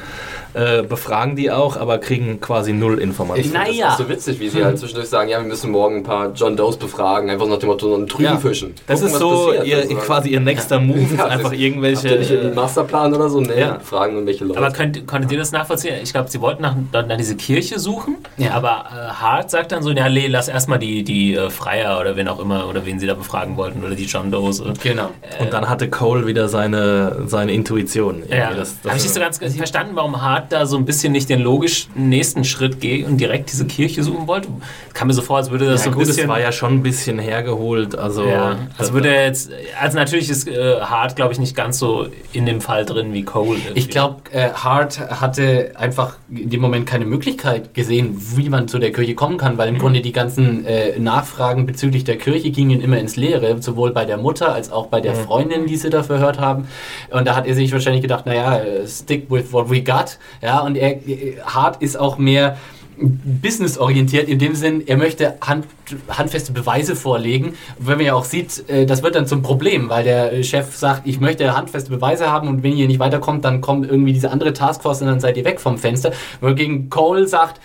äh, 0.54 0.82
befragen 0.82 1.36
die 1.36 1.50
auch, 1.50 1.76
aber 1.76 1.98
kriegen 1.98 2.40
quasi 2.40 2.72
null 2.72 2.98
Informationen. 2.98 3.52
Naja. 3.54 3.84
das 3.86 3.94
auch 3.94 3.98
so 3.98 4.08
witzig, 4.08 4.40
wie 4.40 4.48
sie 4.48 4.64
halt 4.64 4.78
zwischendurch 4.78 5.08
sagen, 5.08 5.28
ja, 5.30 5.38
wir 5.40 5.46
müssen 5.48 5.70
morgen 5.70 5.96
ein 5.98 6.02
paar 6.02 6.32
John 6.34 6.56
Does 6.56 6.76
befragen, 6.76 7.30
einfach 7.30 7.46
nach 7.46 7.58
dem 7.58 7.68
Motto, 7.68 7.88
so 7.88 7.94
einen 7.94 8.06
Trüben 8.06 8.24
Ja. 8.24 8.36
fischen. 8.36 8.74
Das 8.86 9.00
Gucken, 9.00 9.14
ist 9.14 9.18
so 9.20 9.52
ihr, 9.64 9.76
also. 9.78 9.94
quasi 9.96 10.28
ihr 10.30 10.40
nächster 10.40 10.78
Move, 10.80 11.00
ist 11.12 11.16
Ja, 11.18 11.26
einfach 11.26 11.52
irgendwelche. 11.52 12.10
Habt 12.10 12.12
ihr 12.12 12.18
nicht 12.18 12.30
einen 12.32 12.54
Masterplan 12.54 13.14
oder 13.14 13.28
so? 13.30 13.40
Nee, 13.40 13.60
Ja. 13.60 13.78
fragen 13.80 14.14
irgendwelche 14.14 14.44
Leute. 14.44 14.58
Aber 14.58 14.70
könnt, 14.70 15.06
konntet 15.06 15.32
ihr 15.32 15.38
das 15.38 15.52
nachvollziehen? 15.52 15.94
Ich 16.02 16.12
glaube, 16.12 16.30
sie 16.30 16.40
wollten 16.40 16.62
nach, 16.62 16.74
nach 16.92 17.16
diese 17.16 17.36
Kirche 17.36 17.78
suchen, 17.78 18.16
Ja. 18.36 18.52
aber 18.52 18.84
äh, 18.92 19.08
Hart 19.12 19.50
sagt 19.50 19.72
dann 19.72 19.82
so, 19.82 19.90
ja, 19.90 20.08
nee, 20.08 20.26
lass 20.26 20.48
erstmal 20.48 20.78
die, 20.78 21.02
die 21.02 21.34
äh, 21.34 21.50
Freier 21.50 21.98
oder 22.00 22.16
wen 22.16 22.28
auch 22.28 22.40
immer 22.40 22.68
oder 22.68 22.84
wen 22.86 22.98
sie 22.98 23.06
da 23.06 23.14
befragen 23.14 23.56
wollten 23.56 23.84
oder 23.84 23.94
die 23.94 24.04
John 24.06 24.30
Does. 24.30 24.60
äh, 24.60 24.72
Genau. 24.82 25.10
und 25.40 25.52
dann 25.52 25.68
hatte 25.68 25.88
Cole 25.88 26.26
wieder 26.26 26.48
seine, 26.48 27.22
seine 27.26 27.52
Intuition. 27.52 28.22
Ja, 28.28 28.50
Das- 28.52 28.76
das- 28.82 28.90
habe 28.90 28.96
ich 28.98 29.02
nicht 29.04 29.14
so 29.14 29.20
ganz 29.20 29.38
verstanden, 29.38 29.92
warum 29.94 30.20
Hart 30.20 30.41
da 30.48 30.66
so 30.66 30.76
ein 30.76 30.84
bisschen 30.84 31.12
nicht 31.12 31.28
den 31.28 31.40
logischen 31.40 31.90
nächsten 32.08 32.44
Schritt 32.44 32.80
geht 32.80 33.06
und 33.06 33.18
direkt 33.18 33.50
diese 33.52 33.66
Kirche 33.66 34.02
suchen 34.02 34.26
wollte. 34.26 34.48
Kam 34.94 35.08
mir 35.08 35.14
so 35.14 35.22
vor, 35.22 35.38
als 35.38 35.50
würde 35.50 35.66
das 35.66 35.80
ja, 35.80 35.84
so 35.84 35.90
ein 35.90 35.94
gut, 35.94 36.06
bisschen... 36.06 36.24
es 36.24 36.28
war 36.28 36.40
ja 36.40 36.52
schon 36.52 36.74
ein 36.74 36.82
bisschen 36.82 37.18
hergeholt. 37.18 37.96
Also, 37.98 38.24
ja, 38.26 38.50
das- 38.50 38.78
also 38.78 38.92
würde 38.94 39.08
er 39.14 39.26
jetzt, 39.26 39.50
also 39.80 39.96
natürlich 39.98 40.28
ist 40.30 40.48
äh, 40.48 40.80
Hart, 40.80 41.16
glaube 41.16 41.32
ich, 41.32 41.38
nicht 41.38 41.54
ganz 41.56 41.78
so 41.78 42.06
in 42.32 42.46
dem 42.46 42.60
Fall 42.60 42.84
drin 42.84 43.12
wie 43.12 43.22
Cole. 43.22 43.58
irgendwie. 43.58 43.78
Ich 43.78 43.88
glaube, 43.88 44.22
äh, 44.32 44.50
Hart 44.50 44.98
hatte 45.00 45.72
einfach 45.76 46.16
in 46.30 46.50
dem 46.50 46.60
Moment 46.60 46.86
keine 46.86 47.04
Möglichkeit 47.06 47.74
gesehen, 47.74 48.16
wie 48.36 48.48
man 48.48 48.68
zu 48.68 48.78
der 48.78 48.92
Kirche 48.92 49.14
kommen 49.14 49.38
kann, 49.38 49.58
weil 49.58 49.68
im 49.68 49.78
Grunde 49.78 50.00
die 50.00 50.12
ganzen 50.12 50.64
äh, 50.66 50.98
Nachfragen 50.98 51.66
bezüglich 51.66 52.04
der 52.04 52.18
Kirche 52.18 52.50
gingen 52.50 52.80
immer 52.80 52.98
ins 52.98 53.16
Leere, 53.16 53.60
sowohl 53.62 53.92
bei 53.92 54.04
der 54.04 54.16
Mutter 54.18 54.52
als 54.52 54.70
auch 54.72 54.86
bei 54.86 55.00
der 55.00 55.14
Freundin, 55.14 55.66
die 55.66 55.76
sie 55.76 55.90
da 55.90 56.02
verhört 56.02 56.38
haben. 56.40 56.66
Und 57.10 57.26
da 57.26 57.34
hat 57.36 57.46
er 57.46 57.54
sich 57.54 57.72
wahrscheinlich 57.72 58.02
gedacht, 58.02 58.26
naja, 58.26 58.58
äh, 58.58 58.86
stick 58.86 59.30
with 59.30 59.52
what 59.52 59.70
we 59.70 59.82
got. 59.82 60.18
Ja, 60.40 60.60
und 60.60 60.76
er, 60.76 61.06
äh, 61.06 61.40
Hart 61.44 61.82
ist 61.82 61.98
auch 61.98 62.18
mehr 62.18 62.56
businessorientiert 62.96 64.28
in 64.28 64.38
dem 64.38 64.54
Sinn, 64.54 64.86
er 64.86 64.96
möchte 64.96 65.36
hand, 65.40 65.66
handfeste 66.08 66.52
Beweise 66.52 66.94
vorlegen. 66.94 67.54
Wenn 67.78 67.96
man 67.96 68.06
ja 68.06 68.14
auch 68.14 68.24
sieht, 68.24 68.68
äh, 68.68 68.86
das 68.86 69.02
wird 69.02 69.14
dann 69.14 69.26
zum 69.26 69.42
Problem, 69.42 69.88
weil 69.88 70.04
der 70.04 70.42
Chef 70.42 70.76
sagt, 70.76 71.06
ich 71.06 71.20
möchte 71.20 71.56
handfeste 71.56 71.90
Beweise 71.90 72.30
haben 72.30 72.48
und 72.48 72.62
wenn 72.62 72.76
ihr 72.76 72.86
nicht 72.86 73.00
weiterkommt, 73.00 73.44
dann 73.44 73.60
kommt 73.60 73.88
irgendwie 73.88 74.12
diese 74.12 74.30
andere 74.30 74.52
Taskforce 74.52 75.02
und 75.02 75.08
dann 75.08 75.20
seid 75.20 75.36
ihr 75.36 75.44
weg 75.44 75.60
vom 75.60 75.78
Fenster. 75.78 76.12
Wogegen 76.40 76.90
Cole 76.90 77.26
sagt, 77.26 77.60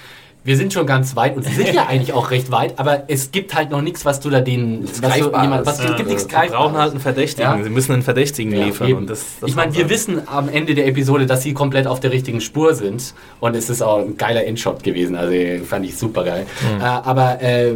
wir 0.48 0.56
sind 0.56 0.72
schon 0.72 0.86
ganz 0.88 1.18
weit 1.18 1.36
und 1.36 1.44
sie 1.44 1.52
sind 1.54 1.74
ja 1.74 1.88
eigentlich 1.88 2.14
auch 2.14 2.32
recht 2.32 2.52
weit, 2.52 2.80
aber 2.80 3.04
es 3.10 3.32
gibt 3.34 3.54
halt 3.54 3.70
noch 3.70 3.82
nichts, 3.82 4.06
was 4.06 4.22
du 4.22 4.30
da 4.30 4.40
denen, 4.40 4.86
was 5.02 5.18
du, 5.20 5.26
jemand, 5.26 5.66
was, 5.66 5.80
es 5.80 5.84
Ja. 5.84 5.96
gibt 5.98 6.08
nichts 6.08 6.24
Sie 6.24 6.30
Greifbares. 6.30 6.52
brauchen 6.64 6.78
halt 6.78 6.92
einen 6.92 7.02
Verdächtigen. 7.02 7.58
Ja. 7.58 7.62
Sie 7.62 7.70
müssen 7.70 7.92
einen 7.92 8.02
Verdächtigen 8.02 8.54
liefern. 8.54 8.88
Eben. 8.88 8.98
Und 9.00 9.10
das, 9.10 9.26
das 9.42 9.50
ich 9.50 9.56
meine, 9.58 9.76
wir 9.76 9.84
sie. 9.84 9.90
wissen 9.90 10.22
am 10.26 10.48
Ende 10.48 10.74
der 10.74 10.88
Episode, 10.88 11.26
dass 11.26 11.44
sie 11.44 11.54
komplett 11.54 11.86
auf 11.86 12.00
der 12.00 12.14
richtigen 12.14 12.40
Spur 12.40 12.74
sind. 12.76 13.14
Und 13.42 13.58
es 13.58 13.70
ist 13.70 13.82
auch 13.82 14.00
ein 14.00 14.16
geiler 14.16 14.46
Endshot 14.46 14.84
gewesen. 14.84 15.18
Also 15.18 15.34
fand 15.66 15.86
ich 15.86 15.98
super 15.98 16.24
geil. 16.24 16.46
Hm. 16.62 16.80
Äh, 16.80 16.84
aber 16.86 17.42
äh, 17.42 17.74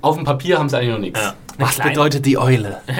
auf 0.00 0.16
dem 0.16 0.24
Papier 0.24 0.58
haben 0.58 0.70
sie 0.70 0.78
eigentlich 0.78 0.92
noch 0.92 0.98
nichts. 1.00 1.20
Ja. 1.20 1.34
Was 1.60 1.74
kleine- 1.76 1.90
bedeutet 1.90 2.26
die 2.26 2.38
Eule? 2.38 2.78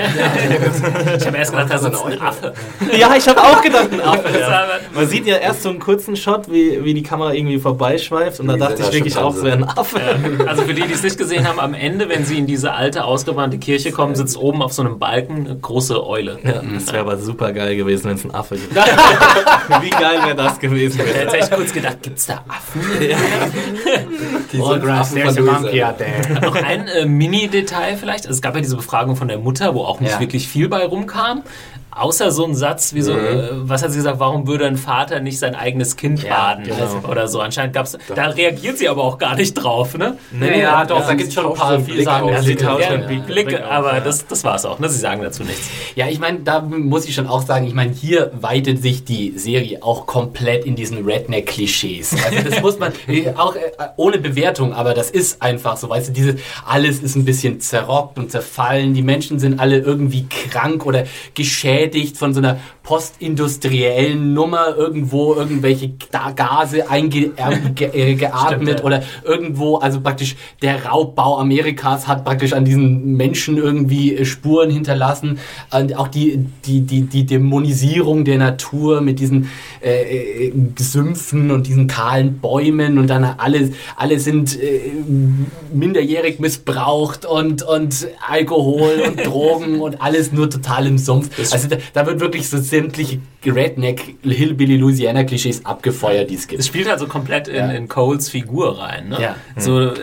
Ich 1.20 1.26
habe 1.26 1.36
erst 1.36 1.50
gedacht, 1.52 1.70
da 1.72 1.78
sitzt 1.78 2.04
ein 2.04 2.20
Affe. 2.20 2.52
ja, 2.98 3.14
ich 3.16 3.28
habe 3.28 3.40
auch 3.42 3.60
gedacht, 3.62 3.88
ein 3.92 4.00
Affe. 4.00 4.28
Das 4.32 4.40
Ja. 4.40 4.64
Man 4.94 5.06
sieht 5.08 5.26
ja 5.26 5.36
erst 5.36 5.62
so 5.62 5.68
einen 5.70 5.78
kurzen 5.78 6.16
Shot, 6.16 6.50
wie, 6.50 6.82
wie 6.84 6.94
die 6.94 7.02
Kamera 7.02 7.32
irgendwie 7.32 7.58
vorbeischweift. 7.58 8.40
Und 8.40 8.48
da 8.48 8.56
dachte 8.56 8.82
ich 8.82 8.92
wirklich 8.92 9.16
auch, 9.16 9.34
es 9.34 9.42
wäre 9.42 9.56
ein 9.58 9.64
Affe. 9.64 10.00
Also 10.46 10.62
für 10.62 10.74
die, 10.74 10.82
die 10.82 10.92
es 10.92 11.02
nicht 11.02 11.18
gesehen 11.18 11.46
haben, 11.48 11.60
am 11.60 11.74
Ende, 11.74 12.08
wenn 12.08 12.24
sie 12.24 12.38
in 12.38 12.46
diese 12.46 12.72
alte, 12.72 13.04
ausgebrannte 13.04 13.58
Kirche 13.58 13.90
kommen, 13.92 14.14
sitzt 14.14 14.36
oben 14.36 14.62
auf 14.62 14.72
so 14.72 14.82
einem 14.82 14.98
Balken 14.98 15.46
eine 15.46 15.56
große 15.56 16.04
Eule. 16.06 16.38
Ja, 16.42 16.62
das 16.74 16.86
wäre 16.88 17.00
aber 17.00 17.16
super 17.18 17.52
geil 17.52 17.76
gewesen, 17.76 18.04
wenn 18.10 18.16
es 18.16 18.24
ein 18.24 18.34
Affe 18.34 18.56
gibt. 18.56 18.74
wie 19.82 19.90
geil 19.90 20.18
wäre 20.24 20.36
das 20.36 20.58
gewesen? 20.58 21.00
Ich 21.00 21.06
hätte 21.06 21.18
jetzt 21.20 21.34
echt 21.34 21.52
kurz 21.52 21.72
gedacht, 21.72 21.98
gibt's 22.02 22.26
da 22.26 22.44
Affen? 22.48 22.80
Die 24.52 24.58
Oh, 24.60 24.72
sind 24.72 24.82
Grass, 24.82 25.12
there's 25.14 25.36
a 25.38 25.40
monkey 25.42 25.82
out 25.82 25.98
there. 25.98 26.40
Noch 26.40 26.54
ein 26.56 26.88
äh, 26.88 27.06
Mini-Detail 27.06 27.96
vielleicht. 27.96 28.26
Also 28.26 28.36
es 28.36 28.42
gab 28.42 28.49
ja 28.56 28.62
diese 28.62 28.76
Befragung 28.76 29.16
von 29.16 29.28
der 29.28 29.38
Mutter, 29.38 29.74
wo 29.74 29.82
auch 29.84 30.00
nicht 30.00 30.12
Ja. 30.12 30.20
wirklich 30.20 30.48
viel 30.48 30.68
bei 30.68 30.84
rumkam. 30.84 31.42
Außer 31.92 32.30
so 32.30 32.44
ein 32.44 32.54
Satz 32.54 32.94
wie 32.94 33.02
so, 33.02 33.12
äh, 33.12 33.48
was 33.52 33.82
hat 33.82 33.90
sie 33.90 33.96
gesagt, 33.98 34.20
warum 34.20 34.46
würde 34.46 34.66
ein 34.66 34.76
Vater 34.76 35.20
nicht 35.20 35.38
sein 35.38 35.54
eigenes 35.54 35.96
Kind 35.96 36.22
Ja, 36.22 36.30
baden? 36.54 36.64
genau. 36.64 37.08
Oder 37.10 37.26
so. 37.28 37.40
Anscheinend 37.40 37.74
gab's, 37.74 37.98
da 38.14 38.26
reagiert 38.26 38.78
sie 38.78 38.88
aber 38.88 39.02
auch 39.02 39.18
gar 39.18 39.34
nicht 39.34 39.54
drauf, 39.54 39.98
ne? 39.98 40.16
Nee, 40.30 40.60
ja, 40.60 40.84
doch, 40.84 41.00
Ja, 41.00 41.06
da 41.08 41.14
gibt 41.14 41.28
es 41.30 41.34
schon 41.34 41.46
ein 41.46 41.54
paar 41.54 41.78
Blick 41.78 42.06
aus. 42.06 42.20
Blicke. 42.20 42.32
Ja, 42.32 42.42
sie 42.42 42.54
tauschen 42.56 43.00
Ja. 43.00 43.06
Blick. 43.06 43.26
Blicke, 43.26 43.64
auf, 43.66 43.70
aber 43.72 43.94
ja. 43.94 44.00
das, 44.00 44.26
das 44.26 44.44
war's 44.44 44.64
auch, 44.64 44.78
ne? 44.78 44.88
Sie 44.88 44.98
sagen 45.00 45.20
dazu 45.22 45.42
nichts. 45.42 45.68
Ja, 45.96 46.06
ich 46.08 46.20
meine, 46.20 46.40
da 46.40 46.60
muss 46.60 47.06
ich 47.06 47.14
schon 47.14 47.26
auch 47.26 47.42
sagen, 47.42 47.66
ich 47.66 47.74
meine, 47.74 47.92
hier 47.92 48.30
weitet 48.40 48.80
sich 48.82 49.04
die 49.04 49.36
Serie 49.36 49.82
auch 49.82 50.06
komplett 50.06 50.64
in 50.64 50.76
diesen 50.76 51.04
Redneck-Klischees. 51.04 52.14
Also 52.24 52.48
das 52.48 52.62
muss 52.62 52.78
man, 52.78 52.92
äh, 53.08 53.32
auch 53.36 53.56
äh, 53.56 53.60
ohne 53.96 54.18
Bewertung, 54.18 54.72
aber 54.74 54.94
das 54.94 55.10
ist 55.10 55.42
einfach 55.42 55.76
so, 55.76 55.88
weißt 55.88 56.08
du, 56.08 56.12
diese, 56.12 56.36
alles 56.64 57.00
ist 57.00 57.16
ein 57.16 57.24
bisschen 57.24 57.60
zerrockt 57.60 58.16
und 58.18 58.30
zerfallen, 58.30 58.94
die 58.94 59.02
Menschen 59.02 59.38
sind 59.40 59.58
alle 59.58 59.78
irgendwie 59.78 60.26
krank 60.28 60.86
oder 60.86 61.04
geschädigt 61.34 61.79
von 62.16 62.34
so 62.34 62.40
einer 62.40 62.58
postindustriellen 62.82 64.34
Nummer, 64.34 64.74
irgendwo 64.76 65.34
irgendwelche 65.34 65.92
Ga- 66.10 66.32
Gase 66.32 66.90
eingeatmet 66.90 67.80
äh, 67.80 68.14
äh, 68.14 68.82
oder 68.82 69.02
irgendwo, 69.24 69.76
also 69.76 70.00
praktisch 70.00 70.36
der 70.62 70.84
Raubbau 70.84 71.38
Amerikas 71.38 72.06
hat 72.06 72.24
praktisch 72.24 72.52
an 72.52 72.64
diesen 72.64 73.16
Menschen 73.16 73.56
irgendwie 73.56 74.14
äh, 74.16 74.24
Spuren 74.24 74.70
hinterlassen. 74.70 75.38
Und 75.72 75.96
auch 75.96 76.08
die, 76.08 76.44
die, 76.64 76.80
die, 76.82 77.02
die 77.02 77.26
Dämonisierung 77.26 78.24
der 78.24 78.38
Natur 78.38 79.00
mit 79.00 79.20
diesen 79.20 79.48
äh, 79.82 80.48
äh, 80.48 80.52
Sümpfen 80.78 81.50
und 81.50 81.66
diesen 81.66 81.86
kahlen 81.86 82.38
Bäumen 82.38 82.98
und 82.98 83.06
dann 83.06 83.24
alle, 83.24 83.72
alle 83.96 84.20
sind 84.20 84.60
äh, 84.60 84.92
minderjährig 85.72 86.38
missbraucht 86.38 87.24
und, 87.24 87.62
und 87.62 88.08
Alkohol 88.28 89.02
und 89.06 89.16
Drogen 89.26 89.80
und 89.80 90.02
alles 90.02 90.32
nur 90.32 90.50
total 90.50 90.86
im 90.86 90.98
Sumpf. 90.98 91.30
Also 91.52 91.68
da, 91.68 91.76
da 91.94 92.06
wird 92.06 92.20
wirklich 92.20 92.48
so 92.48 92.58
sämtliche 92.58 93.20
Redneck, 93.46 94.16
Hillbilly, 94.22 94.76
Louisiana 94.76 95.24
Klischees 95.24 95.64
abgefeuert, 95.64 96.28
die 96.30 96.34
es 96.34 96.46
gibt. 96.48 96.60
Es 96.60 96.66
spielt 96.66 96.88
also 96.88 97.06
komplett 97.06 97.48
in, 97.48 97.54
Ja. 97.56 97.70
in 97.70 97.88
Coles 97.88 98.28
Figur 98.28 98.78
rein, 98.78 99.08
ne? 99.08 99.18
Ja. 99.20 99.36
So, 99.56 99.80
äh, 99.80 99.94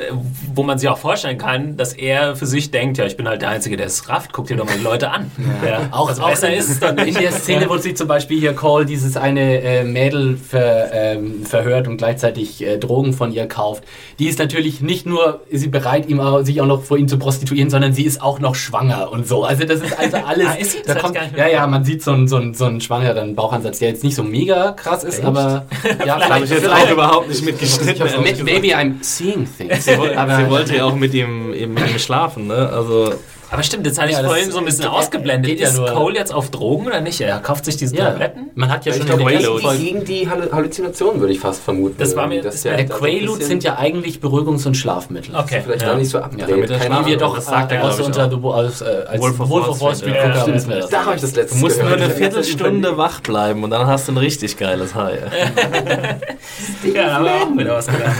wo 0.55 0.63
man 0.63 0.77
sich 0.79 0.89
auch 0.89 0.97
vorstellen 0.97 1.37
kann, 1.37 1.77
dass 1.77 1.93
er 1.93 2.35
für 2.35 2.45
sich 2.47 2.71
denkt, 2.71 2.97
ja, 2.97 3.05
ich 3.05 3.15
bin 3.17 3.27
halt 3.27 3.41
der 3.41 3.49
Einzige, 3.49 3.77
der 3.77 3.85
es 3.87 4.09
rafft, 4.09 4.33
guck 4.33 4.47
dir 4.47 4.57
doch 4.57 4.65
mal 4.65 4.75
die 4.77 4.83
Leute 4.83 5.11
an. 5.11 5.29
Ja. 5.65 5.89
Auch, 5.91 6.09
also 6.09 6.23
auch 6.23 6.29
besser 6.29 6.53
ist 6.53 6.69
es 6.69 6.79
dann 6.79 6.97
in 6.97 7.13
der 7.13 7.31
Szene, 7.31 7.69
wo 7.69 7.77
sie 7.77 7.93
zum 7.93 8.07
Beispiel 8.07 8.39
hier 8.39 8.53
Cole 8.53 8.85
dieses 8.85 9.17
eine 9.17 9.61
äh, 9.61 9.83
Mädel 9.83 10.37
ver, 10.37 10.89
ähm, 10.93 11.43
verhört 11.45 11.87
und 11.87 11.97
gleichzeitig 11.97 12.63
äh, 12.65 12.77
Drogen 12.77 13.13
von 13.13 13.31
ihr 13.31 13.47
kauft. 13.47 13.83
Die 14.19 14.27
ist 14.27 14.39
natürlich 14.39 14.81
nicht 14.81 15.05
nur 15.05 15.41
ist 15.49 15.61
sie 15.61 15.67
bereit, 15.67 16.07
ihm 16.09 16.19
auch, 16.19 16.41
sich 16.43 16.59
auch 16.61 16.65
noch 16.65 16.81
vor 16.83 16.97
ihm 16.97 17.07
zu 17.07 17.19
prostituieren, 17.19 17.69
sondern 17.69 17.93
sie 17.93 18.03
ist 18.03 18.21
auch 18.21 18.39
noch 18.39 18.55
schwanger 18.55 19.11
und 19.11 19.27
so. 19.27 19.43
Also 19.43 19.63
das 19.65 19.81
ist 19.81 19.97
also 19.97 20.17
alles. 20.25 20.47
Ah, 20.47 20.53
ist 20.55 20.77
da 20.87 20.95
kommt, 20.95 21.17
ja, 21.35 21.47
ja, 21.47 21.67
man 21.67 21.83
sieht 21.83 22.01
so 22.03 22.11
einen 22.11 22.27
so 22.27 22.37
einen- 22.37 22.53
so 22.53 22.65
einen 22.65 22.81
schwangeren 23.27 23.35
Bauchansatz, 23.35 23.79
der 23.79 23.89
jetzt 23.89 24.03
nicht 24.03 24.15
so 24.15 24.23
mega 24.23 24.71
krass 24.71 25.03
ist, 25.03 25.23
aber 25.23 25.65
ja, 26.05 26.19
Habe 26.29 26.45
ich 26.45 26.49
jetzt 26.51 26.67
auch 26.69 26.89
überhaupt 26.89 27.29
nicht 27.29 27.43
mitgeschnitten. 27.43 28.43
Maybe 28.43 28.75
I'm 28.75 28.95
seeing 29.01 29.47
things. 29.57 29.85
Sie, 29.85 29.97
woll- 29.97 30.15
aber, 30.15 30.37
sie 30.37 30.49
wollte 30.49 30.75
ja 30.75 30.85
auch 30.85 30.95
mit 30.95 31.13
ihm, 31.13 31.49
mit 31.49 31.89
ihm 31.89 31.99
schlafen, 31.99 32.47
ne? 32.47 32.69
Also 32.69 33.13
Aber 33.49 33.63
stimmt, 33.63 33.85
jetzt 33.85 33.97
hatte 33.97 34.11
Ja, 34.11 34.17
ich 34.17 34.23
das 34.23 34.31
vorhin 34.31 34.51
so 34.51 34.59
ein 34.59 34.65
bisschen 34.65 34.85
ausgeblendet. 34.87 35.49
geht 35.51 35.59
ja 35.61 35.69
ist 35.69 35.77
nur- 35.77 35.87
Cole 35.87 36.15
jetzt 36.15 36.33
auf 36.33 36.49
Drogen 36.51 36.85
oder 36.87 36.99
nicht? 37.01 37.21
Er 37.21 37.39
kauft 37.39 37.63
sich 37.65 37.77
diese 37.77 37.95
Ja, 37.95 38.05
Tabletten? 38.11 38.49
man 38.55 38.69
hat 38.69 38.85
ja 38.85 38.91
Ich 38.91 38.97
schon 38.97 39.17
gegen 39.17 39.29
ersten 39.29 39.77
die, 39.77 39.85
gegen 39.85 40.03
die 40.05 40.29
Hallu- 40.29 40.51
Halluzinationen 40.51 41.21
würde 41.21 41.31
ich 41.33 41.39
fast 41.39 41.63
vermuten. 41.63 41.95
Das 41.97 42.15
war 42.15 42.27
mir- 42.27 42.41
das 42.41 42.61
der- 42.63 42.73
bisschen- 42.77 43.41
sind 43.41 43.63
ja 43.63 43.77
eigentlich 43.77 44.19
Beruhigungs- 44.19 44.67
und 44.67 44.75
Schlafmittel. 44.75 45.33
Okay. 45.35 45.61
Vielleicht 45.63 45.83
ja. 45.83 45.93
auch 45.93 45.97
nicht 45.97 46.09
so 46.09 46.17
Ja, 46.17 46.29
damit 46.47 46.69
der 46.69 46.77
Keine 46.77 46.89
wir 46.89 46.97
Ahnung. 47.05 47.17
doch 47.19 47.35
das 47.35 47.45
sagt 47.45 47.71
er, 47.71 47.79
äh, 47.79 47.83
aus 47.83 47.99
ich, 47.99 48.05
unter. 48.05 48.29
The, 48.29 48.35
aus, 48.35 48.81
äh, 48.81 48.85
als 49.07 49.21
Wolf 49.21 49.39
of 49.69 49.81
Wall 49.81 49.95
Street, 49.95 50.15
ja. 50.15 50.27
gucker 50.27 50.41
Stimmt. 50.41 50.55
wissen 50.57 50.69
wir 50.69 50.77
das. 50.77 50.89
Da 50.89 51.05
habe 51.05 51.15
ich 51.15 51.21
das 51.21 51.35
letzte 51.35 51.55
Du 51.55 51.61
musst 51.61 51.81
nur 51.81 51.91
eine 51.91 52.09
Viertelstunde 52.09 52.97
wach 52.97 53.21
bleiben 53.21 53.63
und 53.63 53.69
dann 53.69 53.87
hast 53.87 54.07
du 54.07 54.11
ein 54.11 54.17
richtig 54.17 54.57
geiles 54.57 54.93
High. 54.93 55.19
Ja, 56.93 57.13
haben 57.15 57.25
wir 57.25 57.31
auch 57.35 57.57
wieder 57.57 57.75
was 57.75 57.87
gelernt. 57.87 58.15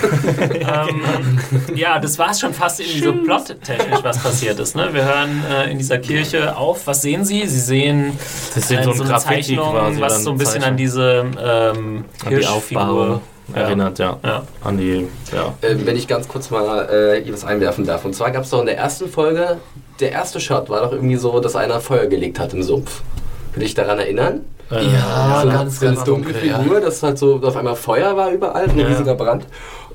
ähm, 0.51 1.39
ja, 1.75 1.99
das 1.99 2.17
war 2.19 2.32
es 2.32 2.39
schon 2.39 2.53
fast 2.53 2.80
irgendwie 2.80 2.99
so 3.03 3.13
plottechnisch, 3.13 3.99
was 4.03 4.17
passiert 4.19 4.59
ist. 4.59 4.75
Ne? 4.75 4.89
Wir 4.93 5.03
hören 5.05 5.16
äh, 5.49 5.72
in 5.72 5.78
dieser 5.78 5.97
Kirche 5.99 6.55
auf. 6.55 6.86
Was 6.88 7.01
sehen 7.01 7.24
Sie? 7.26 7.45
Sie 7.47 7.59
sehen 7.59 8.18
Das 8.55 8.68
sind 8.68 8.80
äh, 8.80 8.84
so 8.84 8.91
ein 8.91 8.99
eine 9.01 9.09
Graffiti 9.09 9.41
Zeichnung, 9.55 9.72
quasi. 9.72 10.01
was 10.01 10.24
so 10.24 10.32
ein 10.32 10.38
bisschen 10.38 10.61
Zeichnung. 10.61 10.70
an 10.72 10.78
diese 10.78 11.26
ähm, 11.39 12.05
Ja. 12.30 13.20
erinnert, 13.53 13.99
ja. 13.99 14.18
Ja. 14.24 14.43
An 14.63 14.78
die, 14.78 15.07
ja. 15.34 15.53
Äh, 15.61 15.76
wenn 15.86 15.95
ich 15.95 16.07
ganz 16.07 16.28
kurz 16.28 16.49
mal 16.49 16.88
äh, 16.89 17.32
was 17.32 17.45
einwerfen 17.45 17.86
darf. 17.86 18.03
Und 18.05 18.13
zwar 18.13 18.32
gab 18.32 18.43
es 18.43 18.49
doch 18.49 18.59
in 18.59 18.65
der 18.65 18.78
ersten 18.78 19.07
Folge, 19.09 19.57
der 19.99 20.11
erste 20.11 20.39
Shot 20.39 20.70
war 20.70 20.82
doch 20.82 20.91
irgendwie 20.91 21.15
so, 21.15 21.39
dass 21.39 21.55
einer 21.55 21.80
Feuer 21.80 22.07
gelegt 22.07 22.39
hat 22.39 22.53
im 22.53 22.61
Sumpf. 22.63 23.01
Will 23.55 23.63
ich 23.63 23.74
daran 23.74 23.99
erinnern? 23.99 24.41
Ja, 24.70 25.39
so 25.43 25.47
ganz, 25.49 25.80
so 25.80 25.86
eine 25.86 25.95
ganz 25.95 26.05
dunkle 26.05 26.34
dunkel. 26.34 26.49
Ja. 26.49 26.59
Figur, 26.59 26.82
dass 26.82 27.01
halt 27.01 27.18
so 27.18 27.39
auf 27.41 27.55
einmal 27.55 27.76
Feuer 27.78 28.18
war 28.18 28.32
überall, 28.32 28.70
ein 28.70 28.78
Ja. 28.78 28.88
riesiger 28.88 29.15
Brand. 29.15 29.45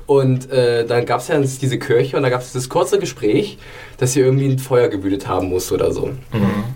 Und 0.05 0.51
äh, 0.51 0.85
dann 0.85 1.05
gab 1.05 1.21
es 1.21 1.29
ja 1.29 1.39
diese 1.39 1.79
Kirche 1.79 2.17
und 2.17 2.23
da 2.23 2.29
gab 2.29 2.41
es 2.41 2.51
dieses 2.51 2.67
kurze 2.67 2.99
Gespräch, 2.99 3.57
dass 3.97 4.13
sie 4.13 4.19
irgendwie 4.19 4.47
ein 4.47 4.59
Feuer 4.59 4.89
gewütet 4.89 5.27
haben 5.29 5.47
muss 5.49 5.71
oder 5.71 5.93
so. 5.93 6.09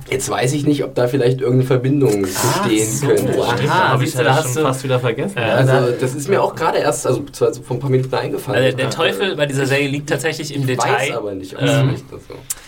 Jetzt 0.10 0.30
weiß 0.30 0.54
ich 0.54 0.66
nicht, 0.66 0.86
ob 0.86 0.96
da 0.96 1.08
vielleicht 1.10 1.42
irgendeine 1.42 1.66
Verbindung 1.68 2.22
bestehen 2.22 2.88
so. 2.90 3.08
könnte. 3.08 3.42
Aha. 3.44 3.56
Ah, 3.68 3.90
habe 3.90 4.06
ich 4.06 4.14
ja 4.14 4.24
da 4.24 4.30
das 4.30 4.38
hast 4.46 4.54
schon 4.54 4.64
du- 4.64 4.68
fast 4.70 4.84
wieder 4.86 5.00
vergessen. 5.02 5.36
Ja. 5.38 5.56
Also 5.56 5.92
das 6.00 6.16
ist 6.16 6.30
mir 6.30 6.42
auch 6.42 6.56
gerade 6.56 6.78
erst, 6.78 7.06
also 7.06 7.24
zwar 7.34 7.54
so 7.54 7.62
vor 7.62 7.76
ein 7.76 7.80
paar 7.82 7.90
Minuten 7.90 8.16
eingefallen. 8.16 8.64
Also 8.64 8.78
der 8.78 8.90
Teufel 8.90 9.36
bei 9.36 9.46
dieser 9.46 9.66
Serie 9.66 9.90
liegt 9.90 10.08
tatsächlich 10.10 10.56
im 10.56 10.62
ich 10.62 10.68
Detail. 10.68 10.94
weiß 11.10 11.12
aber 11.12 11.34
nicht, 11.34 11.54
ob 11.56 11.62
es 11.64 11.72
Ähm, 11.72 11.90
ist 11.90 12.06
so. 12.10 12.16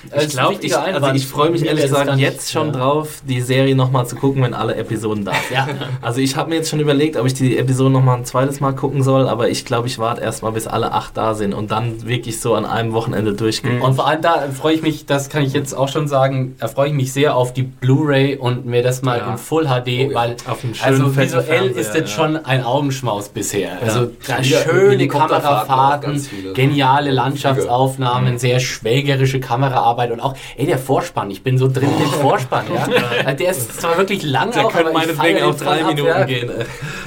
Ich 0.08 0.14
ist 0.16 0.24
ein 0.24 0.30
glaube, 0.30 0.56
ich, 0.66 0.76
also 0.78 1.12
ich 1.14 1.28
freue 1.28 1.50
mich 1.52 1.66
ehrlich 1.66 1.84
gesagt 1.86 2.18
jetzt 2.18 2.52
schon 2.52 2.68
ja. 2.68 2.74
drauf, 2.74 3.22
die 3.26 3.40
Serie 3.42 3.76
nochmal 3.76 4.08
zu 4.08 4.16
gucken, 4.18 4.42
wenn 4.44 4.54
alle 4.54 4.76
Episoden 4.76 5.24
da 5.24 5.32
sind. 5.34 5.56
Ja. 5.56 5.68
Also 6.02 6.20
ich 6.20 6.36
habe 6.36 6.50
mir 6.50 6.56
jetzt 6.58 6.70
schon 6.70 6.80
überlegt, 6.82 7.16
ob 7.16 7.26
ich 7.26 7.34
die 7.34 7.58
Episode 7.58 7.92
nochmal 7.92 8.18
ein 8.18 8.26
zweites 8.26 8.60
Mal 8.60 8.74
gucken 8.74 9.04
soll, 9.04 9.28
aber 9.30 9.50
ich 9.50 9.64
glaube, 9.66 9.88
ich 9.88 10.00
warte 10.00 10.22
erstmal, 10.22 10.49
bis 10.52 10.68
alle 10.68 10.92
acht 10.92 11.16
da 11.18 11.34
sind 11.34 11.54
und 11.54 11.72
dann 11.72 12.08
wirklich 12.08 12.40
so 12.40 12.56
an 12.56 12.66
einem 12.66 12.94
Wochenende 12.94 13.34
durchgehen. 13.34 13.82
Und 13.82 13.96
vor 13.96 14.08
allem 14.08 14.22
da 14.22 14.46
freue 14.52 14.76
ich 14.76 14.82
mich, 14.82 15.06
das 15.06 15.30
kann 15.30 15.44
ich 15.44 15.54
jetzt 15.54 15.74
auch 15.74 15.88
schon 15.88 16.08
sagen, 16.08 16.56
da 16.60 16.68
freue 16.68 16.90
ich 16.90 16.94
mich 16.94 17.14
sehr 17.14 17.36
auf 17.36 17.54
die 17.54 17.64
Blu-ray 17.64 18.38
und 18.38 18.66
mir 18.66 18.84
das 18.84 19.02
mal 19.02 19.20
Ja. 19.20 19.32
in 19.32 19.38
Full 19.38 19.66
HD, 19.66 19.88
ja. 19.88 20.14
weil 20.14 20.36
also 20.84 21.16
visuell 21.16 21.68
ist 21.68 21.94
das 21.94 22.10
schon 22.12 22.38
ein 22.46 22.64
Augenschmaus 22.64 23.30
bisher. 23.30 23.72
Also 23.82 24.12
schöne 24.42 25.08
Kamerafahrten, 25.08 26.26
geniale 26.54 27.12
Landschaftsaufnahmen, 27.12 28.38
sehr 28.38 28.60
schwelgerische 28.60 29.40
Kameraarbeit 29.40 30.12
und 30.12 30.20
auch, 30.20 30.36
ey, 30.58 30.66
der 30.66 30.78
Vorspann, 30.78 31.32
ich 31.32 31.44
bin 31.44 31.58
so 31.58 31.68
drin 31.68 31.90
im 32.02 32.10
Vorspann, 32.22 32.66
ja. 33.26 33.34
Der 33.34 33.52
ist 33.52 33.80
zwar 33.82 33.98
wirklich 33.98 34.24
lang 34.24 34.52
Der 34.52 34.66
auch, 34.66 34.74
aber 34.74 34.90
ich 34.90 34.94
meinetwegen 34.94 35.44
auch 35.44 35.56
drei 35.56 35.82
ab, 35.82 35.88
Minuten 35.90 36.08
ja. 36.08 36.24
gehen. 36.24 36.52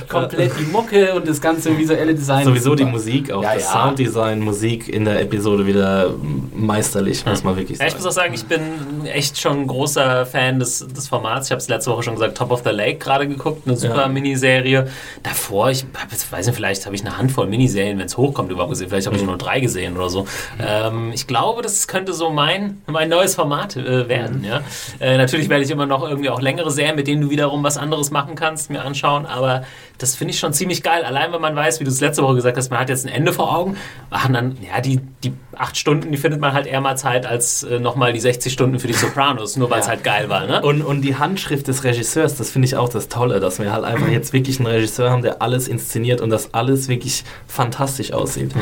Komplett 0.08 0.52
die 0.58 0.64
Mucke 0.64 1.14
und 1.14 1.26
das 1.28 1.40
ganze 1.40 1.76
visuelle 1.76 2.14
Design. 2.14 2.44
Sowieso 2.44 2.74
die. 2.74 2.84
Musik, 2.84 3.30
auch 3.32 3.42
Ja, 3.42 3.54
das 3.54 3.64
ja. 3.72 3.84
Sounddesign, 3.84 4.40
Musik 4.40 4.88
in 4.88 5.04
der 5.04 5.20
Episode 5.20 5.66
wieder 5.66 6.10
meisterlich, 6.54 7.24
muss 7.24 7.42
man 7.44 7.56
wirklich 7.56 7.78
Ja, 7.78 7.86
ich 7.86 7.92
sagen. 7.92 8.02
muss 8.02 8.12
auch 8.12 8.16
sagen, 8.22 8.34
ich 8.34 8.44
bin 8.44 8.60
echt 9.06 9.38
schon 9.40 9.60
ein 9.62 9.66
großer 9.66 10.26
Fan 10.26 10.58
des, 10.58 10.86
des 10.86 11.08
Formats. 11.08 11.46
Ich 11.48 11.52
habe 11.52 11.60
es 11.60 11.68
letzte 11.68 11.90
Woche 11.90 12.02
schon 12.02 12.14
gesagt, 12.14 12.36
Top 12.36 12.50
of 12.50 12.62
the 12.64 12.70
Lake 12.70 12.98
gerade 12.98 13.26
geguckt, 13.26 13.66
eine 13.66 13.76
super 13.76 14.02
Ja. 14.02 14.08
Miniserie. 14.08 14.88
Davor, 15.22 15.70
ich 15.70 15.84
weiß 16.30 16.46
nicht, 16.46 16.56
vielleicht 16.56 16.84
habe 16.86 16.94
ich 16.94 17.02
eine 17.04 17.16
Handvoll 17.16 17.46
Miniserien, 17.46 17.98
wenn 17.98 18.06
es 18.06 18.16
hochkommt, 18.16 18.50
überhaupt 18.50 18.70
gesehen. 18.70 18.88
Vielleicht 18.88 19.06
habe 19.06 19.16
ich 19.16 19.22
nur 19.24 19.38
drei 19.38 19.60
gesehen 19.60 19.96
oder 19.96 20.10
so. 20.10 20.26
Ähm, 20.60 21.10
ich 21.14 21.26
glaube, 21.26 21.62
das 21.62 21.88
könnte 21.88 22.12
so 22.12 22.30
mein, 22.30 22.82
mein 22.86 23.08
neues 23.08 23.34
Format 23.34 23.76
äh, 23.76 24.08
werden. 24.08 24.44
Ja? 24.44 24.60
Äh, 25.00 25.16
natürlich 25.16 25.48
werde 25.48 25.64
ich 25.64 25.70
immer 25.70 25.86
noch 25.86 26.06
irgendwie 26.08 26.30
auch 26.30 26.40
längere 26.40 26.70
Serien, 26.70 26.96
mit 26.96 27.06
denen 27.06 27.22
du 27.22 27.30
wiederum 27.30 27.62
was 27.62 27.78
anderes 27.78 28.10
machen 28.10 28.34
kannst, 28.34 28.70
mir 28.70 28.82
anschauen. 28.84 29.26
Aber 29.26 29.62
das 30.02 30.16
finde 30.16 30.34
ich 30.34 30.40
schon 30.40 30.52
ziemlich 30.52 30.82
geil. 30.82 31.04
Allein, 31.04 31.32
wenn 31.32 31.40
man 31.40 31.54
weiß, 31.54 31.78
wie 31.80 31.84
du 31.84 31.90
es 31.90 32.00
letzte 32.00 32.22
Woche 32.22 32.34
gesagt 32.34 32.56
hast, 32.56 32.70
man 32.70 32.80
hat 32.80 32.88
jetzt 32.88 33.06
ein 33.06 33.12
Ende 33.12 33.32
vor 33.32 33.56
Augen. 33.56 33.76
Machen 34.10 34.34
dann, 34.34 34.56
ja, 34.60 34.80
die, 34.80 35.00
die 35.22 35.32
acht 35.56 35.76
Stunden, 35.76 36.10
die 36.10 36.18
findet 36.18 36.40
man 36.40 36.52
halt 36.52 36.66
eher 36.66 36.80
mal 36.80 36.96
Zeit 36.96 37.24
als 37.24 37.62
äh, 37.62 37.78
nochmal 37.78 38.12
die 38.12 38.20
60 38.20 38.52
Stunden 38.52 38.78
für 38.78 38.88
die 38.88 38.94
Sopranos, 38.94 39.56
nur 39.56 39.70
weil 39.70 39.80
es 39.80 39.88
halt 39.88 40.02
geil 40.02 40.28
war. 40.28 40.46
Ne? 40.46 40.60
Und, 40.62 40.82
und 40.82 41.02
die 41.02 41.16
Handschrift 41.16 41.68
des 41.68 41.84
Regisseurs, 41.84 42.36
das 42.36 42.50
finde 42.50 42.66
ich 42.66 42.76
auch 42.76 42.88
das 42.88 43.08
Tolle, 43.08 43.38
dass 43.38 43.60
wir 43.60 43.72
halt 43.72 43.84
einfach 43.84 44.08
jetzt 44.08 44.32
wirklich 44.32 44.58
einen 44.58 44.66
Regisseur 44.66 45.10
haben, 45.10 45.22
der 45.22 45.40
alles 45.40 45.68
inszeniert 45.68 46.20
und 46.20 46.30
das 46.30 46.52
alles 46.52 46.88
wirklich 46.88 47.24
fantastisch 47.46 48.12
aussieht. 48.12 48.52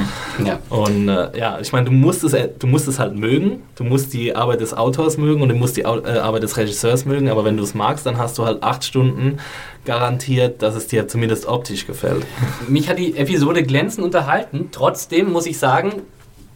Ja. 0.45 0.59
Und 0.69 1.09
äh, 1.09 1.39
ja, 1.39 1.59
ich 1.61 1.73
meine, 1.73 1.87
du 1.87 1.93
musst 1.93 2.25
es, 2.25 2.33
äh, 2.33 2.49
du 2.59 2.67
musst 2.67 2.89
es 2.89 2.99
halt 2.99 3.15
mögen, 3.15 3.63
du 3.77 3.85
musst 3.85 4.13
die 4.13 4.35
Arbeit 4.35 4.61
des 4.61 4.75
Autors 4.75 5.17
mögen 5.17 5.43
und 5.43 5.49
du 5.49 5.55
musst 5.55 5.77
die 5.77 5.87
Au 5.87 5.99
äh, 6.01 6.19
Arbeit 6.19 6.43
des 6.43 6.57
Regisseurs 6.57 7.05
mögen, 7.05 7.29
aber 7.29 7.45
wenn 7.45 7.57
du 7.57 7.63
es 7.63 7.75
magst, 7.75 8.05
dann 8.05 8.19
hast 8.19 8.39
du 8.39 8.45
halt 8.45 8.63
acht 8.63 8.85
Stunden 8.85 9.39
garantiert, 9.85 10.63
dass 10.63 10.75
es 10.75 10.87
dir 10.87 11.09
zumindest 11.09 11.47
optisch 11.47 11.87
gefällt. 11.87 12.25
Mich 12.69 12.89
hat 12.89 12.99
die 12.99 13.17
Episode 13.17 13.63
glänzend 13.63 14.05
unterhalten. 14.05 14.69
Trotzdem 14.73 15.33
muss 15.33 15.47
ich 15.47 15.59
sagen, 15.59 16.03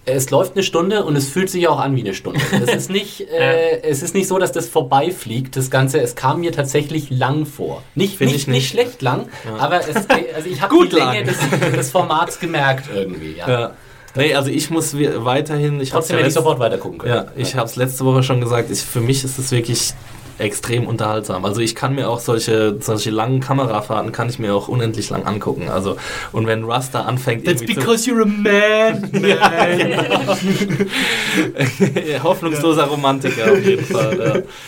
es 0.06 0.30
läuft 0.30 0.54
eine 0.54 0.62
Stunde 0.62 1.04
und 1.04 1.16
es 1.16 1.28
fühlt 1.28 1.48
sich 1.48 1.66
auch 1.66 1.78
an 1.78 1.96
wie 1.96 2.00
eine 2.00 2.14
Stunde. 2.14 2.40
Es 2.52 2.74
ist 2.74 2.90
nicht, 2.90 3.20
äh, 3.32 3.80
es 3.82 4.02
ist 4.02 4.14
nicht 4.14 4.28
so, 4.28 4.38
dass 4.38 4.52
das 4.52 4.68
vorbeifliegt, 4.68 5.56
das 5.56 5.70
Ganze. 5.70 6.00
Es 6.00 6.14
kam 6.14 6.40
mir 6.40 6.52
tatsächlich 6.52 7.10
lang 7.10 7.46
vor. 7.46 7.82
Nicht, 7.94 8.18
Find 8.18 8.30
nicht, 8.30 8.42
ich 8.42 8.46
nicht. 8.46 8.56
nicht. 8.56 8.68
schlecht 8.68 9.02
lang, 9.02 9.28
aber 9.58 9.80
es, 9.80 9.96
also 10.36 10.48
ich 10.48 10.60
habe 10.60 10.74
die 10.86 10.94
Länge 10.94 11.22
lang. 11.22 11.24
des, 11.24 11.70
des 11.74 11.90
Formats 11.90 12.38
gemerkt 12.38 12.88
irgendwie. 12.94 13.36
Ja. 13.38 13.48
Ja. 13.48 13.70
Nee, 14.16 14.34
also 14.34 14.48
ich 14.48 14.70
muss 14.70 14.94
weiterhin, 14.96 15.80
ich 15.80 15.90
Trotzdem 15.90 16.14
ja 16.14 16.18
hätte 16.18 16.28
ich 16.28 16.34
sofort 16.34 16.60
weiter 16.60 16.78
gucken 16.78 16.98
können. 16.98 17.14
Ja, 17.14 17.26
ich 17.34 17.56
habe 17.56 17.66
es 17.66 17.74
letzte 17.74 18.04
Woche 18.04 18.22
schon 18.22 18.40
gesagt, 18.40 18.70
ich, 18.70 18.80
für 18.80 19.00
mich 19.00 19.24
ist 19.24 19.38
es 19.38 19.50
wirklich 19.50 19.92
extrem 20.38 20.86
unterhaltsam. 20.86 21.44
Also 21.44 21.60
ich 21.60 21.74
kann 21.74 21.94
mir 21.94 22.08
auch 22.08 22.18
solche, 22.20 22.76
solche 22.80 23.10
langen 23.10 23.40
Kamerafahrten 23.40 24.12
kann 24.12 24.28
ich 24.28 24.38
mir 24.38 24.54
auch 24.54 24.68
unendlich 24.68 25.10
lang 25.10 25.24
angucken. 25.26 25.68
Also 25.68 25.96
und 26.32 26.46
wenn 26.46 26.64
Russ 26.64 26.90
da 26.90 27.02
anfängt 27.02 27.44
That's 27.44 27.64
because 27.64 28.08
you're 28.10 28.22
a 28.22 28.26
man. 28.26 29.10
zu, 32.14 32.22
hoffnungsloser 32.22 32.84
Romantiker 32.84 33.52
auf 33.52 33.64
jeden 33.64 33.84
Fall. 33.84 34.18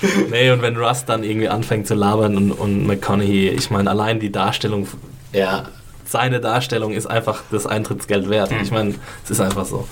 Ja. 0.03 0.09
Nee, 0.31 0.51
und 0.51 0.63
wenn 0.63 0.77
Russ 0.77 1.05
dann 1.05 1.23
irgendwie 1.25 1.49
anfängt 1.49 1.87
zu 1.87 1.95
labern 1.95 2.37
und, 2.37 2.53
und 2.53 2.87
McConaughey, 2.87 3.49
ich 3.51 3.71
meine 3.71 3.91
allein 3.91 4.21
die 4.21 4.31
Darstellung, 4.31 4.87
Ja. 5.33 5.65
seine 6.05 6.41
Darstellung 6.41 6.93
ist 6.93 7.07
einfach 7.07 7.43
das 7.51 7.67
Eintrittsgeld 7.67 8.29
wert. 8.31 8.51
Ich 8.63 8.71
meine, 8.71 8.95
es 9.25 9.31
ist 9.31 9.41
einfach 9.41 9.65
so. 9.65 9.87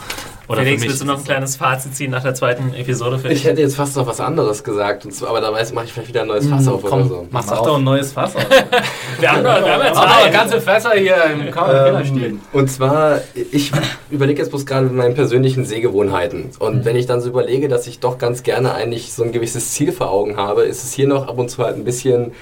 Oder 0.47 0.59
Felix, 0.59 0.75
für 0.75 0.81
mich 0.81 0.89
willst 0.91 1.03
du 1.03 1.07
noch 1.07 1.19
ein 1.19 1.25
kleines 1.25 1.57
Fazit 1.57 1.97
ziehen 1.97 2.11
nach 2.11 2.23
der 2.23 2.35
zweiten 2.35 2.75
Episode? 2.75 3.19
Für 3.19 3.29
Ich 3.29 3.35
dich? 3.41 3.45
hätte 3.45 3.63
jetzt 3.63 3.77
fast 3.77 3.97
noch 3.97 4.07
was 4.07 4.21
anderes 4.21 4.63
gesagt, 4.63 5.07
und 5.07 5.13
zwar, 5.13 5.31
aber 5.31 5.41
da 5.41 5.49
weiß- 5.51 5.73
mache 5.73 5.87
ich 5.87 5.93
vielleicht 5.95 6.09
wieder 6.11 6.21
ein 6.23 6.27
neues 6.29 6.47
Fass 6.47 6.69
auf 6.69 6.83
oder 6.85 6.91
Komm, 6.91 7.09
so. 7.09 7.27
mach's 7.31 7.47
Mach 7.49 7.59
auf. 7.61 7.67
doch 7.67 7.79
ein 7.79 7.85
neues 7.85 8.13
Fass 8.13 8.37
auf. 8.37 8.47
Wir 9.21 9.33
haben, 9.33 9.43
doch- 9.45 9.65
wir 9.65 9.73
haben 9.73 9.83
jetzt 9.87 9.97
Aber 9.97 10.11
Zeit. 10.23 10.33
ganze 10.33 10.61
Fässer 10.61 10.91
hier 10.93 11.17
im 11.33 11.41
Kinderstiel. 11.51 12.39
Und 12.53 12.71
zwar, 12.71 13.21
ich 13.53 13.73
überlege 14.11 14.41
jetzt 14.43 14.51
bloß 14.51 14.67
gerade 14.67 14.85
mit 14.87 14.95
meinen 14.95 15.15
persönlichen 15.15 15.65
Sehgewohnheiten. 15.65 16.51
Und 16.59 16.85
wenn 16.85 16.97
ich 16.97 17.07
dann 17.07 17.21
so 17.23 17.29
überlege, 17.31 17.69
dass 17.69 17.87
ich 17.87 18.01
doch 18.01 18.19
ganz 18.19 18.43
gerne 18.43 18.75
eigentlich 18.75 19.13
so 19.15 19.23
ein 19.23 19.33
gewisses 19.33 19.71
Ziel 19.73 19.93
vor 19.93 20.11
Augen 20.11 20.37
habe, 20.37 20.63
ist 20.65 20.85
es 20.85 20.93
hier 20.93 21.07
noch 21.09 21.27
ab 21.29 21.39
und 21.39 21.49
zu 21.49 21.63
halt 21.65 21.77
ein 21.77 21.85
bisschen 21.85 22.33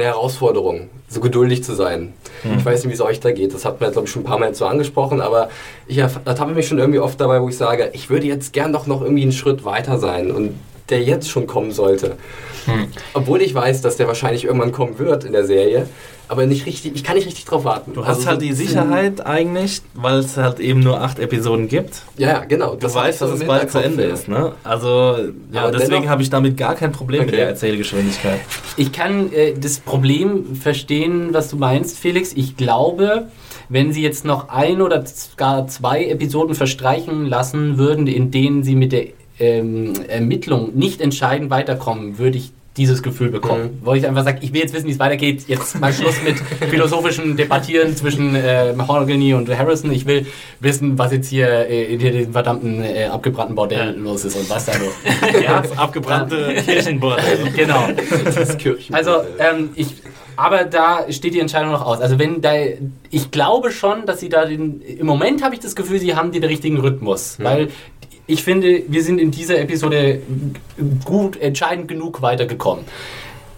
eine 0.00 0.10
Herausforderung, 0.10 0.88
so 1.08 1.20
geduldig 1.20 1.62
zu 1.62 1.74
sein. 1.74 2.12
Ich 2.56 2.64
weiß 2.64 2.84
nicht, 2.84 2.90
wie 2.90 2.94
es 2.94 3.00
euch 3.00 3.20
da 3.20 3.32
geht. 3.32 3.52
Das 3.52 3.64
hat 3.64 3.80
mir, 3.80 3.90
glaube 3.90 4.06
ich, 4.06 4.12
schon 4.12 4.22
ein 4.22 4.26
paar 4.26 4.38
Mal 4.38 4.54
so 4.54 4.64
angesprochen, 4.64 5.20
aber 5.20 5.50
ich 5.86 5.98
ertappe 5.98 6.52
mich 6.52 6.68
schon 6.68 6.78
irgendwie 6.78 6.98
oft 6.98 7.20
dabei, 7.20 7.42
wo 7.42 7.48
ich 7.48 7.56
sage, 7.56 7.90
ich 7.92 8.08
würde 8.08 8.26
jetzt 8.26 8.52
gern 8.52 8.72
doch 8.72 8.86
noch 8.86 9.02
irgendwie 9.02 9.22
einen 9.22 9.32
Schritt 9.32 9.64
weiter 9.64 9.98
sein 9.98 10.30
und 10.30 10.54
der 10.88 11.02
jetzt 11.02 11.28
schon 11.28 11.46
kommen 11.46 11.70
sollte. 11.70 12.16
Obwohl 13.14 13.42
ich 13.42 13.54
weiß, 13.54 13.82
dass 13.82 13.96
der 13.96 14.06
wahrscheinlich 14.06 14.44
irgendwann 14.44 14.72
kommen 14.72 14.98
wird 14.98 15.24
in 15.24 15.32
der 15.32 15.44
Serie, 15.44 15.86
aber 16.30 16.46
nicht 16.46 16.64
richtig, 16.64 16.92
ich 16.94 17.02
kann 17.02 17.16
nicht 17.16 17.26
richtig 17.26 17.44
drauf 17.44 17.64
warten. 17.64 17.92
Du 17.92 18.06
hast 18.06 18.18
Also 18.18 18.28
halt 18.28 18.42
die 18.42 18.52
Sicherheit 18.52 19.26
eigentlich, 19.26 19.82
weil 19.94 20.18
es 20.18 20.36
halt 20.36 20.60
eben 20.60 20.78
nur 20.78 21.00
acht 21.00 21.18
Episoden 21.18 21.66
gibt. 21.66 22.02
Ja, 22.18 22.44
genau. 22.44 22.76
Du 22.76 22.86
hab 22.86 22.94
weißt, 22.94 23.20
dass 23.20 23.32
es 23.32 23.44
bald 23.44 23.68
zu 23.68 23.78
Ende 23.80 24.06
ja. 24.06 24.14
ist, 24.14 24.28
ne? 24.28 24.52
Also, 24.62 25.16
ja, 25.52 25.62
Aber 25.62 25.76
deswegen 25.76 26.08
habe 26.08 26.22
ich 26.22 26.30
damit 26.30 26.56
gar 26.56 26.76
kein 26.76 26.92
Problem 26.92 27.22
mit 27.22 27.30
Okay. 27.30 27.36
der 27.38 27.48
Erzählgeschwindigkeit. 27.48 28.38
Ich 28.76 28.92
kann 28.92 29.32
äh, 29.32 29.54
das 29.58 29.80
Problem 29.80 30.54
verstehen, 30.54 31.30
was 31.32 31.50
du 31.50 31.56
meinst, 31.56 31.98
Felix. 31.98 32.32
Ich 32.32 32.56
glaube, 32.56 33.26
wenn 33.68 33.92
sie 33.92 34.02
jetzt 34.02 34.24
noch 34.24 34.50
ein 34.50 34.80
oder 34.82 35.02
gar 35.36 35.66
zwei 35.66 36.04
Episoden 36.06 36.54
verstreichen 36.54 37.26
lassen 37.26 37.76
würden, 37.76 38.06
in 38.06 38.30
denen 38.30 38.62
sie 38.62 38.76
mit 38.76 38.92
der 38.92 39.06
ähm, 39.40 39.94
Ermittlung 40.06 40.76
nicht 40.76 41.00
entscheidend 41.00 41.50
weiterkommen, 41.50 42.18
würde 42.18 42.38
ich 42.38 42.52
dieses 42.76 43.02
Gefühl 43.02 43.30
bekommen. 43.30 43.80
Wo 43.82 43.94
ich 43.94 44.06
einfach 44.06 44.24
sage, 44.24 44.38
ich 44.42 44.52
will 44.52 44.60
jetzt 44.60 44.72
wissen, 44.72 44.86
wie 44.86 44.92
es 44.92 44.98
weitergeht. 44.98 45.48
Jetzt 45.48 45.80
mal 45.80 45.92
Schluss 45.92 46.22
mit 46.22 46.38
philosophischen 46.70 47.36
Debattieren 47.36 47.96
zwischen 47.96 48.34
äh, 48.36 48.72
Mahogany 48.72 49.34
und 49.34 49.48
Harrison. 49.56 49.90
Ich 49.90 50.06
will 50.06 50.26
wissen, 50.60 50.96
was 50.96 51.12
jetzt 51.12 51.28
hier 51.28 51.48
äh, 51.48 51.92
in 51.92 51.98
diesem 51.98 52.32
verdammten 52.32 52.82
äh, 52.84 53.06
abgebrannten 53.06 53.56
Bordell 53.56 53.96
los 53.96 54.24
ist 54.24 54.36
und 54.36 54.48
was 54.48 54.66
da 54.66 54.72
los 54.76 54.94
Ja, 55.44 55.60
das 55.60 55.76
abgebrannte 55.76 56.54
Kirchenbordell. 56.64 57.38
Genau. 57.56 57.88
Das 58.24 58.56
Kirchen 58.56 58.94
Also, 58.94 59.16
ähm, 59.38 59.70
ich, 59.74 59.88
aber 60.36 60.64
da 60.64 61.10
steht 61.10 61.34
die 61.34 61.40
Entscheidung 61.40 61.72
noch 61.72 61.84
aus. 61.84 62.00
Also, 62.00 62.18
wenn 62.18 62.40
da, 62.40 62.52
ich 63.10 63.30
glaube 63.30 63.72
schon, 63.72 64.06
dass 64.06 64.20
sie 64.20 64.28
da 64.28 64.46
den, 64.46 64.80
im 64.80 65.06
Moment 65.06 65.42
habe 65.42 65.54
ich 65.54 65.60
das 65.60 65.74
Gefühl, 65.74 65.98
sie 65.98 66.14
haben 66.14 66.32
den 66.32 66.44
richtigen 66.44 66.78
Rhythmus, 66.78 67.38
weil 67.40 67.68
ich 68.30 68.44
finde, 68.44 68.82
wir 68.88 69.02
sind 69.02 69.18
in 69.18 69.30
dieser 69.30 69.58
Episode 69.58 70.22
gut, 71.04 71.36
entscheidend 71.36 71.88
genug 71.88 72.22
weitergekommen. 72.22 72.84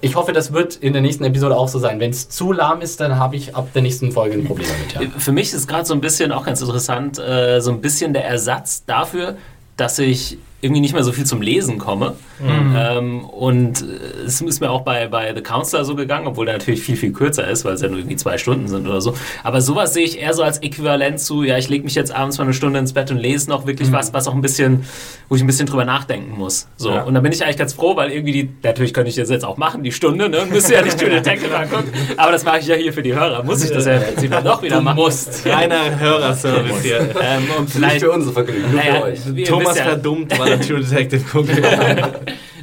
Ich 0.01 0.17
hoffe, 0.17 0.33
das 0.33 0.53
wird 0.53 0.75
in 0.77 0.95
der 0.95 1.03
nächsten 1.03 1.23
Episode 1.25 1.57
auch 1.57 1.69
so 1.69 1.79
sein. 1.79 2.01
Wenn 2.01 2.11
es 2.11 2.29
zu 2.29 2.53
lahm 2.53 2.81
ist, 2.81 2.99
dann 3.01 3.19
habe 3.19 3.37
ich 3.37 3.55
ab 3.55 3.73
der 3.73 3.83
nächsten 3.83 4.11
Folge 4.11 4.35
ein 4.35 4.45
Problem 4.45 4.67
damit. 4.93 5.13
Ja. 5.13 5.19
Für 5.19 5.31
mich 5.31 5.53
ist 5.53 5.69
gerade 5.69 5.85
so 5.85 5.95
ein 5.95 6.01
bisschen 6.01 6.33
auch 6.33 6.45
ganz 6.45 6.61
interessant, 6.61 7.19
äh, 7.19 7.61
so 7.61 7.71
ein 7.71 7.81
bisschen 7.81 8.13
der 8.13 8.25
Ersatz 8.25 8.85
dafür, 8.85 9.37
dass 9.77 9.99
ich 10.01 10.39
irgendwie 10.63 10.81
nicht 10.81 10.95
mehr 10.95 11.03
so 11.03 11.13
viel 11.13 11.27
zum 11.27 11.43
Lesen 11.43 11.77
komme. 11.79 12.15
Ähm, 12.41 13.25
und 13.25 13.83
äh, 13.83 14.25
es 14.27 14.41
ist 14.41 14.61
mir 14.61 14.71
auch 14.71 14.81
bei, 14.83 15.07
bei 15.09 15.33
The 15.35 15.43
Counselor 15.43 15.85
so 15.85 15.95
gegangen, 15.95 16.27
obwohl 16.27 16.47
der 16.47 16.57
natürlich 16.57 16.83
viel, 16.83 16.97
viel 16.97 17.13
kürzer 17.13 17.47
ist, 17.49 17.65
weil 17.65 17.75
es 17.75 17.83
ja 17.83 17.89
nur 17.89 17.99
irgendwie 17.99 18.17
zwei 18.17 18.39
Stunden 18.39 18.67
sind 18.69 18.87
oder 18.89 19.01
so. 19.01 19.15
Aber 19.45 19.61
sowas 19.61 19.93
sehe 19.93 20.05
ich 20.05 20.21
eher 20.21 20.35
so 20.35 20.43
als 20.43 20.59
Äquivalent 20.59 21.21
zu, 21.21 21.43
ja, 21.43 21.59
ich 21.59 21.69
lege 21.69 21.85
mich 21.85 21.95
jetzt 21.95 22.13
abends 22.13 22.39
mal 22.39 22.45
eine 22.45 22.55
Stunde 22.55 22.79
ins 22.79 22.93
Bett 22.95 23.11
und 23.11 23.19
lese 23.19 23.49
noch 23.51 23.67
wirklich 23.67 23.93
was, 23.93 24.13
was 24.15 24.27
auch 24.29 24.35
ein 24.35 24.41
bisschen, 24.41 24.85
wo 25.29 25.37
ich 25.37 25.41
ein 25.43 25.47
bisschen 25.47 25.67
drüber 25.67 25.85
nachdenken 25.85 26.37
muss. 26.39 26.69
So. 26.77 26.91
Ja. 26.91 27.03
Und 27.03 27.15
da 27.15 27.21
bin 27.21 27.33
ich 27.33 27.45
eigentlich 27.45 27.59
ganz 27.59 27.75
froh, 27.75 27.97
weil 27.97 28.11
irgendwie 28.11 28.33
die, 28.33 28.51
natürlich 28.63 28.95
könnte 28.95 29.11
ich 29.11 29.17
das 29.17 29.31
jetzt 29.31 29.45
auch 29.45 29.57
machen, 29.57 29.83
die 29.83 29.93
Stunde, 29.93 30.29
ne? 30.29 30.47
Müsste 30.51 30.75
ja 30.75 30.83
nicht 30.83 30.99
True 30.99 31.11
Detective 31.11 31.57
angucken. 31.57 31.91
Aber 32.17 32.33
das 32.33 32.45
mache 32.45 32.61
ich 32.61 32.67
ja 32.67 32.77
hier 32.77 32.93
für 32.93 33.03
die 33.03 33.15
Hörer. 33.15 33.43
Muss 33.43 33.65
ich 33.65 33.71
das 33.71 33.87
ja 33.87 33.95
jetzt 33.95 34.23
immer 34.23 34.41
noch 34.41 34.63
wieder 34.63 34.77
Du 34.77 34.83
machen. 34.83 34.97
musst. 34.97 35.47
Reiner 35.47 35.99
Hörerservice 35.99 36.83
hier. 36.83 37.01
Ähm, 37.21 37.43
und 37.59 37.63
Nicht 37.65 37.73
vielleicht 37.73 38.01
für 38.01 38.11
unser 38.13 38.33
Vergnügen, 38.33 38.75
naja, 38.75 39.01
für 39.01 39.03
euch. 39.05 39.19
ihr 39.37 39.45
Thomas 39.47 39.79
ja, 39.79 39.85
verdummt, 39.85 40.39
weil 40.39 40.52
er 40.53 40.61
True 40.61 40.81
Detective 40.81 41.23
guckt. 41.33 41.51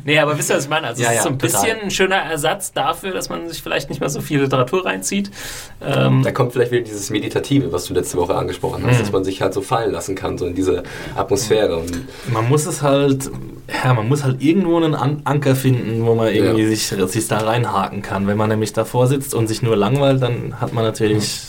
Nee, 0.06 0.18
aber 0.18 0.38
wisst 0.40 0.50
ihr, 0.50 0.56
was 0.56 0.64
ich 0.64 0.70
meine? 0.70 0.88
Also 0.88 1.04
Ja, 1.04 1.10
es 1.10 1.16
ist 1.16 1.18
ja, 1.18 1.24
so 1.24 1.30
ein 1.30 1.40
total. 1.40 1.62
bisschen 1.62 1.82
ein 1.84 1.92
schöner 1.92 2.16
Ersatz 2.16 2.72
dafür, 2.72 3.12
dass 3.12 3.28
man 3.28 3.50
sich 3.50 3.62
vielleicht 3.62 3.90
nicht 3.90 4.00
mehr 4.00 4.10
so 4.10 4.22
viel 4.22 4.40
Literatur 4.42 4.86
reinzieht. 4.86 5.30
Ähm, 5.86 6.24
Da 6.24 6.32
kommt 6.32 6.54
vielleicht 6.54 6.72
wieder 6.72 6.84
dieses 6.84 7.10
Meditative, 7.10 7.72
was 7.74 7.84
du 7.86 7.94
letzte 7.94 8.18
Woche 8.18 8.34
angesprochen 8.34 8.84
hast, 8.88 9.02
dass 9.02 9.12
man 9.12 9.26
sich 9.26 9.42
halt 9.42 9.54
so 9.54 9.62
fallen 9.62 9.92
lassen 9.92 10.16
kann, 10.16 10.38
so 10.38 10.46
in 10.48 10.56
diese 10.56 10.84
Atmosphäre. 11.18 11.76
Und 11.78 11.92
Man 12.32 12.48
muss 12.48 12.66
es 12.66 12.82
halt, 12.82 13.30
ja, 13.84 13.94
man 13.94 14.08
muss 14.08 14.24
halt 14.24 14.42
irgendwo 14.42 14.78
einen 14.78 14.96
An 14.96 15.20
Anker 15.26 15.54
finden, 15.54 16.06
wo 16.06 16.16
man 16.16 16.34
irgendwie 16.34 16.64
Ja. 16.64 16.70
sich, 16.70 16.88
sich 16.88 17.28
da 17.28 17.40
reinhaken 17.40 18.02
kann. 18.02 18.26
Wenn 18.26 18.38
man 18.38 18.48
nämlich 18.50 18.72
davor 18.72 19.06
sitzt 19.08 19.34
und 19.34 19.48
sich 19.48 19.62
nur 19.62 19.76
langweilt, 19.76 20.22
dann 20.22 20.62
hat 20.62 20.72
man 20.74 20.86
natürlich, 20.86 21.40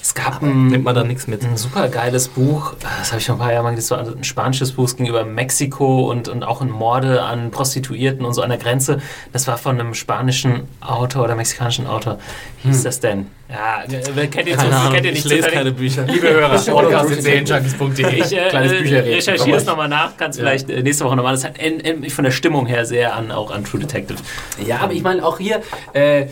es 0.00 0.14
gab 0.14 0.42
ein, 0.42 0.68
nimmt 0.68 0.84
man 0.84 0.94
da 0.94 1.02
nichts 1.04 1.26
mit. 1.26 1.42
ein 1.44 1.56
super 1.56 1.88
geiles 1.88 2.28
Buch, 2.28 2.74
das 2.80 3.08
habe 3.10 3.18
ich 3.20 3.26
vor 3.26 3.34
ein 3.34 3.38
paar 3.38 3.52
Jahren 3.52 3.64
mal 3.64 3.70
gelesen, 3.70 3.90
war 3.90 4.00
ein 4.06 4.24
spanisches 4.24 4.72
Buch, 4.72 4.84
es 4.84 4.96
ging 4.96 5.06
über 5.06 5.24
Mexiko 5.24 6.10
und, 6.10 6.28
und 6.28 6.44
auch 6.44 6.62
in 6.62 6.70
Morde 6.70 7.22
an 7.22 7.50
Prostituierten 7.50 8.24
und 8.24 8.32
so 8.34 8.42
an 8.42 8.50
der 8.50 8.58
Grenze. 8.58 9.00
Das 9.32 9.46
war 9.48 9.58
von 9.58 9.78
einem 9.78 9.94
spanischen 9.94 10.68
Autor 10.80 11.24
oder 11.24 11.34
mexikanischen 11.34 11.86
Autor. 11.86 12.18
Wie 12.62 12.68
hieß 12.68 12.84
das 12.84 13.00
denn? 13.00 13.26
Ja, 13.50 13.82
kennt 13.86 14.46
ihr, 14.48 14.56
Keine 14.56 14.76
Ahnung, 14.76 14.92
kennt 14.92 15.06
ihr 15.06 15.12
ich 15.12 15.16
nicht 15.16 15.24
lese 15.24 15.36
zufällig? 15.42 15.58
keine 15.58 15.72
Bücher. 15.72 16.02
Liebe 16.04 16.28
Hörer, 16.28 16.58
podcast.serienjunkies.de. 16.58 18.20
Ich 18.20 18.32
äh, 18.36 18.48
Kleines 18.50 18.72
Bücherreden. 18.72 19.14
recherchiere 19.14 19.56
es 19.56 19.64
nochmal 19.64 19.88
nach, 19.88 20.16
kannst 20.16 20.38
vielleicht 20.38 20.68
äh, 20.70 20.82
nächste 20.82 21.04
Woche 21.06 21.16
nochmal. 21.16 21.32
Das 21.32 21.44
hat 21.44 21.58
en- 21.58 21.80
en- 21.80 22.08
von 22.10 22.24
der 22.24 22.30
Stimmung 22.30 22.66
her 22.66 22.84
sehr 22.84 23.14
an, 23.16 23.30
auch 23.32 23.50
an 23.50 23.64
True 23.64 23.80
Detective. 23.80 24.18
Ja, 24.64 24.78
aber 24.80 24.92
ich 24.92 25.02
meine 25.02 25.24
auch 25.24 25.38
hier, 25.38 25.62
äh, 25.94 26.22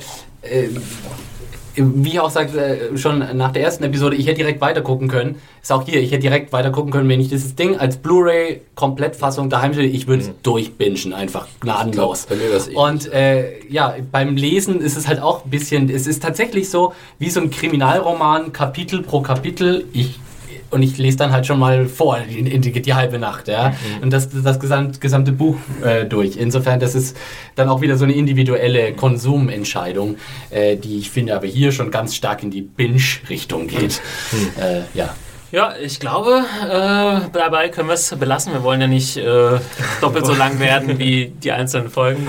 äh, 0.42 0.68
wie 1.76 2.10
ich 2.10 2.20
auch 2.20 2.30
sagte, 2.30 2.58
äh, 2.58 2.98
schon 2.98 3.24
nach 3.36 3.52
der 3.52 3.62
ersten 3.62 3.84
Episode, 3.84 4.16
ich 4.16 4.26
hätte 4.26 4.38
direkt 4.38 4.60
weiter 4.60 4.82
gucken 4.82 5.08
können. 5.08 5.36
Ist 5.62 5.72
auch 5.72 5.84
hier, 5.84 6.00
ich 6.00 6.10
hätte 6.10 6.22
direkt 6.22 6.52
weiter 6.52 6.70
gucken 6.70 6.92
können, 6.92 7.08
wenn 7.08 7.20
ich 7.20 7.28
dieses 7.28 7.54
Ding 7.54 7.76
als 7.76 7.96
Blu-ray 7.98 8.62
Komplettfassung 8.74 9.50
daheim 9.50 9.72
hätte, 9.72 9.82
ich 9.82 10.06
würde 10.06 10.22
es 10.22 10.30
durchbingen, 10.42 11.12
einfach 11.12 11.46
gnadenlos. 11.60 12.26
bei 12.26 12.36
mir 12.36 12.50
wär's 12.50 12.68
eh. 12.68 12.74
Und 12.74 13.12
äh, 13.12 13.64
ja, 13.68 13.94
beim 14.10 14.36
Lesen 14.36 14.80
ist 14.80 14.96
es 14.96 15.08
halt 15.08 15.20
auch 15.20 15.44
ein 15.44 15.50
bisschen, 15.50 15.88
es 15.90 16.06
ist 16.06 16.22
tatsächlich 16.22 16.70
so 16.70 16.92
wie 17.18 17.30
so 17.30 17.40
ein 17.40 17.50
Kriminalroman, 17.50 18.52
Kapitel 18.52 19.02
pro 19.02 19.20
Kapitel. 19.20 19.86
Ich 19.92 20.18
und 20.70 20.82
ich 20.82 20.98
lese 20.98 21.16
dann 21.18 21.32
halt 21.32 21.46
schon 21.46 21.58
mal 21.58 21.86
vor, 21.86 22.18
in, 22.18 22.46
in 22.46 22.62
die, 22.62 22.72
die 22.72 22.94
halbe 22.94 23.18
Nacht, 23.18 23.48
ja. 23.48 23.74
Und 24.02 24.12
das, 24.12 24.28
das 24.30 24.58
gesamt, 24.58 25.00
gesamte 25.00 25.32
Buch 25.32 25.56
äh, 25.84 26.04
durch. 26.04 26.36
Insofern, 26.36 26.80
das 26.80 26.94
ist 26.94 27.16
dann 27.54 27.68
auch 27.68 27.80
wieder 27.80 27.96
so 27.96 28.04
eine 28.04 28.14
individuelle 28.14 28.92
Konsumentscheidung, 28.92 30.16
äh, 30.50 30.76
die 30.76 30.98
ich 30.98 31.10
finde 31.10 31.34
aber 31.34 31.46
hier 31.46 31.72
schon 31.72 31.90
ganz 31.90 32.14
stark 32.14 32.42
in 32.42 32.50
die 32.50 32.62
Binge-Richtung 32.62 33.66
geht. 33.66 34.00
Äh, 34.60 34.82
ja. 34.94 35.14
Ja, 35.52 35.74
ich 35.80 36.00
glaube, 36.00 36.44
äh, 36.64 37.30
dabei 37.32 37.68
können 37.68 37.88
wir 37.88 37.94
es 37.94 38.10
belassen. 38.16 38.52
Wir 38.52 38.62
wollen 38.64 38.80
ja 38.80 38.88
nicht 38.88 39.16
äh, 39.16 39.60
doppelt 40.00 40.26
so 40.26 40.34
lang 40.34 40.58
werden 40.58 40.98
wie 40.98 41.26
die 41.28 41.52
einzelnen 41.52 41.88
Folgen 41.88 42.26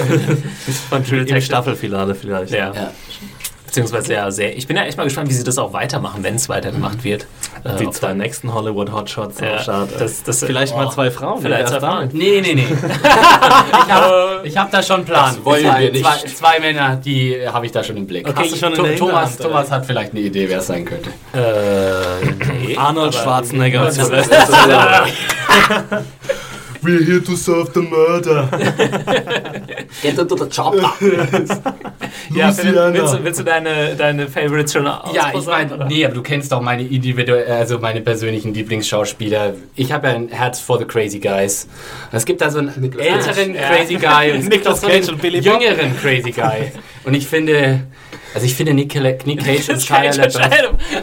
von 0.88 1.04
True 1.04 1.18
Im 1.18 1.26
Detective. 1.26 1.42
Staffelfinale 1.42 2.14
vielleicht. 2.14 2.52
Ja. 2.52 2.72
Ja. 2.74 2.92
Beziehungsweise 3.66 4.14
ja 4.14 4.30
sehr. 4.30 4.56
Ich 4.56 4.66
bin 4.66 4.76
ja 4.76 4.82
echt 4.82 4.96
mal 4.96 5.04
gespannt, 5.04 5.28
wie 5.28 5.34
sie 5.34 5.44
das 5.44 5.58
auch 5.58 5.72
weitermachen, 5.72 6.24
wenn 6.24 6.34
es 6.34 6.48
weitergemacht 6.48 7.04
wird. 7.04 7.26
Äh, 7.64 7.76
Die 7.76 7.86
ob 7.86 7.94
zwei 7.94 8.14
nächsten 8.14 8.52
Hollywood 8.54 8.92
Hotshots 8.92 9.40
Ja, 9.40 9.58
Start. 9.58 9.90
das- 9.98 10.22
das- 10.22 10.44
vielleicht 10.44 10.74
mal 10.74 10.86
oh, 10.86 10.90
zwei 10.90 11.10
Frauen. 11.10 11.42
vielleicht 11.42 11.68
zwei 11.68 11.80
Frauen. 11.80 12.08
Nee, 12.12 12.40
nee, 12.40 12.54
nee. 12.54 12.66
ich 14.44 14.56
habe 14.56 14.56
hab 14.56 14.70
da 14.70 14.82
schon 14.82 14.96
einen 14.96 15.04
Plan. 15.04 15.34
Das 15.36 15.44
wollen 15.44 15.64
zwei, 15.64 15.80
wir 15.80 15.92
nicht. 15.92 16.04
Zwei, 16.04 16.28
zwei 16.28 16.60
Männer, 16.60 16.96
die 16.96 17.36
habe 17.50 17.66
ich 17.66 17.72
da 17.72 17.82
schon 17.84 17.96
im 17.96 18.06
Blick. 18.06 18.28
Okay, 18.28 18.42
Hast 18.44 18.52
du 18.52 18.56
schon 18.56 18.74
Thomas, 18.74 18.90
Hinterhand? 18.98 19.40
Thomas 19.40 19.70
hat 19.70 19.86
vielleicht 19.86 20.12
eine 20.12 20.20
Idee, 20.20 20.48
wer 20.48 20.58
es 20.58 20.66
sein 20.66 20.84
könnte. 20.84 21.10
Äh, 21.34 22.66
nee, 22.66 22.76
Arnold 22.76 23.14
Schwarzenegger. 23.14 23.90
We're 26.82 27.02
here 27.04 27.20
to 27.20 27.36
solve 27.36 27.72
the 27.74 27.82
murder. 27.82 28.48
Get 30.02 30.18
into 30.18 30.36
the 30.36 30.48
chopper! 30.48 30.90
Ja, 32.34 32.46
willst, 32.56 33.14
du, 33.14 33.24
willst 33.24 33.40
du 33.40 33.44
deine, 33.44 33.94
deine 33.96 34.28
Favorites 34.28 34.72
schon 34.72 34.84
Ja, 34.84 35.32
ich 35.34 35.46
meine, 35.46 35.86
nee, 35.86 36.04
aber 36.04 36.14
du 36.14 36.22
kennst 36.22 36.52
auch 36.52 36.60
meine 36.60 36.82
individuell, 36.82 37.50
also 37.50 37.78
meine 37.78 38.00
persönlichen 38.00 38.54
Lieblingsschauspieler. 38.54 39.54
Ich 39.74 39.92
habe 39.92 40.08
ja 40.08 40.14
ein 40.14 40.28
Herz 40.28 40.60
for 40.60 40.78
the 40.78 40.84
Crazy 40.84 41.18
Guys. 41.18 41.68
Es 42.12 42.24
gibt 42.24 42.40
da 42.40 42.50
so 42.50 42.58
einen 42.58 42.92
älteren 42.98 43.54
Cage. 43.54 43.76
Crazy 43.76 43.94
Guy 43.96 44.32
und 44.32 44.38
es 44.40 44.50
gibt 44.50 44.66
auch 44.66 44.76
so 44.76 44.86
einen 44.86 45.02
jüngeren 45.42 45.96
Crazy 46.00 46.32
Guy. 46.32 46.72
Und 47.04 47.14
ich 47.14 47.26
finde, 47.26 47.80
also 48.34 48.46
ich 48.46 48.54
finde 48.54 48.74
Nick, 48.74 48.94
Nick 49.26 49.44
Cage 49.44 49.68
und 49.68 49.76
Das 49.76 49.84
Shia 49.84 50.02
LaBeouf, 50.02 50.28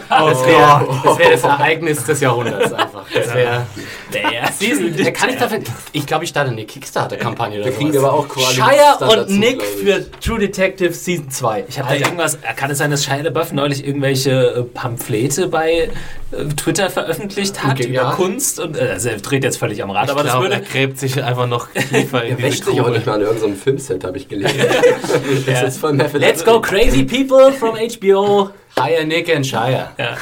das 0.09 0.45
wäre 0.45 0.87
das, 1.03 1.19
wär 1.19 1.31
das 1.31 1.43
Ereignis 1.43 2.03
des 2.05 2.21
Jahrhunderts 2.21 2.71
einfach. 2.73 3.05
Das 3.13 3.33
wäre 3.33 3.65
Der 4.13 4.51
Season. 4.57 4.95
Da 5.03 5.11
kann 5.11 5.29
ich 5.29 5.37
dafür, 5.37 5.59
ich 5.91 6.05
glaube, 6.05 6.23
ich 6.23 6.29
starte 6.29 6.51
eine 6.51 6.65
Kickstarter-Kampagne 6.65 7.59
oder 7.59 7.69
Da 7.69 7.75
kriegen 7.75 7.91
wir 7.93 7.99
aber 7.99 8.13
auch 8.13 8.27
quasi 8.27 8.55
Shia 8.55 8.65
Standard 8.95 9.01
und 9.01 9.17
dazu, 9.17 9.33
Nick 9.33 9.59
glaub 9.59 9.69
für 10.03 10.11
True 10.19 10.39
Detective 10.39 10.93
Season 10.93 11.29
2. 11.29 11.65
Ich 11.67 11.79
habe 11.79 11.89
da 11.89 11.95
irgendwas, 11.95 12.37
kann 12.55 12.71
es 12.71 12.77
sein, 12.77 12.91
dass 12.91 13.03
Shia 13.03 13.17
LaBeouf 13.17 13.51
neulich 13.53 13.85
irgendwelche 13.85 14.31
äh, 14.31 14.63
Pamphlete 14.63 15.47
bei 15.47 15.89
äh, 16.31 16.45
Twitter 16.55 16.89
veröffentlicht 16.89 17.63
hat 17.63 17.73
Okay, 17.79 17.87
über 17.89 17.93
ja. 17.95 18.11
Kunst? 18.11 18.59
Und, 18.59 18.77
äh, 18.77 18.89
also 18.93 19.09
er 19.09 19.17
dreht 19.17 19.43
jetzt 19.43 19.57
völlig 19.57 19.83
am 19.83 19.91
Rad, 19.91 20.05
Ich 20.05 20.11
aber 20.11 20.23
das 20.23 20.31
glaube, 20.31 20.45
würde... 20.45 20.55
er 20.55 20.61
gräbt 20.61 20.97
sich 20.99 21.21
einfach 21.23 21.47
noch 21.47 21.67
tiefer 21.71 22.23
in 22.23 22.37
diese 22.37 22.47
wäscht 22.49 22.63
sich 22.65 22.73
auch 22.79 22.85
Grube. 22.85 22.91
nicht 22.91 23.05
mal 23.05 23.15
an 23.15 23.21
irgendeinem 23.21 23.55
Filmset, 23.55 24.03
habe 24.03 24.17
ich 24.17 24.27
gelesen. 24.27 24.57
das 25.45 25.81
Method. 25.81 26.19
Let's 26.19 26.43
go 26.43 26.61
crazy 26.61 27.03
people 27.03 27.51
from 27.51 27.75
HBO. 27.75 28.51
Hire 28.79 29.05
Nick 29.05 29.33
and 29.35 29.45
Shire. 29.45 29.89
Ja. 29.97 30.15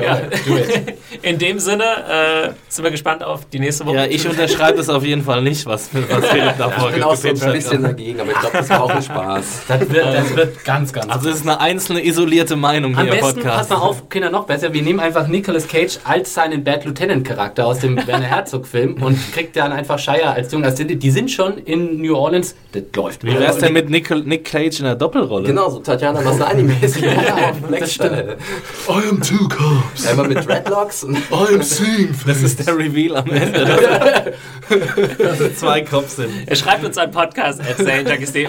ja. 0.00 0.20
Do 0.46 0.56
it. 0.56 0.94
In 1.22 1.38
dem 1.38 1.58
Sinne 1.58 1.84
äh, 1.84 2.50
sind 2.68 2.84
wir 2.84 2.90
gespannt 2.90 3.22
auf 3.24 3.46
die 3.48 3.58
nächste 3.58 3.86
Woche. 3.86 3.96
Ja, 3.96 4.04
ich 4.06 4.28
unterschreibe 4.28 4.76
das 4.78 4.88
auf 4.88 5.04
jeden 5.04 5.22
Fall 5.22 5.40
nicht, 5.42 5.64
was, 5.66 5.88
was 5.92 6.26
Philipp 6.26 6.58
davor 6.58 6.88
Ich 6.88 6.94
bin 6.94 7.02
auch 7.04 7.14
so 7.16 7.28
ein 7.28 7.40
hat. 7.40 7.52
bisschen 7.52 7.82
dagegen, 7.82 8.20
aber 8.20 8.32
ich 8.32 8.38
glaube, 8.38 8.58
das 8.58 8.70
war 8.70 8.82
auch 8.82 8.90
ein 8.90 9.02
Spaß. 9.02 9.62
Das 9.68 9.80
wird, 9.90 10.06
das 10.06 10.36
wird 10.36 10.64
ganz, 10.64 10.92
ganz 10.92 11.08
Also 11.10 11.30
es 11.30 11.36
ist 11.36 11.42
eine 11.42 11.60
einzelne 11.60 12.04
isolierte 12.04 12.56
Meinung 12.56 12.96
Am 12.96 13.04
hier 13.04 13.14
im 13.14 13.20
besten, 13.20 13.40
Podcast. 13.40 13.68
pass 13.70 13.78
mal 13.78 13.84
auf, 13.86 14.08
Kinder, 14.08 14.30
noch 14.30 14.44
besser. 14.46 14.72
Wir 14.72 14.82
nehmen 14.82 15.00
einfach 15.00 15.26
Nicolas 15.28 15.66
Cage 15.68 15.98
als 16.04 16.34
seinen 16.34 16.64
Bad 16.64 16.84
Lieutenant 16.84 17.26
Charakter 17.26 17.66
aus 17.66 17.78
dem 17.80 17.96
Werner 18.06 18.26
Herzog 18.26 18.66
Film 18.66 19.02
und 19.02 19.18
kriegt 19.32 19.56
dann 19.56 19.72
einfach 19.72 19.98
Shire 19.98 20.30
als 20.30 20.52
Jungen. 20.52 20.64
Also 20.64 20.84
die, 20.84 20.96
die 20.96 21.10
sind 21.10 21.30
schon 21.30 21.58
in 21.58 22.00
New 22.00 22.14
Orleans. 22.16 22.54
Das 22.72 22.82
läuft. 22.94 23.24
Wie 23.24 23.38
wär's 23.38 23.58
denn 23.58 23.72
mit 23.72 23.88
Nick, 23.90 24.10
Nick 24.26 24.44
Cage 24.44 24.80
in 24.80 24.84
der 24.84 24.94
Doppelrolle? 24.96 25.46
Genau, 25.46 25.70
so 25.70 25.78
Tatjana 25.78 26.20
Maslany-mäßig. 26.20 27.04
Auf 27.82 27.96
Blackstyle. 27.98 28.36
I 28.88 29.08
am 29.08 29.20
two 29.22 29.48
cops. 29.48 30.06
Einmal 30.06 30.28
mit 30.28 30.46
Dreadlocks 30.46 31.04
und 31.04 31.16
I 31.16 31.54
am 31.54 31.62
seeing 31.62 32.14
Das 32.26 32.42
ist 32.42 32.66
der 32.66 32.76
Reveal 32.76 33.16
am 33.16 33.30
Ende. 33.30 34.34
dass- 35.18 35.40
es 35.40 35.58
zwei 35.58 35.82
Cops 35.82 36.16
sind. 36.16 36.30
Er 36.46 36.56
schreibt 36.56 36.84
uns 36.84 36.98
einen 36.98 37.12
Podcast 37.12 37.60
at 37.60 37.78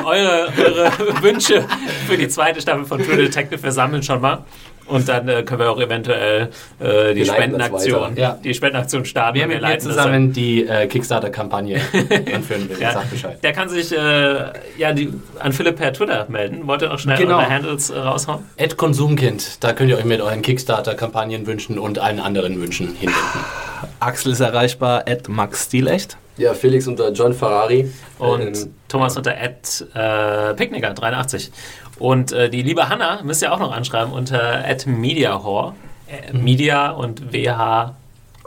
eure, 0.03 0.51
eure 0.57 0.91
Wünsche 1.21 1.65
für 2.07 2.17
die 2.17 2.27
zweite 2.27 2.61
Staffel 2.61 2.85
von 2.85 3.01
True 3.01 3.17
Detective. 3.17 3.61
Wir 3.61 3.71
sammeln 3.71 4.03
schon 4.03 4.21
mal. 4.21 4.43
Und 4.89 5.07
dann 5.07 5.27
äh, 5.29 5.43
können 5.43 5.59
wir 5.61 5.71
auch 5.71 5.79
eventuell 5.79 6.49
äh, 6.79 7.13
die 7.13 7.23
Spendenaktion. 7.25 8.15
Ja. 8.15 8.37
die 8.43 8.53
Spendenaktion 8.53 9.05
starten. 9.05 9.37
Wer 9.39 9.47
mit 9.47 9.61
mir 9.61 9.77
zusammen 9.79 10.33
die 10.33 10.67
äh, 10.67 10.87
Kickstarter-Kampagne 10.87 11.79
anführen 12.33 12.69
will, 12.69 12.77
Ja. 12.81 12.93
sagt 12.93 13.11
Bescheid. 13.11 13.37
Der 13.43 13.53
kann 13.53 13.69
sich 13.69 13.91
äh, 13.95 14.51
ja, 14.77 14.91
die, 14.93 15.13
an 15.39 15.53
Philipp 15.53 15.75
per 15.77 15.93
Twitter 15.93 16.25
melden. 16.29 16.65
Wollt 16.67 16.81
ihr 16.81 16.89
noch 16.89 16.99
schnell 16.99 17.17
Genau. 17.17 17.37
eure 17.37 17.49
Handles 17.49 17.89
äh, 17.89 17.97
raushauen? 17.99 18.39
Ed 18.57 18.77
Konsumkind, 18.77 19.63
da 19.63 19.73
könnt 19.73 19.89
ihr 19.91 19.97
euch 19.97 20.05
mit 20.05 20.21
euren 20.21 20.41
Kickstarter-Kampagnen 20.41 21.45
wünschen 21.47 21.77
und 21.77 21.99
allen 21.99 22.19
anderen 22.19 22.59
Wünschen 22.61 22.87
hinwenden. 22.95 23.39
Axel 23.99 24.31
ist 24.31 24.39
erreichbar, 24.39 25.03
at 25.07 25.29
Max 25.29 25.65
Stilecht. 25.65 26.17
Ja, 26.37 26.53
Felix 26.53 26.87
unter 26.87 27.11
John 27.11 27.33
Ferrari. 27.33 27.91
Und 28.17 28.41
Ähm, 28.57 28.73
Thomas 28.87 29.17
unter 29.17 29.35
Ed 29.37 29.85
äh, 29.93 30.53
Picknicker 30.53 30.93
83. 30.93 31.51
Und 31.99 32.31
äh, 32.31 32.49
die 32.49 32.61
liebe 32.61 32.89
Hanna 32.89 33.21
müsst 33.23 33.41
ihr 33.41 33.53
auch 33.53 33.59
noch 33.59 33.71
anschreiben 33.71 34.13
unter 34.13 34.65
Ed 34.65 34.87
Mediahore. 34.87 35.73
Äh, 36.07 36.33
Media 36.33 36.91
und 36.91 37.31
W-H. 37.31 37.95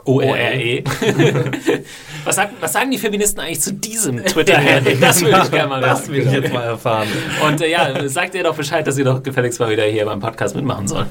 O-R-E. 0.05 0.83
was, 2.25 2.35
sagt, 2.35 2.53
was 2.61 2.73
sagen 2.73 2.91
die 2.91 2.97
Feministen 2.97 3.39
eigentlich 3.39 3.61
zu 3.61 3.73
diesem 3.73 4.23
Twitter-Handle? 4.25 4.97
Das 4.97 5.21
würde 5.21 5.41
ich 5.43 5.51
gerne 5.51 5.69
mal 5.69 5.81
Das 5.81 6.09
will 6.09 6.25
ich 6.25 6.31
jetzt 6.31 6.53
mal 6.53 6.63
erfahren. 6.63 7.07
Und 7.45 7.61
äh, 7.61 7.69
ja, 7.69 8.07
sagt 8.09 8.35
ihr 8.35 8.43
doch 8.43 8.55
Bescheid, 8.55 8.85
dass 8.85 8.97
ihr 8.97 9.05
doch 9.05 9.23
gefälligst 9.23 9.59
mal 9.59 9.69
wieder 9.69 9.83
hier 9.83 10.05
beim 10.05 10.19
Podcast 10.19 10.55
mitmachen 10.55 10.87
soll. 10.87 11.05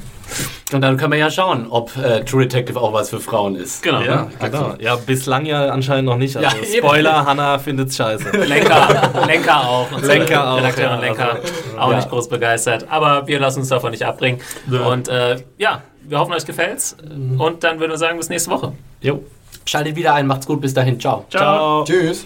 Und 0.71 0.81
dann 0.81 0.97
können 0.97 1.11
wir 1.11 1.19
ja 1.19 1.29
schauen, 1.29 1.67
ob 1.69 1.95
äh, 1.97 2.23
True 2.23 2.43
Detective 2.43 2.79
auch 2.79 2.93
was 2.93 3.09
für 3.09 3.19
Frauen 3.19 3.55
ist. 3.55 3.83
Genau. 3.83 4.01
Ja, 4.01 4.27
genau. 4.39 4.75
Ja, 4.79 4.95
bislang 4.95 5.45
ja 5.45 5.69
anscheinend 5.69 6.05
noch 6.05 6.17
nicht. 6.17 6.35
Also 6.35 6.57
Ja. 6.57 6.63
Spoiler, 6.77 7.25
Hannah 7.25 7.59
findet's 7.59 7.95
scheiße. 7.95 8.29
Lenker, 8.45 9.11
Lenker 9.27 9.67
auch. 9.67 9.91
Unsere 9.91 10.17
Lenker 10.17 10.51
auch, 10.51 10.57
Redakteurin 10.57 10.99
ja, 10.99 11.07
Lenker 11.07 11.31
also, 11.33 11.77
auch 11.77 11.91
ja. 11.91 11.97
nicht 11.97 12.09
groß 12.09 12.29
begeistert. 12.29 12.87
Aber 12.89 13.27
wir 13.27 13.39
lassen 13.39 13.59
uns 13.59 13.69
davon 13.69 13.91
nicht 13.91 14.03
abbringen. 14.03 14.39
Und 14.67 15.09
äh, 15.09 15.37
ja, 15.57 15.83
wir 16.07 16.19
hoffen, 16.19 16.33
euch 16.33 16.45
gefällt's. 16.45 16.95
Und 17.37 17.63
dann 17.63 17.79
würden 17.79 17.91
wir 17.91 17.97
sagen, 17.97 18.17
bis 18.17 18.29
nächste 18.29 18.51
Woche. 18.51 18.73
Jo. 19.01 19.23
Schaltet 19.65 19.95
wieder 19.95 20.13
ein, 20.13 20.27
macht's 20.27 20.45
gut, 20.45 20.61
bis 20.61 20.73
dahin, 20.73 20.99
ciao. 20.99 21.25
Ciao. 21.29 21.83
Tschüss. 21.85 22.25